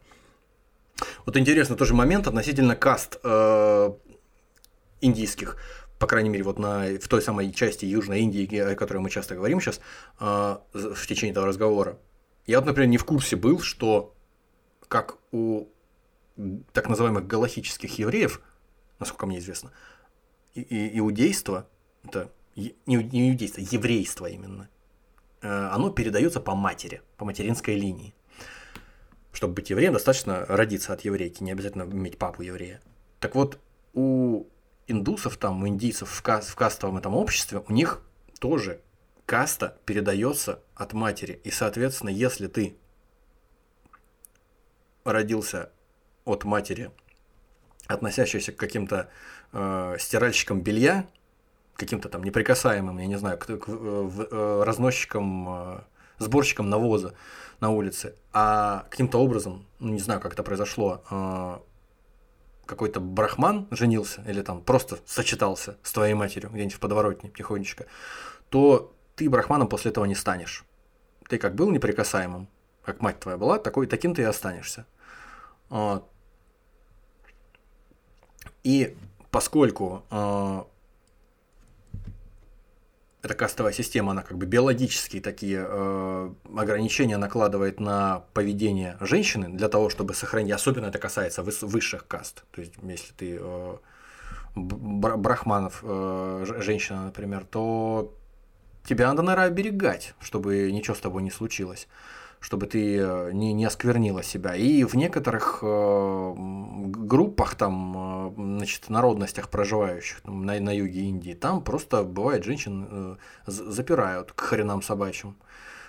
Вот 1.27 1.37
интересно 1.37 1.77
тоже 1.77 1.95
момент 1.95 2.27
относительно 2.27 2.77
каст 2.77 3.19
э, 3.23 3.93
индийских, 5.01 5.57
по 5.99 6.07
крайней 6.07 6.31
мере, 6.31 6.45
вот 6.45 6.59
на, 6.59 6.99
в 6.99 7.09
той 7.09 7.21
самой 7.21 7.53
части 7.53 7.85
Южной 7.85 8.21
Индии, 8.21 8.57
о 8.59 8.75
которой 8.77 8.99
мы 8.99 9.11
часто 9.11 9.35
говорим 9.35 9.61
сейчас, 9.61 9.81
э, 10.21 10.57
в 10.73 11.07
течение 11.07 11.33
этого 11.33 11.47
разговора. 11.47 11.99
Я 12.47 12.61
вот, 12.61 12.67
например, 12.67 12.89
не 12.89 12.99
в 12.99 13.05
курсе 13.05 13.37
был, 13.37 13.61
что 13.61 14.15
как 14.89 15.19
у 15.33 15.67
так 16.73 16.89
называемых 16.89 17.27
галахических 17.27 17.99
евреев, 17.99 18.41
насколько 18.99 19.27
мне 19.27 19.39
известно, 19.39 19.73
и, 20.55 20.61
и- 20.61 20.99
иудейство, 20.99 21.69
это 22.05 22.31
не, 22.55 22.75
не 22.87 23.31
иудейство, 23.31 23.61
еврейство 23.61 24.27
именно, 24.27 24.69
э, 25.43 25.49
оно 25.49 25.91
передается 25.91 26.41
по 26.41 26.55
матери, 26.55 27.03
по 27.17 27.25
материнской 27.25 27.75
линии. 27.75 28.15
Чтобы 29.35 29.55
быть 29.55 29.69
евреем, 29.69 29.93
достаточно 29.95 30.47
родиться 30.47 30.93
от 30.93 31.01
еврейки, 31.01 31.43
не 31.43 31.51
обязательно 31.51 31.83
иметь 31.83 32.19
папу 32.19 32.43
еврея. 32.43 32.81
Так 33.19 33.35
вот, 33.35 33.59
у 33.93 34.45
индусов, 34.87 35.37
там, 35.37 35.63
у 35.65 35.67
индийцев 35.67 36.09
в, 36.09 36.23
кас- 36.23 36.47
в 36.47 36.55
кастовом 36.55 36.99
этом 36.99 37.17
обществе, 37.17 37.61
у 37.67 37.73
них 37.73 38.01
тоже 38.39 38.81
каста 39.27 39.77
передается 39.87 40.61
от 40.77 40.93
матери. 40.93 41.41
И, 41.43 41.51
соответственно, 41.51 42.11
если 42.11 42.47
ты 42.47 42.77
родился 45.03 45.71
от 46.25 46.45
матери, 46.45 46.93
относящийся 47.89 48.53
к 48.53 48.57
каким-то 48.57 49.11
э, 49.53 49.97
стиральщикам 49.99 50.61
белья, 50.63 51.09
каким-то 51.75 52.09
там 52.09 52.23
неприкасаемым, 52.23 52.99
я 52.99 53.07
не 53.07 53.17
знаю, 53.19 53.37
к, 53.37 53.47
к- 53.47 53.69
в- 53.69 54.29
э, 54.31 54.63
разносчикам, 54.63 55.85
сборщикам 56.19 56.71
навоза 56.71 57.15
на 57.61 57.71
улице, 57.71 58.15
а 58.33 58.87
каким-то 58.91 59.19
образом, 59.19 59.67
ну 59.79 59.93
не 59.93 60.01
знаю, 60.01 60.21
как 60.21 60.33
это 60.33 60.43
произошло, 60.43 61.03
э, 61.11 61.59
какой-то 62.67 63.01
брахман 63.01 63.67
женился 63.71 64.23
или 64.27 64.43
там 64.43 64.63
просто 64.63 64.99
сочетался 65.07 65.77
с 65.83 65.93
твоей 65.93 66.15
матерью 66.15 66.51
где-нибудь 66.51 66.75
в 66.75 66.81
подворотне 66.81 67.31
тихонечко, 67.31 67.87
то 68.49 68.93
ты 69.17 69.29
брахманом 69.29 69.69
после 69.69 69.91
этого 69.91 70.05
не 70.05 70.15
станешь. 70.15 70.65
Ты 71.29 71.39
как 71.39 71.55
был 71.55 71.71
неприкасаемым, 71.71 72.49
как 72.85 73.01
мать 73.01 73.21
твоя 73.21 73.39
была, 73.39 73.59
такой, 73.59 73.87
таким 73.87 74.15
ты 74.15 74.23
и 74.23 74.27
останешься. 74.27 74.87
Вот. 75.69 76.09
И 78.63 78.97
поскольку 79.31 80.05
э, 80.11 80.63
эта 83.25 83.35
кастовая 83.35 83.73
система, 83.73 84.13
она 84.13 84.23
как 84.23 84.37
бы 84.37 84.45
биологические 84.45 85.23
такие 85.23 85.65
э, 85.67 86.31
ограничения 86.57 87.17
накладывает 87.17 87.81
на 87.81 88.25
поведение 88.35 88.99
женщины 89.01 89.49
для 89.49 89.69
того, 89.69 89.89
чтобы 89.89 90.13
сохранить, 90.13 90.53
особенно 90.53 90.87
это 90.87 90.99
касается 90.99 91.41
выс- 91.41 91.65
высших 91.65 92.07
каст, 92.07 92.45
то 92.51 92.61
есть 92.61 92.75
если 92.83 93.13
ты 93.15 93.39
э, 93.41 93.77
бр- 94.55 95.17
брахманов, 95.17 95.81
э, 95.83 96.45
женщина, 96.61 97.07
например, 97.07 97.47
то 97.47 98.15
тебя 98.85 99.09
надо, 99.09 99.23
наверное, 99.23 99.49
оберегать, 99.49 100.15
чтобы 100.21 100.71
ничего 100.71 100.95
с 100.95 101.01
тобой 101.01 101.23
не 101.23 101.31
случилось, 101.31 101.89
чтобы 102.45 102.67
ты 102.67 102.99
э, 102.99 103.31
не, 103.33 103.55
не 103.55 103.65
осквернила 103.65 104.23
себя. 104.23 104.55
И 104.55 104.85
в 104.85 104.95
некоторых 104.97 105.61
э, 105.63 106.35
группах, 106.37 107.55
там, 107.55 108.29
э, 108.29 108.35
значит, 108.37 108.91
народностях, 108.91 109.49
проживающих 109.49 110.21
там, 110.21 110.45
на, 110.45 110.61
на 110.61 110.77
юге 110.77 111.05
Индии, 111.05 111.33
там 111.33 111.65
просто 111.65 112.05
бывает 112.05 112.45
женщин 112.45 112.87
э, 112.91 113.17
запирают 113.47 114.33
к 114.33 114.41
хренам 114.43 114.83
собачьим, 114.83 115.37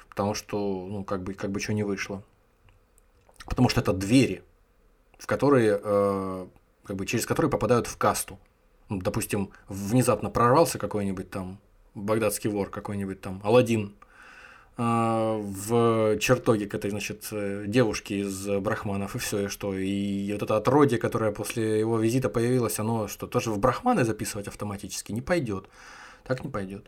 потому 0.07 0.33
что, 0.33 0.87
ну, 0.89 1.03
как 1.03 1.23
бы, 1.23 1.33
как 1.33 1.51
бы 1.51 1.59
что 1.59 1.73
не 1.73 1.83
вышло. 1.83 2.23
Потому 3.45 3.67
что 3.67 3.81
это 3.81 3.91
двери, 3.91 4.41
в 5.19 5.27
которые, 5.27 5.77
э, 5.83 6.47
как 6.85 6.95
бы, 6.95 7.05
через 7.05 7.25
которые 7.25 7.51
попадают 7.51 7.87
в 7.87 7.97
касту. 7.97 8.39
Ну, 8.87 9.01
допустим, 9.01 9.51
внезапно 9.67 10.29
прорвался 10.29 10.79
какой-нибудь 10.79 11.29
там 11.29 11.59
багдадский 11.95 12.49
вор, 12.49 12.69
какой-нибудь 12.69 13.19
там 13.19 13.41
Аладдин 13.43 13.93
э, 13.99 14.04
в 14.77 16.19
чертоге 16.19 16.67
к 16.67 16.73
этой, 16.75 16.89
значит, 16.91 17.27
э, 17.31 17.63
девушке 17.67 18.19
из 18.19 18.47
брахманов, 18.59 19.15
и 19.15 19.19
все, 19.19 19.45
и 19.45 19.47
что. 19.47 19.73
И 19.73 20.31
вот 20.33 20.43
это 20.43 20.57
отродье, 20.57 20.97
которое 20.97 21.31
после 21.31 21.79
его 21.79 21.97
визита 21.97 22.29
появилось, 22.29 22.79
оно 22.79 23.07
что, 23.07 23.27
тоже 23.27 23.51
в 23.51 23.59
брахманы 23.59 24.03
записывать 24.03 24.47
автоматически 24.47 25.13
не 25.13 25.21
пойдет. 25.21 25.69
Так 26.25 26.43
не 26.43 26.49
пойдет. 26.49 26.87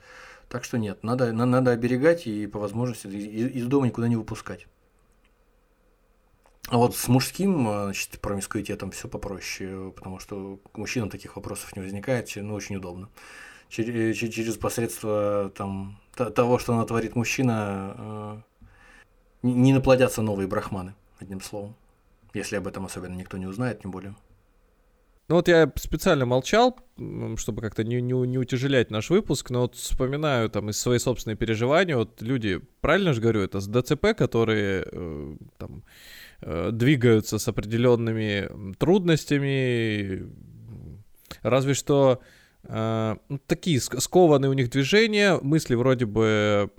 Так 0.50 0.64
что 0.64 0.78
нет, 0.78 1.04
надо, 1.04 1.32
на- 1.32 1.46
надо 1.46 1.72
оберегать 1.72 2.28
и 2.28 2.48
по 2.48 2.60
возможности 2.60 3.08
из, 3.08 3.56
из 3.56 3.66
дома 3.68 3.88
никуда 3.88 4.08
не 4.08 4.16
выпускать. 4.16 4.68
А 6.70 6.78
вот 6.78 6.98
с 6.98 7.08
мужским, 7.08 7.68
э, 7.70 7.84
значит, 7.86 8.20
промискуитетом 8.20 8.92
все 8.92 9.08
попроще, 9.08 9.94
потому 9.96 10.20
что 10.20 10.60
мужчинам 10.74 11.10
таких 11.10 11.38
вопросов 11.38 11.74
не 11.76 11.82
возникает, 11.82 12.30
ну, 12.36 12.54
очень 12.54 12.76
удобно. 12.76 13.10
Чер- 13.70 14.14
че- 14.14 14.30
Через 14.30 14.58
посредство 14.58 15.52
там, 15.56 16.00
т- 16.16 16.30
того, 16.32 16.58
что 16.60 16.76
натворит 16.76 17.16
мужчина, 17.16 17.96
э, 17.98 18.38
не 19.44 19.74
наплодятся 19.74 20.22
новые 20.22 20.48
брахманы, 20.48 20.94
одним 21.20 21.42
словом. 21.42 21.76
Если 22.34 22.56
об 22.56 22.68
этом 22.68 22.86
особенно 22.86 23.16
никто 23.16 23.38
не 23.38 23.46
узнает, 23.46 23.82
тем 23.82 23.92
более. 23.92 24.16
Ну 25.30 25.36
вот 25.36 25.50
я 25.50 25.70
специально 25.76 26.26
молчал, 26.26 26.78
чтобы 27.36 27.62
как-то 27.62 27.84
не, 27.84 28.02
не, 28.02 28.14
не 28.14 28.38
утяжелять 28.38 28.92
наш 28.92 29.10
выпуск, 29.10 29.50
но 29.50 29.62
вот 29.62 29.76
вспоминаю 29.76 30.50
там 30.50 30.70
из 30.70 30.78
свои 30.80 31.00
собственные 31.00 31.36
переживания. 31.36 31.98
Вот 31.98 32.22
люди, 32.22 32.62
правильно 32.80 33.12
же 33.12 33.20
говорю, 33.20 33.42
это 33.42 33.60
с 33.60 33.68
ДЦП, 33.68 34.16
которые 34.18 34.88
э, 34.90 35.36
там 35.58 35.84
э, 36.40 36.70
двигаются 36.72 37.40
с 37.40 37.48
определенными 37.50 38.74
трудностями, 38.76 40.32
разве 41.42 41.74
что 41.74 42.22
э, 42.22 42.37
такие 43.48 43.78
ск- 43.78 44.00
скованные 44.00 44.50
у 44.50 44.54
них 44.54 44.70
движения, 44.70 45.40
мысли 45.42 45.76
вроде 45.76 46.06
бы 46.06 46.70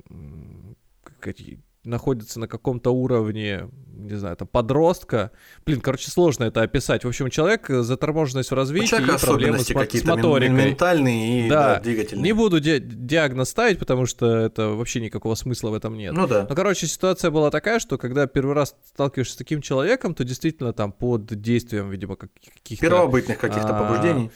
находятся 1.85 2.39
на 2.39 2.49
каком-то 2.49 2.91
уровне, 2.91 3.69
не 3.97 4.15
знаю, 4.17 4.37
там 4.37 4.47
подростка. 4.47 5.31
Блин, 5.65 5.81
короче, 5.81 6.11
сложно 6.11 6.45
это 6.45 6.61
описать. 6.63 7.05
В 7.05 7.09
общем, 7.09 7.31
человек 7.31 7.71
э, 7.71 7.83
заторможенность 7.83 8.51
в 8.51 8.53
У 8.53 8.57
развитии 8.57 8.95
и 9.03 9.19
проблемы 9.19 9.59
с, 9.59 9.67
с 9.69 10.05
моторикой. 10.05 10.51
ментальные 10.67 11.47
и 11.47 11.49
Да. 11.49 11.75
да, 11.77 11.81
двигательные. 11.81 12.23
Не 12.25 12.33
буду 12.35 12.61
ди- 12.61 12.79
диагноз 12.81 13.49
ставить, 13.49 13.79
потому 13.79 14.05
что 14.05 14.37
это 14.37 14.69
вообще 14.71 15.01
никакого 15.01 15.35
смысла 15.35 15.71
в 15.71 15.75
этом 15.75 15.97
нет. 15.97 16.13
Ну 16.13 16.27
да. 16.27 16.47
Ну, 16.49 16.55
короче, 16.55 16.87
ситуация 16.87 17.31
была 17.31 17.51
такая, 17.51 17.79
что 17.79 17.97
когда 17.97 18.27
первый 18.27 18.55
раз 18.55 18.77
сталкиваешься 18.87 19.35
с 19.35 19.37
таким 19.39 19.63
человеком, 19.63 20.15
то 20.15 20.25
действительно 20.25 20.73
там 20.75 20.93
под 20.93 21.25
действием, 21.41 21.89
видимо, 21.91 22.17
как- 22.17 22.31
каких-то... 22.63 22.83
Первобытных 22.85 23.39
каких-то 23.39 23.77
а, 23.77 23.83
побуждений. 23.83 24.31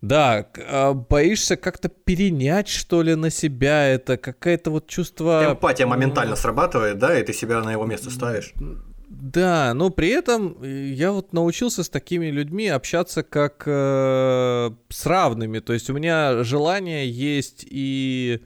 Да, 0.00 0.46
а, 0.56 0.94
боишься 0.94 1.56
как-то 1.56 1.88
перенять, 1.88 2.68
что 2.68 3.02
ли, 3.02 3.14
на 3.14 3.30
себя 3.30 3.86
это, 3.86 4.16
какое-то 4.16 4.70
вот 4.70 4.86
чувство... 4.86 5.52
Эмпатия 5.52 5.86
моментально 5.86 6.36
срабатывает, 6.36 6.98
да, 6.98 7.18
и 7.18 7.24
ты 7.24 7.32
себя 7.32 7.60
на 7.62 7.72
его 7.72 7.84
место 7.84 8.10
ставишь. 8.10 8.52
Да, 9.08 9.72
но 9.74 9.90
при 9.90 10.10
этом 10.10 10.62
э, 10.62 10.88
я 10.88 11.12
вот 11.12 11.32
научился 11.32 11.82
с 11.82 11.88
такими 11.88 12.26
людьми 12.26 12.68
общаться 12.68 13.22
как 13.22 13.64
э, 13.66 14.70
с 14.90 15.06
равными. 15.06 15.60
То 15.60 15.72
есть 15.72 15.88
у 15.88 15.94
меня 15.94 16.44
желание 16.44 17.10
есть 17.10 17.66
и 17.68 18.44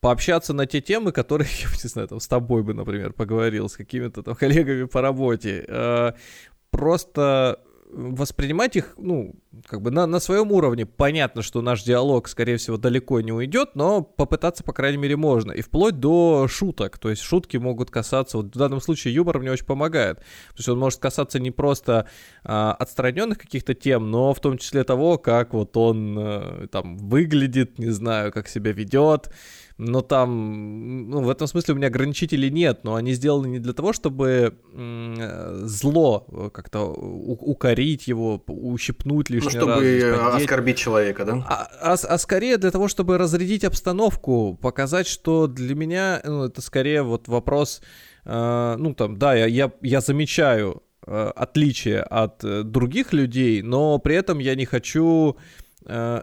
пообщаться 0.00 0.52
на 0.52 0.66
те 0.66 0.80
темы, 0.80 1.12
которые, 1.12 1.48
я 1.62 1.68
не 1.82 1.88
знаю, 1.88 2.08
там 2.08 2.20
с 2.20 2.28
тобой 2.28 2.62
бы, 2.62 2.74
например, 2.74 3.14
поговорил, 3.14 3.68
с 3.68 3.76
какими-то 3.76 4.22
там 4.22 4.34
коллегами 4.36 4.84
по 4.84 5.00
работе. 5.00 5.64
Э, 5.66 6.12
просто 6.70 7.60
воспринимать 7.92 8.76
их, 8.76 8.94
ну, 8.98 9.34
как 9.66 9.80
бы 9.80 9.90
на, 9.90 10.06
на 10.06 10.20
своем 10.20 10.52
уровне. 10.52 10.86
Понятно, 10.86 11.42
что 11.42 11.62
наш 11.62 11.82
диалог, 11.82 12.28
скорее 12.28 12.56
всего, 12.56 12.76
далеко 12.76 13.20
не 13.20 13.32
уйдет, 13.32 13.70
но 13.74 14.02
попытаться, 14.02 14.64
по 14.64 14.72
крайней 14.72 14.98
мере, 14.98 15.16
можно. 15.16 15.52
И 15.52 15.62
вплоть 15.62 15.98
до 15.98 16.46
шуток. 16.48 16.98
То 16.98 17.10
есть 17.10 17.22
шутки 17.22 17.56
могут 17.56 17.90
касаться, 17.90 18.38
вот 18.38 18.54
в 18.54 18.58
данном 18.58 18.80
случае 18.80 19.14
юмор 19.14 19.38
мне 19.38 19.50
очень 19.50 19.66
помогает. 19.66 20.18
То 20.18 20.58
есть 20.58 20.68
он 20.68 20.78
может 20.78 21.00
касаться 21.00 21.38
не 21.38 21.50
просто 21.50 22.08
а, 22.44 22.72
отстраненных 22.72 23.38
каких-то 23.38 23.74
тем, 23.74 24.10
но 24.10 24.34
в 24.34 24.40
том 24.40 24.58
числе 24.58 24.84
того, 24.84 25.18
как 25.18 25.54
вот 25.54 25.76
он 25.76 26.16
э, 26.18 26.66
там 26.70 26.96
выглядит, 26.98 27.78
не 27.78 27.90
знаю, 27.90 28.32
как 28.32 28.48
себя 28.48 28.72
ведет. 28.72 29.30
Но 29.78 30.00
там, 30.00 31.10
ну, 31.10 31.20
в 31.20 31.28
этом 31.28 31.46
смысле 31.46 31.74
у 31.74 31.76
меня 31.76 31.88
ограничителей 31.88 32.50
нет, 32.50 32.80
но 32.82 32.94
они 32.94 33.12
сделаны 33.12 33.46
не 33.48 33.58
для 33.58 33.74
того, 33.74 33.92
чтобы 33.92 34.54
э, 34.72 35.60
зло 35.64 36.26
э, 36.28 36.50
как-то 36.50 36.86
укорить 36.86 38.08
его, 38.08 38.42
ущипнуть 38.46 39.28
Ну, 39.28 39.34
лишний 39.36 39.50
чтобы 39.50 39.72
раз. 39.72 39.82
э, 39.82 40.36
оскорбить 40.36 40.78
человека, 40.78 41.26
да? 41.26 41.44
А, 41.46 41.68
а 41.80 41.92
а 41.92 42.18
скорее 42.18 42.56
для 42.56 42.70
того, 42.70 42.88
чтобы 42.88 43.18
разрядить 43.18 43.64
обстановку, 43.64 44.58
показать, 44.62 45.06
что 45.06 45.46
для 45.46 45.74
меня 45.74 46.22
ну, 46.24 46.44
это 46.44 46.62
скорее 46.62 47.02
вот 47.02 47.28
вопрос, 47.28 47.82
э, 48.24 48.76
ну 48.78 48.94
там, 48.94 49.18
да, 49.18 49.34
я, 49.34 49.44
я, 49.44 49.72
я 49.82 50.00
замечаю 50.00 50.82
э, 51.06 51.32
отличие 51.36 52.00
от 52.00 52.42
э, 52.44 52.62
других 52.62 53.12
людей, 53.12 53.60
но 53.60 53.98
при 53.98 54.16
этом 54.16 54.38
я 54.38 54.54
не 54.54 54.64
хочу, 54.64 55.36
э, 55.84 56.22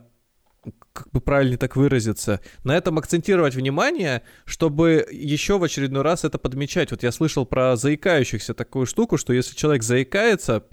как 0.94 1.10
бы 1.12 1.20
правильно 1.20 1.58
так 1.58 1.76
выразиться, 1.76 2.40
на 2.64 2.78
этом 2.78 2.98
акцентировать 3.00 3.56
внимание, 3.56 4.22
чтобы 4.46 5.06
еще 5.12 5.58
в 5.58 5.64
очередной 5.64 6.04
раз 6.04 6.24
это 6.24 6.38
подмечать. 6.38 6.92
Вот 6.92 7.04
я 7.04 7.12
слышал 7.12 7.46
про 7.46 7.76
заикающихся 7.76 8.54
такую 8.54 8.86
штуку, 8.86 9.18
что 9.18 9.34
если 9.34 9.56
человек 9.56 9.84
заикается, 9.84 10.64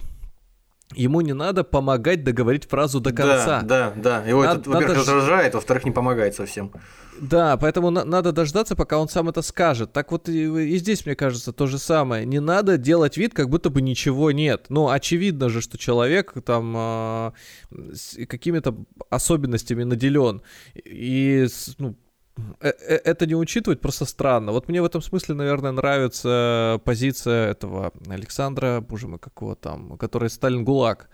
ему 0.93 1.21
не 1.21 1.33
надо 1.33 1.63
помогать 1.63 2.23
договорить 2.23 2.69
фразу 2.69 2.99
до 2.99 3.11
конца. 3.11 3.61
Да, 3.61 3.93
да, 3.95 4.21
да. 4.21 4.29
Его 4.29 4.43
Надо- 4.43 4.59
это, 4.61 4.69
во-первых, 4.69 4.97
надо 4.97 4.99
раздражает, 5.11 5.53
во-вторых, 5.53 5.85
не 5.85 5.91
помогает 5.91 6.35
совсем. 6.35 6.71
Да, 7.19 7.55
поэтому 7.57 7.91
на- 7.91 8.03
надо 8.05 8.31
дождаться, 8.31 8.75
пока 8.75 8.97
он 8.97 9.07
сам 9.07 9.29
это 9.29 9.41
скажет. 9.41 9.93
Так 9.93 10.11
вот 10.11 10.27
и, 10.27 10.43
и 10.73 10.77
здесь, 10.77 11.05
мне 11.05 11.15
кажется, 11.15 11.53
то 11.53 11.67
же 11.67 11.77
самое. 11.77 12.25
Не 12.25 12.39
надо 12.39 12.77
делать 12.77 13.17
вид, 13.17 13.33
как 13.33 13.49
будто 13.49 13.69
бы 13.69 13.81
ничего 13.81 14.31
нет. 14.31 14.65
Ну, 14.69 14.89
очевидно 14.89 15.49
же, 15.49 15.61
что 15.61 15.77
человек 15.77 16.33
там 16.45 16.73
а, 16.75 17.33
с 17.71 18.17
какими-то 18.25 18.75
особенностями 19.09 19.83
наделен. 19.83 20.41
И, 20.83 21.47
ну, 21.77 21.89
э- 21.89 21.93
э- 21.93 22.10
это 22.59 23.25
не 23.25 23.35
учитывать 23.35 23.79
просто 23.81 24.05
странно. 24.05 24.51
Вот 24.51 24.67
мне 24.67 24.81
в 24.81 24.85
этом 24.85 25.01
смысле, 25.01 25.35
наверное, 25.35 25.71
нравится 25.71 26.79
позиция 26.83 27.51
этого 27.51 27.91
Александра, 28.09 28.81
боже 28.81 29.07
мой, 29.07 29.19
как 29.19 29.33
его 29.41 29.55
там, 29.55 29.97
который 29.97 30.29
Сталин 30.29 30.63
ГУЛАГ. 30.63 31.09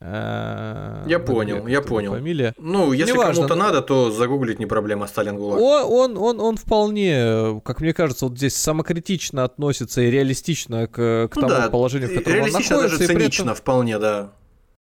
Э, 0.00 1.04
Я 1.06 1.18
понял, 1.20 1.66
я 1.66 1.80
понял. 1.80 2.12
Фамилия. 2.12 2.54
Ну, 2.58 2.92
если 2.92 3.16
кому-то 3.16 3.54
ну- 3.54 3.62
надо, 3.62 3.80
то 3.80 4.10
загуглить 4.10 4.58
не 4.58 4.66
проблема, 4.66 5.06
Сталин 5.06 5.36
ГУЛАГ. 5.36 5.60
О- 5.60 5.84
Он, 5.84 6.16
он, 6.18 6.40
он 6.40 6.56
вполне, 6.56 7.60
как 7.64 7.80
мне 7.80 7.92
кажется, 7.94 8.26
вот 8.26 8.36
здесь 8.36 8.56
самокритично 8.56 9.44
относится 9.44 10.02
и 10.02 10.10
реалистично 10.10 10.86
к, 10.88 11.28
к 11.28 11.36
Ну 11.36 11.48
тому 11.48 11.70
положению, 11.70 12.10
в 12.10 12.14
котором 12.14 12.32
он 12.32 12.46
реалистично, 12.46 12.76
находится. 12.76 12.98
даже 12.98 13.08
при 13.08 13.16
этом 13.16 13.30
цинично 13.32 13.54
вполне, 13.54 13.98
да. 13.98 14.32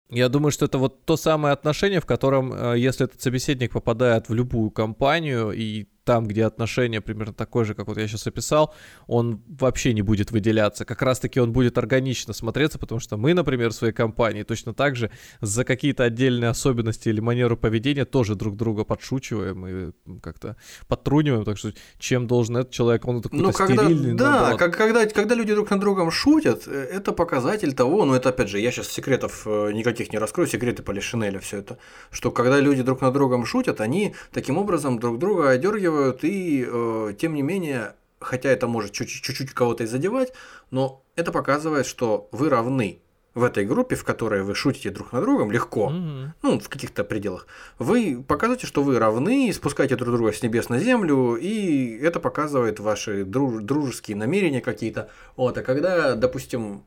Я 0.09 0.29
думаю, 0.29 0.53
что 0.53 0.67
это 0.67 0.79
вот 0.79 1.05
то 1.05 1.17
самое 1.17 1.53
отношение, 1.53 2.01
в 2.01 2.07
котором, 2.07 2.53
э, 2.53 2.79
если 2.79 3.07
этот 3.07 3.21
собеседник 3.21 3.73
попадает 3.73 4.29
в 4.29 4.35
любую 4.35 4.71
компанию, 4.71 5.51
и 5.51 5.87
там, 6.07 6.27
где 6.29 6.45
отношение 6.45 7.01
примерно 7.01 7.35
такое 7.35 7.65
же, 7.65 7.75
как 7.75 7.89
вот 7.89 7.99
я 7.99 8.07
сейчас 8.07 8.27
описал, 8.29 8.73
он 9.09 9.43
вообще 9.49 9.93
не 9.93 10.03
будет 10.03 10.31
выделяться. 10.31 10.85
Как 10.85 11.03
раз-таки 11.03 11.41
он 11.41 11.53
будет 11.53 11.77
органично 11.79 12.33
смотреться, 12.33 12.79
потому 12.79 13.01
что 13.01 13.17
мы, 13.17 13.35
например, 13.35 13.71
в 13.71 13.75
своей 13.75 13.93
компании 13.93 14.45
точно 14.45 14.73
так 14.73 14.95
же 14.95 15.11
за 15.41 15.65
какие-то 15.65 16.05
отдельные 16.05 16.51
особенности 16.51 17.09
или 17.09 17.21
манеру 17.21 17.57
поведения 17.57 18.05
тоже 18.05 18.37
друг 18.37 18.57
друга 18.57 18.85
подшучиваем 18.85 19.67
и 19.67 20.21
как-то 20.23 20.57
подтруниваем. 20.87 21.45
Так 21.45 21.59
что 21.59 21.73
чем 21.99 22.29
должен 22.29 22.57
этот 22.57 22.71
человек, 22.71 23.09
он 23.09 23.21
какой-то 23.21 23.45
Ну, 23.45 23.53
когда, 23.53 23.85
стерильный, 23.85 24.15
да, 24.15 24.31
наоборот. 24.31 24.59
как, 24.61 24.77
когда, 24.77 25.07
когда 25.07 25.35
люди 25.35 25.55
друг 25.55 25.71
над 25.71 25.81
другом 25.81 26.13
шутят, 26.13 26.69
э, 26.69 26.71
это 26.71 27.11
показатель 27.11 27.75
того, 27.75 28.05
ну 28.05 28.15
это 28.15 28.29
опять 28.29 28.49
же, 28.49 28.61
я 28.61 28.71
сейчас 28.71 28.89
секретов 28.89 29.43
э, 29.45 29.73
никаких 29.73 30.13
не 30.13 30.19
раскрою, 30.21 30.49
секреты 30.49 30.85
Полишинеля 30.85 31.41
все 31.41 31.59
это, 31.59 31.79
что 32.13 32.31
когда 32.31 32.61
люди 32.61 32.83
друг 32.83 33.01
над 33.01 33.13
другом 33.13 33.45
шутят, 33.45 33.81
они 33.81 34.15
таким 34.31 34.57
образом 34.57 35.01
друг 35.01 35.19
друга 35.19 35.51
одергивают 35.51 35.96
и, 36.23 36.67
э, 36.69 37.15
тем 37.19 37.35
не 37.35 37.43
менее, 37.43 37.95
хотя 38.21 38.49
это 38.51 38.67
может 38.67 38.93
чуть- 38.93 39.09
чуть-чуть 39.11 39.53
кого-то 39.53 39.85
и 39.85 39.87
задевать, 39.87 40.33
но 40.71 41.03
это 41.17 41.33
показывает, 41.33 41.87
что 41.87 42.29
вы 42.33 42.49
равны 42.49 42.99
в 43.35 43.43
этой 43.45 43.67
группе, 43.67 43.97
в 43.97 44.05
которой 44.05 44.43
вы 44.43 44.55
шутите 44.55 44.89
друг 44.91 45.13
над 45.13 45.23
другом 45.23 45.51
легко, 45.53 45.91
Мгм. 45.91 46.33
ну, 46.43 46.59
в 46.59 46.69
каких-то 46.71 47.05
пределах, 47.05 47.47
вы 47.79 48.25
показываете, 48.27 48.67
что 48.67 48.83
вы 48.83 48.99
равны, 48.99 49.53
спускаете 49.53 49.97
друг 49.97 50.17
друга 50.17 50.33
с 50.33 50.43
небес 50.43 50.71
на 50.71 50.79
землю, 50.79 51.37
и 51.37 51.99
это 51.99 52.19
показывает 52.19 52.81
ваши 52.81 53.25
друж- 53.25 53.61
дружеские 53.63 54.17
намерения 54.17 54.63
какие-то. 54.63 55.11
Вот, 55.37 55.59
а 55.59 55.63
когда, 55.63 56.15
допустим, 56.15 56.83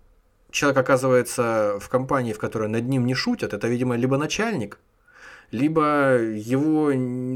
человек 0.49 0.79
оказывается 0.79 1.77
в 1.79 1.87
компании, 1.89 2.33
в 2.33 2.39
которой 2.39 2.67
над 2.67 2.87
ним 2.87 3.05
не 3.05 3.13
шутят, 3.13 3.53
это, 3.53 3.67
видимо, 3.67 3.95
либо 3.95 4.17
начальник, 4.17 4.79
либо 5.51 6.17
его 6.19 6.91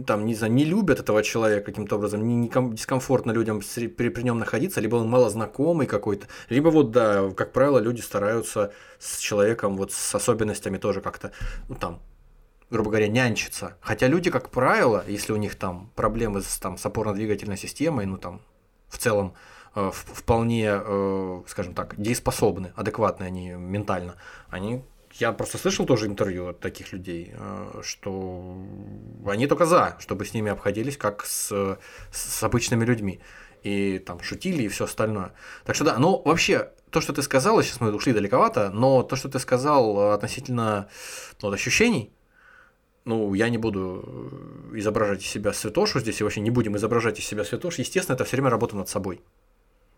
там, 0.06 0.26
не 0.26 0.36
знаю, 0.36 0.54
не 0.54 0.66
любят 0.66 1.00
этого 1.00 1.24
человека 1.24 1.66
каким-то 1.66 1.96
образом, 1.96 2.28
не, 2.28 2.36
не 2.36 2.50
ком- 2.50 2.74
дискомфортно 2.74 3.32
людям 3.32 3.62
при, 3.98 4.10
при 4.10 4.24
нем 4.24 4.40
находиться, 4.40 4.82
либо 4.82 4.98
он 4.98 5.10
мало 5.10 5.30
знакомый 5.30 5.88
какой-то, 5.88 6.28
либо 6.50 6.70
вот, 6.70 6.92
да, 6.92 7.32
как 7.32 7.52
правило, 7.52 7.80
люди 7.80 8.02
стараются 8.02 8.72
с 9.00 9.18
человеком 9.18 9.78
вот 9.78 9.92
с 9.92 10.16
особенностями 10.16 10.78
тоже 10.78 11.02
как-то, 11.02 11.32
ну, 11.70 11.76
там, 11.76 12.02
грубо 12.70 12.90
говоря, 12.90 13.08
нянчиться. 13.08 13.78
Хотя 13.82 14.08
люди, 14.08 14.32
как 14.32 14.50
правило, 14.50 15.04
если 15.08 15.34
у 15.34 15.38
них 15.38 15.56
там 15.56 15.92
проблемы 15.96 16.42
с, 16.42 16.58
там, 16.58 16.78
с 16.78 16.86
опорно-двигательной 16.86 17.58
системой, 17.58 18.06
ну, 18.06 18.18
там, 18.18 18.42
в 18.90 18.98
целом, 18.98 19.34
э, 19.76 19.92
вполне, 19.94 20.70
э, 20.70 21.42
скажем 21.48 21.74
так, 21.74 21.96
дееспособны, 22.00 22.74
адекватны 22.76 23.24
они 23.24 23.52
ментально, 23.52 24.16
они 24.50 24.84
я 25.20 25.32
просто 25.32 25.58
слышал 25.58 25.86
тоже 25.86 26.08
интервью 26.08 26.48
от 26.48 26.60
таких 26.60 26.92
людей, 26.92 27.34
э, 27.34 27.82
что 27.84 28.58
они 29.26 29.48
только 29.48 29.66
за, 29.66 29.96
чтобы 30.00 30.26
с 30.26 30.34
ними 30.34 30.52
обходились 30.52 30.98
как 30.98 31.26
с, 31.26 31.78
с 32.12 32.44
обычными 32.44 32.86
людьми. 32.86 33.20
И 33.62 34.00
там 34.00 34.22
шутили 34.22 34.64
и 34.64 34.68
все 34.68 34.86
остальное. 34.86 35.34
Так 35.66 35.76
что 35.76 35.86
да, 35.86 35.98
ну 35.98 36.22
вообще, 36.26 36.72
то, 36.90 37.00
что 37.00 37.14
ты 37.14 37.22
сказал, 37.22 37.62
сейчас 37.62 37.80
мы 37.80 37.94
ушли 37.94 38.12
далековато, 38.12 38.72
но 38.72 39.04
то, 39.04 39.16
что 39.16 39.30
ты 39.30 39.40
сказал 39.40 40.12
относительно 40.12 40.90
ну, 41.42 41.50
вот 41.50 41.56
ощущений, 41.56 42.12
ну, 43.06 43.34
я 43.34 43.50
не 43.50 43.58
буду 43.58 44.04
э, 44.72 44.80
изображать 44.80 45.22
из 45.22 45.28
себя 45.28 45.54
святошу 45.54 46.00
здесь, 46.00 46.22
и 46.22 46.24
вообще 46.24 46.42
не 46.42 46.52
будем 46.52 46.76
изображать 46.78 47.20
из 47.20 47.26
себя 47.26 47.44
святошу. 47.44 47.82
Естественно, 47.82 48.16
это 48.16 48.24
все 48.24 48.38
время 48.38 48.50
работа 48.50 48.76
над 48.76 48.90
собой. 48.90 49.22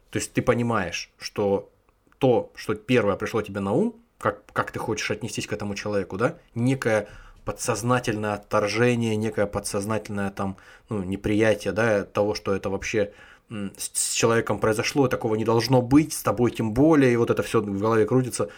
То 0.10 0.18
есть 0.18 0.34
ты 0.34 0.42
понимаешь, 0.42 1.12
что 1.18 1.72
то, 2.18 2.52
что 2.56 2.76
первое 2.76 3.16
пришло 3.16 3.42
тебе 3.42 3.60
на 3.60 3.74
ум, 3.74 3.96
как, 4.18 4.42
как 4.54 4.72
ты 4.72 4.80
хочешь 4.80 5.12
отнестись 5.12 5.48
к 5.48 5.54
этому 5.54 5.76
человеку, 5.76 6.18
да, 6.18 6.38
некое 6.54 7.08
подсознательное 7.44 8.34
отторжение, 8.34 9.16
некое 9.16 9.46
подсознательное 9.46 10.32
там, 10.32 10.58
ну, 10.90 11.04
неприятие, 11.04 11.74
да, 11.74 12.04
того, 12.04 12.34
что 12.34 12.56
это 12.56 12.70
вообще 12.70 13.14
с, 13.50 14.14
человеком 14.14 14.60
произошло, 14.60 15.08
такого 15.08 15.36
не 15.36 15.46
должно 15.46 15.82
быть, 15.82 16.14
с 16.14 16.24
тобой 16.24 16.52
тем 16.52 16.74
более, 16.74 17.14
и 17.14 17.16
вот 17.16 17.30
это 17.30 17.44
все 17.44 17.62
в 17.62 17.80
голове 17.80 18.06
крутится. 18.06 18.50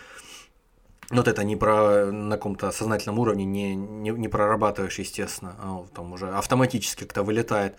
Но 1.10 1.18
вот 1.18 1.28
это 1.28 1.44
не 1.44 1.56
про 1.56 2.12
на 2.12 2.36
каком-то 2.36 2.72
сознательном 2.72 3.20
уровне 3.20 3.46
не, 3.46 3.76
не, 3.76 4.10
не 4.10 4.28
прорабатываешь, 4.28 5.00
естественно, 5.00 5.56
а 5.60 5.86
там 5.94 6.14
уже 6.14 6.30
автоматически 6.30 7.04
как-то 7.04 7.24
вылетает. 7.24 7.76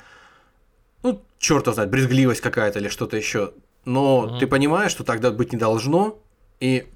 Ну, 1.02 1.22
черт 1.38 1.66
знает, 1.66 1.90
брезгливость 1.90 2.40
какая-то 2.40 2.78
или 2.78 2.88
что-то 2.88 3.16
еще. 3.16 3.52
Но 3.84 4.22
Мгм. 4.22 4.38
ты 4.38 4.46
понимаешь, 4.46 4.90
что 4.90 5.04
тогда 5.04 5.30
быть 5.30 5.52
не 5.52 5.58
должно, 5.58 6.18
и 6.60 6.88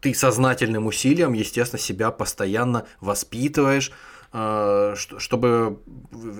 ты 0.00 0.14
сознательным 0.14 0.86
усилием, 0.86 1.32
естественно, 1.32 1.80
себя 1.80 2.10
постоянно 2.10 2.86
воспитываешь, 3.00 3.92
э, 4.32 4.94
чтобы 4.96 5.80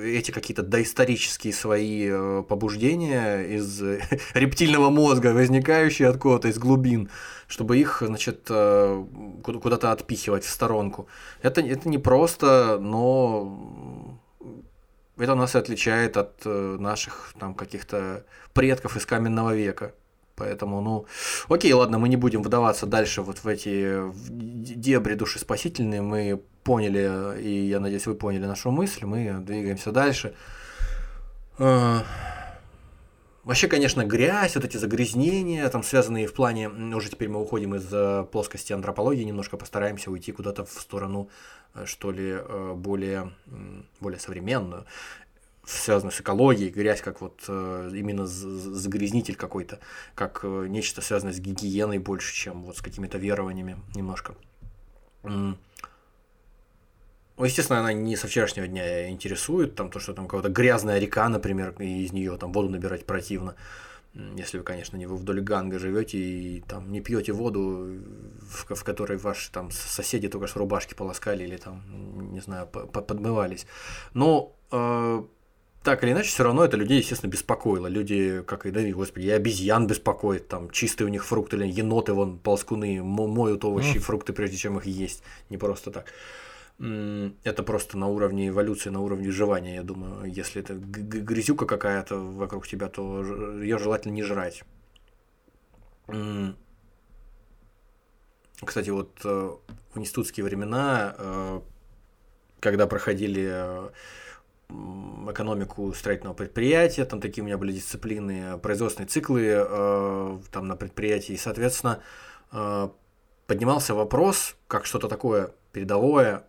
эти 0.02 0.30
какие-то 0.30 0.62
доисторические 0.62 1.52
свои 1.52 2.09
э, 2.10 2.43
побуждения 2.48 3.40
из 3.43 3.80
рептильного 4.35 4.90
мозга, 4.90 5.32
возникающие 5.32 6.09
откуда-то 6.09 6.48
из 6.48 6.59
глубин, 6.59 7.10
чтобы 7.47 7.78
их, 7.78 8.02
значит, 8.05 8.47
э, 8.51 9.05
куда- 9.43 9.59
куда-то 9.59 9.93
отпихивать 9.93 10.44
в 10.44 10.51
сторонку. 10.51 11.09
Это, 11.43 11.60
это 11.60 11.89
не 11.89 11.98
просто, 11.98 12.78
но 12.80 14.20
это 15.16 15.35
нас 15.35 15.55
и 15.55 15.59
отличает 15.59 16.16
от 16.16 16.44
наших 16.44 17.35
там 17.40 17.55
каких-то 17.55 18.24
предков 18.52 18.97
из 18.97 19.05
каменного 19.05 19.55
века. 19.55 19.93
Поэтому, 20.39 20.81
ну, 20.81 21.06
окей, 21.48 21.73
ладно, 21.73 21.98
мы 21.98 22.09
не 22.09 22.16
будем 22.16 22.43
вдаваться 22.43 22.86
дальше 22.86 23.23
вот 23.23 23.39
в 23.39 23.48
эти 23.48 24.01
дебри 24.28 25.15
души 25.15 25.39
спасительные. 25.39 26.01
Мы 26.01 26.40
поняли, 26.62 27.40
и 27.43 27.66
я 27.66 27.81
надеюсь, 27.81 28.06
вы 28.06 28.15
поняли 28.15 28.47
нашу 28.47 28.70
мысль. 28.70 29.05
Мы 29.05 29.40
двигаемся 29.40 29.93
дальше. 29.93 30.35
А, 31.59 32.05
Вообще, 33.48 33.66
конечно, 33.66 34.05
грязь, 34.05 34.56
вот 34.56 34.66
эти 34.66 34.77
загрязнения, 34.77 35.66
там 35.70 35.82
связанные 35.82 36.27
в 36.27 36.35
плане, 36.35 36.69
уже 36.69 37.09
теперь 37.09 37.31
мы 37.31 37.40
уходим 37.40 37.74
из 37.74 37.89
э, 37.90 38.27
плоскости 38.31 38.74
антропологии, 38.74 39.24
немножко 39.24 39.56
постараемся 39.56 40.10
уйти 40.10 40.32
куда-то 40.32 40.66
в 40.66 40.73
сторону, 40.73 41.31
э, 41.74 41.86
что 41.86 42.10
ли, 42.10 42.32
э, 42.32 42.74
более, 42.77 43.32
более 44.01 44.20
современную, 44.20 44.85
связанную 45.69 46.12
с 46.12 46.20
экологией, 46.20 46.70
грязь 46.70 47.03
как 47.03 47.20
вот 47.20 47.45
э, 47.47 47.90
именно 47.95 48.27
загрязнитель 48.27 49.36
какой-то, 49.36 49.78
как 50.15 50.40
э, 50.43 50.66
нечто 50.69 51.03
связанное 51.03 51.35
с 51.35 51.40
гигиеной 51.40 51.99
больше, 51.99 52.35
чем 52.35 52.65
вот 52.65 52.77
с 52.77 52.81
какими-то 52.81 53.19
верованиями 53.19 53.77
немножко. 53.95 54.35
Ну, 55.23 55.57
естественно, 57.45 57.81
она 57.81 57.93
не 57.93 58.16
со 58.16 58.27
вчерашнего 58.27 58.66
дня 58.66 59.11
интересует, 59.11 59.77
там 59.77 59.90
то, 59.90 60.01
что 60.01 60.12
там 60.12 60.27
какая-то 60.27 60.49
грязная 60.49 60.99
река, 60.99 61.28
например, 61.28 61.74
и 61.78 62.05
из 62.05 62.12
нее 62.12 62.36
там 62.36 62.53
воду 62.53 62.69
набирать 62.69 63.07
противно. 63.07 63.55
Если 64.15 64.59
вы, 64.59 64.65
конечно, 64.65 64.97
не 64.97 65.07
вы 65.07 65.16
вдоль 65.16 65.40
Ганга 65.40 65.78
живете 65.78 66.19
и 66.19 66.61
там 66.62 66.90
не 66.90 67.01
пьете 67.01 67.32
воду, 67.32 68.01
в, 68.40 68.65
ко- 68.65 68.74
в 68.74 68.82
которой 68.82 69.19
ваши 69.19 69.53
там 69.53 69.70
соседи 69.70 70.28
только 70.28 70.49
что 70.49 70.59
рубашки 70.61 70.95
полоскали 70.95 71.45
или 71.45 71.57
там, 71.59 72.32
не 72.32 72.40
знаю, 72.40 72.66
по- 72.66 72.86
по- 72.86 73.03
подмывались. 73.03 73.66
Но 74.15 74.57
э, 74.73 75.23
так 75.82 76.05
или 76.05 76.12
иначе, 76.12 76.28
все 76.28 76.42
равно 76.44 76.64
это 76.64 76.76
людей, 76.76 76.98
естественно, 76.98 77.30
беспокоило. 77.30 77.86
Люди, 77.86 78.42
как 78.46 78.66
и, 78.66 78.70
да, 78.70 78.82
господи, 78.92 79.26
и 79.26 79.30
обезьян 79.30 79.86
беспокоит, 79.86 80.48
там, 80.48 80.70
чистые 80.70 81.06
у 81.06 81.10
них 81.10 81.24
фрукты, 81.24 81.56
или 81.56 81.66
еноты, 81.66 82.12
вон, 82.12 82.38
ползкуны, 82.38 83.02
мо- 83.02 83.26
моют 83.26 83.64
овощи 83.64 83.96
и 83.96 84.00
фрукты, 84.00 84.32
прежде 84.32 84.56
чем 84.56 84.78
их 84.78 84.84
есть, 84.84 85.22
не 85.50 85.56
просто 85.59 85.90
так. 85.90 86.12
Это 86.78 87.62
просто 87.64 87.98
на 87.98 88.06
уровне 88.06 88.48
эволюции, 88.48 88.90
на 88.90 89.00
уровне 89.00 89.26
выживания, 89.26 89.74
я 89.76 89.82
думаю. 89.82 90.32
Если 90.32 90.62
это 90.62 90.74
грязюка 90.74 91.66
какая-то 91.66 92.16
вокруг 92.16 92.68
тебя, 92.68 92.88
то 92.88 93.24
ее 93.60 93.78
желательно 93.78 94.12
не 94.12 94.22
жрать. 94.22 94.62
Кстати, 98.64 98.90
вот 98.90 99.20
э, 99.24 99.50
в 99.94 99.98
институтские 99.98 100.44
времена, 100.44 101.14
э, 101.16 101.60
когда 102.59 102.86
проходили 102.88 103.48
э, 103.48 103.90
экономику 105.31 105.93
строительного 105.93 106.35
предприятия, 106.35 107.05
там 107.05 107.20
такие 107.20 107.43
у 107.43 107.47
меня 107.47 107.59
были 107.59 107.73
дисциплины, 107.73 108.59
производственные 108.59 109.09
циклы 109.09 109.47
э, 109.47 110.39
там 110.51 110.66
на 110.66 110.77
предприятии, 110.77 111.32
и, 111.32 111.36
соответственно, 111.36 112.01
э, 112.53 112.89
поднимался 113.47 113.95
вопрос, 113.95 114.57
как 114.66 114.86
что-то 114.86 115.09
такое 115.09 115.53
передовое 115.73 116.45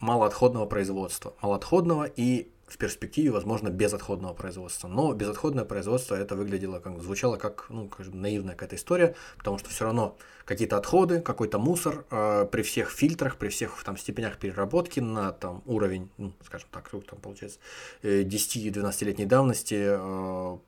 малоотходного 0.00 0.66
производства. 0.66 1.34
Малоотходного 1.42 2.04
и 2.04 2.50
в 2.70 2.76
перспективе, 2.76 3.30
возможно, 3.30 3.68
безотходного 3.68 4.34
производства. 4.34 4.88
Но 4.88 5.12
безотходное 5.12 5.64
производство 5.64 6.14
это 6.14 6.36
выглядело, 6.36 6.80
как 6.80 7.00
звучало 7.00 7.36
как 7.36 7.66
ну, 7.68 7.88
как 7.88 8.06
наивная 8.12 8.54
какая-то 8.54 8.76
история, 8.76 9.14
потому 9.36 9.58
что 9.58 9.70
все 9.70 9.84
равно 9.84 10.16
какие-то 10.44 10.76
отходы, 10.76 11.20
какой-то 11.20 11.58
мусор 11.58 12.04
э, 12.10 12.46
при 12.50 12.62
всех 12.62 12.90
фильтрах, 12.90 13.36
при 13.36 13.48
всех 13.48 13.82
там 13.84 13.96
степенях 13.96 14.38
переработки 14.38 15.00
на 15.00 15.32
там 15.32 15.62
уровень, 15.66 16.10
ну, 16.16 16.32
скажем 16.44 16.68
так, 16.70 16.88
сколько 16.88 17.10
там 17.10 17.20
получается, 17.20 17.58
э, 18.02 18.22
10-12-летней 18.22 19.26
давности 19.26 19.76
э, 19.78 20.58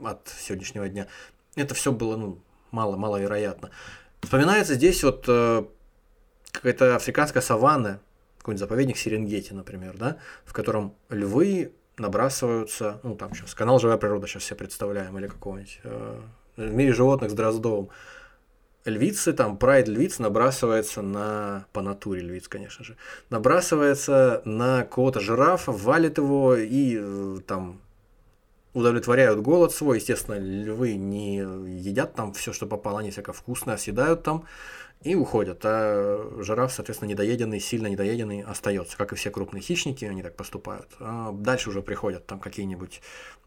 от 0.00 0.28
сегодняшнего 0.28 0.88
дня, 0.88 1.06
это 1.54 1.74
все 1.74 1.92
было 1.92 2.16
ну, 2.16 2.38
мало, 2.70 2.96
маловероятно. 2.96 3.70
Вспоминается 4.20 4.74
здесь 4.74 5.02
вот 5.04 5.24
э, 5.28 5.64
какая-то 6.50 6.96
африканская 6.96 7.42
саванна, 7.42 8.00
какой-нибудь 8.42 8.60
заповедник 8.60 8.96
Серенгети, 8.96 9.52
например, 9.52 9.96
да, 9.96 10.16
в 10.44 10.52
котором 10.52 10.94
львы 11.10 11.72
набрасываются, 11.96 12.98
ну 13.04 13.14
там 13.14 13.34
сейчас 13.34 13.54
канал 13.54 13.78
Живая 13.78 13.98
природа 13.98 14.26
сейчас 14.26 14.42
все 14.42 14.56
представляем, 14.56 15.16
или 15.16 15.28
какого-нибудь 15.28 15.80
э, 15.84 16.20
в 16.56 16.74
мире 16.74 16.92
животных 16.92 17.30
с 17.30 17.34
Дроздовым. 17.34 17.90
Львицы, 18.84 19.32
там 19.32 19.58
прайд 19.58 19.86
львиц 19.86 20.18
набрасывается 20.18 21.02
на, 21.02 21.66
по 21.72 21.82
натуре 21.82 22.20
львиц, 22.20 22.48
конечно 22.48 22.84
же, 22.84 22.96
набрасывается 23.30 24.42
на 24.44 24.84
кого-то 24.84 25.20
жирафа, 25.20 25.70
валит 25.70 26.18
его 26.18 26.56
и 26.56 26.98
э, 27.00 27.38
там 27.46 27.80
удовлетворяют 28.74 29.40
голод 29.40 29.72
свой. 29.72 29.98
Естественно, 29.98 30.36
львы 30.36 30.94
не 30.94 31.36
едят 31.36 32.14
там 32.14 32.32
все, 32.32 32.52
что 32.52 32.66
попало, 32.66 32.98
они 32.98 33.12
всяко 33.12 33.32
вкусное 33.32 33.76
съедают 33.76 34.24
там 34.24 34.46
и 35.04 35.14
уходят. 35.14 35.60
А 35.64 36.30
жираф, 36.40 36.72
соответственно, 36.72 37.10
недоеденный, 37.10 37.60
сильно 37.60 37.86
недоеденный 37.86 38.42
остается, 38.42 38.96
как 38.96 39.12
и 39.12 39.16
все 39.16 39.30
крупные 39.30 39.62
хищники, 39.62 40.04
они 40.04 40.22
так 40.22 40.36
поступают. 40.36 40.88
А 41.00 41.32
дальше 41.32 41.70
уже 41.70 41.82
приходят 41.82 42.26
там 42.26 42.38
какие-нибудь 42.40 43.00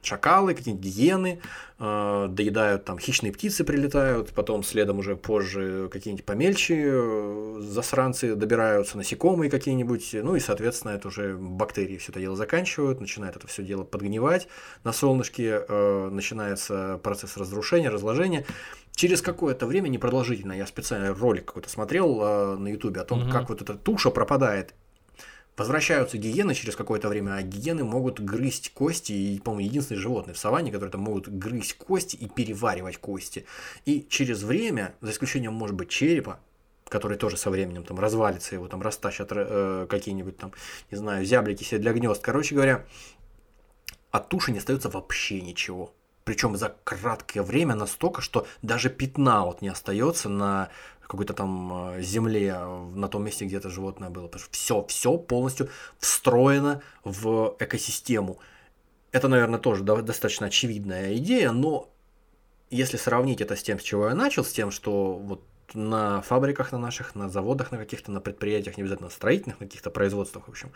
шакалы, 0.05 0.53
какие-нибудь 0.53 0.85
гиены, 0.85 1.39
э, 1.79 2.27
доедают 2.29 2.85
там 2.85 2.99
хищные 2.99 3.33
птицы 3.33 3.63
прилетают, 3.63 4.31
потом 4.33 4.63
следом 4.63 4.99
уже 4.99 5.15
позже 5.15 5.89
какие-нибудь 5.91 6.25
помельче 6.25 6.83
э, 6.87 7.57
засранцы 7.61 8.35
добираются, 8.35 8.97
насекомые 8.97 9.49
какие-нибудь, 9.49 10.11
ну 10.13 10.35
и, 10.35 10.39
соответственно, 10.39 10.91
это 10.91 11.07
уже 11.07 11.35
бактерии 11.35 11.97
все 11.97 12.11
это 12.11 12.19
дело 12.19 12.35
заканчивают, 12.35 13.01
начинает 13.01 13.35
это 13.35 13.47
все 13.47 13.63
дело 13.63 13.83
подгнивать 13.83 14.47
на 14.83 14.93
солнышке, 14.93 15.65
э, 15.67 16.09
начинается 16.11 16.99
процесс 17.03 17.37
разрушения, 17.37 17.89
разложения. 17.89 18.45
Через 18.95 19.21
какое-то 19.21 19.65
время, 19.65 19.89
непродолжительно, 19.89 20.53
я 20.53 20.65
специально 20.65 21.13
ролик 21.13 21.45
какой-то 21.45 21.69
смотрел 21.69 22.21
э, 22.21 22.55
на 22.57 22.69
ютубе 22.69 23.01
о 23.01 23.05
том, 23.05 23.21
Мгм. 23.21 23.31
как 23.31 23.49
вот 23.49 23.61
эта 23.61 23.75
туша 23.75 24.09
пропадает 24.09 24.73
Возвращаются 25.57 26.17
гиены 26.17 26.53
через 26.53 26.75
какое-то 26.75 27.07
время, 27.07 27.35
а 27.35 27.41
гиены 27.41 27.85
могут 27.85 28.19
грызть 28.19 28.73
кости, 28.73 29.13
и, 29.13 29.39
по-моему, 29.39 29.69
единственные 29.69 30.01
животные 30.01 30.33
в 30.33 30.37
саванне, 30.37 30.69
которые 30.69 30.91
там 30.91 30.99
могут 30.99 31.29
грызть 31.29 31.77
кости 31.77 32.17
и 32.17 32.27
переваривать 32.27 32.97
кости. 32.97 33.45
И 33.85 34.05
через 34.09 34.43
время, 34.43 34.95
за 34.99 35.11
исключением, 35.11 35.53
может 35.53 35.77
быть, 35.77 35.87
черепа, 35.87 36.41
который 36.89 37.17
тоже 37.17 37.37
со 37.37 37.49
временем 37.49 37.85
там 37.85 37.97
развалится, 38.01 38.53
его 38.53 38.67
там 38.67 38.81
растащат 38.81 39.29
э, 39.31 39.87
какие-нибудь 39.89 40.35
там, 40.35 40.51
не 40.91 40.97
знаю, 40.97 41.23
зяблики 41.23 41.63
себе 41.63 41.79
для 41.79 41.93
гнезд. 41.93 42.21
Короче 42.21 42.53
говоря, 42.53 42.85
от 44.11 44.27
туши 44.27 44.51
не 44.51 44.57
остается 44.57 44.89
вообще 44.89 45.39
ничего. 45.39 45.93
Причем 46.25 46.57
за 46.57 46.75
краткое 46.83 47.43
время 47.43 47.75
настолько, 47.75 48.21
что 48.21 48.47
даже 48.63 48.89
пятна 48.89 49.45
вот 49.45 49.61
не 49.61 49.69
остается 49.69 50.27
на 50.27 50.69
какой-то 51.01 51.33
там 51.33 51.91
э, 51.93 52.01
земле, 52.01 52.57
на 52.95 53.07
том 53.07 53.23
месте, 53.23 53.45
где 53.45 53.57
это 53.57 53.69
животное 53.69 54.09
было. 54.09 54.25
Потому 54.25 54.43
что 54.43 54.51
все, 54.51 54.85
все 54.87 55.17
полностью 55.19 55.69
встроено 55.99 56.81
в 57.03 57.55
экосистему. 57.59 58.39
Это, 59.11 59.27
наверное, 59.27 59.59
тоже 59.59 59.83
достаточно 59.83 60.47
очевидная 60.47 61.15
идея, 61.15 61.51
но 61.51 61.89
если 62.71 62.97
сравнить 62.97 63.39
это 63.39 63.55
с 63.55 63.61
тем, 63.61 63.79
с 63.79 63.83
чего 63.83 64.09
я 64.09 64.15
начал, 64.15 64.43
с 64.43 64.51
тем, 64.51 64.71
что 64.71 65.13
вот 65.13 65.43
на 65.73 66.21
фабриках 66.23 66.71
на 66.71 66.79
наших, 66.79 67.13
на 67.15 67.29
заводах 67.29 67.71
на 67.71 67.77
каких-то, 67.77 68.11
на 68.11 68.19
предприятиях, 68.19 68.77
не 68.77 68.83
обязательно 68.83 69.09
строительных, 69.09 69.59
на 69.59 69.67
каких-то 69.67 69.91
производствах, 69.91 70.47
в 70.47 70.49
общем, 70.49 70.71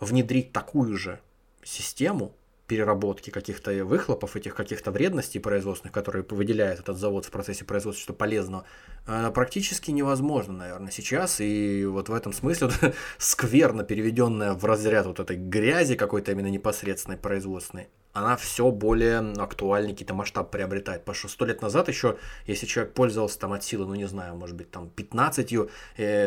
внедрить 0.00 0.52
такую 0.52 0.96
же 0.96 1.20
систему, 1.64 2.34
переработки 2.66 3.30
каких-то 3.30 3.84
выхлопов, 3.84 4.36
этих 4.36 4.54
каких-то 4.54 4.90
вредностей 4.90 5.40
производственных, 5.40 5.92
которые 5.92 6.24
выделяет 6.28 6.80
этот 6.80 6.96
завод 6.96 7.26
в 7.26 7.30
процессе 7.30 7.64
производства, 7.64 8.02
что 8.02 8.12
полезно, 8.14 8.64
э, 9.06 9.30
практически 9.34 9.90
невозможно, 9.90 10.54
наверное, 10.54 10.90
сейчас. 10.90 11.40
И 11.40 11.84
вот 11.84 12.08
в 12.08 12.14
этом 12.14 12.32
смысле 12.32 12.68
вот, 12.68 12.94
скверно 13.18 13.84
переведенная 13.84 14.54
в 14.54 14.64
разряд 14.64 15.06
вот 15.06 15.20
этой 15.20 15.36
грязи 15.36 15.94
какой-то 15.94 16.32
именно 16.32 16.48
непосредственной 16.48 17.18
производственной, 17.18 17.88
она 18.14 18.36
все 18.36 18.70
более 18.70 19.18
актуальный 19.18 19.90
какие-то 19.90 20.14
масштаб 20.14 20.50
приобретает. 20.50 21.00
Потому 21.00 21.16
что 21.16 21.28
сто 21.28 21.44
лет 21.44 21.60
назад 21.60 21.88
еще, 21.88 22.16
если 22.46 22.64
человек 22.64 22.94
пользовался 22.94 23.38
там 23.40 23.52
от 23.52 23.64
силы, 23.64 23.86
ну 23.86 23.94
не 23.94 24.06
знаю, 24.06 24.36
может 24.36 24.56
быть 24.56 24.70
там 24.70 24.88
15, 24.88 25.54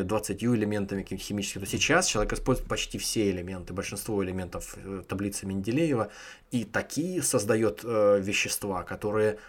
20 0.04 0.44
э, 0.44 0.46
элементами 0.46 1.02
какими-то 1.02 1.24
химическими, 1.24 1.64
то 1.64 1.70
сейчас 1.70 2.06
человек 2.06 2.34
использует 2.34 2.68
почти 2.68 2.98
все 2.98 3.32
элементы, 3.32 3.74
большинство 3.74 4.24
элементов 4.24 4.78
э, 4.84 5.02
таблицы 5.08 5.46
Менделеева, 5.46 6.12
и 6.52 6.66
такие 6.66 7.24
создает 7.24 7.82
э, 7.86 8.20
вещества, 8.22 8.84
которые 8.84 9.40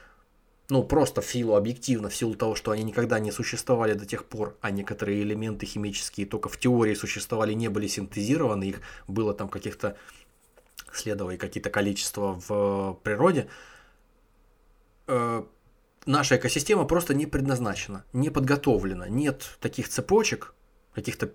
ну, 0.71 0.83
просто 0.83 1.23
в 1.23 1.27
силу 1.27 1.55
объективно, 1.55 2.09
в 2.11 2.15
силу 2.15 2.35
того, 2.35 2.55
что 2.55 2.71
они 2.71 2.83
никогда 2.83 3.19
не 3.19 3.33
существовали 3.33 3.95
до 3.95 4.05
тех 4.05 4.27
пор, 4.27 4.57
а 4.61 4.71
некоторые 4.71 5.23
элементы 5.23 5.65
химические 5.65 6.27
только 6.27 6.49
в 6.49 6.59
теории 6.59 6.95
существовали, 6.95 7.55
не 7.55 7.69
были 7.69 7.87
синтезированы, 7.87 8.65
их 8.65 8.81
было 9.07 9.33
там 9.33 9.49
каких-то 9.49 9.97
следовало 10.99 11.37
какие-то 11.37 11.71
количества 11.71 12.41
в 12.49 12.99
природе, 13.03 13.49
э, 15.07 15.43
наша 16.07 16.37
экосистема 16.37 16.85
просто 16.85 17.15
не 17.15 17.27
предназначена, 17.27 18.05
не 18.13 18.31
подготовлена. 18.31 19.09
Нет 19.09 19.57
таких 19.61 19.89
цепочек, 19.89 20.55
каких-то 20.95 21.31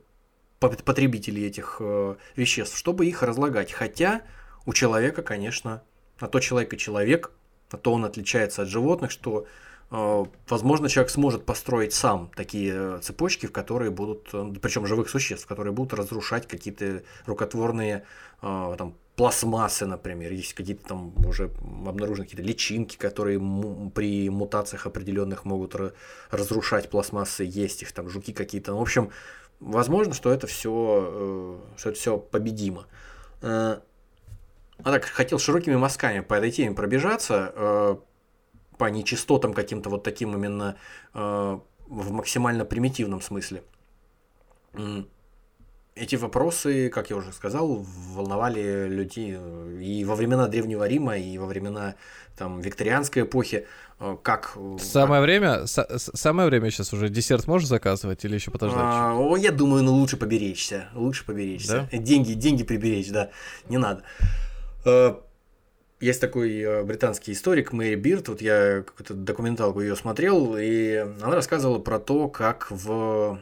потребителей 0.60 1.46
этих 1.46 1.78
э, 1.80 2.16
веществ, 2.36 2.78
чтобы 2.78 3.06
их 3.06 3.22
разлагать. 3.24 3.72
Хотя 3.72 4.22
у 4.66 4.74
человека, 4.74 5.22
конечно, 5.22 5.84
на 6.22 6.28
то 6.28 6.40
человек 6.40 6.74
и 6.74 6.78
человек, 6.78 7.32
на 7.72 7.78
то 7.78 7.92
он 7.92 8.06
отличается 8.06 8.62
от 8.62 8.70
животных, 8.70 9.12
что 9.12 9.46
э, 9.92 10.26
возможно, 10.48 10.88
человек 10.88 11.12
сможет 11.12 11.46
построить 11.46 11.94
сам 11.94 12.32
такие 12.36 13.00
цепочки, 13.00 13.46
в 13.46 13.52
которые 13.52 13.92
будут, 13.92 14.30
причем 14.62 14.88
живых 14.88 15.10
существ, 15.10 15.48
которые 15.48 15.74
будут 15.74 15.94
разрушать 15.94 16.48
какие-то 16.48 17.04
рукотворные 17.26 18.06
там, 18.42 18.96
пластмассы, 19.16 19.86
например, 19.86 20.32
есть 20.32 20.54
какие-то 20.54 20.88
там 20.88 21.14
уже 21.26 21.52
обнаружены 21.86 22.26
какие-то 22.26 22.48
личинки, 22.48 22.98
которые 22.98 23.40
при 23.94 24.30
мутациях 24.30 24.88
определенных 24.88 25.46
могут 25.46 25.76
разрушать 26.32 26.90
пластмассы, 26.90 27.44
есть 27.44 27.84
их 27.84 27.92
там 27.92 28.10
жуки 28.10 28.34
какие-то. 28.34 28.72
Ну, 28.72 28.80
в 28.80 28.82
общем, 28.82 29.12
возможно, 29.60 30.14
что 30.14 30.32
это 30.32 30.48
все, 30.48 31.62
э, 31.76 31.78
что 31.78 31.90
это 31.90 32.00
все 32.00 32.18
победимо. 32.18 32.88
Э, 33.42 33.80
а 34.80 34.92
так, 34.92 35.06
хотел 35.06 35.38
широкими 35.38 35.76
мазками 35.76 36.22
по 36.22 36.34
этой 36.34 36.52
теме 36.52 36.76
пробежаться, 36.76 37.54
э, 37.56 37.96
по 38.78 38.86
нечистотам 38.86 39.54
каким-то 39.54 39.90
вот 39.90 40.04
таким 40.04 40.34
именно 40.34 40.76
в 41.14 42.12
максимально 42.12 42.66
примитивном 42.66 43.22
смысле 43.22 43.64
эти 45.96 46.16
вопросы, 46.16 46.90
как 46.90 47.10
я 47.10 47.16
уже 47.16 47.32
сказал, 47.32 47.86
волновали 48.14 48.88
людей 48.88 49.38
и 49.80 50.04
во 50.06 50.16
времена 50.16 50.48
Древнего 50.48 50.88
Рима, 50.88 51.18
и 51.18 51.38
во 51.38 51.46
времена 51.46 51.96
там, 52.38 52.62
викторианской 52.62 53.24
эпохи. 53.24 53.68
Э, 54.00 54.18
как... 54.22 54.58
Самое 54.80 55.22
как... 55.22 55.24
время, 55.24 55.66
самое 55.98 56.50
время 56.50 56.72
сейчас 56.72 56.94
уже 56.94 57.10
десерт 57.10 57.48
можешь 57.48 57.68
заказывать 57.68 58.26
или 58.26 58.36
еще 58.36 58.52
подождать? 58.52 58.82
А, 58.82 59.14
о, 59.16 59.38
я 59.38 59.52
думаю, 59.52 59.84
ну 59.84 59.94
лучше 59.94 60.18
поберечься, 60.18 60.90
лучше 60.96 61.26
поберечься. 61.26 61.88
Да? 61.92 61.98
Деньги, 61.98 62.34
деньги 62.34 62.64
приберечь, 62.64 63.12
да, 63.12 63.30
не 63.70 63.78
надо. 63.78 64.04
Э, 64.86 65.16
есть 66.00 66.20
такой 66.20 66.60
э, 66.60 66.84
британский 66.84 67.34
историк 67.34 67.72
Мэри 67.72 67.96
Бирд, 67.96 68.30
вот 68.30 68.42
я 68.42 68.84
какую-то 68.86 69.14
документалку 69.14 69.80
ее 69.82 69.96
смотрел, 69.96 70.58
и 70.58 70.96
она 70.96 71.36
рассказывала 71.36 71.80
про 71.80 72.00
то, 72.00 72.30
как 72.30 72.68
в 72.72 73.40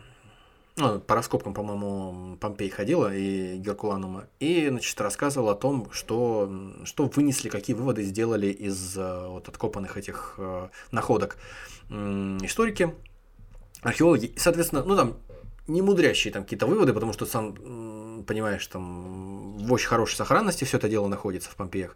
ну, 0.77 0.99
по 0.99 1.15
раскопкам, 1.15 1.53
по-моему, 1.53 2.37
Помпей 2.37 2.69
ходила 2.69 3.13
и 3.13 3.57
Геркуланума, 3.57 4.27
и, 4.39 4.69
значит, 4.69 4.99
рассказывала 5.01 5.51
о 5.51 5.55
том, 5.55 5.91
что, 5.91 6.49
что 6.85 7.05
вынесли, 7.05 7.49
какие 7.49 7.75
выводы 7.75 8.03
сделали 8.03 8.47
из 8.47 8.97
э, 8.97 9.27
вот 9.27 9.49
откопанных 9.49 9.97
этих 9.97 10.35
э, 10.37 10.69
находок 10.91 11.37
историки, 11.89 12.95
археологи, 13.81 14.33
соответственно, 14.37 14.83
ну, 14.83 14.95
там, 14.95 15.17
не 15.67 15.81
мудрящие 15.81 16.31
там 16.31 16.43
какие-то 16.43 16.67
выводы, 16.67 16.93
потому 16.93 17.11
что 17.11 17.25
сам, 17.25 17.55
понимаешь, 18.21 18.65
там 18.67 19.57
в 19.57 19.71
очень 19.71 19.87
хорошей 19.87 20.15
сохранности 20.15 20.63
все 20.63 20.77
это 20.77 20.89
дело 20.89 21.07
находится 21.07 21.49
в 21.49 21.55
Помпеях. 21.55 21.95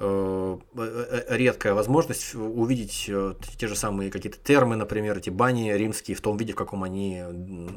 Э, 0.00 0.58
э, 0.76 1.24
э, 1.28 1.36
редкая 1.36 1.74
возможность 1.74 2.34
увидеть 2.34 3.10
те 3.58 3.66
же 3.66 3.74
самые 3.74 4.10
какие-то 4.10 4.38
термы, 4.38 4.76
например, 4.76 5.18
эти 5.18 5.30
бани 5.30 5.72
римские 5.72 6.16
в 6.16 6.20
том 6.20 6.36
виде, 6.36 6.52
в 6.52 6.56
каком 6.56 6.84
они 6.84 7.22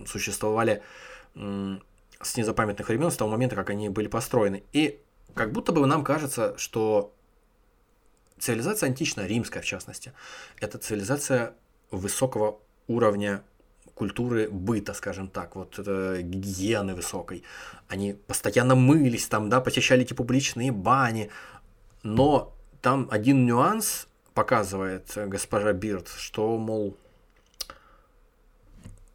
существовали 0.06 0.84
с 1.34 2.38
незапамятных 2.38 2.88
времен, 2.90 3.10
с 3.10 3.18
того 3.18 3.32
момента, 3.32 3.56
как 3.56 3.72
они 3.72 3.90
были 3.90 4.08
построены. 4.08 4.64
И 4.72 5.00
как 5.34 5.52
будто 5.52 5.72
бы 5.72 5.86
нам 5.88 6.04
кажется, 6.04 6.56
что 6.58 7.16
цивилизация 8.38 8.88
античная, 8.88 9.26
римская 9.26 9.64
в 9.64 9.66
частности, 9.66 10.14
это 10.60 10.78
цивилизация 10.78 11.56
высокого 11.90 12.60
уровня 12.88 13.44
культуры 13.96 14.50
быта, 14.50 14.94
скажем 14.94 15.28
так, 15.28 15.56
вот 15.56 15.80
это 15.80 16.22
гигиены 16.22 16.96
высокой. 16.96 17.44
Они 17.88 18.14
постоянно 18.14 18.76
мылись 18.76 19.28
там, 19.28 19.50
да, 19.50 19.62
посещали 19.62 20.02
эти 20.04 20.14
публичные 20.14 20.72
бани, 20.72 21.30
но 22.04 22.54
там 22.82 23.08
один 23.12 23.46
нюанс 23.46 24.08
показывает 24.34 25.12
госпожа 25.16 25.74
Бирд, 25.74 26.08
что, 26.18 26.58
мол, 26.58 26.98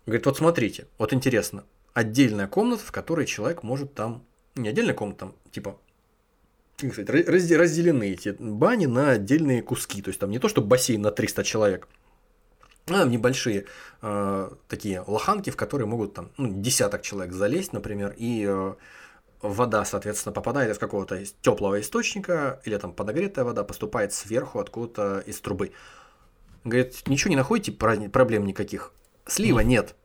говорит, 0.06 0.26
вот 0.26 0.36
смотрите, 0.36 0.86
вот 0.98 1.12
интересно, 1.12 1.64
отдельная 1.94 2.46
комната, 2.46 2.84
в 2.84 2.92
которой 2.92 3.26
человек 3.26 3.62
может 3.62 3.94
там, 3.94 4.22
не 4.54 4.68
отдельная 4.68 4.94
комната, 4.94 5.20
там, 5.20 5.34
типа, 5.50 5.78
разделены 6.80 8.10
эти 8.10 8.36
бани 8.38 8.86
на 8.86 9.12
отдельные 9.12 9.62
куски, 9.62 10.02
то 10.02 10.08
есть 10.08 10.20
там 10.20 10.30
не 10.30 10.38
то, 10.38 10.48
что 10.48 10.60
бассейн 10.60 11.00
на 11.00 11.10
300 11.10 11.44
человек, 11.44 11.88
а 12.88 13.04
небольшие 13.04 13.66
э, 14.00 14.50
такие 14.68 15.02
лоханки, 15.06 15.50
в 15.50 15.56
которые 15.56 15.88
могут 15.88 16.14
там 16.14 16.30
ну, 16.36 16.48
десяток 16.48 17.02
человек 17.02 17.32
залезть, 17.32 17.72
например, 17.72 18.14
и 18.16 18.46
э, 18.48 18.74
вода, 19.42 19.84
соответственно, 19.84 20.32
попадает 20.32 20.70
из 20.70 20.78
какого-то 20.78 21.24
теплого 21.42 21.80
источника, 21.80 22.60
или 22.64 22.76
там 22.76 22.92
подогретая 22.92 23.44
вода 23.44 23.64
поступает 23.64 24.12
сверху 24.12 24.60
откуда-то 24.60 25.18
из 25.26 25.40
трубы. 25.40 25.72
Говорит, 26.62 27.08
ничего 27.08 27.30
не 27.30 27.36
находите, 27.36 27.72
проблем 27.72 28.46
никаких. 28.46 28.92
Слива 29.26 29.60
нет. 29.60 29.96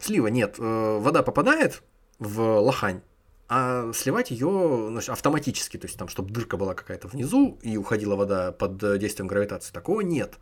Слива 0.00 0.26
нет. 0.26 0.56
Э, 0.58 0.98
вода 0.98 1.22
попадает 1.22 1.84
в 2.18 2.40
лохань, 2.58 3.02
а 3.48 3.92
сливать 3.92 4.32
ее 4.32 4.98
автоматически, 5.06 5.76
то 5.76 5.86
есть 5.86 5.96
там, 5.96 6.08
чтобы 6.08 6.32
дырка 6.32 6.56
была 6.56 6.74
какая-то 6.74 7.06
внизу 7.06 7.60
и 7.62 7.76
уходила 7.76 8.16
вода 8.16 8.50
под 8.50 8.98
действием 8.98 9.28
гравитации, 9.28 9.72
такого 9.72 10.00
нет. 10.00 10.38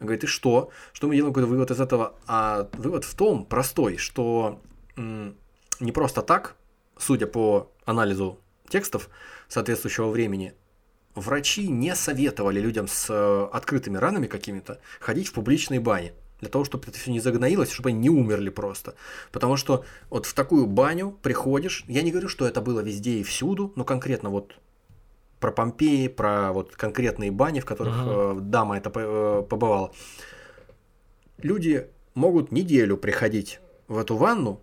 Говорит, 0.00 0.24
и 0.24 0.26
что? 0.26 0.70
Что 0.92 1.08
мы 1.08 1.14
делаем 1.14 1.32
какой-то 1.32 1.48
вывод 1.48 1.70
из 1.70 1.80
этого? 1.80 2.14
А 2.26 2.68
вывод 2.72 3.04
в 3.04 3.14
том 3.14 3.44
простой, 3.44 3.96
что 3.96 4.60
не 4.96 5.92
просто 5.92 6.22
так 6.22 6.56
судя 6.98 7.26
по 7.26 7.70
анализу 7.84 8.40
текстов 8.68 9.08
соответствующего 9.48 10.08
времени, 10.08 10.54
врачи 11.14 11.68
не 11.68 11.94
советовали 11.94 12.60
людям 12.60 12.88
с 12.88 13.06
э, 13.08 13.48
открытыми 13.52 13.96
ранами 13.96 14.26
какими-то 14.26 14.80
ходить 15.00 15.28
в 15.28 15.32
публичные 15.32 15.80
бани. 15.80 16.12
для 16.40 16.50
того, 16.50 16.64
чтобы 16.64 16.84
это 16.86 16.98
все 16.98 17.10
не 17.12 17.20
загноилось, 17.20 17.70
чтобы 17.70 17.88
они 17.88 17.98
не 17.98 18.10
умерли 18.10 18.50
просто. 18.50 18.94
Потому 19.32 19.56
что 19.56 19.86
вот 20.10 20.26
в 20.26 20.34
такую 20.34 20.66
баню 20.66 21.16
приходишь, 21.22 21.84
я 21.88 22.02
не 22.02 22.10
говорю, 22.10 22.28
что 22.28 22.46
это 22.46 22.60
было 22.60 22.80
везде 22.80 23.20
и 23.20 23.22
всюду, 23.22 23.72
но 23.74 23.84
конкретно 23.84 24.28
вот 24.28 24.54
про 25.40 25.52
Помпеи, 25.52 26.08
про 26.08 26.52
вот 26.52 26.76
конкретные 26.76 27.30
бани, 27.30 27.60
в 27.60 27.64
которых 27.64 27.94
Ага. 27.98 28.38
э, 28.38 28.40
дама 28.40 28.78
это 28.78 28.90
э, 28.94 29.42
побывала. 29.48 29.92
Люди 31.38 31.88
могут 32.14 32.52
неделю 32.52 32.96
приходить 32.96 33.60
в 33.88 33.98
эту 33.98 34.16
ванну, 34.16 34.60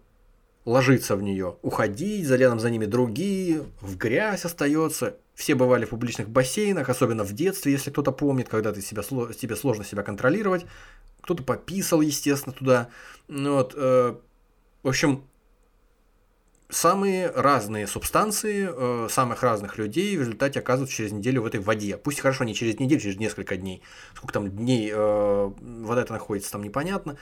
ложиться 0.66 1.16
в 1.16 1.22
нее, 1.22 1.58
уходить, 1.62 2.26
за 2.26 2.36
рядом 2.36 2.60
за 2.60 2.70
ними 2.70 2.86
другие, 2.86 3.64
в 3.82 3.98
грязь 3.98 4.46
остается. 4.46 5.18
Все 5.36 5.56
бывали 5.56 5.86
в 5.86 5.90
публичных 5.90 6.30
бассейнах, 6.30 6.90
особенно 6.90 7.24
в 7.24 7.34
детстве, 7.34 7.72
если 7.72 7.90
кто-то 7.90 8.12
помнит, 8.12 8.50
когда 8.50 8.72
ты 8.72 8.82
себя, 8.82 9.02
тебе 9.34 9.56
сложно 9.56 9.84
себя 9.84 10.04
контролировать. 10.04 10.66
Кто-то 11.22 11.44
пописал, 11.44 12.02
естественно, 12.02 12.54
туда. 12.54 12.90
Ну 13.28 13.56
вот, 13.56 13.74
э, 13.76 14.16
в 14.84 14.88
общем, 14.88 15.24
самые 16.74 17.30
разные 17.30 17.88
субстанции 17.88 18.68
э, 18.70 19.08
самых 19.10 19.44
разных 19.44 19.78
людей 19.78 20.18
в 20.18 20.22
результате 20.22 20.60
оказываются 20.60 20.96
через 20.96 21.12
неделю 21.12 21.44
в 21.44 21.46
этой 21.46 21.60
воде. 21.60 21.98
Пусть 21.98 22.20
хорошо 22.20 22.44
не 22.44 22.56
через 22.56 22.80
неделю, 22.80 23.00
через 23.00 23.18
несколько 23.18 23.56
дней. 23.56 23.82
Сколько 24.16 24.34
там 24.34 24.50
дней 24.50 24.92
э, 24.94 25.52
вода 25.62 26.02
это 26.02 26.14
находится, 26.14 26.52
там 26.52 26.64
непонятно. 26.64 27.18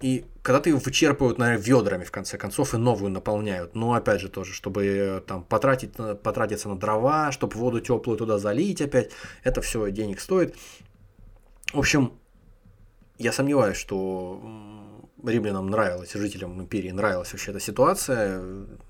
И 0.00 0.24
когда 0.42 0.60
ты 0.60 0.74
вычерпывают, 0.74 1.38
наверное, 1.38 1.62
ведрами, 1.62 2.04
в 2.04 2.12
конце 2.12 2.38
концов, 2.38 2.74
и 2.74 2.76
новую 2.76 3.10
наполняют. 3.10 3.74
Но 3.74 3.94
опять 3.94 4.20
же 4.20 4.28
тоже, 4.28 4.52
чтобы 4.52 4.84
э, 4.84 5.20
там 5.20 5.44
потратить, 5.44 5.94
потратиться 6.22 6.68
на 6.68 6.76
дрова, 6.76 7.32
чтобы 7.32 7.56
воду 7.56 7.80
теплую 7.80 8.18
туда 8.18 8.38
залить 8.38 8.80
опять, 8.80 9.10
это 9.42 9.60
все 9.60 9.90
денег 9.90 10.20
стоит. 10.20 10.56
В 11.72 11.78
общем, 11.78 12.12
я 13.18 13.32
сомневаюсь, 13.32 13.76
что 13.76 14.40
римлянам 15.24 15.68
нравилась, 15.68 16.12
жителям 16.12 16.60
империи 16.60 16.90
нравилась 16.90 17.32
вообще 17.32 17.50
эта 17.50 17.60
ситуация. 17.60 18.42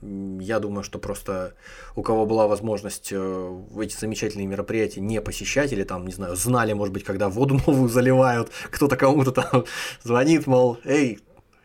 Я 0.03 0.61
думаю, 0.61 0.83
что 0.83 0.99
просто 0.99 1.55
у 1.97 2.03
кого 2.03 2.27
была 2.27 2.47
возможность 2.47 3.09
э, 3.13 3.61
эти 3.81 3.97
замечательные 3.97 4.47
мероприятия 4.47 5.01
не 5.01 5.21
посещать, 5.21 5.73
или 5.73 5.85
там, 5.85 6.07
не 6.07 6.13
знаю, 6.13 6.37
знали, 6.37 6.73
может 6.73 6.93
быть, 6.93 7.05
когда 7.05 7.29
воду 7.29 7.61
новую 7.67 7.89
заливают, 7.89 8.51
кто-то 8.71 8.97
кому-то 8.97 9.33
там 9.33 9.65
звонит, 10.03 10.47
мол, 10.47 10.79
эй, 10.85 11.21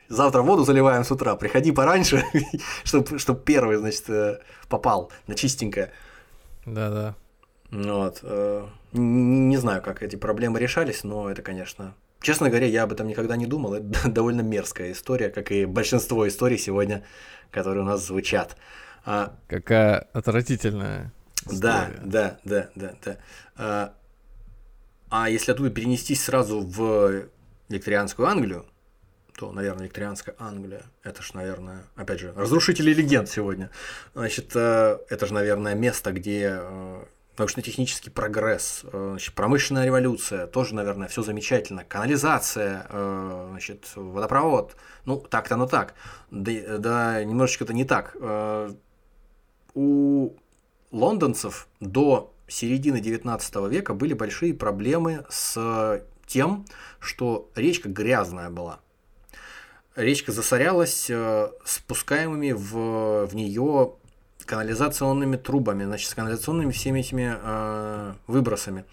завтра 0.09 0.41
воду 0.41 0.63
заливаем 0.63 1.03
с 1.03 1.11
утра, 1.11 1.35
приходи 1.35 1.71
пораньше, 1.71 2.23
чтобы 2.83 3.19
чтоб 3.19 3.43
первый, 3.43 3.77
значит, 3.77 4.09
э, 4.09 4.39
попал 4.69 5.11
на 5.27 5.35
чистенькое. 5.35 5.91
Да-да. 6.65 7.15
Вот. 7.71 8.19
э, 8.21 8.65
Не 8.93 9.57
знаю, 9.57 9.81
как 9.81 10.03
эти 10.03 10.15
проблемы 10.15 10.59
решались, 10.59 11.03
но 11.03 11.29
это, 11.29 11.41
конечно... 11.41 11.95
Честно 12.23 12.47
говоря, 12.49 12.67
я 12.67 12.83
об 12.83 12.93
этом 12.93 13.07
никогда 13.07 13.35
не 13.35 13.45
думал. 13.45 13.73
Это 13.75 14.07
довольно 14.09 14.41
мерзкая 14.41 14.93
история, 14.93 15.29
как 15.29 15.51
и 15.51 15.65
большинство 15.65 16.25
историй 16.25 16.57
сегодня, 16.57 17.03
которые 17.51 17.83
у 17.83 17.85
нас 17.85 18.07
звучат. 18.07 18.55
А, 19.05 19.35
Какая 19.47 20.07
отвратительная 20.13 21.11
да, 21.45 21.89
история. 21.89 22.01
да, 22.05 22.39
да, 22.45 22.69
да, 22.75 22.93
да. 23.03 23.17
А, 23.57 23.93
а 25.09 25.29
если 25.29 25.51
оттуда 25.51 25.69
перенестись 25.69 26.23
сразу 26.23 26.61
в 26.61 27.25
викторианскую 27.67 28.25
Англию, 28.25 28.65
то, 29.37 29.51
наверное, 29.51 29.85
викторианская 29.85 30.35
Англия, 30.39 30.83
это 31.03 31.21
ж, 31.21 31.33
наверное, 31.33 31.83
опять 31.97 32.21
же, 32.21 32.31
разрушители 32.37 32.93
легенд 32.93 33.27
сегодня. 33.27 33.69
Значит, 34.13 34.55
э, 34.55 34.97
это 35.09 35.25
же, 35.25 35.33
наверное, 35.33 35.75
место, 35.75 36.13
где 36.13 36.57
э, 36.61 37.03
научно-технический 37.37 38.09
прогресс, 38.09 38.81
э, 38.83 39.07
значит, 39.11 39.33
промышленная 39.33 39.85
революция, 39.85 40.47
тоже, 40.47 40.75
наверное, 40.75 41.07
все 41.07 41.23
замечательно. 41.23 41.83
Канализация, 41.83 42.85
э, 42.89 43.47
значит, 43.51 43.91
водопровод. 43.95 44.75
Ну, 45.05 45.17
так-то 45.17 45.55
оно 45.55 45.67
так. 45.67 45.95
Да, 46.31 46.77
да 46.77 47.23
немножечко 47.23 47.63
это 47.63 47.73
не 47.73 47.85
так. 47.85 48.15
Э, 48.19 48.71
У 49.73 50.35
лондонцев 50.91 51.67
до 51.79 52.31
середины 52.47 52.99
19 52.99 53.55
века 53.69 53.93
были 53.95 54.13
большие 54.13 54.53
проблемы 54.53 55.25
с 55.29 56.03
тем, 56.27 56.65
что 56.99 57.49
речка 57.55 57.89
грязная 57.89 58.49
была. 58.49 58.79
Речка 59.95 60.31
засорялась 60.31 61.09
спускаемыми 61.65 62.51
в, 62.51 63.25
в 63.25 63.35
нее 63.35 63.93
канализационными 64.45 65.35
трубами, 65.35 65.83
значит, 65.83 66.09
с 66.09 66.15
канализационными 66.15 66.71
всеми 66.71 66.99
этими 66.99 67.35
э, 67.41 68.13
выбросами. 68.27 68.85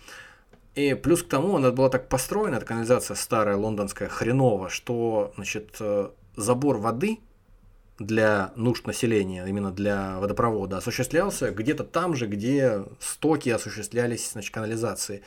И 0.74 0.94
плюс 0.94 1.22
к 1.22 1.28
тому, 1.28 1.56
она 1.56 1.72
была 1.72 1.88
так 1.88 2.08
построена, 2.08 2.56
эта 2.56 2.66
канализация 2.66 3.14
старая, 3.14 3.56
лондонская, 3.56 4.08
хреново, 4.08 4.70
что, 4.70 5.32
значит, 5.36 5.76
э, 5.80 6.10
забор 6.36 6.78
воды 6.78 7.20
для 7.98 8.52
нужд 8.56 8.86
населения, 8.86 9.44
именно 9.46 9.70
для 9.70 10.18
водопровода, 10.18 10.78
осуществлялся 10.78 11.50
где-то 11.50 11.84
там 11.84 12.14
же, 12.14 12.26
где 12.26 12.84
стоки 12.98 13.50
осуществлялись, 13.50 14.30
значит, 14.30 14.54
канализации. 14.54 15.22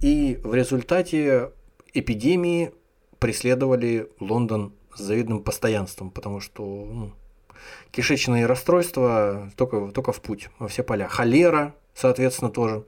И 0.00 0.40
в 0.42 0.54
результате 0.54 1.52
эпидемии 1.94 2.72
преследовали 3.18 4.10
Лондон 4.18 4.72
с 4.94 5.00
завидным 5.00 5.42
постоянством, 5.42 6.10
потому 6.10 6.40
что 6.40 6.62
ну, 6.62 7.12
кишечные 7.90 8.46
расстройства 8.46 9.50
только, 9.56 9.90
только 9.92 10.12
в 10.12 10.20
путь, 10.20 10.48
во 10.58 10.68
все 10.68 10.82
поля. 10.82 11.08
Холера, 11.08 11.74
соответственно, 11.94 12.50
тоже. 12.50 12.84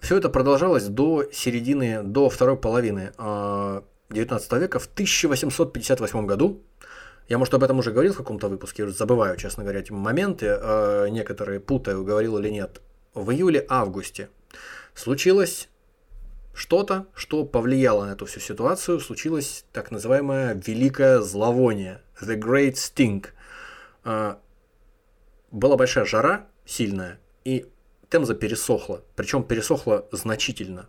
Все 0.00 0.16
это 0.16 0.28
продолжалось 0.28 0.86
до 0.86 1.24
середины, 1.32 2.02
до 2.02 2.30
второй 2.30 2.56
половины 2.56 3.12
э, 3.18 3.82
19 4.10 4.52
века. 4.52 4.78
В 4.78 4.86
1858 4.86 6.26
году, 6.26 6.62
я, 7.28 7.38
может, 7.38 7.52
об 7.54 7.64
этом 7.64 7.78
уже 7.78 7.90
говорил 7.90 8.12
в 8.14 8.16
каком-то 8.16 8.48
выпуске, 8.48 8.84
я 8.84 8.90
забываю, 8.90 9.36
честно 9.36 9.64
говоря, 9.64 9.80
эти 9.80 9.92
моменты, 9.92 10.46
э, 10.46 11.08
некоторые 11.10 11.60
путаю, 11.60 12.04
говорил 12.04 12.38
или 12.38 12.48
нет. 12.48 12.80
В 13.12 13.30
июле-августе 13.30 14.30
случилось 14.94 15.68
что-то, 16.58 17.06
что 17.14 17.44
повлияло 17.44 18.04
на 18.04 18.12
эту 18.12 18.26
всю 18.26 18.40
ситуацию, 18.40 18.98
случилось 18.98 19.64
так 19.72 19.92
называемое 19.92 20.60
великое 20.66 21.20
зловоние, 21.20 22.02
the 22.20 22.36
great 22.36 22.74
stink. 22.74 23.28
А, 24.02 24.40
Была 25.52 25.76
большая 25.76 26.04
жара, 26.04 26.48
сильная, 26.66 27.20
и 27.44 27.66
Темза 28.10 28.34
пересохла, 28.34 29.04
причем 29.14 29.44
пересохла 29.44 30.08
значительно. 30.10 30.88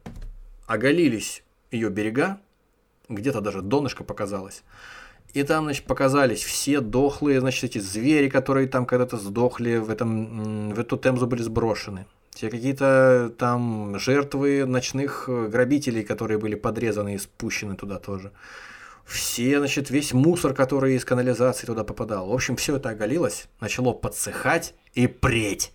Оголились 0.65 1.43
ее 1.69 1.89
берега, 1.89 2.39
где-то 3.07 3.39
даже 3.39 3.61
донышко 3.61 4.03
показалось. 4.03 4.63
И 5.33 5.43
там, 5.43 5.65
значит, 5.65 5.85
показались 5.85 6.43
все 6.43 6.81
дохлые, 6.81 7.41
значит, 7.41 7.63
эти 7.65 7.77
звери, 7.77 8.27
которые 8.27 8.67
там 8.67 8.87
когда-то 8.87 9.17
сдохли, 9.17 9.77
в, 9.77 9.91
этом, 9.91 10.71
в 10.71 10.79
эту 10.79 10.97
Темзу 10.97 11.27
были 11.27 11.43
сброшены. 11.43 12.07
Все 12.39 12.49
какие-то 12.49 13.33
там 13.37 13.99
жертвы 13.99 14.65
ночных 14.65 15.25
э, 15.27 15.49
грабителей, 15.49 16.05
которые 16.05 16.37
были 16.37 16.55
подрезаны 16.55 17.15
и 17.15 17.17
спущены 17.17 17.75
туда 17.75 17.99
тоже. 17.99 18.31
Все, 19.03 19.59
значит, 19.59 19.89
весь 19.89 20.13
мусор, 20.13 20.53
который 20.53 20.95
из 20.95 21.03
канализации 21.03 21.65
туда 21.65 21.83
попадал. 21.83 22.29
В 22.29 22.33
общем, 22.33 22.55
все 22.55 22.77
это 22.77 22.91
оголилось, 22.91 23.49
начало 23.59 23.91
подсыхать 23.91 24.73
и 24.93 25.07
преть. 25.07 25.73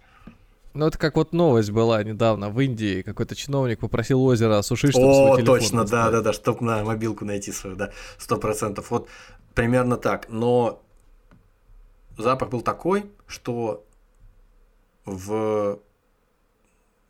Ну, 0.73 0.87
это 0.87 0.97
как 0.97 1.17
вот 1.17 1.35
новость 1.35 1.71
была 1.71 2.03
недавно 2.03 2.49
в 2.49 2.59
Индии. 2.59 3.03
Какой-то 3.03 3.37
чиновник 3.37 3.81
попросил 3.81 4.25
озеро 4.25 4.57
осушить, 4.57 4.93
чтобы 4.93 5.11
О, 5.11 5.15
свой 5.15 5.37
телефон 5.43 5.59
точно, 5.59 5.85
да, 5.85 5.85
достать. 5.85 6.13
да, 6.13 6.21
да, 6.23 6.33
чтобы 6.33 6.65
на 6.65 6.83
мобилку 6.83 7.27
найти 7.27 7.53
свою, 7.53 7.77
да, 7.77 7.91
сто 8.17 8.39
процентов. 8.39 8.91
Вот 8.91 9.11
примерно 9.53 9.99
так. 9.99 10.31
Но 10.31 10.83
запах 12.17 12.49
был 12.49 12.63
такой, 12.63 13.05
что 13.27 13.85
в 15.05 15.79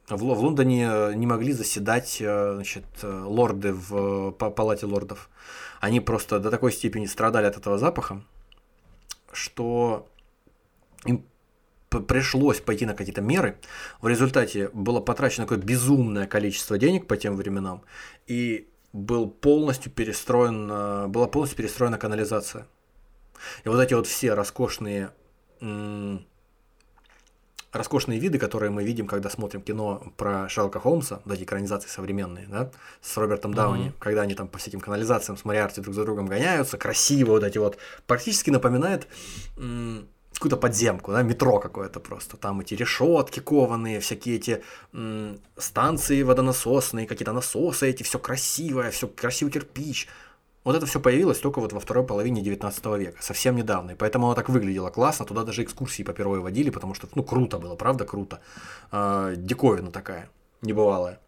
в, 0.09 0.23
Ло- 0.23 0.35
в 0.35 0.41
Лондоне 0.41 0.89
э, 0.91 1.15
не 1.15 1.27
могли 1.27 1.53
заседать 1.53 2.19
э, 2.21 2.55
значит, 2.55 2.85
э, 3.03 3.23
лорды 3.25 3.73
в 3.73 4.33
па- 4.33 4.51
палате 4.51 4.87
лордов. 4.87 5.31
Они 5.81 6.01
просто 6.01 6.39
до 6.41 6.51
такой 6.51 6.73
степени 6.73 7.07
страдали 7.07 7.47
от 7.47 7.57
этого 7.57 7.79
запаха, 7.79 8.23
что 9.33 10.09
им 11.05 11.25
пришлось 12.09 12.61
пойти 12.61 12.87
на 12.87 12.95
какие-то 12.95 13.23
меры. 13.23 13.59
В 14.01 14.09
результате 14.09 14.69
было 14.73 15.01
потрачено 15.01 15.47
какое-то 15.47 15.67
безумное 15.67 16.27
количество 16.27 16.79
денег 16.79 17.07
по 17.07 17.17
тем 17.17 17.37
временам, 17.37 17.83
и 18.27 18.69
был 18.93 19.29
полностью 19.29 19.93
перестроен, 19.93 21.11
была 21.11 21.29
полностью 21.29 21.59
перестроена 21.59 21.99
канализация. 21.99 22.67
И 23.65 23.69
вот 23.69 23.81
эти 23.81 23.95
вот 23.95 24.07
все 24.07 24.35
роскошные 24.35 25.11
роскошные 27.75 28.19
виды, 28.19 28.39
которые 28.39 28.71
мы 28.71 28.85
видим, 28.85 29.07
когда 29.07 29.29
смотрим 29.31 29.61
кино 29.63 30.03
про 30.17 30.49
Шерлока 30.49 30.81
Холмса, 30.81 31.21
эти 31.31 31.43
экранизации 31.43 31.89
современные, 31.89 32.47
да, 32.47 32.71
с 33.01 33.17
Робертом 33.17 33.53
Дауни, 33.55 33.93
когда 33.99 34.23
они 34.23 34.35
там 34.35 34.49
по 34.49 34.59
всяким 34.59 34.81
канализациям 34.81 35.37
с 35.37 35.45
Мариарти 35.45 35.81
друг 35.81 35.95
за 35.95 36.05
другом 36.05 36.27
гоняются, 36.27 36.79
красиво 36.79 37.33
вот 37.33 37.45
эти 37.45 37.59
вот, 37.59 37.79
практически 38.07 38.51
напоминает 38.51 39.07
м, 39.57 40.09
какую-то 40.35 40.57
подземку, 40.57 41.13
да, 41.13 41.23
метро 41.23 41.61
какое-то 41.61 42.01
просто. 42.01 42.37
Там 42.37 42.61
эти 42.61 42.75
решетки 42.75 43.41
кованые, 43.41 44.01
всякие 44.01 44.37
эти 44.37 44.63
м, 44.93 45.41
станции 45.57 46.23
водонасосные, 46.23 47.07
какие-то 47.07 47.33
насосы 47.33 47.89
эти, 47.89 48.03
все 48.03 48.19
красивое, 48.19 48.91
все 48.91 49.09
красивый 49.09 49.53
кирпич. 49.53 50.09
Вот 50.65 50.75
это 50.75 50.87
все 50.87 50.99
появилось 50.99 51.39
только 51.39 51.61
вот 51.61 51.75
во 51.75 51.81
второй 51.81 52.07
половине 52.07 52.41
19 52.41 52.87
века, 52.99 53.23
совсем 53.23 53.55
недавно. 53.55 53.93
И 53.93 53.95
поэтому 53.95 54.27
оно 54.27 54.35
так 54.35 54.49
выглядело 54.49 54.89
классно. 54.89 55.27
Туда 55.27 55.45
даже 55.45 55.63
экскурсии 55.63 56.03
по 56.03 56.15
первой 56.15 56.41
водили, 56.41 56.71
потому 56.71 56.95
что, 56.95 57.07
ну, 57.15 57.23
круто 57.23 57.59
было, 57.59 57.77
правда, 57.77 58.07
круто. 58.07 58.41
Э, 58.91 59.35
диковина 59.37 59.91
такая, 59.91 60.31
небывалая. 60.63 61.21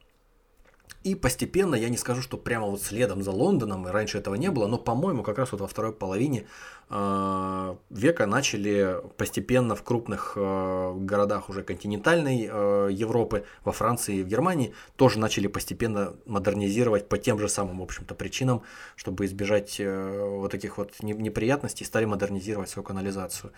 И 1.06 1.14
постепенно, 1.14 1.76
я 1.76 1.88
не 1.88 1.96
скажу, 1.96 2.20
что 2.20 2.36
прямо 2.36 2.66
вот 2.66 2.82
следом 2.82 3.22
за 3.22 3.30
Лондоном, 3.30 3.86
и 3.86 3.92
раньше 3.92 4.18
этого 4.18 4.34
не 4.34 4.50
было, 4.50 4.66
но, 4.66 4.76
по-моему, 4.76 5.22
как 5.22 5.38
раз 5.38 5.52
вот 5.52 5.60
во 5.60 5.68
второй 5.68 5.92
половине 5.92 6.48
э, 6.90 7.76
века 7.90 8.26
начали 8.26 9.00
постепенно 9.16 9.76
в 9.76 9.84
крупных 9.84 10.32
э, 10.34 10.94
городах 10.96 11.48
уже 11.48 11.62
континентальной 11.62 12.50
э, 12.50 12.88
Европы, 12.90 13.44
во 13.62 13.70
Франции 13.70 14.16
и 14.16 14.24
в 14.24 14.26
Германии, 14.26 14.74
тоже 14.96 15.20
начали 15.20 15.46
постепенно 15.46 16.16
модернизировать 16.26 17.08
по 17.08 17.18
тем 17.18 17.38
же 17.38 17.48
самым, 17.48 17.78
в 17.78 17.82
общем-то, 17.84 18.16
причинам, 18.16 18.62
чтобы 18.96 19.26
избежать 19.26 19.76
э, 19.78 20.28
вот 20.28 20.50
таких 20.50 20.76
вот 20.76 21.00
неприятностей, 21.02 21.84
стали 21.84 22.04
модернизировать 22.04 22.68
свою 22.68 22.84
канализацию. 22.84 23.52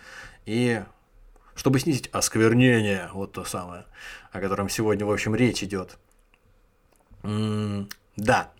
И 0.45 0.83
чтобы 1.55 1.79
снизить 1.79 2.09
осквернение, 2.11 3.09
вот 3.11 3.31
то 3.31 3.43
самое, 3.43 3.85
о 4.31 4.39
котором 4.39 4.69
сегодня, 4.69 5.03
в 5.03 5.11
общем, 5.11 5.33
речь 5.33 5.63
идет– 5.63 5.97
да, 7.23 8.51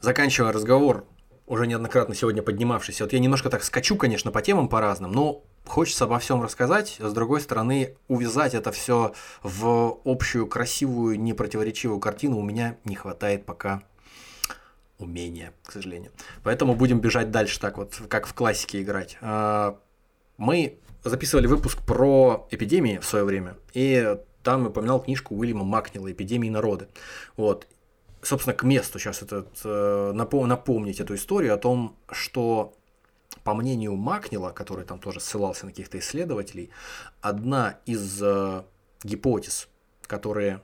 заканчивая 0.00 0.52
разговор, 0.52 1.04
уже 1.46 1.66
неоднократно 1.66 2.14
сегодня 2.14 2.42
поднимавшийся, 2.42 3.04
вот 3.04 3.12
я 3.12 3.18
немножко 3.18 3.50
так 3.50 3.62
скачу, 3.62 3.96
конечно, 3.96 4.30
по 4.30 4.42
темам 4.42 4.68
по 4.68 4.80
разным, 4.80 5.12
но 5.12 5.44
хочется 5.64 6.04
обо 6.04 6.18
всем 6.18 6.42
рассказать, 6.42 6.96
с 6.98 7.12
другой 7.12 7.40
стороны, 7.40 7.96
увязать 8.08 8.54
это 8.54 8.72
все 8.72 9.14
в 9.42 9.98
общую 10.04 10.46
красивую, 10.46 11.20
непротиворечивую 11.20 12.00
картину 12.00 12.38
у 12.38 12.42
меня 12.42 12.76
не 12.84 12.94
хватает 12.94 13.46
пока 13.46 13.82
умения, 14.98 15.52
к 15.64 15.72
сожалению. 15.72 16.10
Поэтому 16.42 16.74
будем 16.74 17.00
бежать 17.00 17.30
дальше 17.30 17.60
так 17.60 17.76
вот, 17.76 18.00
как 18.08 18.26
в 18.26 18.34
классике 18.34 18.82
играть. 18.82 19.18
А, 19.20 19.78
мы 20.38 20.78
записывали 21.04 21.46
выпуск 21.46 21.82
про 21.84 22.46
эпидемии 22.50 22.98
в 22.98 23.04
свое 23.04 23.24
время, 23.24 23.56
и 23.74 24.16
там 24.42 24.66
упоминал 24.66 25.02
книжку 25.02 25.34
Уильяма 25.34 25.64
Макнила 25.64 26.10
«Эпидемии 26.10 26.48
народы». 26.48 26.88
Вот 27.36 27.66
собственно, 28.22 28.54
к 28.54 28.62
месту 28.62 28.98
сейчас 28.98 29.22
этот, 29.22 29.48
э, 29.64 30.12
напомнить 30.12 31.00
эту 31.00 31.14
историю 31.14 31.54
о 31.54 31.58
том, 31.58 31.96
что 32.10 32.74
по 33.44 33.54
мнению 33.54 33.94
Макнила, 33.96 34.50
который 34.50 34.84
там 34.84 34.98
тоже 34.98 35.20
ссылался 35.20 35.66
на 35.66 35.70
каких-то 35.70 35.98
исследователей, 35.98 36.70
одна 37.20 37.78
из 37.86 38.20
э, 38.22 38.64
гипотез, 39.02 39.68
которые, 40.06 40.60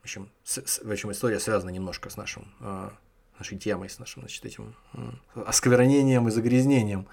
в 0.00 0.04
общем, 0.04 0.30
с, 0.44 0.80
в 0.82 0.90
общем, 0.90 1.12
история 1.12 1.38
связана 1.38 1.70
немножко 1.70 2.10
с 2.10 2.16
нашим, 2.16 2.52
э, 2.60 2.90
нашей 3.38 3.58
темой, 3.58 3.88
с 3.88 3.98
нашим, 3.98 4.22
значит, 4.22 4.44
этим 4.44 4.74
э, 4.94 5.10
осквернением 5.46 6.28
и 6.28 6.30
загрязнением 6.30 7.06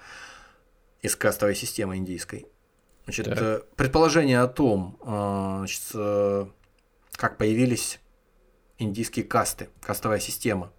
из 1.02 1.14
кастовой 1.14 1.54
системы 1.54 1.96
индийской. 1.96 2.46
Значит, 3.04 3.28
э, 3.28 3.62
предположение 3.76 4.40
о 4.40 4.48
том, 4.48 4.98
значит, 5.60 5.92
как 7.12 7.38
появились 7.38 8.00
индийские 8.78 9.24
касты, 9.24 9.68
кастовая 9.80 10.20
система. 10.20 10.72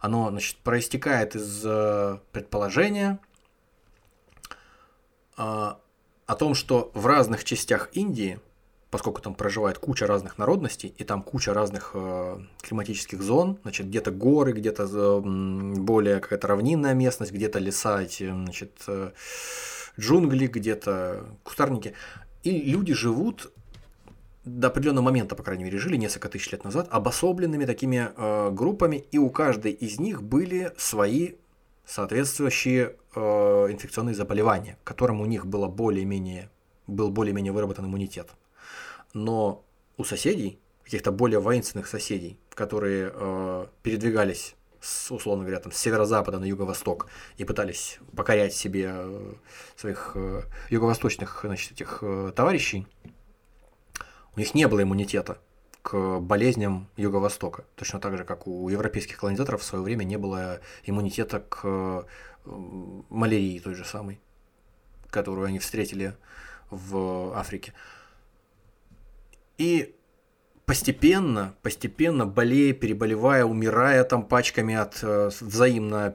Оно 0.00 0.30
значит, 0.30 0.56
проистекает 0.58 1.36
из 1.36 1.62
э, 1.64 2.18
предположения 2.32 3.18
э, 5.36 5.42
о 5.42 6.34
том, 6.38 6.54
что 6.54 6.90
в 6.94 7.06
разных 7.06 7.44
частях 7.44 7.90
Индии, 7.92 8.40
поскольку 8.90 9.20
там 9.20 9.34
проживает 9.34 9.78
куча 9.78 10.06
разных 10.06 10.38
народностей, 10.38 10.94
и 10.96 11.04
там 11.04 11.22
куча 11.22 11.52
разных 11.52 11.90
э, 11.94 12.38
климатических 12.62 13.22
зон, 13.22 13.58
значит, 13.62 13.88
где-то 13.88 14.10
горы, 14.10 14.52
где-то 14.52 15.20
более 15.22 16.20
какая-то 16.20 16.46
равнинная 16.46 16.94
местность, 16.94 17.32
где-то 17.32 17.58
леса, 17.58 18.02
эти, 18.02 18.28
значит, 18.28 18.86
джунгли, 19.98 20.46
где-то 20.46 21.26
кустарники, 21.42 21.94
и 22.42 22.70
люди 22.70 22.94
живут 22.94 23.52
до 24.46 24.68
определенного 24.68 25.04
момента, 25.04 25.34
по 25.34 25.42
крайней 25.42 25.64
мере, 25.64 25.76
жили 25.76 25.96
несколько 25.96 26.28
тысяч 26.28 26.52
лет 26.52 26.62
назад, 26.62 26.86
обособленными 26.90 27.64
такими 27.64 28.12
э, 28.16 28.50
группами, 28.52 29.04
и 29.10 29.18
у 29.18 29.28
каждой 29.28 29.72
из 29.72 29.98
них 29.98 30.22
были 30.22 30.72
свои 30.78 31.32
соответствующие 31.84 32.96
э, 33.14 33.20
инфекционные 33.20 34.14
заболевания, 34.14 34.78
к 34.84 34.86
которым 34.86 35.20
у 35.20 35.26
них 35.26 35.46
было 35.46 35.66
более-менее, 35.66 36.48
был 36.86 37.10
более-менее 37.10 37.52
выработан 37.52 37.86
иммунитет. 37.86 38.28
Но 39.14 39.64
у 39.96 40.04
соседей, 40.04 40.60
каких-то 40.84 41.10
более 41.10 41.40
воинственных 41.40 41.88
соседей, 41.88 42.38
которые 42.54 43.10
э, 43.12 43.66
передвигались 43.82 44.54
с, 44.80 45.10
условно 45.10 45.42
говоря, 45.42 45.58
там, 45.58 45.72
с 45.72 45.76
северо-запада 45.76 46.38
на 46.38 46.44
юго-восток 46.44 47.08
и 47.36 47.44
пытались 47.44 47.98
покорять 48.14 48.54
себе 48.54 48.92
э, 48.94 49.34
своих 49.74 50.12
э, 50.14 50.42
юго-восточных 50.70 51.40
значит, 51.42 51.72
этих 51.72 51.98
э, 52.02 52.32
товарищей, 52.36 52.86
у 54.36 54.40
них 54.40 54.54
не 54.54 54.68
было 54.68 54.82
иммунитета 54.82 55.38
к 55.82 56.20
болезням 56.20 56.88
Юго-Востока. 56.96 57.64
Точно 57.74 58.00
так 58.00 58.16
же, 58.16 58.24
как 58.24 58.46
у 58.46 58.68
европейских 58.68 59.18
колонизаторов 59.18 59.62
в 59.62 59.64
свое 59.64 59.82
время 59.82 60.04
не 60.04 60.18
было 60.18 60.60
иммунитета 60.84 61.40
к 61.40 61.60
э, 61.64 62.02
малярии 63.08 63.58
той 63.58 63.74
же 63.74 63.84
самой, 63.84 64.20
которую 65.10 65.46
они 65.46 65.58
встретили 65.58 66.14
в 66.70 67.32
Африке. 67.36 67.72
И 69.58 69.94
постепенно, 70.66 71.54
постепенно 71.62 72.26
болея, 72.26 72.74
переболевая, 72.74 73.44
умирая 73.44 74.04
там 74.04 74.26
пачками 74.26 74.74
от 74.74 74.98
э, 75.02 75.30
взаимно 75.40 76.10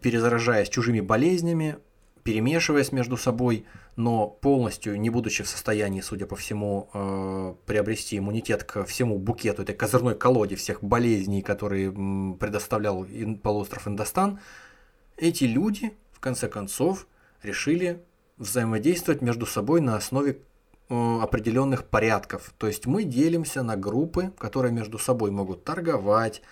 перезаражаясь 0.00 0.68
чужими 0.68 1.00
болезнями, 1.00 1.78
перемешиваясь 2.26 2.90
между 2.90 3.16
собой, 3.16 3.66
но 3.94 4.26
полностью 4.26 5.00
не 5.00 5.10
будучи 5.10 5.44
в 5.44 5.48
состоянии, 5.48 6.00
судя 6.00 6.26
по 6.26 6.34
всему, 6.34 6.90
э, 6.92 7.54
приобрести 7.66 8.18
иммунитет 8.18 8.64
к 8.64 8.84
всему 8.84 9.16
букету, 9.16 9.62
этой 9.62 9.76
козырной 9.76 10.16
колоде 10.16 10.56
всех 10.56 10.82
болезней, 10.82 11.40
которые 11.40 11.92
предоставлял 11.92 13.06
полуостров 13.44 13.86
Индостан, 13.86 14.40
эти 15.16 15.44
люди, 15.44 15.92
в 16.10 16.18
конце 16.18 16.48
концов, 16.48 17.06
решили 17.44 18.02
взаимодействовать 18.38 19.22
между 19.22 19.46
собой 19.46 19.80
на 19.80 19.94
основе 19.94 20.40
э, 20.88 21.18
определенных 21.22 21.84
порядков. 21.84 22.52
То 22.58 22.66
есть 22.66 22.86
мы 22.86 23.04
делимся 23.04 23.62
на 23.62 23.76
группы, 23.76 24.32
которые 24.36 24.72
между 24.72 24.98
собой 24.98 25.30
могут 25.30 25.62
торговать, 25.62 26.42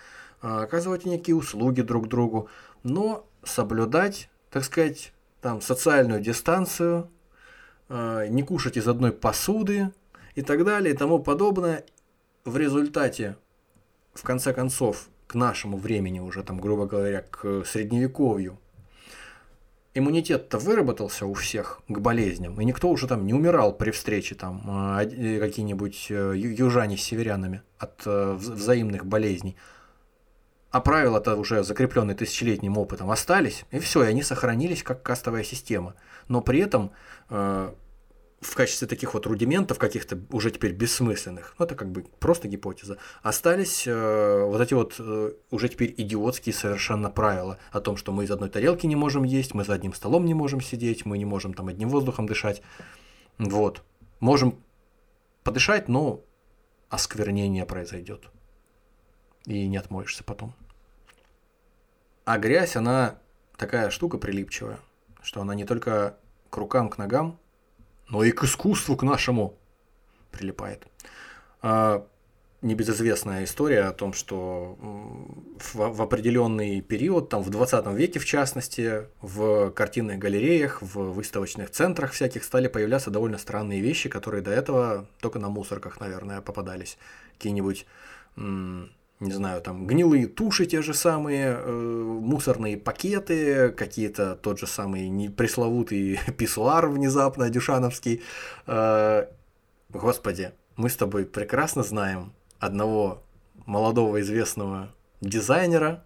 э, 0.41 0.47
оказывать 0.47 1.05
некие 1.05 1.35
услуги 1.35 1.81
друг 1.81 2.07
другу, 2.07 2.47
но 2.83 3.27
соблюдать, 3.43 4.29
так 4.49 4.63
сказать, 4.63 5.11
там 5.45 5.61
социальную 5.61 6.21
дистанцию, 6.21 7.07
а, 7.87 8.25
не 8.25 8.41
кушать 8.41 8.77
из 8.77 8.87
одной 8.87 9.11
посуды 9.11 9.91
и 10.33 10.41
так 10.41 10.65
далее 10.65 10.91
и 10.91 10.97
тому 10.97 11.19
подобное. 11.19 11.85
В 12.45 12.57
результате, 12.57 13.35
в 14.15 14.23
конце 14.23 14.53
концов, 14.53 15.07
к 15.27 15.35
нашему 15.35 15.77
времени 15.77 16.19
уже, 16.19 16.41
там, 16.41 16.59
грубо 16.59 16.87
говоря, 16.87 17.21
к 17.21 17.63
средневековью, 17.63 18.57
иммунитет-то 19.93 20.57
выработался 20.57 21.27
у 21.27 21.35
всех 21.35 21.83
к 21.87 21.99
болезням, 21.99 22.59
и 22.59 22.65
никто 22.65 22.89
уже 22.89 23.07
там 23.07 23.27
не 23.27 23.35
умирал 23.35 23.71
при 23.71 23.91
встрече 23.91 24.33
там 24.33 24.63
а, 24.65 25.03
э, 25.03 25.39
какие-нибудь 25.39 26.07
э, 26.09 26.33
южане 26.35 26.97
с 26.97 27.03
северянами 27.03 27.61
от 27.77 28.01
э, 28.07 28.33
взаимных 28.33 29.05
болезней. 29.05 29.55
А 30.75 30.81
правила-то 30.81 31.37
уже 31.37 31.63
закрепленные 31.63 32.17
тысячелетним 32.17 32.77
опытом 32.77 33.09
остались, 33.09 33.63
и 33.71 33.79
все, 33.79 34.03
и 34.03 34.07
они 34.07 34.21
сохранились 34.23 34.83
как 34.83 35.01
кастовая 35.01 35.45
система. 35.45 35.95
Но 36.27 36.41
при 36.41 36.59
этом 36.59 36.91
э, 37.29 37.73
в 38.41 38.55
качестве 38.55 38.85
таких 38.85 39.13
вот 39.13 39.25
рудиментов 39.25 39.79
каких-то 39.79 40.19
уже 40.31 40.51
теперь 40.51 40.73
бессмысленных, 40.73 41.55
ну 41.57 41.63
это 41.63 41.75
как 41.75 41.89
бы 41.93 42.03
просто 42.19 42.49
гипотеза, 42.49 42.97
остались 43.23 43.87
э, 43.87 44.43
вот 44.43 44.59
эти 44.59 44.73
вот 44.73 44.95
э, 44.99 45.31
уже 45.49 45.69
теперь 45.69 45.95
идиотские 45.95 46.53
совершенно 46.53 47.09
правила 47.09 47.57
о 47.71 47.79
том, 47.79 47.95
что 47.95 48.11
мы 48.11 48.25
из 48.25 48.31
одной 48.31 48.49
тарелки 48.49 48.85
не 48.85 48.97
можем 48.97 49.23
есть, 49.23 49.53
мы 49.53 49.63
за 49.63 49.75
одним 49.75 49.93
столом 49.93 50.25
не 50.25 50.33
можем 50.33 50.59
сидеть, 50.59 51.05
мы 51.05 51.17
не 51.17 51.23
можем 51.23 51.53
там 51.53 51.69
одним 51.69 51.87
воздухом 51.87 52.25
дышать. 52.25 52.61
Вот. 53.37 53.81
Можем 54.19 54.61
подышать, 55.41 55.87
но 55.87 56.25
осквернение 56.89 57.65
произойдет. 57.65 58.25
И 59.45 59.67
не 59.67 59.77
отмоешься 59.77 60.25
потом. 60.25 60.53
А 62.25 62.39
грязь, 62.39 62.75
она 62.75 63.19
такая 63.55 63.89
штука 63.91 64.17
прилипчивая, 64.17 64.79
что 65.21 65.41
она 65.41 65.55
не 65.55 65.63
только 65.63 66.17
к 66.49 66.57
рукам, 66.57 66.89
к 66.89 66.97
ногам, 66.97 67.39
но 68.09 68.23
и 68.23 68.31
к 68.31 68.43
искусству, 68.43 68.97
к 68.97 69.03
нашему 69.03 69.57
прилипает. 70.31 70.87
А, 71.61 72.05
небезызвестная 72.63 73.43
история 73.43 73.83
о 73.83 73.93
том, 73.93 74.13
что 74.13 74.75
в, 75.59 75.75
в 75.75 76.01
определенный 76.01 76.81
период, 76.81 77.29
там 77.29 77.43
в 77.43 77.49
20 77.51 77.85
веке 77.93 78.19
в 78.19 78.25
частности, 78.25 79.03
в 79.21 79.69
картинных 79.71 80.17
галереях, 80.17 80.81
в 80.81 81.13
выставочных 81.13 81.69
центрах 81.69 82.13
всяких 82.13 82.43
стали 82.43 82.67
появляться 82.67 83.11
довольно 83.11 83.37
странные 83.37 83.81
вещи, 83.81 84.09
которые 84.09 84.41
до 84.41 84.51
этого 84.51 85.07
только 85.19 85.37
на 85.37 85.49
мусорках, 85.49 85.99
наверное, 85.99 86.41
попадались. 86.41 86.97
Какие-нибудь, 87.33 87.85
не 89.19 89.31
знаю, 89.31 89.61
там 89.61 89.87
гнилые 89.87 90.27
туши 90.27 90.65
те 90.65 90.81
же 90.81 90.93
самые, 90.93 91.57
э, 91.57 91.71
мусорные 91.71 92.77
пакеты, 92.77 93.69
какие-то 93.69 94.35
тот 94.35 94.59
же 94.59 94.67
самый 94.67 95.07
не- 95.07 95.29
пресловутый 95.29 96.19
писсуар 96.37 96.87
внезапно 96.87 97.49
дюшановский. 97.49 98.21
Э, 98.67 99.27
Господи, 99.89 100.51
мы 100.75 100.89
с 100.89 100.95
тобой 100.97 101.25
прекрасно 101.25 101.83
знаем 101.83 102.33
одного 102.59 103.23
молодого 103.65 104.19
известного 104.21 104.93
дизайнера, 105.21 106.03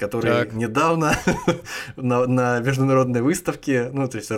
который 0.00 0.32
Так. 0.32 0.52
недавно 0.54 1.14
на, 1.96 2.26
на 2.26 2.60
международной 2.60 3.20
выставке, 3.22 3.90
ну, 3.92 4.08
то 4.08 4.16
есть 4.16 4.30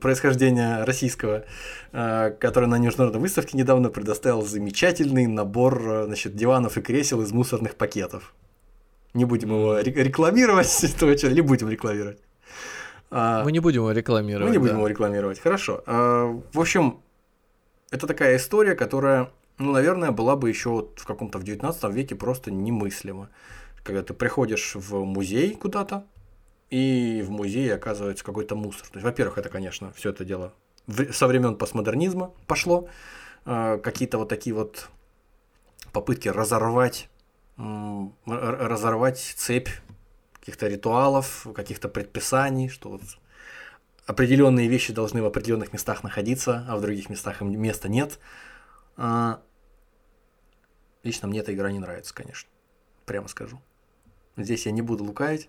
происхождения 0.00 0.84
российского, 0.84 1.44
э, 1.92 2.30
который 2.40 2.68
на 2.68 2.78
международной 2.78 3.20
выставке 3.20 3.58
недавно 3.58 3.90
предоставил 3.90 4.42
замечательный 4.42 5.26
набор, 5.26 5.82
э, 5.86 6.04
значит, 6.06 6.34
диванов 6.34 6.78
и 6.78 6.80
кресел 6.80 7.20
из 7.22 7.32
мусорных 7.32 7.74
пакетов. 7.76 8.34
Не 9.14 9.26
будем 9.26 9.50
его 9.50 9.76
ре- 9.76 9.92
рекламировать, 10.04 10.68
человека, 10.98 11.28
не 11.28 11.42
будем 11.42 11.68
рекламировать. 11.68 12.18
А, 13.10 13.44
Мы 13.44 13.52
не 13.52 13.60
будем 13.60 13.80
его 13.82 13.92
рекламировать. 13.92 14.46
мы 14.48 14.52
не 14.52 14.58
будем 14.58 14.74
да. 14.74 14.78
его 14.78 14.88
рекламировать. 14.88 15.40
Хорошо. 15.40 15.82
А, 15.86 16.40
В 16.52 16.60
общем, 16.60 17.00
это 17.90 18.06
такая 18.06 18.36
история, 18.36 18.74
которая, 18.74 19.30
ну, 19.58 19.72
наверное, 19.72 20.12
была 20.12 20.36
бы 20.36 20.48
еще 20.48 20.70
вот 20.70 20.98
в 21.00 21.04
каком-то 21.04 21.38
в 21.38 21.42
19 21.42 21.92
веке 21.92 22.14
просто 22.14 22.50
немыслима. 22.50 23.28
Когда 23.82 24.02
ты 24.02 24.14
приходишь 24.14 24.74
в 24.74 25.04
музей 25.04 25.54
куда-то, 25.54 26.06
и 26.70 27.22
в 27.26 27.30
музее 27.30 27.74
оказывается 27.74 28.24
какой-то 28.24 28.54
мусор. 28.54 28.88
То 28.88 28.96
есть, 28.96 29.04
во-первых, 29.04 29.38
это, 29.38 29.48
конечно, 29.48 29.92
все 29.92 30.10
это 30.10 30.24
дело 30.24 30.54
со 31.12 31.26
времен 31.26 31.56
постмодернизма 31.56 32.32
пошло. 32.46 32.88
А, 33.44 33.78
Какие-то 33.78 34.18
вот 34.18 34.28
такие 34.28 34.54
вот 34.54 34.88
попытки 35.92 36.28
разорвать, 36.28 37.08
разорвать 38.26 39.18
цепь 39.18 39.68
каких-то 40.38 40.68
ритуалов, 40.68 41.46
каких-то 41.54 41.88
предписаний, 41.88 42.68
что 42.68 42.90
вот 42.90 43.02
определенные 44.06 44.68
вещи 44.68 44.92
должны 44.92 45.22
в 45.22 45.26
определенных 45.26 45.72
местах 45.72 46.02
находиться, 46.02 46.64
а 46.68 46.76
в 46.76 46.80
других 46.80 47.10
местах 47.10 47.42
им 47.42 47.60
места 47.60 47.88
нет. 47.88 48.18
А, 48.96 49.42
Лично 51.02 51.28
мне 51.28 51.40
эта 51.40 51.54
игра 51.54 51.72
не 51.72 51.78
нравится, 51.78 52.14
конечно. 52.14 52.50
Прямо 53.06 53.26
скажу. 53.28 53.60
Здесь 54.36 54.66
я 54.66 54.72
не 54.72 54.82
буду 54.82 55.04
лукавить. 55.04 55.48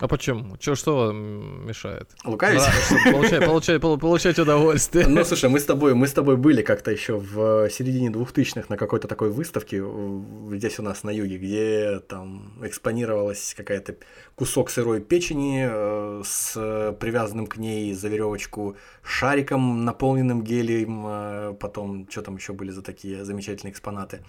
А 0.00 0.08
почему? 0.08 0.56
Чё, 0.56 0.74
что 0.74 0.96
вам 0.96 1.66
мешает? 1.68 2.10
Лукавить? 2.24 2.58
Да, 2.60 3.12
получать, 3.12 3.44
получать, 3.46 3.80
пол- 3.80 3.96
получать 3.98 4.38
удовольствие. 4.40 5.06
Ну, 5.06 5.24
слушай, 5.24 5.48
мы 5.48 5.60
с 5.60 5.64
тобой, 5.64 5.94
мы 5.94 6.08
с 6.08 6.12
тобой 6.12 6.36
были 6.36 6.62
как-то 6.62 6.90
еще 6.90 7.16
в 7.16 7.70
середине 7.70 8.10
двухтысячных 8.10 8.68
на 8.70 8.76
какой-то 8.76 9.06
такой 9.06 9.30
выставке 9.30 9.80
в- 9.82 10.56
здесь 10.56 10.80
у 10.80 10.82
нас 10.82 11.04
на 11.04 11.10
юге, 11.10 11.38
где 11.38 12.00
там 12.08 12.54
экспонировалась 12.64 13.54
какая-то 13.56 13.94
кусок 14.34 14.70
сырой 14.70 15.00
печени 15.00 15.68
э, 15.70 16.22
с 16.24 16.96
привязанным 16.98 17.46
к 17.46 17.56
ней 17.56 17.94
за 17.94 18.08
веревочку 18.08 18.76
шариком, 19.04 19.84
наполненным 19.84 20.42
гелием, 20.42 21.04
э, 21.06 21.54
потом 21.60 22.08
что 22.10 22.22
там 22.22 22.34
еще 22.34 22.52
были 22.52 22.72
за 22.72 22.82
такие 22.82 23.24
замечательные 23.24 23.70
экспонаты. 23.70 24.24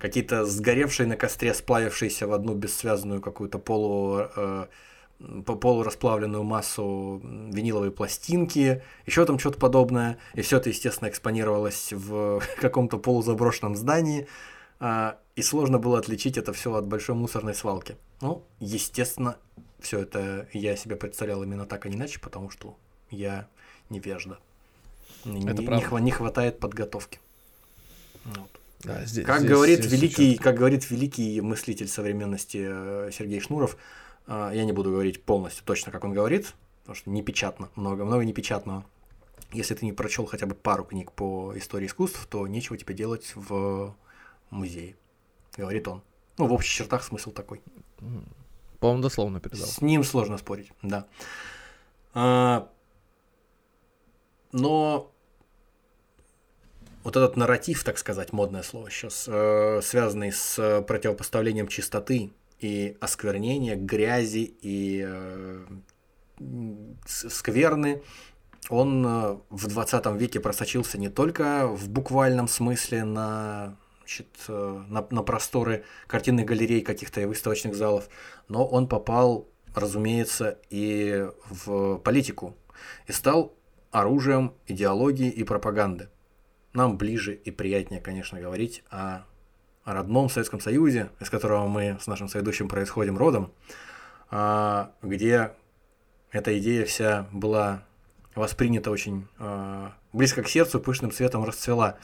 Какие-то 0.00 0.44
сгоревшие 0.44 1.06
на 1.06 1.16
костре, 1.16 1.52
сплавившиеся 1.54 2.26
в 2.26 2.32
одну 2.32 2.54
бессвязанную 2.54 3.20
какую-то 3.20 3.58
полу 3.58 4.20
э, 4.36 4.66
по- 5.44 5.56
полурасплавленную 5.56 6.44
массу 6.44 7.20
виниловой 7.24 7.90
пластинки, 7.90 8.82
еще 9.06 9.24
там 9.26 9.38
что-то 9.38 9.58
подобное. 9.58 10.18
И 10.34 10.42
все 10.42 10.58
это, 10.58 10.68
естественно, 10.68 11.08
экспонировалось 11.08 11.92
в 11.92 12.40
каком-то 12.60 12.98
полузаброшенном 12.98 13.74
здании. 13.76 14.28
а, 14.80 15.18
И 15.36 15.42
сложно 15.42 15.78
было 15.78 15.98
отличить 15.98 16.38
это 16.38 16.52
все 16.52 16.72
от 16.74 16.86
большой 16.86 17.14
мусорной 17.16 17.54
свалки. 17.54 17.96
Ну, 18.20 18.44
естественно, 18.60 19.36
все 19.80 20.00
это 20.00 20.48
я 20.52 20.76
себе 20.76 20.96
представлял 20.96 21.42
именно 21.42 21.66
так, 21.66 21.86
а 21.86 21.88
не 21.88 21.96
иначе, 21.96 22.20
потому 22.20 22.50
что 22.50 22.76
я 23.10 23.48
невежда. 23.90 24.38
Не, 25.24 25.44
Это 25.44 25.62
не- 25.62 25.66
правда. 25.66 25.96
не 25.98 26.10
хватает 26.12 26.60
подготовки. 26.60 27.18
Вот. 28.24 28.57
Да, 28.80 29.04
здесь- 29.04 29.24
Как 29.26 29.40
здесь- 29.40 29.50
говорит 29.50 29.80
здесь 29.84 29.92
великий, 29.92 30.36
как 30.36 30.56
говорит 30.56 30.88
великий 30.90 31.40
мыслитель 31.40 31.88
современности 31.88 32.64
э, 32.68 33.10
Сергей 33.12 33.40
Шнуров, 33.40 33.76
э, 34.26 34.50
я 34.54 34.64
не 34.64 34.72
буду 34.72 34.90
говорить 34.90 35.22
полностью 35.24 35.64
точно, 35.64 35.90
как 35.90 36.04
он 36.04 36.12
говорит, 36.12 36.54
потому 36.82 36.94
что 36.94 37.10
непечатно, 37.10 37.70
много, 37.74 38.04
много 38.04 38.24
непечатного. 38.24 38.84
Если 39.52 39.74
ты 39.74 39.84
не 39.84 39.92
прочел 39.92 40.26
хотя 40.26 40.46
бы 40.46 40.54
пару 40.54 40.84
книг 40.84 41.10
по 41.12 41.52
истории 41.56 41.86
искусств, 41.86 42.24
то 42.30 42.46
нечего 42.46 42.76
тебе 42.76 42.94
делать 42.94 43.32
в 43.34 43.94
музее, 44.50 44.94
говорит 45.56 45.88
он. 45.88 46.02
Ну, 46.36 46.46
в 46.46 46.52
общих 46.52 46.72
чертах 46.72 47.02
смысл 47.02 47.32
такой. 47.32 47.62
По-моему, 48.78 49.02
дословно 49.02 49.40
передал. 49.40 49.66
С 49.66 49.80
ним 49.80 50.04
сложно 50.04 50.38
спорить, 50.38 50.70
да. 50.82 51.06
А, 52.14 52.70
но 54.52 55.10
вот 57.08 57.16
этот 57.16 57.38
нарратив, 57.38 57.84
так 57.84 57.96
сказать, 57.96 58.34
модное 58.34 58.62
слово 58.62 58.90
сейчас, 58.90 59.24
э, 59.28 59.80
связанный 59.82 60.30
с 60.30 60.82
противопоставлением 60.86 61.66
чистоты 61.66 62.32
и 62.60 62.98
осквернения, 63.00 63.76
грязи 63.76 64.54
и 64.60 65.06
э, 65.08 65.64
скверны, 67.06 68.02
он 68.68 69.06
э, 69.06 69.38
в 69.48 69.68
20 69.68 70.04
веке 70.20 70.38
просочился 70.40 70.98
не 70.98 71.08
только 71.08 71.66
в 71.66 71.88
буквальном 71.88 72.46
смысле 72.46 73.04
на, 73.04 73.78
значит, 74.00 74.28
э, 74.48 74.84
на, 74.88 75.06
на 75.10 75.22
просторы 75.22 75.84
картинных 76.06 76.44
галерей 76.44 76.82
каких-то 76.82 77.22
и 77.22 77.24
выставочных 77.24 77.74
залов, 77.74 78.10
но 78.48 78.66
он 78.66 78.86
попал, 78.86 79.48
разумеется, 79.74 80.58
и 80.68 81.26
в 81.48 81.96
политику 82.00 82.54
и 83.06 83.12
стал 83.12 83.54
оружием 83.92 84.52
идеологии 84.66 85.30
и 85.30 85.42
пропаганды. 85.42 86.10
Нам 86.78 86.96
ближе 86.96 87.34
и 87.34 87.50
приятнее, 87.50 88.00
конечно, 88.00 88.40
говорить 88.40 88.84
о, 88.88 89.24
о 89.82 89.94
родном 89.94 90.30
Советском 90.30 90.60
Союзе, 90.60 91.10
из 91.18 91.28
которого 91.28 91.66
мы 91.66 91.98
с 92.00 92.06
нашим 92.06 92.28
соведущим 92.28 92.68
происходим 92.68 93.18
родом, 93.18 93.52
а, 94.30 94.92
где 95.02 95.50
эта 96.30 96.56
идея 96.60 96.84
вся 96.84 97.26
была 97.32 97.82
воспринята 98.36 98.92
очень 98.92 99.26
а, 99.40 99.92
близко 100.12 100.44
к 100.44 100.48
сердцу, 100.48 100.78
пышным 100.78 101.10
цветом 101.10 101.42
расцвела. 101.42 101.98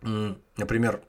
Например, 0.00 1.02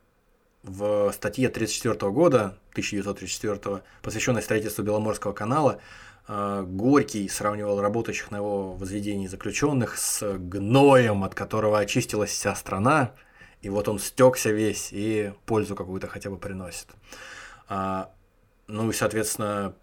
в 0.63 1.11
статье 1.11 1.47
1934 1.47 2.11
года, 2.11 2.57
1934, 2.71 3.83
посвященной 4.01 4.41
строительству 4.41 4.83
Беломорского 4.83 5.33
канала, 5.33 5.79
Горький 6.27 7.27
сравнивал 7.27 7.81
работающих 7.81 8.31
на 8.31 8.37
его 8.37 8.73
возведении 8.73 9.27
заключенных 9.27 9.97
с 9.97 10.37
гноем, 10.37 11.23
от 11.23 11.35
которого 11.35 11.79
очистилась 11.79 12.29
вся 12.29 12.55
страна, 12.55 13.13
и 13.61 13.69
вот 13.69 13.87
он 13.87 13.99
стекся 13.99 14.51
весь 14.51 14.89
и 14.91 15.33
пользу 15.45 15.75
какую-то 15.75 16.07
хотя 16.07 16.29
бы 16.29 16.37
приносит. 16.37 16.87
А, 17.67 18.11
Ну 18.67 18.89
и, 18.89 18.93
соответственно, 18.93 19.75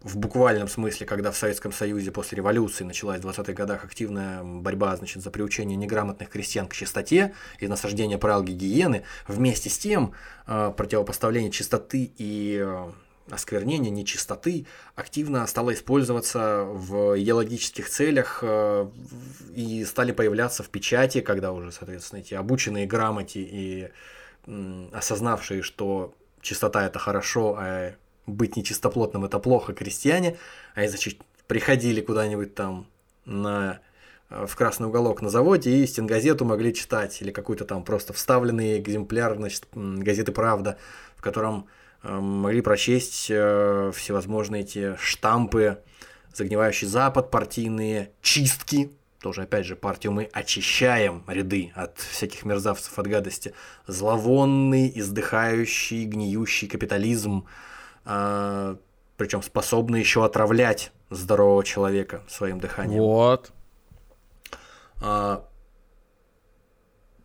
в 0.00 0.16
буквальном 0.16 0.68
смысле, 0.68 1.06
когда 1.06 1.32
в 1.32 1.36
Советском 1.36 1.72
Союзе 1.72 2.12
после 2.12 2.36
революции 2.36 2.84
началась 2.84 3.20
в 3.20 3.26
20-х 3.26 3.52
годах 3.52 3.84
активная 3.84 4.44
борьба 4.44 4.96
значит, 4.96 5.22
за 5.22 5.30
приучение 5.30 5.76
неграмотных 5.76 6.28
крестьян 6.28 6.68
к 6.68 6.74
чистоте 6.74 7.34
и 7.58 7.66
насаждение 7.66 8.18
правил 8.18 8.42
гигиены, 8.44 9.02
вместе 9.26 9.70
с 9.70 9.78
тем 9.78 10.12
э, 10.46 10.72
противопоставление 10.76 11.50
чистоты 11.50 12.12
и 12.16 12.58
э, 12.60 12.90
осквернения 13.30 13.90
нечистоты 13.90 14.66
активно 14.94 15.46
стало 15.46 15.74
использоваться 15.74 16.64
в 16.64 17.18
идеологических 17.20 17.88
целях 17.88 18.40
э, 18.42 18.88
и 19.54 19.84
стали 19.84 20.12
появляться 20.12 20.62
в 20.62 20.68
печати, 20.68 21.20
когда 21.20 21.52
уже, 21.52 21.72
соответственно, 21.72 22.20
эти 22.20 22.34
обученные 22.34 22.86
грамоте 22.86 23.40
и 23.40 23.88
осознавшие, 24.92 25.62
что 25.62 26.14
чистота 26.40 26.86
это 26.86 26.98
хорошо, 26.98 27.56
а 27.58 27.94
быть 28.26 28.56
нечистоплотным 28.56 29.24
это 29.24 29.38
плохо 29.38 29.72
крестьяне, 29.72 30.36
они, 30.74 30.88
значит, 30.88 31.20
приходили 31.46 32.00
куда-нибудь 32.00 32.54
там 32.54 32.86
на 33.24 33.80
э, 34.30 34.46
в 34.46 34.54
красный 34.56 34.88
уголок 34.88 35.22
на 35.22 35.30
заводе 35.30 35.70
и 35.70 35.86
стенгазету 35.86 36.44
могли 36.44 36.74
читать, 36.74 37.20
или 37.22 37.30
какой-то 37.30 37.64
там 37.64 37.84
просто 37.84 38.12
вставленный 38.12 38.78
экземпляр 38.78 39.36
значит, 39.36 39.66
газеты 39.72 40.32
«Правда», 40.32 40.78
в 41.16 41.22
котором 41.22 41.66
могли 42.02 42.60
прочесть 42.60 43.26
э, 43.30 43.92
всевозможные 43.94 44.62
эти 44.62 44.96
штампы, 44.96 45.82
загнивающий 46.32 46.86
Запад, 46.86 47.30
партийные 47.30 48.12
чистки, 48.22 48.92
тоже, 49.20 49.42
опять 49.42 49.66
же, 49.66 49.74
партию 49.74 50.12
мы 50.12 50.28
очищаем 50.32 51.24
ряды 51.26 51.72
от 51.74 51.98
всяких 51.98 52.44
мерзавцев, 52.44 52.96
от 52.98 53.06
гадости. 53.08 53.52
Зловонный, 53.86 54.92
издыхающий, 54.94 56.04
гниющий 56.04 56.68
капитализм, 56.68 57.46
э, 58.04 58.76
причем 59.16 59.42
способный 59.42 59.98
еще 60.00 60.24
отравлять 60.24 60.92
здорового 61.10 61.64
человека 61.64 62.22
своим 62.28 62.60
дыханием. 62.60 63.00
Вот. 63.00 63.52
А, 65.02 65.44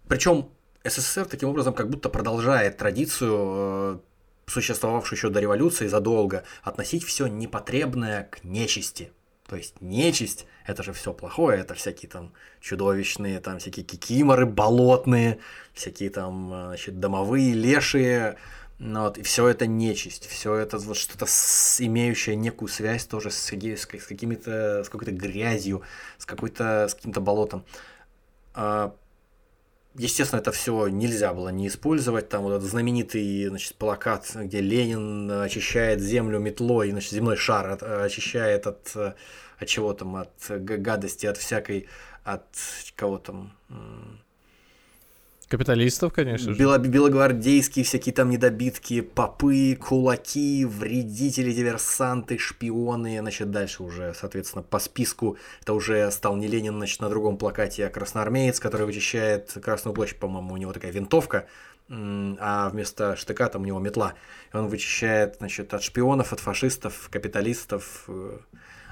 причем 0.07 0.49
СССР 0.83 1.25
таким 1.25 1.49
образом 1.49 1.73
как 1.73 1.89
будто 1.89 2.09
продолжает 2.09 2.77
традицию, 2.77 3.37
э, 3.37 3.99
существовавшую 4.45 5.17
еще 5.17 5.29
до 5.29 5.39
революции 5.39 5.87
задолго, 5.87 6.43
относить 6.61 7.03
все 7.03 7.27
непотребное 7.27 8.23
к 8.31 8.43
нечисти. 8.43 9.11
То 9.47 9.57
есть 9.57 9.81
нечисть– 9.81 10.45
это 10.65 10.83
же 10.83 10.93
все 10.93 11.13
плохое, 11.13 11.59
это 11.59 11.73
всякие 11.73 12.09
там 12.09 12.33
чудовищные, 12.61 13.39
там 13.39 13.59
всякие 13.59 13.85
кикиморы 13.85 14.45
болотные, 14.45 15.39
всякие 15.73 16.09
там 16.09 16.53
э, 16.53 16.65
значит, 16.67 16.99
домовые, 16.99 17.53
лешие, 17.53 18.37
ну, 18.79 19.01
вот, 19.01 19.17
и 19.17 19.21
все 19.21 19.47
это 19.47 19.67
нечисть, 19.67 20.25
все 20.27 20.55
это 20.55 20.77
вот 20.77 20.97
что-то 20.97 21.25
с, 21.25 21.79
имеющее 21.79 22.35
некую 22.35 22.69
связь 22.69 23.05
тоже 23.05 23.31
с, 23.31 23.35
с, 23.35 23.51
с 23.51 23.85
какими-то, 23.85 24.83
с 24.83 24.89
какой-то 24.89 25.11
грязью, 25.11 25.83
с 26.17 26.25
какой-то, 26.25 26.87
с 26.87 26.95
каким-то 26.95 27.21
болотом. 27.21 27.65
А, 28.53 28.95
естественно, 29.95 30.39
это 30.39 30.51
все 30.51 30.87
нельзя 30.87 31.33
было 31.33 31.49
не 31.49 31.67
использовать. 31.67 32.29
Там 32.29 32.43
вот 32.43 32.53
этот 32.53 32.69
знаменитый 32.69 33.47
значит, 33.47 33.75
плакат, 33.75 34.31
где 34.35 34.61
Ленин 34.61 35.29
очищает 35.31 36.01
землю 36.01 36.39
метлой, 36.39 36.91
значит, 36.91 37.11
земной 37.11 37.35
шар 37.35 37.77
очищает 37.83 38.67
от, 38.67 38.95
от 38.95 39.67
чего 39.67 39.93
там, 39.93 40.15
от 40.15 40.31
гадости, 40.49 41.25
от 41.25 41.37
всякой, 41.37 41.87
от 42.23 42.45
кого 42.95 43.17
там, 43.17 43.53
Капиталистов, 45.53 46.13
конечно 46.13 46.51
же. 46.51 46.57
Бело 46.57 46.79
белогвардейские 46.79 47.85
всякие 47.85 48.11
там 48.11 48.31
недобитки, 48.31 49.01
попы, 49.01 49.77
кулаки, 49.79 50.65
вредители, 50.65 51.51
диверсанты, 51.51 52.39
шпионы. 52.39 53.19
Значит, 53.19 53.51
дальше 53.51 53.83
уже, 53.83 54.15
соответственно, 54.15 54.63
по 54.63 54.79
списку 54.79 55.37
это 55.61 55.73
уже 55.73 56.09
стал 56.09 56.37
не 56.37 56.47
Ленин, 56.47 56.73
значит, 56.73 57.01
на 57.01 57.09
другом 57.09 57.37
плакате, 57.37 57.85
а 57.85 57.91
красноармеец, 57.91 58.59
который 58.59 58.87
вычищает 58.87 59.51
Красную 59.63 59.93
площадь, 59.93 60.17
по-моему, 60.17 60.55
у 60.55 60.57
него 60.57 60.73
такая 60.73 60.91
винтовка, 60.91 61.45
а 61.87 62.69
вместо 62.71 63.15
штыка 63.15 63.47
там 63.47 63.61
у 63.61 63.65
него 63.65 63.77
метла. 63.77 64.15
И 64.51 64.57
он 64.57 64.69
вычищает, 64.69 65.35
значит, 65.37 65.71
от 65.75 65.83
шпионов, 65.83 66.33
от 66.33 66.39
фашистов, 66.39 67.09
капиталистов, 67.11 68.05
э, 68.07 68.39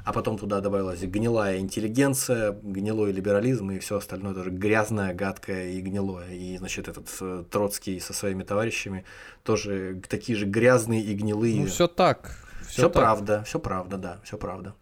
а 0.03 0.13
потом 0.13 0.37
туда 0.37 0.61
добавилась 0.61 1.01
гнилая 1.01 1.59
интеллигенция, 1.59 2.51
гнилой 2.63 3.11
либерализм 3.11 3.71
и 3.71 3.79
все 3.79 3.97
остальное 3.97 4.33
тоже 4.33 4.49
грязное, 4.49 5.13
гадкое 5.13 5.71
и 5.71 5.81
гнилое. 5.81 6.33
И, 6.33 6.57
значит, 6.57 6.87
этот 6.87 7.07
э, 7.21 7.43
Троцкий 7.49 7.99
со 7.99 8.13
своими 8.13 8.43
товарищами 8.43 9.05
тоже 9.43 10.01
такие 10.07 10.37
же 10.37 10.45
грязные 10.45 11.03
и 11.03 11.13
гнилые. 11.13 11.61
Ну, 11.61 11.67
все 11.67 11.87
так. 11.87 12.37
Все 12.67 12.89
правда, 12.89 13.43
все 13.45 13.59
правда, 13.59 13.97
да, 13.97 14.19
все 14.23 14.37
правда. 14.37 14.73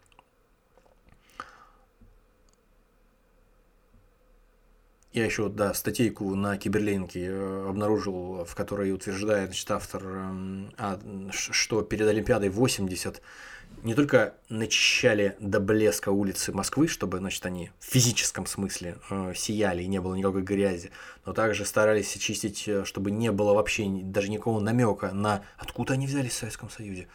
Я 5.12 5.24
еще, 5.24 5.48
да, 5.48 5.74
статейку 5.74 6.36
на 6.36 6.56
Киберленке 6.56 7.26
э, 7.26 7.68
обнаружил, 7.68 8.44
в 8.44 8.54
которой 8.54 8.92
утверждает 8.92 9.48
значит, 9.48 9.68
автор, 9.72 10.06
эм, 10.06 10.72
а, 10.78 11.00
что 11.32 11.82
перед 11.82 12.06
Олимпиадой 12.06 12.48
80 12.48 13.20
не 13.82 13.94
только 13.94 14.34
начищали 14.48 15.36
до 15.40 15.58
блеска 15.58 16.10
улицы 16.10 16.52
Москвы, 16.52 16.86
чтобы, 16.88 17.18
значит, 17.18 17.44
они 17.46 17.70
в 17.78 17.84
физическом 17.84 18.46
смысле 18.46 18.98
э, 19.08 19.32
сияли 19.34 19.82
и 19.82 19.86
не 19.86 20.00
было 20.00 20.14
никакой 20.14 20.42
грязи, 20.42 20.90
но 21.24 21.32
также 21.32 21.64
старались 21.64 22.14
очистить, 22.14 22.68
э, 22.68 22.84
чтобы 22.84 23.10
не 23.10 23.32
было 23.32 23.54
вообще 23.54 23.86
даже 23.88 24.30
никакого 24.30 24.60
намека 24.60 25.12
на 25.12 25.42
откуда 25.56 25.94
они 25.94 26.06
взялись 26.06 26.32
в 26.32 26.36
Советском 26.36 26.68
Союзе. 26.68 27.08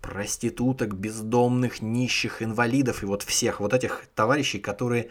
Проституток, 0.00 0.94
бездомных, 0.94 1.82
нищих, 1.82 2.42
инвалидов 2.42 3.02
и 3.02 3.06
вот 3.06 3.22
всех 3.22 3.60
вот 3.60 3.72
этих 3.72 4.06
товарищей, 4.14 4.58
которые 4.58 5.10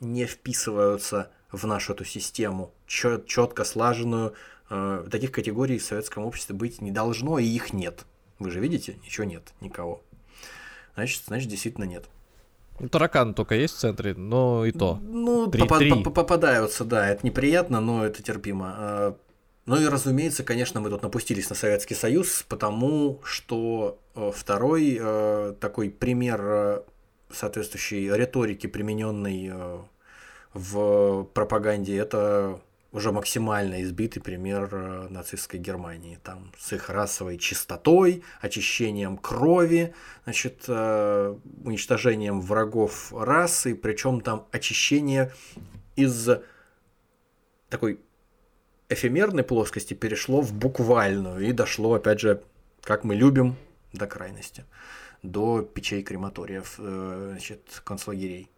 не 0.00 0.26
вписываются 0.26 1.30
в 1.50 1.66
нашу 1.66 1.92
эту 1.92 2.04
систему, 2.04 2.72
чет, 2.86 3.26
четко 3.26 3.64
слаженную. 3.64 4.34
Э, 4.70 5.06
таких 5.10 5.32
категорий 5.32 5.78
в 5.78 5.84
советском 5.84 6.24
обществе 6.24 6.54
быть 6.54 6.80
не 6.80 6.92
должно, 6.92 7.38
и 7.40 7.44
их 7.44 7.72
нет. 7.72 8.04
Вы 8.38 8.50
же 8.50 8.60
видите, 8.60 8.98
ничего 9.04 9.24
нет, 9.24 9.52
никого 9.60 10.02
значит, 10.94 11.22
значит 11.26 11.48
действительно 11.48 11.84
нет. 11.84 12.04
Ну, 12.80 12.88
таракан 12.88 13.34
только 13.34 13.54
есть 13.54 13.74
в 13.74 13.78
центре, 13.78 14.14
но 14.14 14.64
и 14.64 14.72
то. 14.72 14.98
Ну, 15.02 15.46
три, 15.46 15.62
попад- 15.62 15.78
три. 15.78 16.02
попадаются, 16.02 16.84
да, 16.84 17.08
это 17.08 17.24
неприятно, 17.26 17.80
но 17.80 18.04
это 18.04 18.22
терпимо. 18.22 18.74
А, 18.76 19.16
ну 19.66 19.80
и, 19.80 19.86
разумеется, 19.86 20.42
конечно, 20.42 20.80
мы 20.80 20.90
тут 20.90 21.02
напустились 21.02 21.48
на 21.48 21.54
Советский 21.54 21.94
Союз, 21.94 22.44
потому 22.48 23.20
что 23.22 23.98
э, 24.14 24.32
второй 24.34 24.98
э, 25.00 25.54
такой 25.60 25.90
пример 25.90 26.40
э, 26.42 26.82
соответствующей 27.30 28.10
риторики, 28.10 28.66
примененной 28.66 29.52
в 30.52 31.24
пропаганде, 31.32 31.96
это 31.96 32.60
уже 32.92 33.10
максимально 33.10 33.82
избитый 33.82 34.22
пример 34.22 34.68
э, 34.70 35.08
нацистской 35.08 35.58
Германии. 35.58 36.18
Там 36.22 36.52
с 36.58 36.72
их 36.72 36.90
расовой 36.90 37.38
чистотой, 37.38 38.22
очищением 38.40 39.16
крови, 39.16 39.94
значит, 40.24 40.64
э, 40.68 41.36
уничтожением 41.64 42.40
врагов 42.40 43.12
расы, 43.12 43.74
причем 43.74 44.20
там 44.20 44.46
очищение 44.52 45.32
из 45.96 46.28
такой 47.70 47.98
эфемерной 48.90 49.42
плоскости 49.42 49.94
перешло 49.94 50.42
в 50.42 50.52
буквальную 50.52 51.48
и 51.48 51.52
дошло, 51.52 51.94
опять 51.94 52.20
же, 52.20 52.42
как 52.82 53.04
мы 53.04 53.14
любим, 53.14 53.56
до 53.94 54.06
крайности, 54.06 54.64
до 55.22 55.62
печей 55.62 56.02
крематориев, 56.02 56.74
э, 56.78 57.28
значит, 57.32 57.82
концлагерей. 57.84 58.50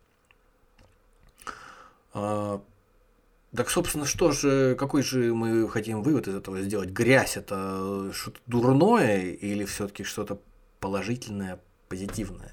Так, 3.57 3.71
собственно, 3.71 4.05
что 4.05 4.33
же, 4.33 4.75
какой 4.75 5.03
же 5.03 5.33
мы 5.33 5.69
хотим 5.69 6.03
вывод 6.03 6.27
из 6.27 6.35
этого 6.35 6.61
сделать? 6.61 6.91
Грязь 6.91 7.37
это 7.37 8.11
что-то 8.13 8.41
дурное 8.47 9.31
или 9.31 9.65
все-таки 9.65 10.03
что-то 10.03 10.41
положительное, 10.81 11.61
позитивное? 11.89 12.53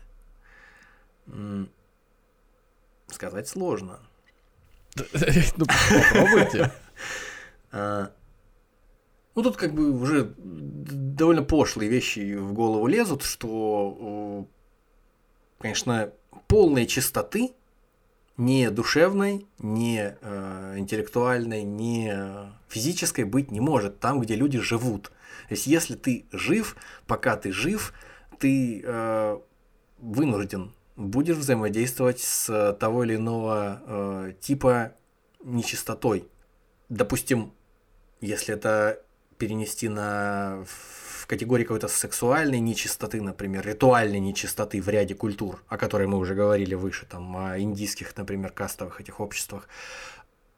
Сказать 3.07 3.48
сложно. 3.48 3.99
Ну, 5.57 5.65
попробуйте. 5.65 6.72
А, 7.73 8.11
ну, 9.34 9.44
тут 9.44 9.56
как 9.56 9.73
бы 9.73 9.91
уже 9.91 10.34
довольно 10.38 11.41
пошлые 11.41 11.90
вещи 11.90 12.36
в 12.36 12.52
голову 12.52 12.86
лезут, 12.86 13.23
что, 13.23 14.45
конечно, 15.57 16.11
полной 16.49 16.86
чистоты 16.86 17.56
ни 18.41 18.68
душевной, 18.68 19.45
ни 19.59 19.99
э, 19.99 20.76
интеллектуальной, 20.77 21.63
ни 21.63 22.11
физической 22.68 23.23
быть 23.23 23.51
не 23.51 23.59
может 23.59 23.99
там, 23.99 24.19
где 24.19 24.35
люди 24.35 24.59
живут. 24.59 25.11
То 25.47 25.53
есть, 25.53 25.68
если 25.68 25.95
ты 25.95 26.26
жив, 26.31 26.76
пока 27.05 27.38
ты 27.38 27.51
жив, 27.51 27.93
ты 28.39 28.81
э, 28.84 29.39
вынужден 29.99 30.73
будешь 30.95 31.38
взаимодействовать 31.38 32.19
с 32.19 32.73
того 32.80 33.03
или 33.03 33.15
иного 33.15 33.81
э, 33.85 34.34
типа 34.39 34.93
нечистотой. 35.43 36.27
Допустим, 36.89 37.53
если 38.19 38.53
это 38.55 39.01
перенести 39.38 39.89
на 39.89 40.63
категории 41.31 41.63
какой-то 41.63 41.87
сексуальной 41.87 42.59
нечистоты, 42.59 43.21
например, 43.21 43.65
ритуальной 43.65 44.19
нечистоты 44.19 44.81
в 44.81 44.89
ряде 44.89 45.15
культур, 45.15 45.63
о 45.69 45.77
которой 45.77 46.05
мы 46.05 46.17
уже 46.17 46.35
говорили 46.35 46.75
выше, 46.75 47.05
там, 47.05 47.37
о 47.37 47.57
индийских, 47.57 48.17
например, 48.17 48.51
кастовых 48.51 48.99
этих 48.99 49.21
обществах, 49.21 49.69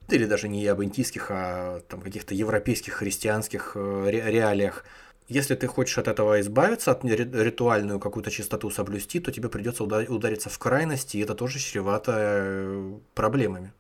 или 0.10 0.26
даже 0.26 0.48
не 0.48 0.66
об 0.68 0.82
индийских, 0.82 1.28
а 1.30 1.82
там 1.90 2.02
каких-то 2.02 2.34
европейских 2.34 2.94
христианских 2.94 3.74
э, 3.76 4.10
ре 4.10 4.32
реалиях. 4.32 4.84
Если 5.28 5.54
ты 5.54 5.68
хочешь 5.68 6.00
от 6.00 6.08
этого 6.08 6.42
избавиться, 6.42 6.92
от 6.92 7.06
ритуальную 7.06 8.00
какую-то 8.00 8.32
чистоту 8.32 8.72
соблюсти, 8.72 9.20
то 9.20 9.32
тебе 9.32 9.50
придется 9.50 9.84
удариться 9.84 10.50
в 10.50 10.58
крайности, 10.58 11.18
и 11.18 11.22
это 11.22 11.36
тоже 11.36 11.60
чревато 11.60 12.12
э, 12.16 13.00
проблемами 13.14 13.74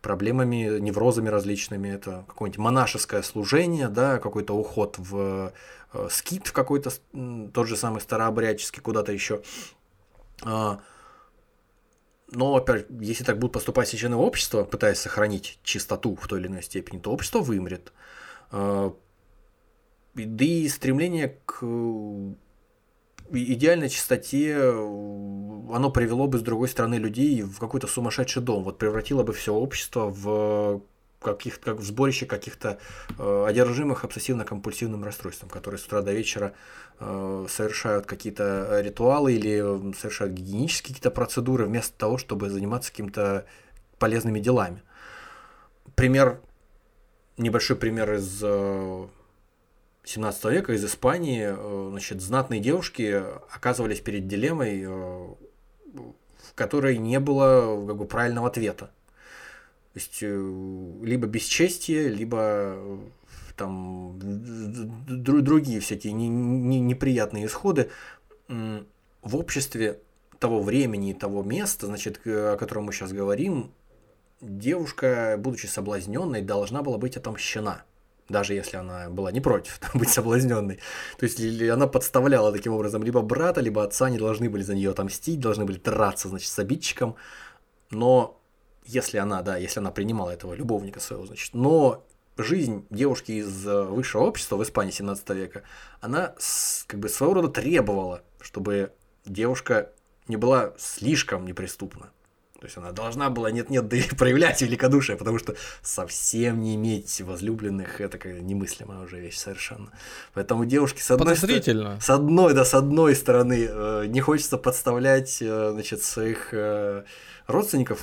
проблемами, 0.00 0.78
неврозами 0.78 1.28
различными. 1.28 1.88
Это 1.88 2.24
какое-нибудь 2.28 2.58
монашеское 2.58 3.22
служение, 3.22 3.88
да, 3.88 4.18
какой-то 4.18 4.54
уход 4.54 4.96
в 4.98 5.52
э, 5.92 6.08
скит 6.10 6.50
какой-то, 6.50 6.90
тот 7.52 7.66
же 7.66 7.76
самый 7.76 8.00
старообрядческий, 8.00 8.82
куда-то 8.82 9.12
еще. 9.12 9.42
А, 10.42 10.80
но, 12.30 12.56
опять, 12.56 12.86
если 13.00 13.24
так 13.24 13.38
будут 13.38 13.54
поступать 13.54 13.88
священное 13.88 14.18
общество, 14.18 14.64
пытаясь 14.64 14.98
сохранить 14.98 15.58
чистоту 15.62 16.16
в 16.16 16.26
той 16.26 16.40
или 16.40 16.48
иной 16.48 16.62
степени, 16.62 16.98
то 16.98 17.12
общество 17.12 17.40
вымрет. 17.40 17.92
А, 18.50 18.94
да 20.14 20.44
и 20.44 20.68
стремление 20.68 21.38
к 21.44 21.62
идеальной 23.30 23.88
чистоте 23.88 24.54
э, 24.56 24.70
оно 24.70 25.90
привело 25.90 26.26
бы, 26.26 26.38
с 26.38 26.42
другой 26.42 26.68
стороны, 26.68 26.96
людей 26.96 27.42
в 27.42 27.58
какой-то 27.58 27.86
сумасшедший 27.86 28.42
дом. 28.42 28.64
Вот 28.64 28.78
превратило 28.78 29.22
бы 29.22 29.32
все 29.32 29.54
общество 29.54 30.08
в 30.08 30.82
каких 31.20 31.60
как 31.60 31.78
в 31.78 31.84
сборище 31.84 32.26
каких-то 32.26 32.78
э, 33.18 33.44
одержимых 33.48 34.04
обсессивно-компульсивным 34.04 35.02
расстройством, 35.02 35.48
которые 35.48 35.78
с 35.78 35.86
утра 35.86 36.02
до 36.02 36.12
вечера 36.12 36.54
э, 37.00 37.46
совершают 37.48 38.06
какие-то 38.06 38.80
ритуалы 38.80 39.34
или 39.34 39.90
э, 39.90 39.92
совершают 39.94 40.34
гигиенические 40.34 40.94
какие-то 40.94 41.10
процедуры 41.10 41.66
вместо 41.66 41.96
того, 41.98 42.18
чтобы 42.18 42.50
заниматься 42.50 42.90
какими-то 42.90 43.46
полезными 43.98 44.38
делами. 44.40 44.82
Пример, 45.94 46.40
небольшой 47.38 47.76
пример 47.76 48.14
из 48.14 48.40
э, 48.42 49.06
17 50.06 50.44
века, 50.52 50.72
из 50.72 50.84
Испании, 50.84 51.48
э, 51.48 51.88
значит, 51.90 52.20
знатные 52.20 52.60
девушки 52.60 53.24
оказывались 53.52 54.00
перед 54.00 54.28
дилеммой, 54.28 54.82
э, 54.82 54.88
в 54.88 56.54
которой 56.54 56.96
не 56.96 57.18
было 57.18 57.84
как 57.86 57.96
бы, 57.96 58.06
правильного 58.06 58.46
ответа. 58.46 58.86
То 59.92 60.00
есть 60.00 60.18
э, 60.22 60.26
либо 61.02 61.26
бесчестие, 61.26 62.08
либо 62.08 63.00
там 63.56 64.16
другие 64.20 65.80
всякие 65.80 66.12
не- 66.12 66.28
не- 66.28 66.80
неприятные 66.80 67.46
исходы 67.46 67.90
в 68.48 69.36
обществе 69.36 69.98
того 70.38 70.62
времени 70.62 71.10
и 71.10 71.14
того 71.14 71.42
места, 71.42 71.86
значит, 71.86 72.20
о 72.26 72.56
котором 72.56 72.84
мы 72.84 72.92
сейчас 72.92 73.12
говорим, 73.12 73.72
девушка, 74.40 75.36
будучи 75.38 75.66
соблазненной, 75.66 76.42
должна 76.42 76.82
была 76.82 76.98
быть 76.98 77.16
отомщена. 77.16 77.82
Даже 78.28 78.54
если 78.54 78.76
она 78.76 79.08
была 79.08 79.30
не 79.30 79.40
против 79.40 79.80
быть 79.94 80.08
соблазненной. 80.08 80.80
То 81.18 81.24
есть 81.24 81.40
она 81.70 81.86
подставляла 81.86 82.52
таким 82.52 82.72
образом 82.72 83.02
либо 83.02 83.22
брата, 83.22 83.60
либо 83.60 83.84
отца, 83.84 84.06
они 84.06 84.18
должны 84.18 84.50
были 84.50 84.62
за 84.62 84.74
нее 84.74 84.90
отомстить, 84.90 85.40
должны 85.40 85.64
были 85.64 85.78
драться, 85.78 86.28
значит, 86.28 86.50
с 86.50 86.58
обидчиком. 86.58 87.16
Но 87.90 88.40
если 88.84 89.18
она, 89.18 89.42
да, 89.42 89.56
если 89.56 89.80
она 89.80 89.90
принимала 89.90 90.30
этого 90.30 90.54
любовника 90.54 91.00
своего, 91.00 91.26
значит, 91.26 91.54
но 91.54 92.04
жизнь 92.36 92.86
девушки 92.90 93.32
из 93.32 93.66
э, 93.66 93.82
высшего 93.82 94.22
общества 94.22 94.56
в 94.56 94.62
Испании 94.62 94.90
17 94.90 95.28
века, 95.30 95.62
она 96.00 96.34
как 96.86 97.00
бы 97.00 97.08
своего 97.08 97.34
рода 97.34 97.48
требовала, 97.48 98.22
чтобы 98.40 98.92
девушка 99.24 99.92
не 100.28 100.36
была 100.36 100.74
слишком 100.78 101.46
неприступна. 101.46 102.10
То 102.60 102.64
есть 102.64 102.78
она 102.78 102.92
должна 102.92 103.28
была 103.28 103.50
нет-нет, 103.50 103.86
да 103.88 103.96
и 103.96 104.02
проявлять 104.16 104.62
великодушие, 104.62 105.16
потому 105.16 105.38
что 105.38 105.56
совсем 105.82 106.60
не 106.60 106.74
иметь 106.76 107.20
возлюбленных 107.20 108.00
это 108.00 108.18
как 108.18 108.40
немыслимая 108.40 109.00
уже 109.00 109.20
вещь 109.20 109.36
совершенно. 109.36 109.90
Поэтому 110.32 110.64
девушки 110.64 111.00
с 111.00 111.10
одной 111.10 111.36
стороны... 111.36 112.00
С 112.00 112.10
одной, 112.10 112.54
да, 112.54 112.64
с 112.64 112.74
одной 112.74 113.14
стороны, 113.14 113.66
э, 113.68 114.06
не 114.06 114.20
хочется 114.20 114.56
подставлять, 114.56 115.38
э, 115.42 115.70
значит, 115.72 116.02
своих 116.02 116.48
э, 116.52 117.04
родственников 117.46 118.00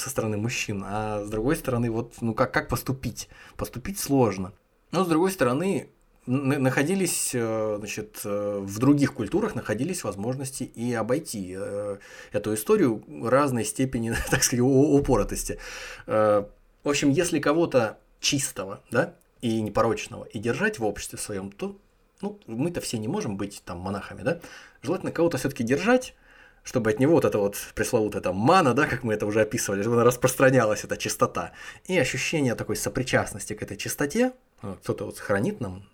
со 0.00 0.10
стороны 0.10 0.36
мужчин, 0.36 0.84
а 0.84 1.24
с 1.24 1.30
другой 1.30 1.56
стороны, 1.56 1.90
вот, 1.90 2.14
ну 2.20 2.34
как, 2.34 2.52
как 2.52 2.68
поступить? 2.68 3.28
Поступить 3.56 4.00
сложно. 4.00 4.52
Но 4.90 5.04
с 5.04 5.08
другой 5.08 5.30
стороны, 5.30 5.90
находились, 6.26 7.30
э, 7.34 7.76
значит, 7.78 8.20
э, 8.24 8.58
в 8.60 8.78
других 8.78 9.14
культурах 9.14 9.54
находились 9.54 10.04
возможности 10.04 10.64
и 10.64 10.92
обойти 10.92 11.54
э, 11.56 11.98
эту 12.32 12.54
историю 12.54 13.02
разной 13.22 13.64
степени, 13.64 14.14
так 14.30 14.42
сказать, 14.42 14.64
упоротости. 14.64 15.58
В 16.06 16.88
общем, 16.88 17.10
если 17.10 17.40
кого-то 17.40 17.98
чистого, 18.20 18.80
да, 18.90 19.14
и 19.40 19.60
непорочного, 19.60 20.24
и 20.24 20.38
держать 20.38 20.78
в 20.78 20.84
обществе 20.84 21.18
своем, 21.18 21.50
то 21.50 21.76
ну, 22.20 22.40
мы-то 22.46 22.80
все 22.80 22.98
не 22.98 23.08
можем 23.08 23.36
быть 23.36 23.62
там 23.64 23.78
монахами, 23.78 24.22
да? 24.22 24.40
Желательно 24.82 25.12
кого-то 25.12 25.36
все-таки 25.38 25.64
держать, 25.64 26.14
чтобы 26.62 26.90
от 26.90 26.98
него 26.98 27.14
вот 27.14 27.24
эта 27.24 27.38
вот 27.38 27.56
пресловутая 27.74 28.22
там 28.22 28.36
мана, 28.36 28.74
да, 28.74 28.86
как 28.86 29.04
мы 29.04 29.14
это 29.14 29.26
уже 29.26 29.40
описывали, 29.40 29.82
чтобы 29.82 29.96
она 29.96 30.04
распространялась, 30.04 30.84
эта 30.84 30.96
чистота. 30.96 31.52
И 31.84 31.96
ощущение 31.98 32.54
такой 32.54 32.76
сопричастности 32.76 33.52
к 33.52 33.62
этой 33.62 33.76
чистоте. 33.76 34.32
Э, 34.62 34.76
Кто-то 34.82 35.06
вот 35.06 35.18
хранит 35.18 35.60
нам 35.60 35.84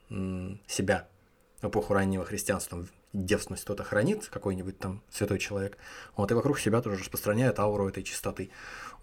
себя 0.67 1.09
в 1.63 1.69
эпоху 1.69 1.95
раннего 1.95 2.25
христианства, 2.25 2.85
девственность 3.13 3.65
кто-то 3.65 3.85
хранит, 3.85 4.27
какой-нибудь 4.27 4.79
там 4.79 5.03
святой 5.11 5.39
человек, 5.39 5.79
вот, 6.17 6.31
и 6.31 6.35
вокруг 6.35 6.59
себя 6.59 6.81
тоже 6.83 7.01
распространяет 7.01 7.59
ауру 7.59 7.89
этой 7.89 8.03
чистоты. 8.03 8.51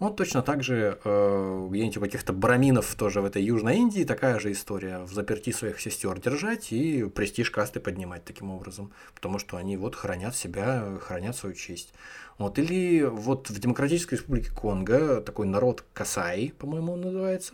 Вот 0.00 0.16
точно 0.16 0.40
так 0.40 0.62
же 0.62 0.98
э, 1.04 1.68
где-нибудь 1.70 1.96
у 1.98 2.00
каких-то 2.00 2.32
браминов 2.32 2.94
тоже 2.94 3.20
в 3.20 3.26
этой 3.26 3.42
Южной 3.42 3.76
Индии 3.76 4.04
такая 4.04 4.40
же 4.40 4.50
история. 4.50 5.00
В 5.00 5.12
заперти 5.12 5.52
своих 5.52 5.78
сестер 5.78 6.18
держать 6.18 6.72
и 6.72 7.04
престиж 7.04 7.50
касты 7.50 7.80
поднимать 7.80 8.24
таким 8.24 8.50
образом. 8.50 8.92
Потому 9.14 9.38
что 9.38 9.58
они 9.58 9.76
вот 9.76 9.94
хранят 9.94 10.34
себя, 10.34 10.98
хранят 11.02 11.36
свою 11.36 11.54
честь. 11.54 11.92
Вот. 12.38 12.58
Или 12.58 13.02
вот 13.02 13.50
в 13.50 13.58
Демократической 13.58 14.14
Республике 14.14 14.50
Конго 14.52 15.20
такой 15.20 15.46
народ 15.46 15.84
Касаи, 15.92 16.54
по-моему, 16.58 16.94
он 16.94 17.02
называется, 17.02 17.52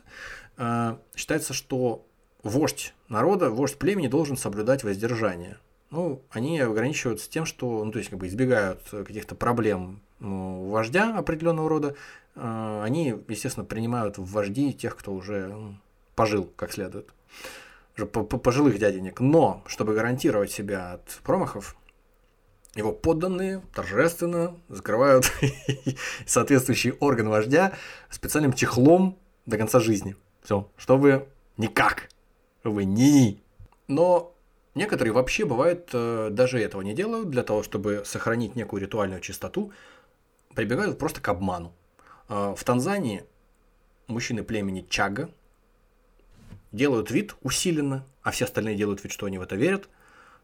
считается, 0.58 1.52
что 1.52 2.04
вождь 2.42 2.94
народа, 3.08 3.50
вождь 3.50 3.76
племени 3.78 4.08
должен 4.08 4.36
соблюдать 4.36 4.84
воздержание. 4.84 5.58
Ну, 5.90 6.22
они 6.30 6.58
ограничиваются 6.60 7.30
тем, 7.30 7.46
что, 7.46 7.84
ну, 7.84 7.92
то 7.92 7.98
есть, 7.98 8.10
как 8.10 8.18
бы 8.18 8.26
избегают 8.26 8.80
каких-то 8.90 9.34
проблем 9.34 10.00
ну, 10.18 10.68
вождя 10.68 11.16
определенного 11.16 11.68
рода. 11.68 11.94
Э, 12.34 12.82
Они, 12.82 13.14
естественно, 13.28 13.64
принимают 13.64 14.18
в 14.18 14.24
вожди 14.30 14.72
тех, 14.72 14.96
кто 14.96 15.12
уже 15.12 15.50
м, 15.50 15.80
пожил 16.14 16.50
как 16.56 16.72
следует. 16.72 17.08
Уже 17.96 18.06
по- 18.06 18.24
по- 18.24 18.38
Пожилых 18.38 18.78
дяденек. 18.78 19.20
Но, 19.20 19.62
чтобы 19.66 19.94
гарантировать 19.94 20.50
себя 20.50 20.94
от 20.94 21.20
промахов, 21.22 21.76
его 22.74 22.92
подданные 22.92 23.62
торжественно 23.74 24.56
закрывают 24.68 25.30
соответствующий 26.26 26.92
орган 26.92 27.28
вождя 27.28 27.72
специальным 28.10 28.52
чехлом 28.52 29.16
до 29.46 29.56
конца 29.56 29.80
жизни. 29.80 30.16
Все, 30.47 30.70
чтобы 30.77 31.27
никак, 31.56 32.09
вы 32.62 32.85
ни. 32.85 33.43
Но 33.89 34.32
некоторые 34.77 35.12
вообще 35.12 35.44
бывает 35.44 35.90
э, 35.93 36.28
даже 36.31 36.60
этого 36.60 36.82
не 36.82 36.94
делают 36.94 37.31
для 37.31 37.43
того, 37.43 37.64
чтобы 37.64 38.05
сохранить 38.06 38.55
некую 38.55 38.81
ритуальную 38.81 39.20
чистоту, 39.20 39.73
прибегают 40.55 41.01
просто 41.01 41.20
к 41.20 41.27
обману. 41.27 41.73
Э, 42.28 42.55
В 42.56 42.62
Танзании 42.62 43.24
мужчины 44.06 44.44
племени 44.44 44.86
Чага 44.89 45.31
делают 46.70 47.10
вид 47.10 47.35
усиленно, 47.43 48.06
а 48.23 48.31
все 48.31 48.44
остальные 48.44 48.77
делают 48.77 49.02
вид, 49.02 49.10
что 49.10 49.27
они 49.27 49.39
в 49.39 49.43
это 49.43 49.56
верят, 49.56 49.89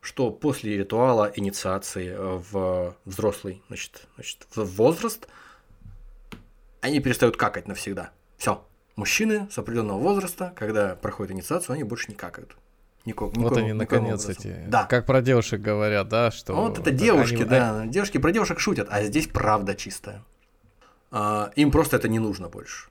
что 0.01 0.33
после 0.33 0.77
ритуала 0.77 1.31
инициации 1.37 2.09
э, 2.09 2.43
в 2.51 2.97
взрослый 3.05 3.63
значит, 3.69 4.09
значит, 4.17 4.49
в 4.53 4.65
возраст 4.65 5.29
они 6.81 6.99
перестают 6.99 7.37
какать 7.37 7.69
навсегда. 7.69 8.11
Все. 8.37 8.67
Мужчины 8.97 9.49
с 9.51 9.59
определенного 9.59 9.99
возраста, 9.99 10.53
когда 10.57 10.95
проходит 10.97 11.33
инициацию, 11.33 11.75
они 11.75 11.85
больше 11.85 12.09
не 12.09 12.15
какают. 12.15 12.57
Нико- 13.05 13.33
Вот 13.35 13.57
они, 13.57 13.73
наконец, 13.73 14.25
образом. 14.25 14.35
эти... 14.53 14.65
Да. 14.69 14.85
Как 14.85 15.07
про 15.07 15.23
девушек 15.23 15.61
говорят, 15.61 16.09
да, 16.09 16.31
что... 16.31 16.55
Вот 16.55 16.79
это 16.79 16.91
они- 16.91 16.99
девушки, 16.99 17.43
а- 17.43 17.47
да. 17.47 17.87
Девушки 17.87 18.19
про 18.19 18.31
девушек 18.33 18.61
шутят, 18.61 18.89
а 18.91 19.03
здесь 19.03 19.27
правда 19.27 19.75
чистая. 19.75 20.23
А, 21.11 21.51
им 21.57 21.71
просто 21.71 21.97
это 21.97 22.09
не 22.09 22.19
нужно 22.19 22.49
больше. 22.49 22.89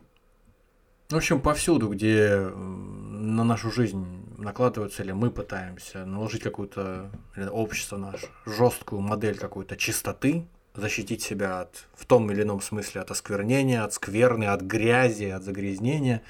В 1.10 1.16
общем, 1.16 1.42
повсюду, 1.42 1.90
где 1.90 2.38
на 2.38 3.44
нашу 3.44 3.72
жизнь 3.72 4.06
накладываются, 4.38 5.04
или 5.04 5.12
мы 5.12 5.30
пытаемся 5.30 6.06
наложить 6.06 6.42
какую-то 6.42 7.12
общество 7.52 7.98
наше, 7.98 8.28
жесткую 8.46 9.02
модель 9.02 9.38
какой-то 9.38 9.76
чистоты, 9.78 10.48
защитить 10.74 11.22
себя 11.22 11.62
от, 11.62 11.86
в 11.94 12.06
том 12.06 12.32
или 12.32 12.44
ином 12.44 12.62
смысле 12.62 13.02
от 13.02 13.12
осквернения, 13.12 13.84
от 13.84 13.94
скверны, 13.94 14.46
от 14.46 14.62
грязи, 14.62 15.26
от 15.26 15.44
загрязнения. 15.44 16.22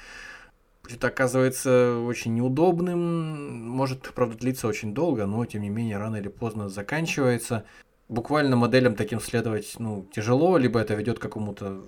Это 0.90 1.08
оказывается 1.08 1.98
очень 1.98 2.34
неудобным, 2.34 3.68
может, 3.68 4.12
правда, 4.14 4.36
длиться 4.36 4.66
очень 4.66 4.94
долго, 4.94 5.26
но, 5.26 5.44
тем 5.46 5.62
не 5.62 5.68
менее, 5.68 5.96
рано 5.96 6.16
или 6.16 6.28
поздно 6.28 6.68
заканчивается. 6.68 7.64
Буквально 8.08 8.56
моделям 8.56 8.96
таким 8.96 9.20
следовать, 9.20 9.76
ну, 9.78 10.06
тяжело, 10.12 10.58
либо 10.58 10.80
это 10.80 10.94
ведет 10.94 11.18
к 11.18 11.22
какому-то 11.22 11.82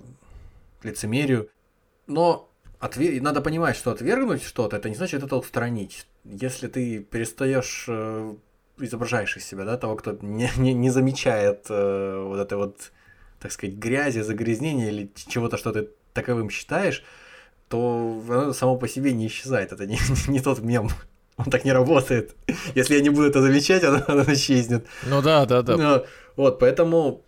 лицемерию. 0.81 1.49
Но 2.07 2.49
отве- 2.79 3.21
надо 3.21 3.41
понимать, 3.41 3.75
что 3.75 3.91
отвергнуть 3.91 4.43
что-то, 4.43 4.77
это 4.77 4.89
не 4.89 4.95
значит 4.95 5.23
это 5.23 5.35
устранить. 5.35 6.07
Если 6.23 6.67
ты 6.67 6.99
перестаешь 6.99 7.85
э, 7.89 8.35
изображаешь 8.79 9.37
из 9.37 9.45
себя, 9.45 9.65
да, 9.65 9.77
того, 9.77 9.95
кто 9.95 10.17
не, 10.21 10.49
не, 10.57 10.73
не 10.73 10.89
замечает 10.89 11.65
э, 11.69 12.23
вот 12.25 12.39
этой 12.39 12.57
вот, 12.57 12.91
так 13.39 13.51
сказать, 13.51 13.75
грязи, 13.75 14.21
загрязнения 14.21 14.89
или 14.89 15.11
чего-то, 15.15 15.57
что 15.57 15.71
ты 15.71 15.89
таковым 16.13 16.49
считаешь, 16.49 17.03
то 17.69 18.21
оно 18.29 18.53
само 18.53 18.77
по 18.77 18.87
себе 18.87 19.13
не 19.13 19.27
исчезает. 19.27 19.71
Это 19.71 19.85
не, 19.85 19.99
не 20.27 20.39
тот 20.39 20.59
мем. 20.59 20.89
Он 21.37 21.45
так 21.45 21.65
не 21.65 21.73
работает. 21.73 22.35
Если 22.75 22.95
я 22.95 23.01
не 23.01 23.09
буду 23.09 23.27
это 23.27 23.41
замечать, 23.41 23.83
оно, 23.85 24.03
оно 24.07 24.23
исчезнет. 24.33 24.85
Ну 25.05 25.21
да, 25.21 25.45
да, 25.45 25.61
да. 25.61 25.77
Ну, 25.77 26.05
Вот, 26.35 26.59
поэтому, 26.59 27.23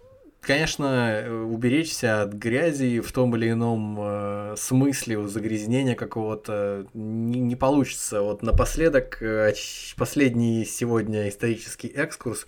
конечно, 0.48 1.12
э, 1.12 1.30
уберечься 1.30 2.22
от 2.22 2.34
грязи 2.34 3.02
в 3.02 3.12
том 3.12 3.36
или 3.36 3.52
ином 3.52 3.98
э, 4.00 4.56
смысле, 4.58 5.18
у 5.18 5.28
загрязнения 5.28 5.94
какого-то 5.94 6.88
не, 6.94 7.42
не 7.42 7.56
получится. 7.58 8.22
Вот 8.22 8.42
напоследок, 8.42 9.22
э, 9.22 9.54
последний 9.98 10.64
сегодня 10.66 11.28
исторический 11.28 11.90
экскурс. 11.90 12.48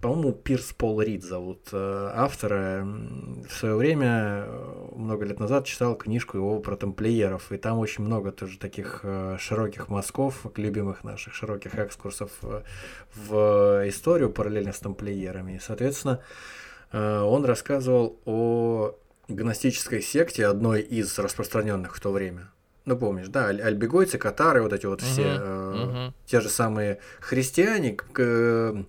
по-моему, 0.00 0.32
Пирс 0.32 0.72
Пол 0.72 1.02
Рид 1.02 1.22
зовут 1.22 1.68
э, 1.72 2.10
автора. 2.14 2.84
В 3.48 3.52
свое 3.52 3.76
время, 3.76 4.44
э, 4.46 4.88
много 4.96 5.24
лет 5.24 5.38
назад, 5.38 5.66
читал 5.66 5.94
книжку 5.94 6.36
его 6.36 6.58
про 6.58 6.74
тамплиеров, 6.76 7.52
и 7.52 7.58
там 7.58 7.78
очень 7.78 8.02
много 8.02 8.32
тоже 8.32 8.58
таких 8.58 9.00
э, 9.04 9.36
широких 9.38 9.88
мазков, 9.88 10.46
любимых 10.56 11.04
наших 11.04 11.34
широких 11.34 11.78
экскурсов 11.78 12.30
в 13.14 13.88
историю 13.88 14.30
параллельно 14.30 14.72
с 14.72 14.80
тамплиерами. 14.80 15.52
И, 15.52 15.58
соответственно, 15.60 16.20
он 16.92 17.44
рассказывал 17.44 18.18
о 18.24 18.96
гностической 19.28 20.02
секте, 20.02 20.46
одной 20.46 20.80
из 20.80 21.18
распространенных 21.18 21.96
в 21.96 22.00
то 22.00 22.10
время. 22.10 22.50
Ну, 22.84 22.96
помнишь, 22.96 23.28
да, 23.28 23.46
аль- 23.46 23.60
альбегойцы, 23.62 24.18
катары, 24.18 24.62
вот 24.62 24.72
эти 24.72 24.86
вот 24.86 25.00
все, 25.02 25.22
uh-huh, 25.22 25.74
uh-huh. 25.74 26.12
те 26.26 26.40
же 26.40 26.48
самые 26.48 26.98
христиане, 27.20 27.92
к- 27.92 28.84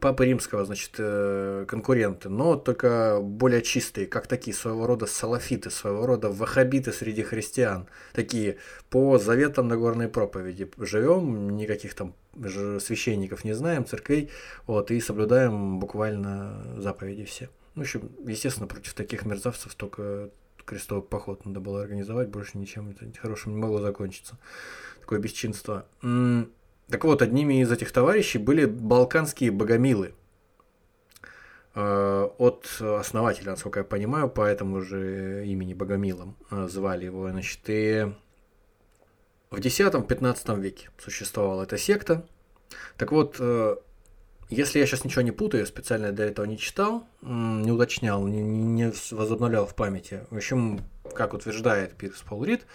Папы 0.00 0.26
Римского, 0.26 0.64
значит, 0.64 0.92
э, 0.98 1.64
конкуренты, 1.68 2.28
но 2.28 2.56
только 2.56 3.20
более 3.20 3.62
чистые, 3.62 4.06
как 4.06 4.26
такие 4.26 4.54
своего 4.54 4.86
рода 4.86 5.06
салафиты, 5.06 5.70
своего 5.70 6.06
рода 6.06 6.30
вахабиты 6.30 6.92
среди 6.92 7.22
христиан. 7.22 7.86
Такие 8.12 8.58
по 8.90 9.18
заветам 9.18 9.68
Нагорной 9.68 10.08
проповеди 10.08 10.70
живем, 10.78 11.56
никаких 11.56 11.94
там 11.94 12.14
священников 12.80 13.44
не 13.44 13.52
знаем, 13.52 13.86
церквей, 13.86 14.30
вот, 14.66 14.90
и 14.90 15.00
соблюдаем 15.00 15.78
буквально 15.78 16.74
заповеди 16.76 17.24
все. 17.24 17.48
Ну, 17.74 17.82
в 17.82 17.84
общем, 17.84 18.10
естественно, 18.26 18.66
против 18.66 18.94
таких 18.94 19.24
мерзавцев 19.24 19.74
только 19.74 20.30
крестовый 20.64 21.04
поход 21.04 21.44
надо 21.44 21.60
было 21.60 21.82
организовать, 21.82 22.28
больше 22.28 22.58
ничем 22.58 22.90
это 22.90 23.06
хорошим 23.18 23.52
не 23.52 23.58
могло 23.58 23.80
закончиться. 23.80 24.38
Такое 25.00 25.18
бесчинство. 25.18 25.86
Так 26.90 27.04
вот, 27.04 27.22
одними 27.22 27.62
из 27.62 27.72
этих 27.72 27.92
товарищей 27.92 28.38
были 28.38 28.66
балканские 28.66 29.50
богомилы. 29.50 30.14
Э, 31.74 32.28
от 32.38 32.68
основателя, 32.80 33.50
насколько 33.50 33.80
я 33.80 33.84
понимаю, 33.84 34.28
по 34.28 34.42
этому 34.42 34.80
же 34.80 35.44
имени 35.46 35.74
Богомилом 35.74 36.36
э, 36.50 36.68
звали 36.68 37.06
его. 37.06 37.28
Значит, 37.30 37.60
и 37.66 38.12
в 39.50 39.58
X-15 39.58 40.60
веке 40.60 40.90
существовала 40.98 41.64
эта 41.64 41.76
секта. 41.76 42.26
Так 42.96 43.10
вот, 43.10 43.36
э, 43.40 43.76
если 44.50 44.78
я 44.78 44.86
сейчас 44.86 45.04
ничего 45.04 45.22
не 45.22 45.32
путаю, 45.32 45.66
специально 45.66 46.12
для 46.12 46.26
этого 46.26 46.46
не 46.46 46.58
читал, 46.58 47.06
не 47.22 47.72
уточнял, 47.72 48.24
не, 48.26 48.42
не 48.42 48.92
возобновлял 49.10 49.66
в 49.66 49.74
памяти. 49.74 50.26
В 50.30 50.36
общем, 50.36 50.80
как 51.14 51.34
утверждает 51.34 51.94
Пирс 51.96 52.20
Полрид, 52.20 52.66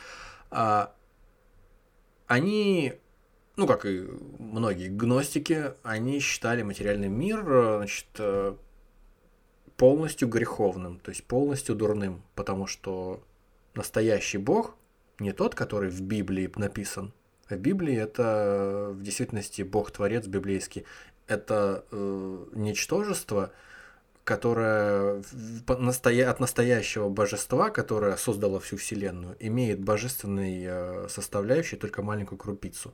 а, 0.50 0.94
они 2.28 2.96
ну, 3.56 3.68
как 3.68 3.86
и 3.86 4.08
многие 4.40 4.90
гностики, 4.90 5.74
они 5.84 6.20
считали 6.20 6.62
материальный 6.62 7.10
мир 7.10 7.44
значит, 7.78 8.08
э, 8.18 8.56
полностью 9.78 10.28
греховным, 10.28 11.00
то 11.00 11.10
есть 11.10 11.24
полностью 11.24 11.76
дурным, 11.76 12.22
потому 12.36 12.68
что 12.68 13.24
настоящий 13.76 14.38
Бог 14.38 14.76
не 15.20 15.32
тот, 15.32 15.56
который 15.56 15.90
в 15.90 16.02
Библии 16.02 16.52
написан. 16.56 17.14
В 17.50 17.56
Библии 17.56 17.96
это 17.96 18.90
в 18.92 19.02
действительности 19.02 19.62
Бог-творец 19.64 20.28
библейский. 20.28 20.86
Это 21.28 21.86
э, 21.92 22.46
ничтожество, 22.54 23.52
которая 24.30 25.24
от 25.66 26.40
настоящего 26.40 27.10
божества, 27.10 27.72
которое 27.72 28.16
создало 28.16 28.60
всю 28.60 28.78
Вселенную, 28.78 29.36
имеет 29.40 29.80
божественной 29.80 30.66
э, 30.68 31.08
составляющей 31.10 31.78
только 31.78 32.04
маленькую 32.04 32.38
крупицу. 32.38 32.94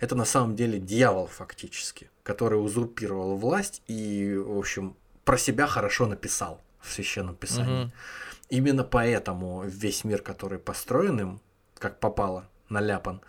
Это 0.00 0.16
на 0.16 0.24
самом 0.24 0.56
деле 0.56 0.80
дьявол 0.80 1.28
фактически, 1.28 2.10
который 2.24 2.56
узурпировал 2.56 3.36
власть 3.36 3.80
и, 3.86 4.34
в 4.34 4.58
общем, 4.58 4.96
про 5.24 5.38
себя 5.38 5.68
хорошо 5.68 6.06
написал 6.06 6.60
в 6.80 6.92
Священном 6.92 7.36
Писании. 7.36 7.84
Угу. 7.84 7.92
Именно 8.50 8.82
поэтому 8.82 9.62
весь 9.64 10.02
мир, 10.02 10.20
который 10.20 10.58
построен 10.58 11.20
им, 11.20 11.40
как 11.78 12.00
попало, 12.00 12.48
наляпан, 12.68 13.20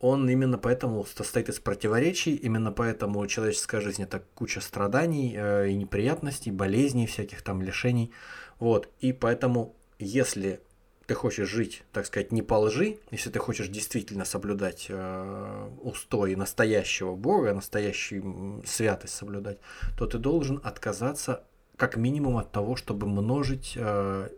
он 0.00 0.28
именно 0.28 0.58
поэтому 0.58 1.04
состоит 1.04 1.48
из 1.48 1.58
противоречий, 1.58 2.34
именно 2.34 2.70
поэтому 2.70 3.26
человеческая 3.26 3.80
жизнь 3.80 4.02
это 4.02 4.22
куча 4.34 4.60
страданий 4.60 5.34
э, 5.36 5.70
и 5.70 5.74
неприятностей, 5.74 6.52
болезней, 6.52 7.06
всяких 7.06 7.42
там 7.42 7.62
лишений. 7.62 8.12
Вот. 8.60 8.88
И 9.00 9.12
поэтому, 9.12 9.74
если 9.98 10.60
ты 11.06 11.14
хочешь 11.14 11.48
жить, 11.48 11.84
так 11.92 12.06
сказать, 12.06 12.32
не 12.32 12.42
по 12.42 12.54
лжи, 12.54 12.98
если 13.10 13.30
ты 13.30 13.38
хочешь 13.40 13.68
действительно 13.68 14.24
соблюдать 14.24 14.86
э, 14.88 15.70
устои 15.80 16.34
настоящего 16.34 17.16
Бога, 17.16 17.54
настоящую 17.54 18.62
святость 18.66 19.14
соблюдать, 19.14 19.58
то 19.96 20.06
ты 20.06 20.18
должен 20.18 20.60
отказаться 20.62 21.44
как 21.76 21.96
минимум 21.96 22.36
от 22.36 22.52
того, 22.52 22.76
чтобы 22.76 23.08
множить 23.08 23.72
э, 23.76 24.28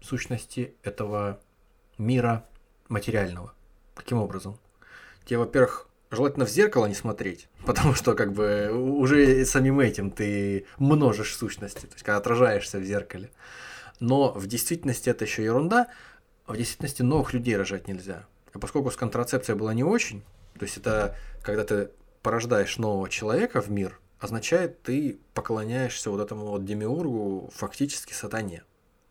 сущности 0.00 0.74
этого 0.82 1.38
мира 1.98 2.46
материального. 2.88 3.52
Каким 3.94 4.18
образом? 4.18 4.58
Тебе, 5.28 5.38
во-первых, 5.38 5.88
желательно 6.10 6.46
в 6.46 6.50
зеркало 6.50 6.86
не 6.86 6.94
смотреть, 6.94 7.48
потому 7.66 7.94
что 7.94 8.14
как 8.14 8.32
бы 8.32 8.70
уже 8.72 9.44
самим 9.44 9.80
этим 9.80 10.10
ты 10.10 10.66
множишь 10.78 11.36
сущности, 11.36 11.86
то 11.86 11.92
есть 11.92 12.02
когда 12.02 12.16
отражаешься 12.16 12.78
в 12.78 12.84
зеркале. 12.84 13.30
Но 14.00 14.32
в 14.32 14.46
действительности 14.46 15.10
это 15.10 15.24
еще 15.24 15.44
ерунда, 15.44 15.88
в 16.46 16.56
действительности 16.56 17.02
новых 17.02 17.32
людей 17.32 17.56
рожать 17.56 17.88
нельзя. 17.88 18.26
А 18.52 18.58
поскольку 18.58 18.90
с 18.90 18.96
контрацепцией 18.96 19.58
была 19.58 19.74
не 19.74 19.84
очень, 19.84 20.22
то 20.58 20.64
есть 20.64 20.76
это 20.78 21.16
когда 21.42 21.64
ты 21.64 21.90
порождаешь 22.22 22.78
нового 22.78 23.08
человека 23.08 23.60
в 23.60 23.70
мир, 23.70 23.98
означает, 24.18 24.82
ты 24.82 25.18
поклоняешься 25.34 26.10
вот 26.10 26.20
этому 26.20 26.46
вот 26.46 26.64
демиургу, 26.64 27.50
фактически 27.54 28.12
сатане. 28.12 28.62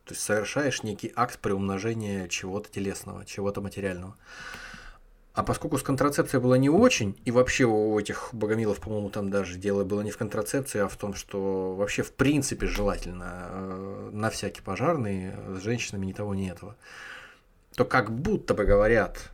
То 0.04 0.14
есть 0.14 0.22
совершаешь 0.22 0.82
некий 0.82 1.12
акт 1.14 1.38
приумножения 1.38 2.28
чего-то 2.28 2.70
телесного, 2.70 3.24
чего-то 3.24 3.60
материального. 3.60 4.16
А 5.38 5.44
поскольку 5.44 5.78
с 5.78 5.84
контрацепцией 5.84 6.42
было 6.42 6.56
не 6.56 6.68
очень, 6.68 7.16
и 7.24 7.30
вообще 7.30 7.64
у 7.64 7.96
этих 7.96 8.30
богомилов, 8.32 8.80
по-моему, 8.80 9.08
там 9.08 9.30
даже 9.30 9.56
дело 9.56 9.84
было 9.84 10.00
не 10.00 10.10
в 10.10 10.18
контрацепции, 10.18 10.80
а 10.80 10.88
в 10.88 10.96
том, 10.96 11.14
что 11.14 11.76
вообще 11.76 12.02
в 12.02 12.12
принципе 12.12 12.66
желательно 12.66 13.46
э, 13.48 14.10
на 14.14 14.30
всякий 14.30 14.62
пожарный 14.62 15.30
с 15.56 15.62
женщинами 15.62 16.06
ни 16.06 16.12
того, 16.12 16.34
ни 16.34 16.50
этого, 16.50 16.74
то 17.76 17.84
как 17.84 18.10
будто 18.10 18.52
бы 18.52 18.64
говорят 18.64 19.30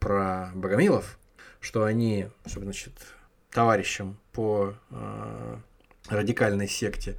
про 0.00 0.50
богомилов, 0.54 1.18
что 1.60 1.84
они, 1.84 2.28
значит, 2.44 2.92
товарищам 3.50 4.18
по 4.32 4.74
э, 4.90 5.56
радикальной 6.10 6.68
секте 6.68 7.18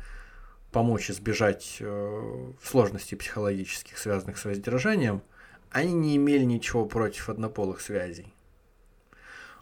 помочь 0.72 1.10
избежать 1.10 1.78
э, 1.80 2.52
сложностей 2.64 3.18
психологических, 3.18 3.98
связанных 3.98 4.38
с 4.38 4.46
воздержанием– 4.46 5.24
они 5.72 5.94
не 5.94 6.16
имели 6.16 6.44
ничего 6.44 6.86
против 6.86 7.30
однополых 7.30 7.82
связей. 7.82 8.34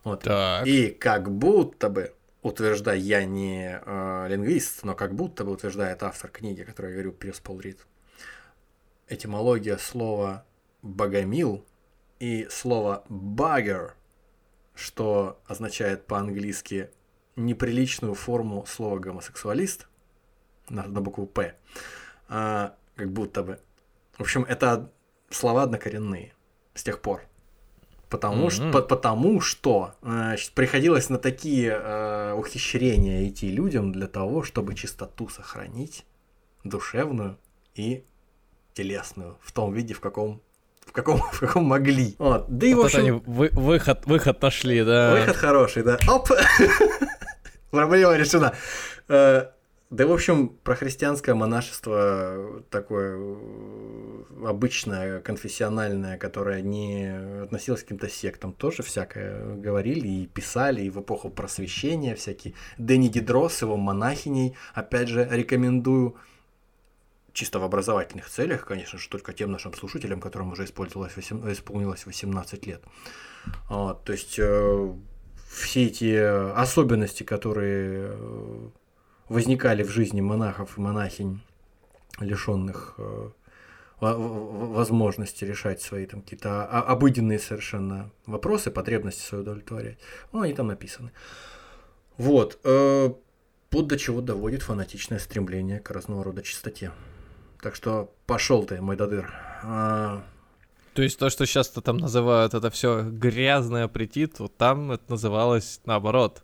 Вот. 0.04 0.24
Так. 0.24 0.66
И 0.66 0.90
как 0.90 1.32
будто 1.32 1.90
бы, 1.90 2.14
утверждая, 2.42 2.98
я 2.98 3.26
не 3.26 3.80
э, 3.84 4.28
лингвист, 4.30 4.84
но 4.84 4.96
как 4.96 5.14
будто 5.14 5.44
бы 5.44 5.52
утверждает 5.52 6.04
автор 6.04 6.30
книги, 6.30 6.64
которую 6.64 6.94
я 6.94 7.02
говорю, 7.02 7.12
Пирс 7.12 7.40
Полрид, 7.40 7.86
этимология 9.10 9.78
слова 9.78 10.46
«богомил» 10.82 11.66
и 12.20 12.48
слова 12.50 13.04
«баггер», 13.10 13.96
что 14.76 15.42
означает 15.46 16.06
по-английски 16.06 16.90
неприличную 17.36 18.14
форму 18.14 18.66
слова 18.66 19.00
«гомосексуалист», 19.00 19.88
на, 20.70 20.88
на 20.88 21.02
букву 21.02 21.26
«П», 21.26 21.56
а, 22.30 22.76
как 22.96 23.12
будто 23.12 23.44
бы. 23.44 23.60
В 24.18 24.22
общем, 24.22 24.44
это 24.44 24.92
слова 25.30 25.64
однокоренные 25.64 26.34
с 26.74 26.84
тех 26.84 27.02
пор. 27.02 27.22
Потому, 28.10 28.48
mm-hmm. 28.48 28.52
что, 28.52 28.72
по, 28.72 28.82
потому 28.82 29.42
что 29.42 29.94
значит, 30.02 30.54
приходилось 30.54 31.10
на 31.10 31.18
такие 31.18 31.72
э, 31.72 32.34
ухищрения 32.34 33.28
идти 33.28 33.52
людям 33.52 33.92
для 33.92 34.08
того, 34.08 34.44
чтобы 34.44 34.76
чистоту 34.76 35.28
сохранить, 35.28 36.06
душевную 36.64 37.38
и 37.76 38.06
телесную, 38.74 39.38
в 39.42 39.52
том 39.52 39.74
виде, 39.74 39.94
в 39.94 40.00
каком 40.00 40.42
в 40.86 40.94
каком, 40.94 41.18
в 41.32 41.40
каком 41.40 41.66
могли. 41.66 42.16
Вот. 42.18 42.46
Да 42.48 42.66
и, 42.66 42.74
вот 42.74 42.84
в 42.84 42.86
общем... 42.86 43.00
они 43.00 43.12
вы, 43.12 43.50
выход, 43.52 44.06
выход 44.06 44.42
нашли, 44.42 44.84
да. 44.84 45.12
Выход 45.12 45.36
хороший, 45.36 45.84
да. 45.84 46.00
Оп! 46.08 46.30
Проблема 47.72 48.16
решена. 48.16 48.54
Да, 49.90 50.06
в 50.06 50.12
общем, 50.12 50.50
про 50.50 50.76
христианское 50.76 51.34
монашество 51.34 52.62
такое 52.70 53.18
э, 53.18 54.46
обычное, 54.46 55.22
конфессиональное, 55.22 56.18
которое 56.18 56.62
не 56.62 57.44
относилось 57.44 57.82
к 57.82 57.84
каким-то 57.86 58.10
сектам, 58.10 58.52
тоже 58.52 58.84
всякое 58.84 59.56
говорили 59.56 60.08
и 60.10 60.28
писали, 60.28 60.82
и 60.82 60.90
в 60.90 61.00
эпоху 61.00 61.30
просвещения 61.30 62.16
всякие. 62.16 62.54
Дэнни 62.78 63.08
Дидрос 63.08 63.54
с 63.54 63.62
его 63.62 63.78
монахиней, 63.78 64.58
опять 64.74 65.08
же, 65.08 65.26
рекомендую 65.32 66.18
чисто 67.32 67.60
в 67.60 67.64
образовательных 67.64 68.28
целях, 68.28 68.66
конечно 68.66 69.00
же, 69.00 69.08
только 69.08 69.32
тем 69.32 69.54
нашим 69.54 69.74
слушателям, 69.74 70.20
которым 70.20 70.52
уже 70.52 70.66
исполнилось 70.66 71.16
8, 71.16 71.50
исполнилось 71.54 72.06
18 72.06 72.68
лет. 72.68 72.84
Вот, 73.70 74.04
то 74.04 74.12
есть 74.12 74.38
э, 74.38 74.94
все 75.50 75.86
эти 75.86 76.14
особенности, 76.60 77.24
которые 77.24 78.10
э, 78.12 78.70
возникали 79.30 79.84
в 79.84 79.90
жизни 79.90 80.22
монахов 80.22 80.78
и 80.78 80.82
монахинь, 80.82 81.42
лишенных 82.20 82.96
э, 82.98 83.30
возможности 84.00 85.44
решать 85.44 85.82
свои 85.82 86.06
там 86.06 86.22
какие-то 86.22 86.66
обыденные 86.66 87.40
совершенно 87.40 88.12
вопросы, 88.26 88.72
потребности 88.72 89.22
свои 89.22 89.42
удовлетворять. 89.42 89.98
Ну, 90.32 90.42
они 90.42 90.54
там 90.54 90.68
написаны. 90.68 91.12
Вот. 92.18 92.60
э, 92.64 93.10
Вот 93.70 93.88
до 93.88 93.98
чего 93.98 94.22
доводит 94.22 94.64
фанатичное 94.64 95.20
стремление 95.20 95.80
к 95.80 95.92
разного 95.92 96.24
рода 96.24 96.42
чистоте. 96.42 96.92
Так 97.62 97.76
что 97.76 98.14
пошел 98.26 98.64
ты, 98.66 98.82
мой 98.82 98.96
додыр. 98.96 99.34
А, 99.64 100.24
То 100.94 101.02
есть 101.02 101.20
то, 101.20 101.30
что 101.30 101.46
сейчас-то 101.46 101.82
там 101.82 101.98
называют 101.98 102.54
это 102.54 102.70
все 102.70 103.04
грязный 103.04 103.84
аппетит, 103.84 104.40
вот 104.40 104.56
там 104.58 104.92
это 104.92 105.04
называлось 105.10 105.82
наоборот. 105.86 106.44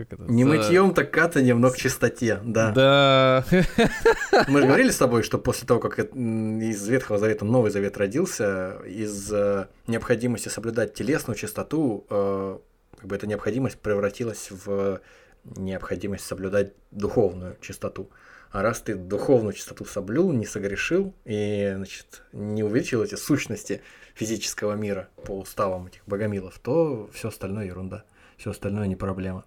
Как 0.00 0.12
это? 0.14 0.32
не 0.32 0.44
мытьем, 0.44 0.94
так 0.94 1.10
катанием, 1.10 1.60
но 1.60 1.70
к 1.70 1.76
чистоте, 1.76 2.40
да. 2.42 2.70
Да. 2.70 3.44
Мы 4.48 4.60
же 4.60 4.66
говорили 4.66 4.90
с 4.90 4.96
тобой, 4.96 5.22
что 5.22 5.38
после 5.38 5.66
того, 5.66 5.78
как 5.78 5.98
из 5.98 6.88
Ветхого 6.88 7.18
Завета 7.18 7.44
Новый 7.44 7.70
Завет 7.70 7.98
родился, 7.98 8.78
из 8.86 9.30
э, 9.30 9.66
необходимости 9.86 10.48
соблюдать 10.48 10.94
телесную 10.94 11.36
чистоту, 11.36 12.06
э, 12.08 12.58
как 12.96 13.06
бы 13.06 13.14
эта 13.14 13.26
необходимость 13.26 13.78
превратилась 13.78 14.50
в 14.50 15.00
необходимость 15.44 16.24
соблюдать 16.24 16.72
духовную 16.90 17.58
чистоту. 17.60 18.08
А 18.52 18.62
раз 18.62 18.80
ты 18.80 18.94
духовную 18.94 19.52
чистоту 19.52 19.84
соблюл, 19.84 20.32
не 20.32 20.46
согрешил 20.46 21.14
и 21.26 21.72
значит, 21.76 22.22
не 22.32 22.62
увеличил 22.62 23.02
эти 23.02 23.16
сущности 23.16 23.82
физического 24.14 24.72
мира 24.74 25.10
по 25.26 25.38
уставам 25.38 25.88
этих 25.88 26.02
богомилов, 26.06 26.58
то 26.58 27.10
все 27.12 27.28
остальное 27.28 27.66
ерунда, 27.66 28.04
все 28.38 28.50
остальное 28.50 28.86
не 28.86 28.96
проблема. 28.96 29.44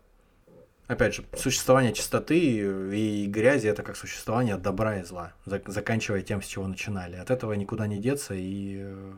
Опять 0.93 1.15
же, 1.15 1.25
существование 1.35 1.91
чистоты 1.91 2.37
и 2.37 3.25
грязи 3.25 3.65
это 3.67 3.81
как 3.81 3.95
существование 3.95 4.57
добра 4.57 4.99
и 4.99 5.03
зла, 5.03 5.33
зак- 5.43 5.67
заканчивая 5.71 6.21
тем, 6.21 6.39
с 6.43 6.45
чего 6.45 6.67
начинали. 6.67 7.15
От 7.15 7.31
этого 7.31 7.53
никуда 7.53 7.87
не 7.87 7.97
деться 7.97 8.35
и 8.35 8.77
э, 8.77 9.13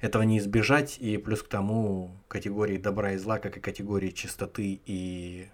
этого 0.00 0.22
не 0.22 0.38
избежать. 0.38 0.96
И 0.98 1.18
плюс 1.18 1.42
к 1.42 1.48
тому 1.48 2.16
категории 2.26 2.78
добра 2.78 3.12
и 3.12 3.18
зла, 3.18 3.38
как 3.38 3.58
и 3.58 3.60
категории 3.60 4.12
чистоты 4.12 4.80
и 4.86 5.50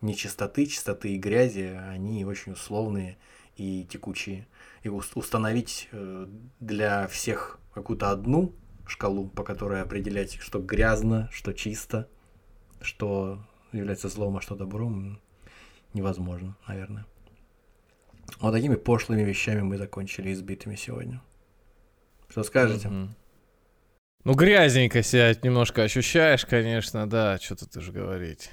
нечистоты, 0.00 0.64
чистоты 0.64 1.10
и 1.10 1.18
грязи, 1.18 1.78
они 1.90 2.24
очень 2.24 2.52
условные 2.52 3.18
и 3.58 3.84
текучие. 3.84 4.48
И 4.84 4.88
ус- 4.88 5.12
установить 5.16 5.90
э, 5.92 6.26
для 6.60 7.08
всех 7.08 7.58
какую-то 7.74 8.10
одну 8.10 8.54
шкалу, 8.86 9.28
по 9.28 9.42
которой 9.44 9.82
определять, 9.82 10.38
что 10.40 10.60
грязно, 10.60 11.28
что 11.30 11.52
чисто, 11.52 12.08
что 12.80 13.44
является 13.78 14.08
злом, 14.08 14.36
а 14.36 14.40
что 14.40 14.54
добром, 14.54 15.20
невозможно, 15.92 16.56
наверное. 16.66 17.06
Вот 18.40 18.52
такими 18.52 18.74
пошлыми 18.74 19.22
вещами 19.22 19.60
мы 19.60 19.76
закончили 19.76 20.32
избитыми 20.32 20.76
сегодня. 20.76 21.20
Что 22.28 22.42
скажете? 22.42 22.88
Мгм. 22.88 23.14
Ну, 24.24 24.34
грязненько 24.34 25.02
себя 25.02 25.34
немножко 25.42 25.82
ощущаешь, 25.82 26.46
конечно, 26.46 27.08
да, 27.08 27.38
что 27.38 27.56
тут 27.56 27.76
уже 27.76 27.92
говорить. 27.92 28.50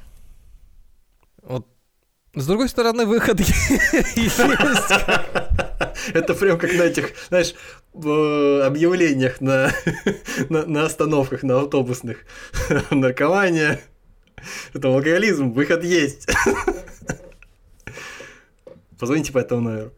Вот, 1.41 1.65
с 2.35 2.45
другой 2.45 2.67
стороны, 2.67 3.05
выход 3.05 3.39
есть. 4.15 4.39
Это 6.13 6.33
прям 6.33 6.57
как 6.57 6.73
на 6.73 6.83
этих, 6.83 7.13
знаешь, 7.29 7.53
в 7.93 8.65
объявлениях 8.65 9.39
на, 9.41 9.71
на, 10.49 10.65
на 10.65 10.85
остановках, 10.85 11.43
на 11.43 11.61
автобусных. 11.61 12.25
Наркомания, 12.89 13.81
это 14.73 14.87
алкоголизм, 14.87 15.51
выход 15.51 15.83
есть. 15.83 16.27
Позвоните 18.99 19.31
по 19.31 19.39
этому 19.39 19.61
номеру. 19.61 19.93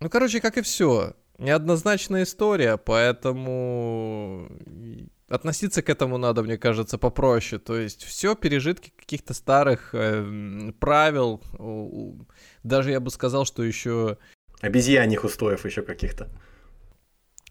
Ну, 0.00 0.10
короче, 0.10 0.40
как 0.40 0.56
и 0.58 0.62
все. 0.62 1.14
Неоднозначная 1.38 2.22
история, 2.22 2.78
поэтому 2.78 4.48
относиться 5.28 5.82
к 5.82 5.90
этому 5.90 6.16
надо, 6.16 6.42
мне 6.42 6.56
кажется, 6.56 6.96
попроще. 6.96 7.60
То 7.60 7.76
есть 7.76 8.04
все 8.04 8.34
пережитки 8.34 8.92
каких-то 8.96 9.34
старых 9.34 9.94
эм, 9.94 10.74
правил. 10.78 11.42
Даже 12.62 12.90
я 12.90 13.00
бы 13.00 13.10
сказал, 13.10 13.44
что 13.44 13.62
еще 13.62 14.16
Обезьяньих 14.60 15.24
устоев 15.24 15.64
еще 15.64 15.82
каких-то. 15.82 16.28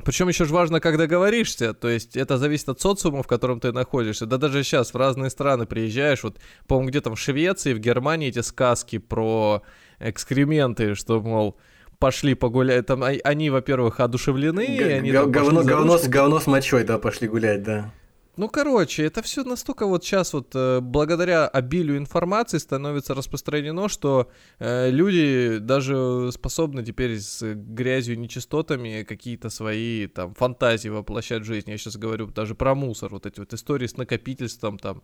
Причем 0.06 0.28
еще 0.28 0.46
же 0.46 0.54
важно, 0.54 0.80
как 0.80 0.98
договоришься, 0.98 1.74
то 1.74 1.90
есть 1.90 2.16
это 2.16 2.38
зависит 2.38 2.70
от 2.70 2.80
социума, 2.80 3.24
в 3.24 3.28
котором 3.28 3.60
ты 3.60 3.72
находишься. 3.72 4.28
Да 4.28 4.38
даже 4.38 4.64
сейчас 4.64 4.94
в 4.94 4.98
разные 4.98 5.32
страны 5.32 5.66
приезжаешь, 5.66 6.22
вот, 6.24 6.38
по-моему, 6.68 6.90
где 6.90 7.02
там 7.02 7.16
в 7.16 7.20
Швеции, 7.20 7.74
в 7.74 7.80
Германии 7.80 8.30
эти 8.30 8.42
сказки 8.42 9.00
про 9.00 9.64
экскременты, 10.00 10.94
что, 10.94 11.20
мол, 11.22 11.58
пошли 11.98 12.36
погулять, 12.36 12.86
там 12.86 13.04
а- 13.04 13.18
они, 13.24 13.50
во-первых, 13.50 14.00
одушевлены, 14.00 14.66
и 14.66 14.78
Г- 14.78 14.94
они 14.98 15.12
говно, 15.12 15.64
говно, 15.64 15.98
с, 15.98 16.08
говно 16.08 16.40
с 16.40 16.46
мочой, 16.46 16.84
да, 16.84 17.00
пошли 17.00 17.28
гулять, 17.28 17.64
да. 17.64 17.92
Ну, 18.38 18.50
короче, 18.50 19.06
это 19.06 19.22
все 19.22 19.46
настолько 19.46 19.86
вот 19.86 20.04
сейчас 20.04 20.34
вот 20.34 20.52
э, 20.56 20.82
благодаря 20.82 21.48
обилию 21.48 21.98
информации 21.98 22.58
становится 22.58 23.14
распространено, 23.14 23.88
что 23.88 24.30
э, 24.60 24.90
люди 24.90 25.60
даже 25.60 26.32
способны 26.34 26.84
теперь 26.84 27.18
с 27.18 27.42
грязью 27.54 28.16
и 28.16 28.18
нечистотами 28.18 29.04
какие-то 29.04 29.50
свои 29.50 30.08
там 30.08 30.34
фантазии 30.34 30.90
воплощать 30.90 31.44
в 31.44 31.46
жизнь. 31.46 31.70
Я 31.72 31.78
сейчас 31.78 31.96
говорю 31.96 32.28
даже 32.28 32.56
про 32.56 32.76
мусор, 32.76 33.10
вот 33.12 33.26
эти 33.26 33.40
вот 33.40 33.54
истории 33.54 33.88
с 33.88 33.96
накопительством 33.96 34.80
там, 34.80 35.02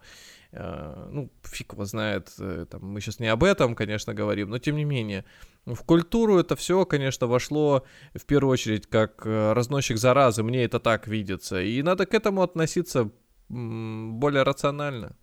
э, 0.52 1.08
ну, 1.10 1.32
фиг 1.44 1.72
его 1.72 1.86
знает, 1.86 2.34
э, 2.38 2.66
там, 2.70 2.82
мы 2.86 3.00
сейчас 3.00 3.20
не 3.20 3.28
об 3.28 3.46
этом, 3.46 3.76
конечно, 3.76 4.14
говорим, 4.14 4.50
но 4.50 4.60
тем 4.60 4.76
не 4.76 4.84
менее. 4.84 5.24
В 5.66 5.84
культуру 5.84 6.38
это 6.38 6.56
все, 6.56 6.86
конечно, 6.86 7.28
вошло 7.28 7.86
в 8.14 8.26
первую 8.26 8.52
очередь 8.52 8.88
как 8.88 9.26
э, 9.26 9.54
разносчик 9.54 9.98
заразы, 9.98 10.44
мне 10.44 10.66
это 10.66 10.82
так 10.82 11.08
видится. 11.08 11.62
И 11.62 11.82
надо 11.82 12.06
к 12.06 12.14
этому 12.14 12.42
относиться 12.42 13.12
более 13.52 14.44
рационально. 14.44 15.16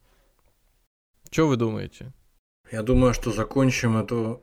Что 1.30 1.48
вы 1.48 1.56
думаете? 1.56 2.12
Я 2.70 2.82
думаю, 2.82 3.14
что 3.14 3.30
закончим 3.30 3.96
эту 3.96 4.42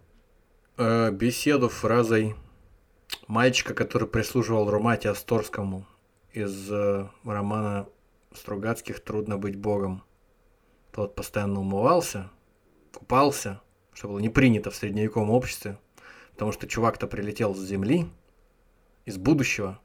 э, 0.78 1.12
беседу 1.12 1.70
фразой 1.70 2.36
мальчика, 3.28 3.74
который 3.74 4.08
прислуживал 4.08 4.70
Румате 4.70 5.10
Асторскому 5.10 5.86
из 6.34 6.72
э, 6.72 7.08
романа 7.24 7.88
Стругацких 8.34 9.00
«Трудно 9.02 9.38
быть 9.38 9.56
богом». 9.56 10.04
Тот 10.92 11.14
постоянно 11.14 11.60
умывался, 11.60 12.32
купался, 12.94 13.62
что 13.94 14.08
было 14.08 14.20
не 14.20 14.30
принято 14.30 14.72
в 14.72 14.76
средневековом 14.76 15.30
обществе, 15.30 15.78
потому 16.32 16.52
что 16.52 16.68
чувак-то 16.68 17.06
прилетел 17.08 17.54
с 17.54 17.60
Земли, 17.60 18.10
из 19.06 19.18
будущего, 19.18 19.80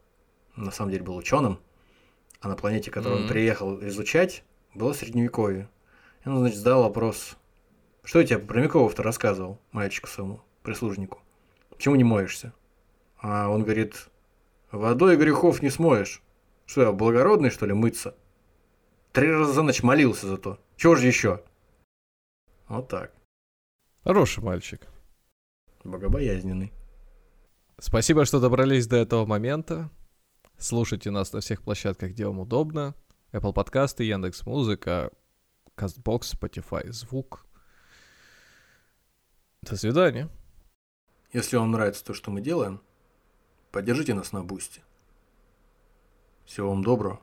на 0.57 0.71
самом 0.71 0.93
деле 0.93 1.05
был 1.05 1.17
ученым, 1.17 1.61
а 2.41 2.49
на 2.49 2.57
планете, 2.57 2.91
которую 2.91 3.19
он 3.19 3.25
Мгм. 3.25 3.33
приехал 3.33 3.81
изучать, 3.87 4.45
было 4.75 4.93
средневековье. 4.93 5.69
И 6.25 6.29
он, 6.29 6.39
значит, 6.39 6.59
задал 6.59 6.83
вопрос, 6.83 7.37
что 8.03 8.21
я 8.21 8.27
тебе 8.27 8.39
про 8.39 8.61
Мякова-то 8.61 9.03
рассказывал, 9.03 9.59
мальчику 9.73 10.09
своему, 10.09 10.41
прислужнику? 10.63 11.19
Почему 11.71 11.97
не 11.97 12.05
моешься? 12.05 12.53
А 13.19 13.49
он 13.49 13.63
говорит, 13.63 14.09
водой 14.71 15.17
грехов 15.17 15.63
не 15.63 15.71
смоешь. 15.71 16.23
Что 16.67 16.83
я, 16.83 16.93
благородный, 16.93 17.51
что 17.51 17.67
ли, 17.67 17.73
мыться? 17.73 18.15
Три 19.13 19.31
раза 19.31 19.53
за 19.53 19.63
ночь 19.63 19.83
молился 19.83 20.27
за 20.27 20.37
то. 20.39 20.59
Чего 20.77 20.95
же 20.95 21.07
еще? 21.07 21.43
Вот 22.69 22.89
так. 22.89 23.13
Хороший 24.05 24.43
мальчик. 24.43 24.87
Богобоязненный. 25.83 26.73
Спасибо, 27.79 28.25
что 28.25 28.41
добрались 28.41 28.87
до 28.87 28.97
этого 28.97 29.27
момента. 29.27 29.91
Слушайте 30.61 31.11
нас 31.11 31.33
на 31.33 31.41
всех 31.41 31.63
площадках, 31.63 32.11
где 32.11 32.27
вам 32.27 32.41
удобно. 32.41 32.95
Apple 33.33 33.55
подкасты, 33.55 34.05
Яндекс 34.05 34.45
Музыка, 34.45 35.11
Castbox, 35.75 36.39
Spotify, 36.39 36.93
звук. 36.93 37.47
До 39.63 39.75
свидания. 39.77 40.29
Если 41.33 41.57
вам 41.57 41.71
нравится 41.71 42.05
то, 42.05 42.13
что 42.13 42.31
мы 42.31 42.43
делаем, 42.43 42.83
поддержите 43.73 44.13
нас 44.13 44.33
на 44.33 44.45
бусте. 44.45 44.83
Всего 46.45 46.69
вам 46.69 46.85
доброго. 46.85 47.23